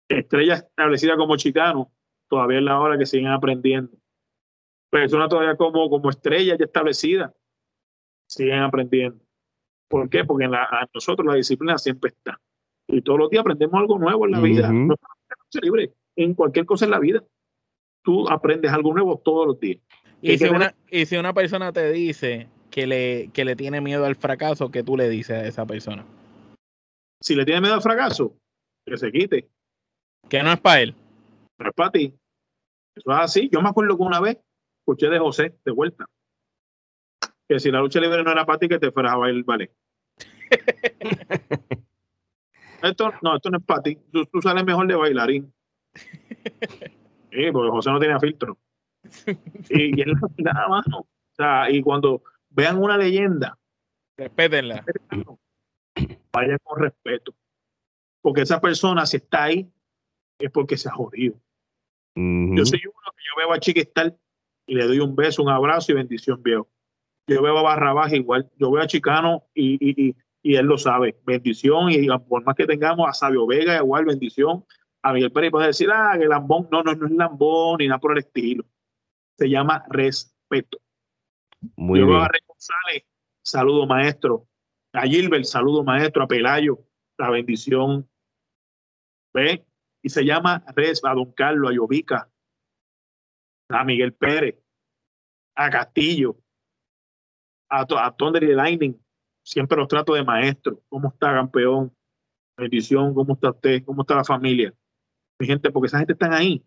estrella 0.08 0.54
establecida 0.54 1.16
como 1.16 1.36
chicano, 1.36 1.92
todavía 2.28 2.58
es 2.58 2.64
la 2.64 2.80
hora 2.80 2.98
que 2.98 3.06
siguen 3.06 3.28
aprendiendo. 3.28 3.92
Personas 4.90 5.28
todavía 5.28 5.56
como, 5.56 5.88
como 5.90 6.10
estrellas 6.10 6.56
ya 6.58 6.64
establecidas, 6.64 7.32
siguen 8.26 8.60
aprendiendo. 8.60 9.22
¿Por 9.88 10.08
qué? 10.08 10.24
Porque 10.24 10.44
en 10.44 10.54
a 10.54 10.88
nosotros 10.92 11.26
la 11.26 11.34
disciplina 11.34 11.78
siempre 11.78 12.10
está. 12.10 12.40
Y 12.86 13.02
todos 13.02 13.18
los 13.18 13.30
días 13.30 13.40
aprendemos 13.40 13.78
algo 13.78 13.98
nuevo 13.98 14.26
en 14.26 14.32
la 14.32 14.40
vida. 14.40 14.72
No 14.72 14.94
libre. 15.62 15.92
En 16.16 16.34
cualquier 16.34 16.66
cosa 16.66 16.84
en 16.84 16.90
la 16.90 16.98
vida, 16.98 17.22
tú 18.02 18.28
aprendes 18.28 18.72
algo 18.72 18.92
nuevo 18.92 19.18
todos 19.18 19.46
los 19.46 19.60
días. 19.60 19.80
Y 20.20 20.36
si, 20.36 20.46
una, 20.46 20.74
y 20.90 21.06
si 21.06 21.16
una 21.16 21.32
persona 21.32 21.72
te 21.72 21.92
dice 21.92 22.48
que 22.70 22.86
le, 22.86 23.30
que 23.32 23.44
le 23.44 23.56
tiene 23.56 23.80
miedo 23.80 24.04
al 24.04 24.16
fracaso, 24.16 24.70
¿qué 24.70 24.82
tú 24.82 24.96
le 24.96 25.08
dices 25.08 25.36
a 25.36 25.46
esa 25.46 25.66
persona? 25.66 26.04
Si 27.20 27.34
le 27.34 27.44
tiene 27.44 27.60
miedo 27.60 27.74
al 27.74 27.82
fracaso, 27.82 28.34
que 28.84 28.96
se 28.96 29.12
quite. 29.12 29.48
Que 30.28 30.42
no 30.42 30.52
es 30.52 30.60
para 30.60 30.82
él. 30.82 30.94
No 31.58 31.68
es 31.68 31.74
para 31.74 31.90
ti. 31.90 32.14
Eso 32.96 33.12
es 33.12 33.18
así. 33.18 33.48
Yo 33.52 33.62
me 33.62 33.68
acuerdo 33.68 33.96
que 33.96 34.02
una 34.02 34.20
vez 34.20 34.38
escuché 34.88 35.10
de 35.10 35.18
José 35.18 35.54
de 35.64 35.72
vuelta. 35.72 36.06
Que 37.46 37.60
si 37.60 37.70
la 37.70 37.80
lucha 37.80 38.00
libre 38.00 38.24
no 38.24 38.32
era 38.32 38.46
para 38.46 38.58
ti, 38.58 38.68
que 38.68 38.78
te 38.78 38.90
fueras 38.90 39.12
a 39.12 39.16
bailar 39.16 39.44
vale. 39.44 39.70
esto, 42.82 43.12
no, 43.22 43.36
esto 43.36 43.50
no 43.50 43.58
es 43.58 43.64
para 43.64 43.82
ti. 43.82 43.98
Tú, 44.10 44.26
sales 44.40 44.64
mejor 44.64 44.86
de 44.86 44.94
bailarín. 44.94 45.52
Sí, 45.94 47.52
porque 47.52 47.70
José 47.70 47.90
no 47.90 47.98
tenía 47.98 48.18
filtro. 48.18 48.58
Y, 49.68 50.00
él 50.00 50.14
nada 50.38 50.68
más. 50.68 50.86
O 50.94 51.06
sea, 51.36 51.70
y 51.70 51.82
cuando 51.82 52.22
vean 52.48 52.78
una 52.82 52.96
leyenda, 52.96 53.58
respétenla. 54.16 54.84
Vaya 56.32 56.58
con 56.62 56.80
respeto. 56.80 57.34
Porque 58.22 58.42
esa 58.42 58.60
persona, 58.60 59.04
si 59.04 59.18
está 59.18 59.44
ahí, 59.44 59.70
es 60.38 60.50
porque 60.50 60.78
se 60.78 60.88
ha 60.88 60.92
jodido. 60.92 61.34
Yo 62.16 62.64
soy 62.64 62.80
uno 62.84 63.12
que 63.16 63.24
yo 63.24 63.36
veo 63.36 63.52
a 63.52 63.60
Chiquistal 63.60 64.18
y 64.68 64.74
le 64.74 64.86
doy 64.86 65.00
un 65.00 65.16
beso, 65.16 65.42
un 65.42 65.48
abrazo 65.48 65.90
y 65.90 65.96
bendición, 65.96 66.40
viejo. 66.42 66.68
Yo 67.26 67.42
veo 67.42 67.58
a 67.58 67.62
Barrabás 67.62 68.12
igual, 68.12 68.48
yo 68.56 68.70
veo 68.70 68.82
a 68.82 68.86
Chicano 68.86 69.44
y, 69.54 70.14
él 70.44 70.66
lo 70.66 70.78
sabe. 70.78 71.18
Bendición 71.26 71.90
y 71.90 72.06
por 72.28 72.44
más 72.44 72.54
que 72.54 72.66
tengamos 72.66 73.08
a 73.08 73.12
Sabio 73.12 73.46
Vega, 73.46 73.76
igual 73.76 74.04
bendición. 74.04 74.64
A 75.02 75.12
Miguel 75.12 75.32
Pérez 75.32 75.50
puede 75.50 75.66
decir, 75.68 75.90
ah, 75.92 76.16
que 76.18 76.26
Lambón, 76.26 76.68
no, 76.70 76.82
no, 76.82 76.94
no 76.94 77.06
es 77.06 77.12
Lambón 77.12 77.78
ni 77.78 77.88
nada 77.88 77.98
por 77.98 78.12
el 78.12 78.18
estilo. 78.18 78.64
Se 79.36 79.48
llama 79.48 79.84
respeto. 79.88 80.78
Muy 81.76 82.00
yo 82.00 82.06
veo 82.06 82.20
a 82.20 82.28
Rey 82.28 82.40
González, 82.46 83.04
saludo 83.42 83.86
maestro. 83.86 84.46
A 84.92 85.02
Gilbert, 85.02 85.44
saludo 85.44 85.84
maestro. 85.84 86.22
A 86.22 86.28
Pelayo, 86.28 86.78
la 87.18 87.30
bendición. 87.30 88.08
¿Ve? 89.34 89.66
y 90.02 90.10
se 90.10 90.24
llama 90.24 90.64
Res, 90.74 91.02
a 91.04 91.14
Don 91.14 91.32
Carlos, 91.32 91.70
a 91.70 91.74
Yovica, 91.74 92.30
a 93.68 93.84
Miguel 93.84 94.12
Pérez, 94.12 94.56
a 95.54 95.70
Castillo, 95.70 96.36
a, 97.68 97.82
a 97.82 98.16
Thunder 98.16 98.42
y 98.42 98.54
Lightning. 98.54 98.94
Siempre 99.44 99.78
los 99.78 99.88
trato 99.88 100.14
de 100.14 100.24
maestro. 100.24 100.82
¿Cómo 100.88 101.08
está, 101.08 101.32
campeón? 101.32 101.94
Bendición, 102.56 103.14
¿cómo 103.14 103.34
está 103.34 103.50
usted? 103.50 103.84
¿Cómo 103.84 104.02
está 104.02 104.16
la 104.16 104.24
familia? 104.24 104.74
Mi 105.38 105.46
gente, 105.46 105.70
porque 105.70 105.86
esa 105.86 105.98
gente 105.98 106.14
están 106.14 106.32
ahí. 106.32 106.64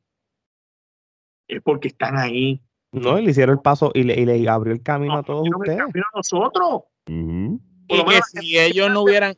Es 1.48 1.62
porque 1.62 1.90
están 1.90 2.18
ahí. 2.18 2.62
No, 2.94 3.18
le 3.18 3.32
hicieron 3.32 3.58
el 3.58 3.62
paso 3.62 3.92
y 3.94 4.04
le, 4.04 4.50
abrió 4.50 4.74
el 4.74 4.82
camino 4.82 5.18
a 5.18 5.24
todos 5.24 5.48
ustedes. 5.50 5.80
El 5.80 5.86
camino 5.86 6.06
a 6.14 6.18
nosotros. 6.18 6.84
Y 7.08 8.06
que 8.06 8.22
si 8.24 8.58
ellos 8.58 8.90
no 8.90 9.02
hubieran. 9.02 9.36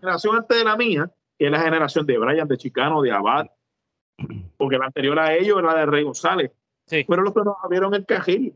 Generación 0.00 0.36
antes 0.36 0.56
de 0.56 0.64
la 0.64 0.76
mía, 0.76 1.10
que 1.38 1.46
es 1.46 1.50
la 1.50 1.60
generación 1.60 2.06
de 2.06 2.18
Brian, 2.18 2.46
de 2.46 2.56
Chicano, 2.56 3.02
de 3.02 3.10
Abad, 3.10 3.46
porque 4.56 4.78
la 4.78 4.86
anterior 4.86 5.18
a 5.18 5.34
ellos 5.34 5.58
era 5.58 5.72
la 5.72 5.80
de 5.80 5.86
Rey 5.86 6.04
González. 6.04 6.52
Sí. 6.86 7.04
Pero 7.08 7.22
los 7.22 7.34
que 7.34 7.40
nos 7.40 7.56
abrieron 7.62 7.94
el 7.94 8.06
cajil. 8.06 8.54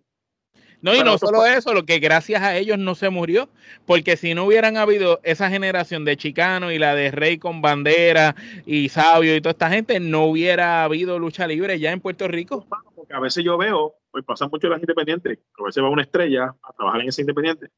No, 0.82 0.94
y 0.94 1.02
no 1.02 1.18
solo 1.18 1.44
eso, 1.44 1.74
lo 1.74 1.84
que 1.84 1.98
gracias 1.98 2.40
a 2.40 2.56
ellos 2.56 2.78
no 2.78 2.94
se 2.94 3.10
murió, 3.10 3.50
porque 3.84 4.16
si 4.16 4.34
no 4.34 4.46
hubieran 4.46 4.78
habido 4.78 5.20
esa 5.24 5.50
generación 5.50 6.06
de 6.06 6.16
Chicano 6.16 6.72
y 6.72 6.78
la 6.78 6.94
de 6.94 7.10
Rey 7.10 7.36
con 7.38 7.60
bandera 7.60 8.34
y 8.64 8.88
Sabio 8.88 9.36
y 9.36 9.42
toda 9.42 9.50
esta 9.50 9.68
gente, 9.68 10.00
no 10.00 10.24
hubiera 10.24 10.82
habido 10.84 11.18
lucha 11.18 11.46
libre 11.46 11.78
ya 11.78 11.92
en 11.92 12.00
Puerto 12.00 12.28
Rico. 12.28 12.66
Porque 12.94 13.12
a 13.12 13.20
veces 13.20 13.44
yo 13.44 13.58
veo, 13.58 13.96
pues 14.10 14.24
pasan 14.24 14.48
mucho 14.50 14.68
las 14.68 14.80
independientes, 14.80 15.38
a 15.58 15.64
veces 15.64 15.82
va 15.82 15.90
una 15.90 16.02
estrella 16.02 16.54
a 16.62 16.72
trabajar 16.72 17.02
en 17.02 17.08
ese 17.08 17.20
independiente 17.20 17.68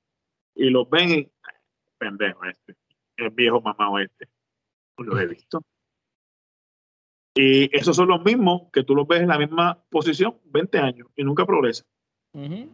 y 0.54 0.70
los 0.70 0.88
ven 0.88 1.10
y 1.10 1.32
pendejo 1.98 2.44
este, 2.44 2.76
el 3.16 3.30
viejo 3.30 3.60
mamá 3.60 4.00
este 4.00 4.28
los 4.98 5.20
he 5.20 5.26
visto. 5.26 5.62
Y 7.34 7.74
esos 7.76 7.96
son 7.96 8.08
los 8.08 8.22
mismos 8.24 8.64
que 8.72 8.84
tú 8.84 8.94
los 8.94 9.06
ves 9.06 9.20
en 9.20 9.28
la 9.28 9.38
misma 9.38 9.82
posición 9.88 10.36
20 10.44 10.78
años 10.78 11.08
y 11.16 11.24
nunca 11.24 11.46
progresan. 11.46 11.86
¿Eh? 12.34 12.68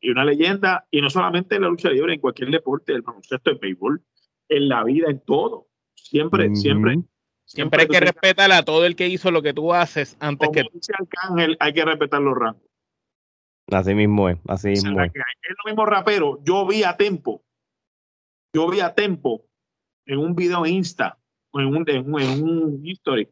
Y 0.00 0.10
una 0.10 0.24
leyenda, 0.24 0.86
y 0.90 1.00
no 1.00 1.10
solamente 1.10 1.56
en 1.56 1.62
la 1.62 1.68
lucha 1.68 1.90
libre, 1.90 2.14
en 2.14 2.20
cualquier 2.20 2.50
deporte, 2.50 2.92
el 2.92 3.02
baloncesto, 3.02 3.50
el 3.50 3.58
béisbol, 3.58 4.02
en 4.48 4.68
la 4.68 4.84
vida, 4.84 5.10
en 5.10 5.20
todo. 5.20 5.68
Siempre, 5.94 6.54
siempre. 6.54 6.98
Siempre 7.44 7.82
hay 7.82 7.88
que 7.88 8.00
respetar 8.00 8.52
a 8.52 8.64
todo 8.64 8.86
el 8.86 8.94
que 8.96 9.08
hizo 9.08 9.30
lo 9.30 9.42
que 9.42 9.52
tú 9.52 9.74
haces 9.74 10.16
antes 10.20 10.48
que. 10.52 10.62
Dice 10.72 10.92
Arcángel, 10.98 11.56
hay 11.58 11.72
que 11.72 11.84
respetar 11.84 12.20
los 12.20 12.36
rangos. 12.36 12.62
Así 13.70 13.94
mismo 13.94 14.28
es, 14.28 14.38
así 14.46 14.68
mismo 14.68 15.00
es. 15.02 15.12
Es 15.14 15.54
lo 15.64 15.70
mismo 15.70 15.84
rapero. 15.84 16.38
Yo 16.44 16.66
vi 16.66 16.84
a 16.84 16.96
Tempo. 16.96 17.42
Yo 18.54 18.70
vi 18.70 18.80
a 18.80 18.94
Tempo 18.94 19.46
en 20.06 20.18
un 20.18 20.34
video 20.34 20.66
Insta 20.66 21.18
o 21.52 21.60
en 21.60 21.66
un, 21.66 21.88
en 21.88 22.42
un, 22.42 22.80
history, 22.84 23.28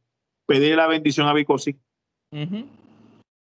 pedir 0.46 0.76
la 0.76 0.86
bendición 0.86 1.26
a 1.26 1.34
Vico 1.34 1.58
sí. 1.58 1.76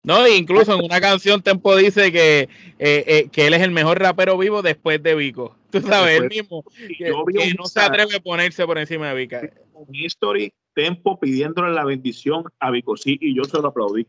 No, 0.05 0.27
incluso 0.27 0.75
en 0.75 0.85
una 0.85 1.01
canción 1.01 1.43
Tempo 1.43 1.77
dice 1.77 2.11
que, 2.11 2.49
eh, 2.79 3.05
eh, 3.07 3.29
que 3.31 3.47
él 3.47 3.55
es 3.55 3.63
el 3.63 3.73
mejor 3.73 4.01
rapero 4.01 4.39
vivo 4.39 4.63
después 4.63 5.03
de 5.03 5.15
Vico. 5.15 5.57
Tú 5.71 5.81
sabes, 5.81 6.23
él 6.23 6.29
mismo, 6.29 6.65
que, 6.97 7.11
no 7.59 7.67
se 7.67 7.81
atreve 7.81 8.17
a 8.17 8.21
ponerse 8.21 8.65
por 8.65 8.79
encima 8.79 9.09
de 9.09 9.15
Vico. 9.15 9.37
Un 9.75 9.95
history, 9.95 10.53
Tempo 10.75 11.19
pidiéndole 11.19 11.73
la 11.73 11.85
bendición 11.85 12.45
a 12.61 12.71
Vico 12.71 12.97
sí, 12.97 13.19
y 13.21 13.35
yo 13.35 13.45
se 13.45 13.61
lo 13.61 13.69
aplaudí. 13.69 14.07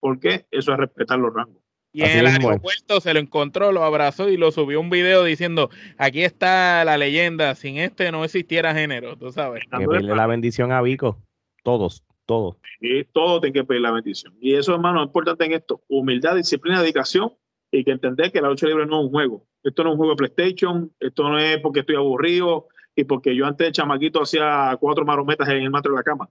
¿Por 0.00 0.18
qué? 0.18 0.46
Eso 0.50 0.72
es 0.72 0.78
respetar 0.78 1.18
los 1.18 1.32
rangos. 1.32 1.62
Y 1.96 2.02
en 2.02 2.18
el 2.18 2.26
aeropuerto 2.26 3.00
se 3.00 3.14
lo 3.14 3.20
encontró, 3.20 3.72
lo 3.72 3.82
abrazó 3.82 4.28
y 4.28 4.36
lo 4.36 4.52
subió 4.52 4.80
un 4.80 4.90
video 4.90 5.24
diciendo, 5.24 5.70
aquí 5.96 6.24
está 6.24 6.84
la 6.84 6.98
leyenda, 6.98 7.54
sin 7.54 7.78
este 7.78 8.12
no 8.12 8.22
existiera 8.22 8.74
género, 8.74 9.16
tú 9.16 9.32
sabes. 9.32 9.64
Que 9.64 9.86
pedirle 9.86 10.14
la 10.14 10.26
bendición 10.26 10.72
a 10.72 10.82
Vico, 10.82 11.22
todos, 11.62 12.04
todos. 12.26 12.56
Y 12.82 13.04
todos 13.04 13.40
tienen 13.40 13.54
que 13.54 13.64
pedir 13.64 13.80
la 13.80 13.92
bendición. 13.92 14.34
Y 14.42 14.56
eso, 14.56 14.74
hermano, 14.74 15.00
es 15.00 15.06
importante 15.06 15.46
en 15.46 15.54
esto, 15.54 15.84
humildad, 15.88 16.36
disciplina, 16.36 16.82
dedicación 16.82 17.32
y 17.70 17.82
que 17.82 17.92
entender 17.92 18.30
que 18.30 18.42
la 18.42 18.50
lucha 18.50 18.66
libre 18.66 18.84
no 18.84 18.98
es 18.98 19.06
un 19.06 19.10
juego. 19.10 19.46
Esto 19.62 19.82
no 19.82 19.88
es 19.88 19.92
un 19.94 19.96
juego 19.96 20.12
de 20.12 20.16
PlayStation, 20.16 20.92
esto 21.00 21.26
no 21.30 21.38
es 21.38 21.58
porque 21.60 21.80
estoy 21.80 21.96
aburrido 21.96 22.68
y 22.94 23.04
porque 23.04 23.34
yo 23.34 23.46
antes 23.46 23.68
de 23.68 23.72
chamaquito 23.72 24.20
hacía 24.20 24.76
cuatro 24.78 25.06
marometas 25.06 25.48
en 25.48 25.62
el 25.62 25.70
matro 25.70 25.92
de 25.92 25.96
la 25.96 26.02
cama. 26.02 26.28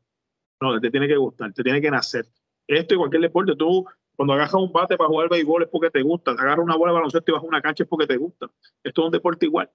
No, 0.62 0.80
te 0.80 0.92
tiene 0.92 1.08
que 1.08 1.18
gustar, 1.18 1.52
te 1.54 1.64
tiene 1.64 1.82
que 1.82 1.90
nacer. 1.90 2.28
Esto 2.68 2.94
y 2.94 2.98
cualquier 2.98 3.24
deporte, 3.24 3.56
tú 3.56 3.84
cuando 4.16 4.34
agarras 4.34 4.54
un 4.56 4.72
bate 4.72 4.98
para 4.98 5.10
jugar 5.10 5.30
béisbol 5.30 5.64
es 5.64 5.70
porque 5.70 5.90
te 5.90 6.02
gusta. 6.02 6.32
Agarras 6.32 6.64
una 6.64 6.76
bola 6.76 6.92
de 6.92 6.96
baloncesto 6.96 7.32
y 7.32 7.34
vas 7.34 7.44
a 7.44 7.48
una 7.48 7.62
cancha 7.62 7.84
es 7.84 7.90
porque 7.90 8.08
te 8.08 8.18
gusta. 8.18 8.50
Esto 8.84 9.02
es 9.02 9.06
un 9.06 9.12
deporte 9.12 9.46
igual. 9.46 9.70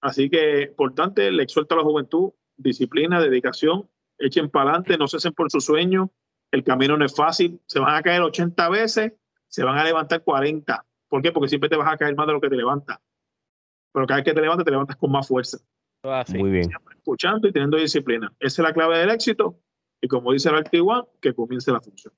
Así 0.00 0.28
que 0.28 0.62
importante, 0.62 1.30
le 1.30 1.42
exhorta 1.42 1.74
a 1.74 1.78
la 1.78 1.84
juventud 1.84 2.32
disciplina, 2.56 3.20
dedicación 3.20 3.88
echen 4.18 4.50
para 4.50 4.70
adelante, 4.70 4.98
no 4.98 5.08
se 5.08 5.16
hacen 5.16 5.32
por 5.32 5.50
su 5.50 5.60
sueño, 5.60 6.10
el 6.50 6.62
camino 6.64 6.96
no 6.96 7.04
es 7.04 7.14
fácil, 7.14 7.60
se 7.66 7.80
van 7.80 7.94
a 7.96 8.02
caer 8.02 8.22
80 8.22 8.68
veces, 8.68 9.12
se 9.48 9.64
van 9.64 9.76
a 9.78 9.84
levantar 9.84 10.22
40. 10.22 10.84
¿Por 11.08 11.22
qué? 11.22 11.32
Porque 11.32 11.48
siempre 11.48 11.68
te 11.68 11.76
vas 11.76 11.92
a 11.92 11.96
caer 11.96 12.14
más 12.14 12.26
de 12.26 12.32
lo 12.32 12.40
que 12.40 12.48
te 12.48 12.56
levantas. 12.56 12.98
Pero 13.92 14.06
cada 14.06 14.18
vez 14.18 14.24
que 14.24 14.34
te 14.34 14.40
levantas, 14.40 14.64
te 14.64 14.70
levantas 14.70 14.96
con 14.96 15.10
más 15.10 15.26
fuerza. 15.26 15.58
Muy 16.34 16.50
bien. 16.50 16.70
escuchando 16.96 17.48
y 17.48 17.52
teniendo 17.52 17.76
disciplina. 17.76 18.32
Esa 18.38 18.62
es 18.62 18.68
la 18.68 18.74
clave 18.74 18.98
del 18.98 19.10
éxito. 19.10 19.58
Y 20.00 20.08
como 20.08 20.32
dice 20.32 20.48
el 20.50 20.56
Artiguan, 20.56 21.04
que 21.20 21.34
comience 21.34 21.72
la 21.72 21.80
función. 21.80 22.12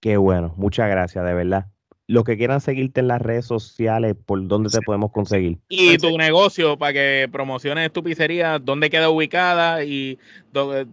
Qué 0.00 0.16
bueno, 0.16 0.54
muchas 0.56 0.88
gracias, 0.88 1.24
de 1.24 1.34
verdad. 1.34 1.66
Los 2.06 2.24
que 2.24 2.36
quieran 2.36 2.60
seguirte 2.60 3.00
en 3.00 3.08
las 3.08 3.22
redes 3.22 3.44
sociales, 3.44 4.16
¿por 4.26 4.44
dónde 4.48 4.68
te 4.70 4.80
podemos 4.80 5.12
conseguir? 5.12 5.58
Y 5.68 5.96
tu 5.98 6.16
negocio, 6.18 6.76
para 6.76 6.92
que 6.92 7.28
promociones 7.30 7.92
tu 7.92 8.02
pizzería, 8.02 8.58
dónde 8.58 8.90
queda 8.90 9.10
ubicada 9.10 9.84
y 9.84 10.18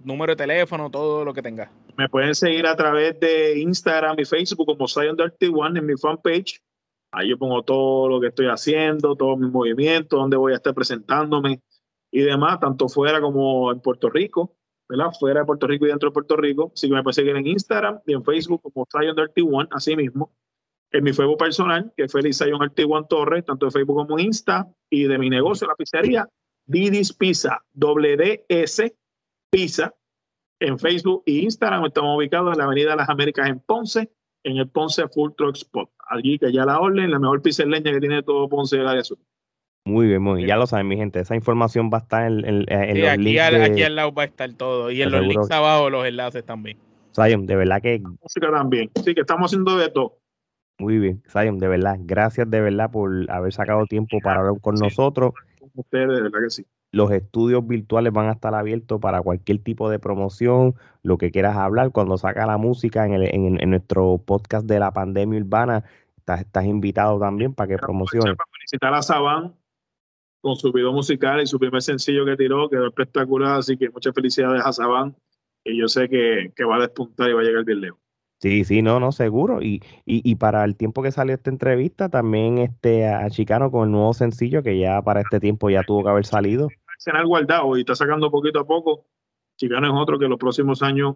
número 0.04 0.34
de 0.34 0.36
teléfono, 0.36 0.92
todo 0.92 1.26
lo 1.26 1.34
que 1.34 1.42
tengas. 1.42 1.72
Me 1.98 2.08
pueden 2.08 2.36
seguir 2.36 2.68
a 2.68 2.76
través 2.76 3.20
de 3.20 3.58
Instagram 3.60 4.20
y 4.20 4.26
Facebook 4.26 4.68
como 4.68 4.88
Zion 4.88 5.18
Dirty 5.18 5.48
One 5.48 5.80
en 5.80 5.86
mi 5.88 5.98
fanpage. 5.98 6.62
Ahí 7.12 7.30
yo 7.30 7.38
pongo 7.40 7.64
todo 7.64 8.10
lo 8.10 8.20
que 8.20 8.28
estoy 8.28 8.48
haciendo, 8.48 9.16
todos 9.16 9.40
mis 9.40 9.50
movimientos, 9.50 10.20
dónde 10.20 10.38
voy 10.38 10.54
a 10.54 10.58
estar 10.58 10.76
presentándome 10.76 11.62
y 12.12 12.22
demás, 12.22 12.60
tanto 12.60 12.90
fuera 12.90 13.22
como 13.22 13.72
en 13.72 13.80
Puerto 13.80 14.10
Rico, 14.10 14.57
¿verdad? 14.90 15.12
Fuera 15.20 15.42
de 15.42 15.46
Puerto 15.46 15.68
Rico 15.68 15.86
y 15.86 15.90
dentro 15.90 16.10
de 16.10 16.14
Puerto 16.14 16.36
Rico. 16.36 16.72
Así 16.74 16.88
que 16.88 16.94
me 16.94 17.04
pueden 17.04 17.14
seguir 17.14 17.36
en 17.36 17.48
Instagram 17.48 18.00
y 18.06 18.14
en 18.14 18.24
Facebook 18.24 18.62
como 18.62 18.86
Zion 18.92 19.16
Dirty 19.16 19.42
One, 19.42 19.68
así 19.72 19.96
mismo. 19.96 20.34
En 20.92 21.04
mi 21.04 21.12
Facebook 21.12 21.38
personal, 21.38 21.92
que 21.96 22.04
es 22.04 22.12
Feliz 22.12 22.38
Zion 22.38 22.60
Dirty 22.60 22.84
One 22.84 23.06
Torres, 23.10 23.46
tanto 23.46 23.66
en 23.66 23.72
Facebook 23.72 23.98
como 23.98 24.18
en 24.18 24.28
Insta, 24.28 24.68
y 24.90 25.04
de 25.04 25.18
mi 25.18 25.30
negocio, 25.30 25.68
la 25.68 25.76
pizzería, 25.76 26.30
Didis 26.66 27.14
Pizza, 27.14 27.64
WDS 27.74 28.94
Pizza, 29.50 29.94
en 30.60 30.80
Facebook 30.80 31.24
e 31.26 31.34
Instagram. 31.34 31.86
Estamos 31.86 32.18
ubicados 32.18 32.54
en 32.54 32.58
la 32.60 32.66
Avenida 32.66 32.96
Las 32.96 33.10
Américas 33.10 33.50
en 33.50 33.60
Ponce, 33.60 34.12
en 34.44 34.58
el 34.58 34.70
Ponce 34.70 35.08
Full 35.10 35.32
Truck 35.38 35.56
Spot. 35.56 35.90
Allí 36.10 36.40
que 36.40 36.52
ya 36.52 36.66
la 36.66 36.80
orden, 36.80 37.12
la 37.12 37.20
mejor 37.20 37.42
pizza 37.42 37.66
leña 37.66 37.92
que 37.92 38.00
tiene 38.00 38.24
todo 38.24 38.48
Ponce 38.48 38.78
del 38.78 38.88
área 38.88 39.04
sur. 39.04 39.18
Muy 39.86 40.08
bien, 40.08 40.22
muy 40.22 40.38
bien. 40.38 40.48
Ya 40.50 40.58
lo 40.58 40.68
saben, 40.68 40.88
mi 40.88 40.98
gente. 40.98 41.20
Esa 41.20 41.36
información 41.36 41.90
va 41.94 42.00
a 42.00 42.02
estar 42.02 42.26
en, 42.26 42.44
en, 42.46 42.66
en 42.68 43.02
los 43.02 43.10
aquí, 43.10 43.24
links. 43.24 43.42
Aquí 43.42 43.84
al 43.84 43.96
lado 43.96 44.14
va 44.14 44.24
a 44.24 44.26
estar 44.26 44.52
todo. 44.54 44.92
Y 44.92 45.02
en 45.02 45.12
los 45.12 45.22
links 45.22 45.50
abajo 45.50 45.90
los 45.90 46.06
enlaces 46.06 46.46
también. 46.46 46.78
Zion, 47.16 47.46
de 47.46 47.56
verdad 47.56 47.82
que. 47.82 48.00
música 48.00 48.52
también. 48.52 48.92
Sí, 49.04 49.16
que 49.16 49.22
estamos 49.22 49.50
haciendo 49.50 49.78
de 49.78 49.90
todo. 49.90 50.18
Muy 50.80 51.00
bien, 51.00 51.24
Zion, 51.28 51.58
de 51.58 51.68
verdad. 51.68 51.98
Gracias 52.02 52.50
de 52.50 52.62
verdad 52.62 52.92
por 52.92 53.12
haber 53.32 53.52
sacado 53.52 53.86
tiempo 53.86 54.20
para 54.22 54.42
hablar 54.42 54.62
con 54.62 54.76
nosotros. 54.76 55.34
Ustedes, 55.74 56.08
de 56.08 56.22
verdad 56.22 56.40
que 56.44 56.50
sí. 56.50 56.66
Los 56.92 57.12
estudios 57.12 57.68
virtuales 57.68 58.14
van 58.14 58.28
a 58.28 58.34
estar 58.34 58.54
abiertos 58.54 59.00
para 59.02 59.22
cualquier 59.22 59.60
tipo 59.60 59.90
de 59.90 60.00
promoción, 60.00 60.76
lo 61.04 61.18
que 61.18 61.32
quieras 61.32 61.58
hablar. 61.58 61.92
Cuando 61.92 62.18
saca 62.18 62.46
la 62.46 62.58
música 62.58 63.06
en, 63.06 63.14
el, 63.14 63.24
en, 63.34 63.70
nuestro 63.70 64.22
podcast 64.24 64.66
de 64.68 64.80
la 64.80 64.92
pandemia 64.92 65.40
urbana, 65.40 65.84
estás, 66.18 66.42
estás 66.42 66.66
invitado 66.66 67.20
también 67.20 67.54
para 67.54 67.68
que 67.68 67.78
promocione. 67.78 68.36
Para 68.36 68.50
felicitar 68.52 68.94
a 68.94 69.02
Saban 69.02 69.54
con 70.42 70.56
su 70.56 70.72
video 70.72 70.94
musical 70.94 71.42
y 71.42 71.48
su 71.48 71.60
primer 71.60 71.82
sencillo 71.82 72.26
que 72.26 72.38
tiró, 72.38 72.70
quedó 72.70 72.88
espectacular. 72.88 73.60
Así 73.60 73.78
que 73.78 73.90
muchas 73.90 74.14
felicidades 74.14 74.64
a 74.66 74.72
Saban, 74.72 75.16
y 75.64 75.80
yo 75.80 75.88
sé 75.88 76.10
que, 76.10 76.52
que 76.56 76.64
va 76.64 76.78
a 76.78 76.82
despuntar 76.82 77.30
y 77.30 77.34
va 77.34 77.42
a 77.42 77.44
llegar 77.44 77.66
bien 77.66 77.82
lejos. 77.82 78.00
Sí, 78.40 78.64
sí, 78.66 78.84
no, 78.84 79.00
no, 79.00 79.12
seguro. 79.12 79.62
Y, 79.62 79.82
y, 80.06 80.22
y, 80.30 80.36
para 80.36 80.64
el 80.64 80.76
tiempo 80.76 81.02
que 81.02 81.12
salió 81.12 81.34
esta 81.34 81.50
entrevista, 81.50 82.10
también 82.10 82.60
este 82.60 83.08
a 83.08 83.28
Chicano 83.32 83.72
con 83.72 83.86
el 83.86 83.92
nuevo 83.92 84.14
sencillo 84.14 84.62
que 84.62 84.78
ya 84.78 85.02
para 85.02 85.22
este 85.22 85.40
tiempo 85.40 85.72
ya 85.72 85.82
tuvo 85.84 86.04
que 86.04 86.10
haber 86.10 86.26
salido. 86.26 86.68
Se 87.00 87.10
han 87.12 87.26
guardado 87.26 87.76
y 87.78 87.80
está 87.80 87.96
sacando 87.96 88.30
poquito 88.30 88.60
a 88.60 88.68
poco. 88.68 89.06
Chicano 89.58 89.88
es 89.88 89.94
otro 89.96 90.20
que 90.20 90.28
los 90.28 90.38
próximos 90.38 90.84
años 90.84 91.16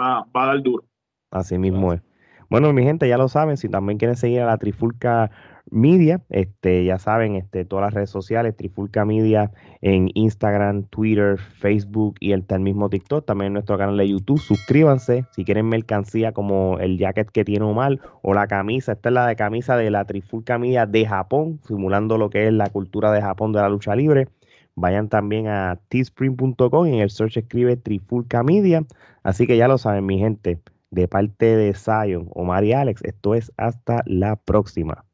va, 0.00 0.24
va 0.34 0.44
a 0.44 0.46
dar 0.46 0.62
duro. 0.62 0.84
Así 1.32 1.58
mismo 1.58 1.92
es. 1.92 2.02
Bueno, 2.48 2.72
mi 2.72 2.84
gente, 2.84 3.08
ya 3.08 3.18
lo 3.18 3.28
saben, 3.28 3.56
si 3.56 3.68
también 3.68 3.98
quieren 3.98 4.16
seguir 4.16 4.42
a 4.42 4.46
la 4.46 4.58
Trifulca 4.58 5.32
Media, 5.70 6.22
este, 6.28 6.84
ya 6.84 6.98
saben, 6.98 7.34
este, 7.34 7.64
todas 7.64 7.86
las 7.86 7.94
redes 7.94 8.10
sociales, 8.10 8.56
Trifulca 8.56 9.04
Media 9.04 9.50
en 9.80 10.10
Instagram, 10.14 10.84
Twitter, 10.84 11.38
Facebook 11.38 12.16
y 12.20 12.32
el, 12.32 12.44
mismo 12.60 12.88
TikTok, 12.88 13.26
también 13.26 13.48
en 13.48 13.52
nuestro 13.54 13.76
canal 13.76 13.96
de 13.96 14.08
YouTube. 14.08 14.38
Suscríbanse 14.38 15.24
si 15.32 15.44
quieren 15.44 15.68
mercancía 15.68 16.32
como 16.32 16.78
el 16.78 16.98
jacket 16.98 17.30
que 17.30 17.44
tiene 17.44 17.64
Omar 17.64 17.98
o 18.22 18.34
la 18.34 18.46
camisa. 18.46 18.92
Esta 18.92 19.08
es 19.08 19.12
la 19.14 19.26
de 19.26 19.36
camisa 19.36 19.76
de 19.76 19.90
la 19.90 20.04
Trifulca 20.04 20.58
Media 20.58 20.86
de 20.86 21.04
Japón, 21.04 21.60
simulando 21.66 22.16
lo 22.16 22.30
que 22.30 22.46
es 22.46 22.52
la 22.52 22.70
cultura 22.70 23.10
de 23.10 23.20
Japón 23.20 23.52
de 23.52 23.60
la 23.60 23.68
lucha 23.68 23.96
libre. 23.96 24.28
Vayan 24.76 25.08
también 25.08 25.48
a 25.48 25.80
teespring.com 25.88 26.86
y 26.86 26.94
en 26.94 27.00
el 27.00 27.10
search 27.10 27.38
escribe 27.38 27.76
Trifulca 27.76 28.42
Media. 28.42 28.84
Así 29.22 29.46
que 29.46 29.56
ya 29.56 29.68
lo 29.68 29.78
saben, 29.78 30.06
mi 30.06 30.18
gente 30.18 30.60
de 30.90 31.08
parte 31.08 31.56
de 31.56 31.74
Zion, 31.74 32.28
Omar 32.34 32.64
y 32.64 32.72
Alex. 32.72 33.02
Esto 33.04 33.34
es 33.34 33.52
hasta 33.56 34.02
la 34.06 34.36
próxima. 34.36 35.05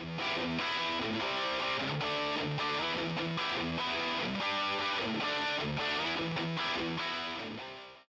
We'll 0.00 0.51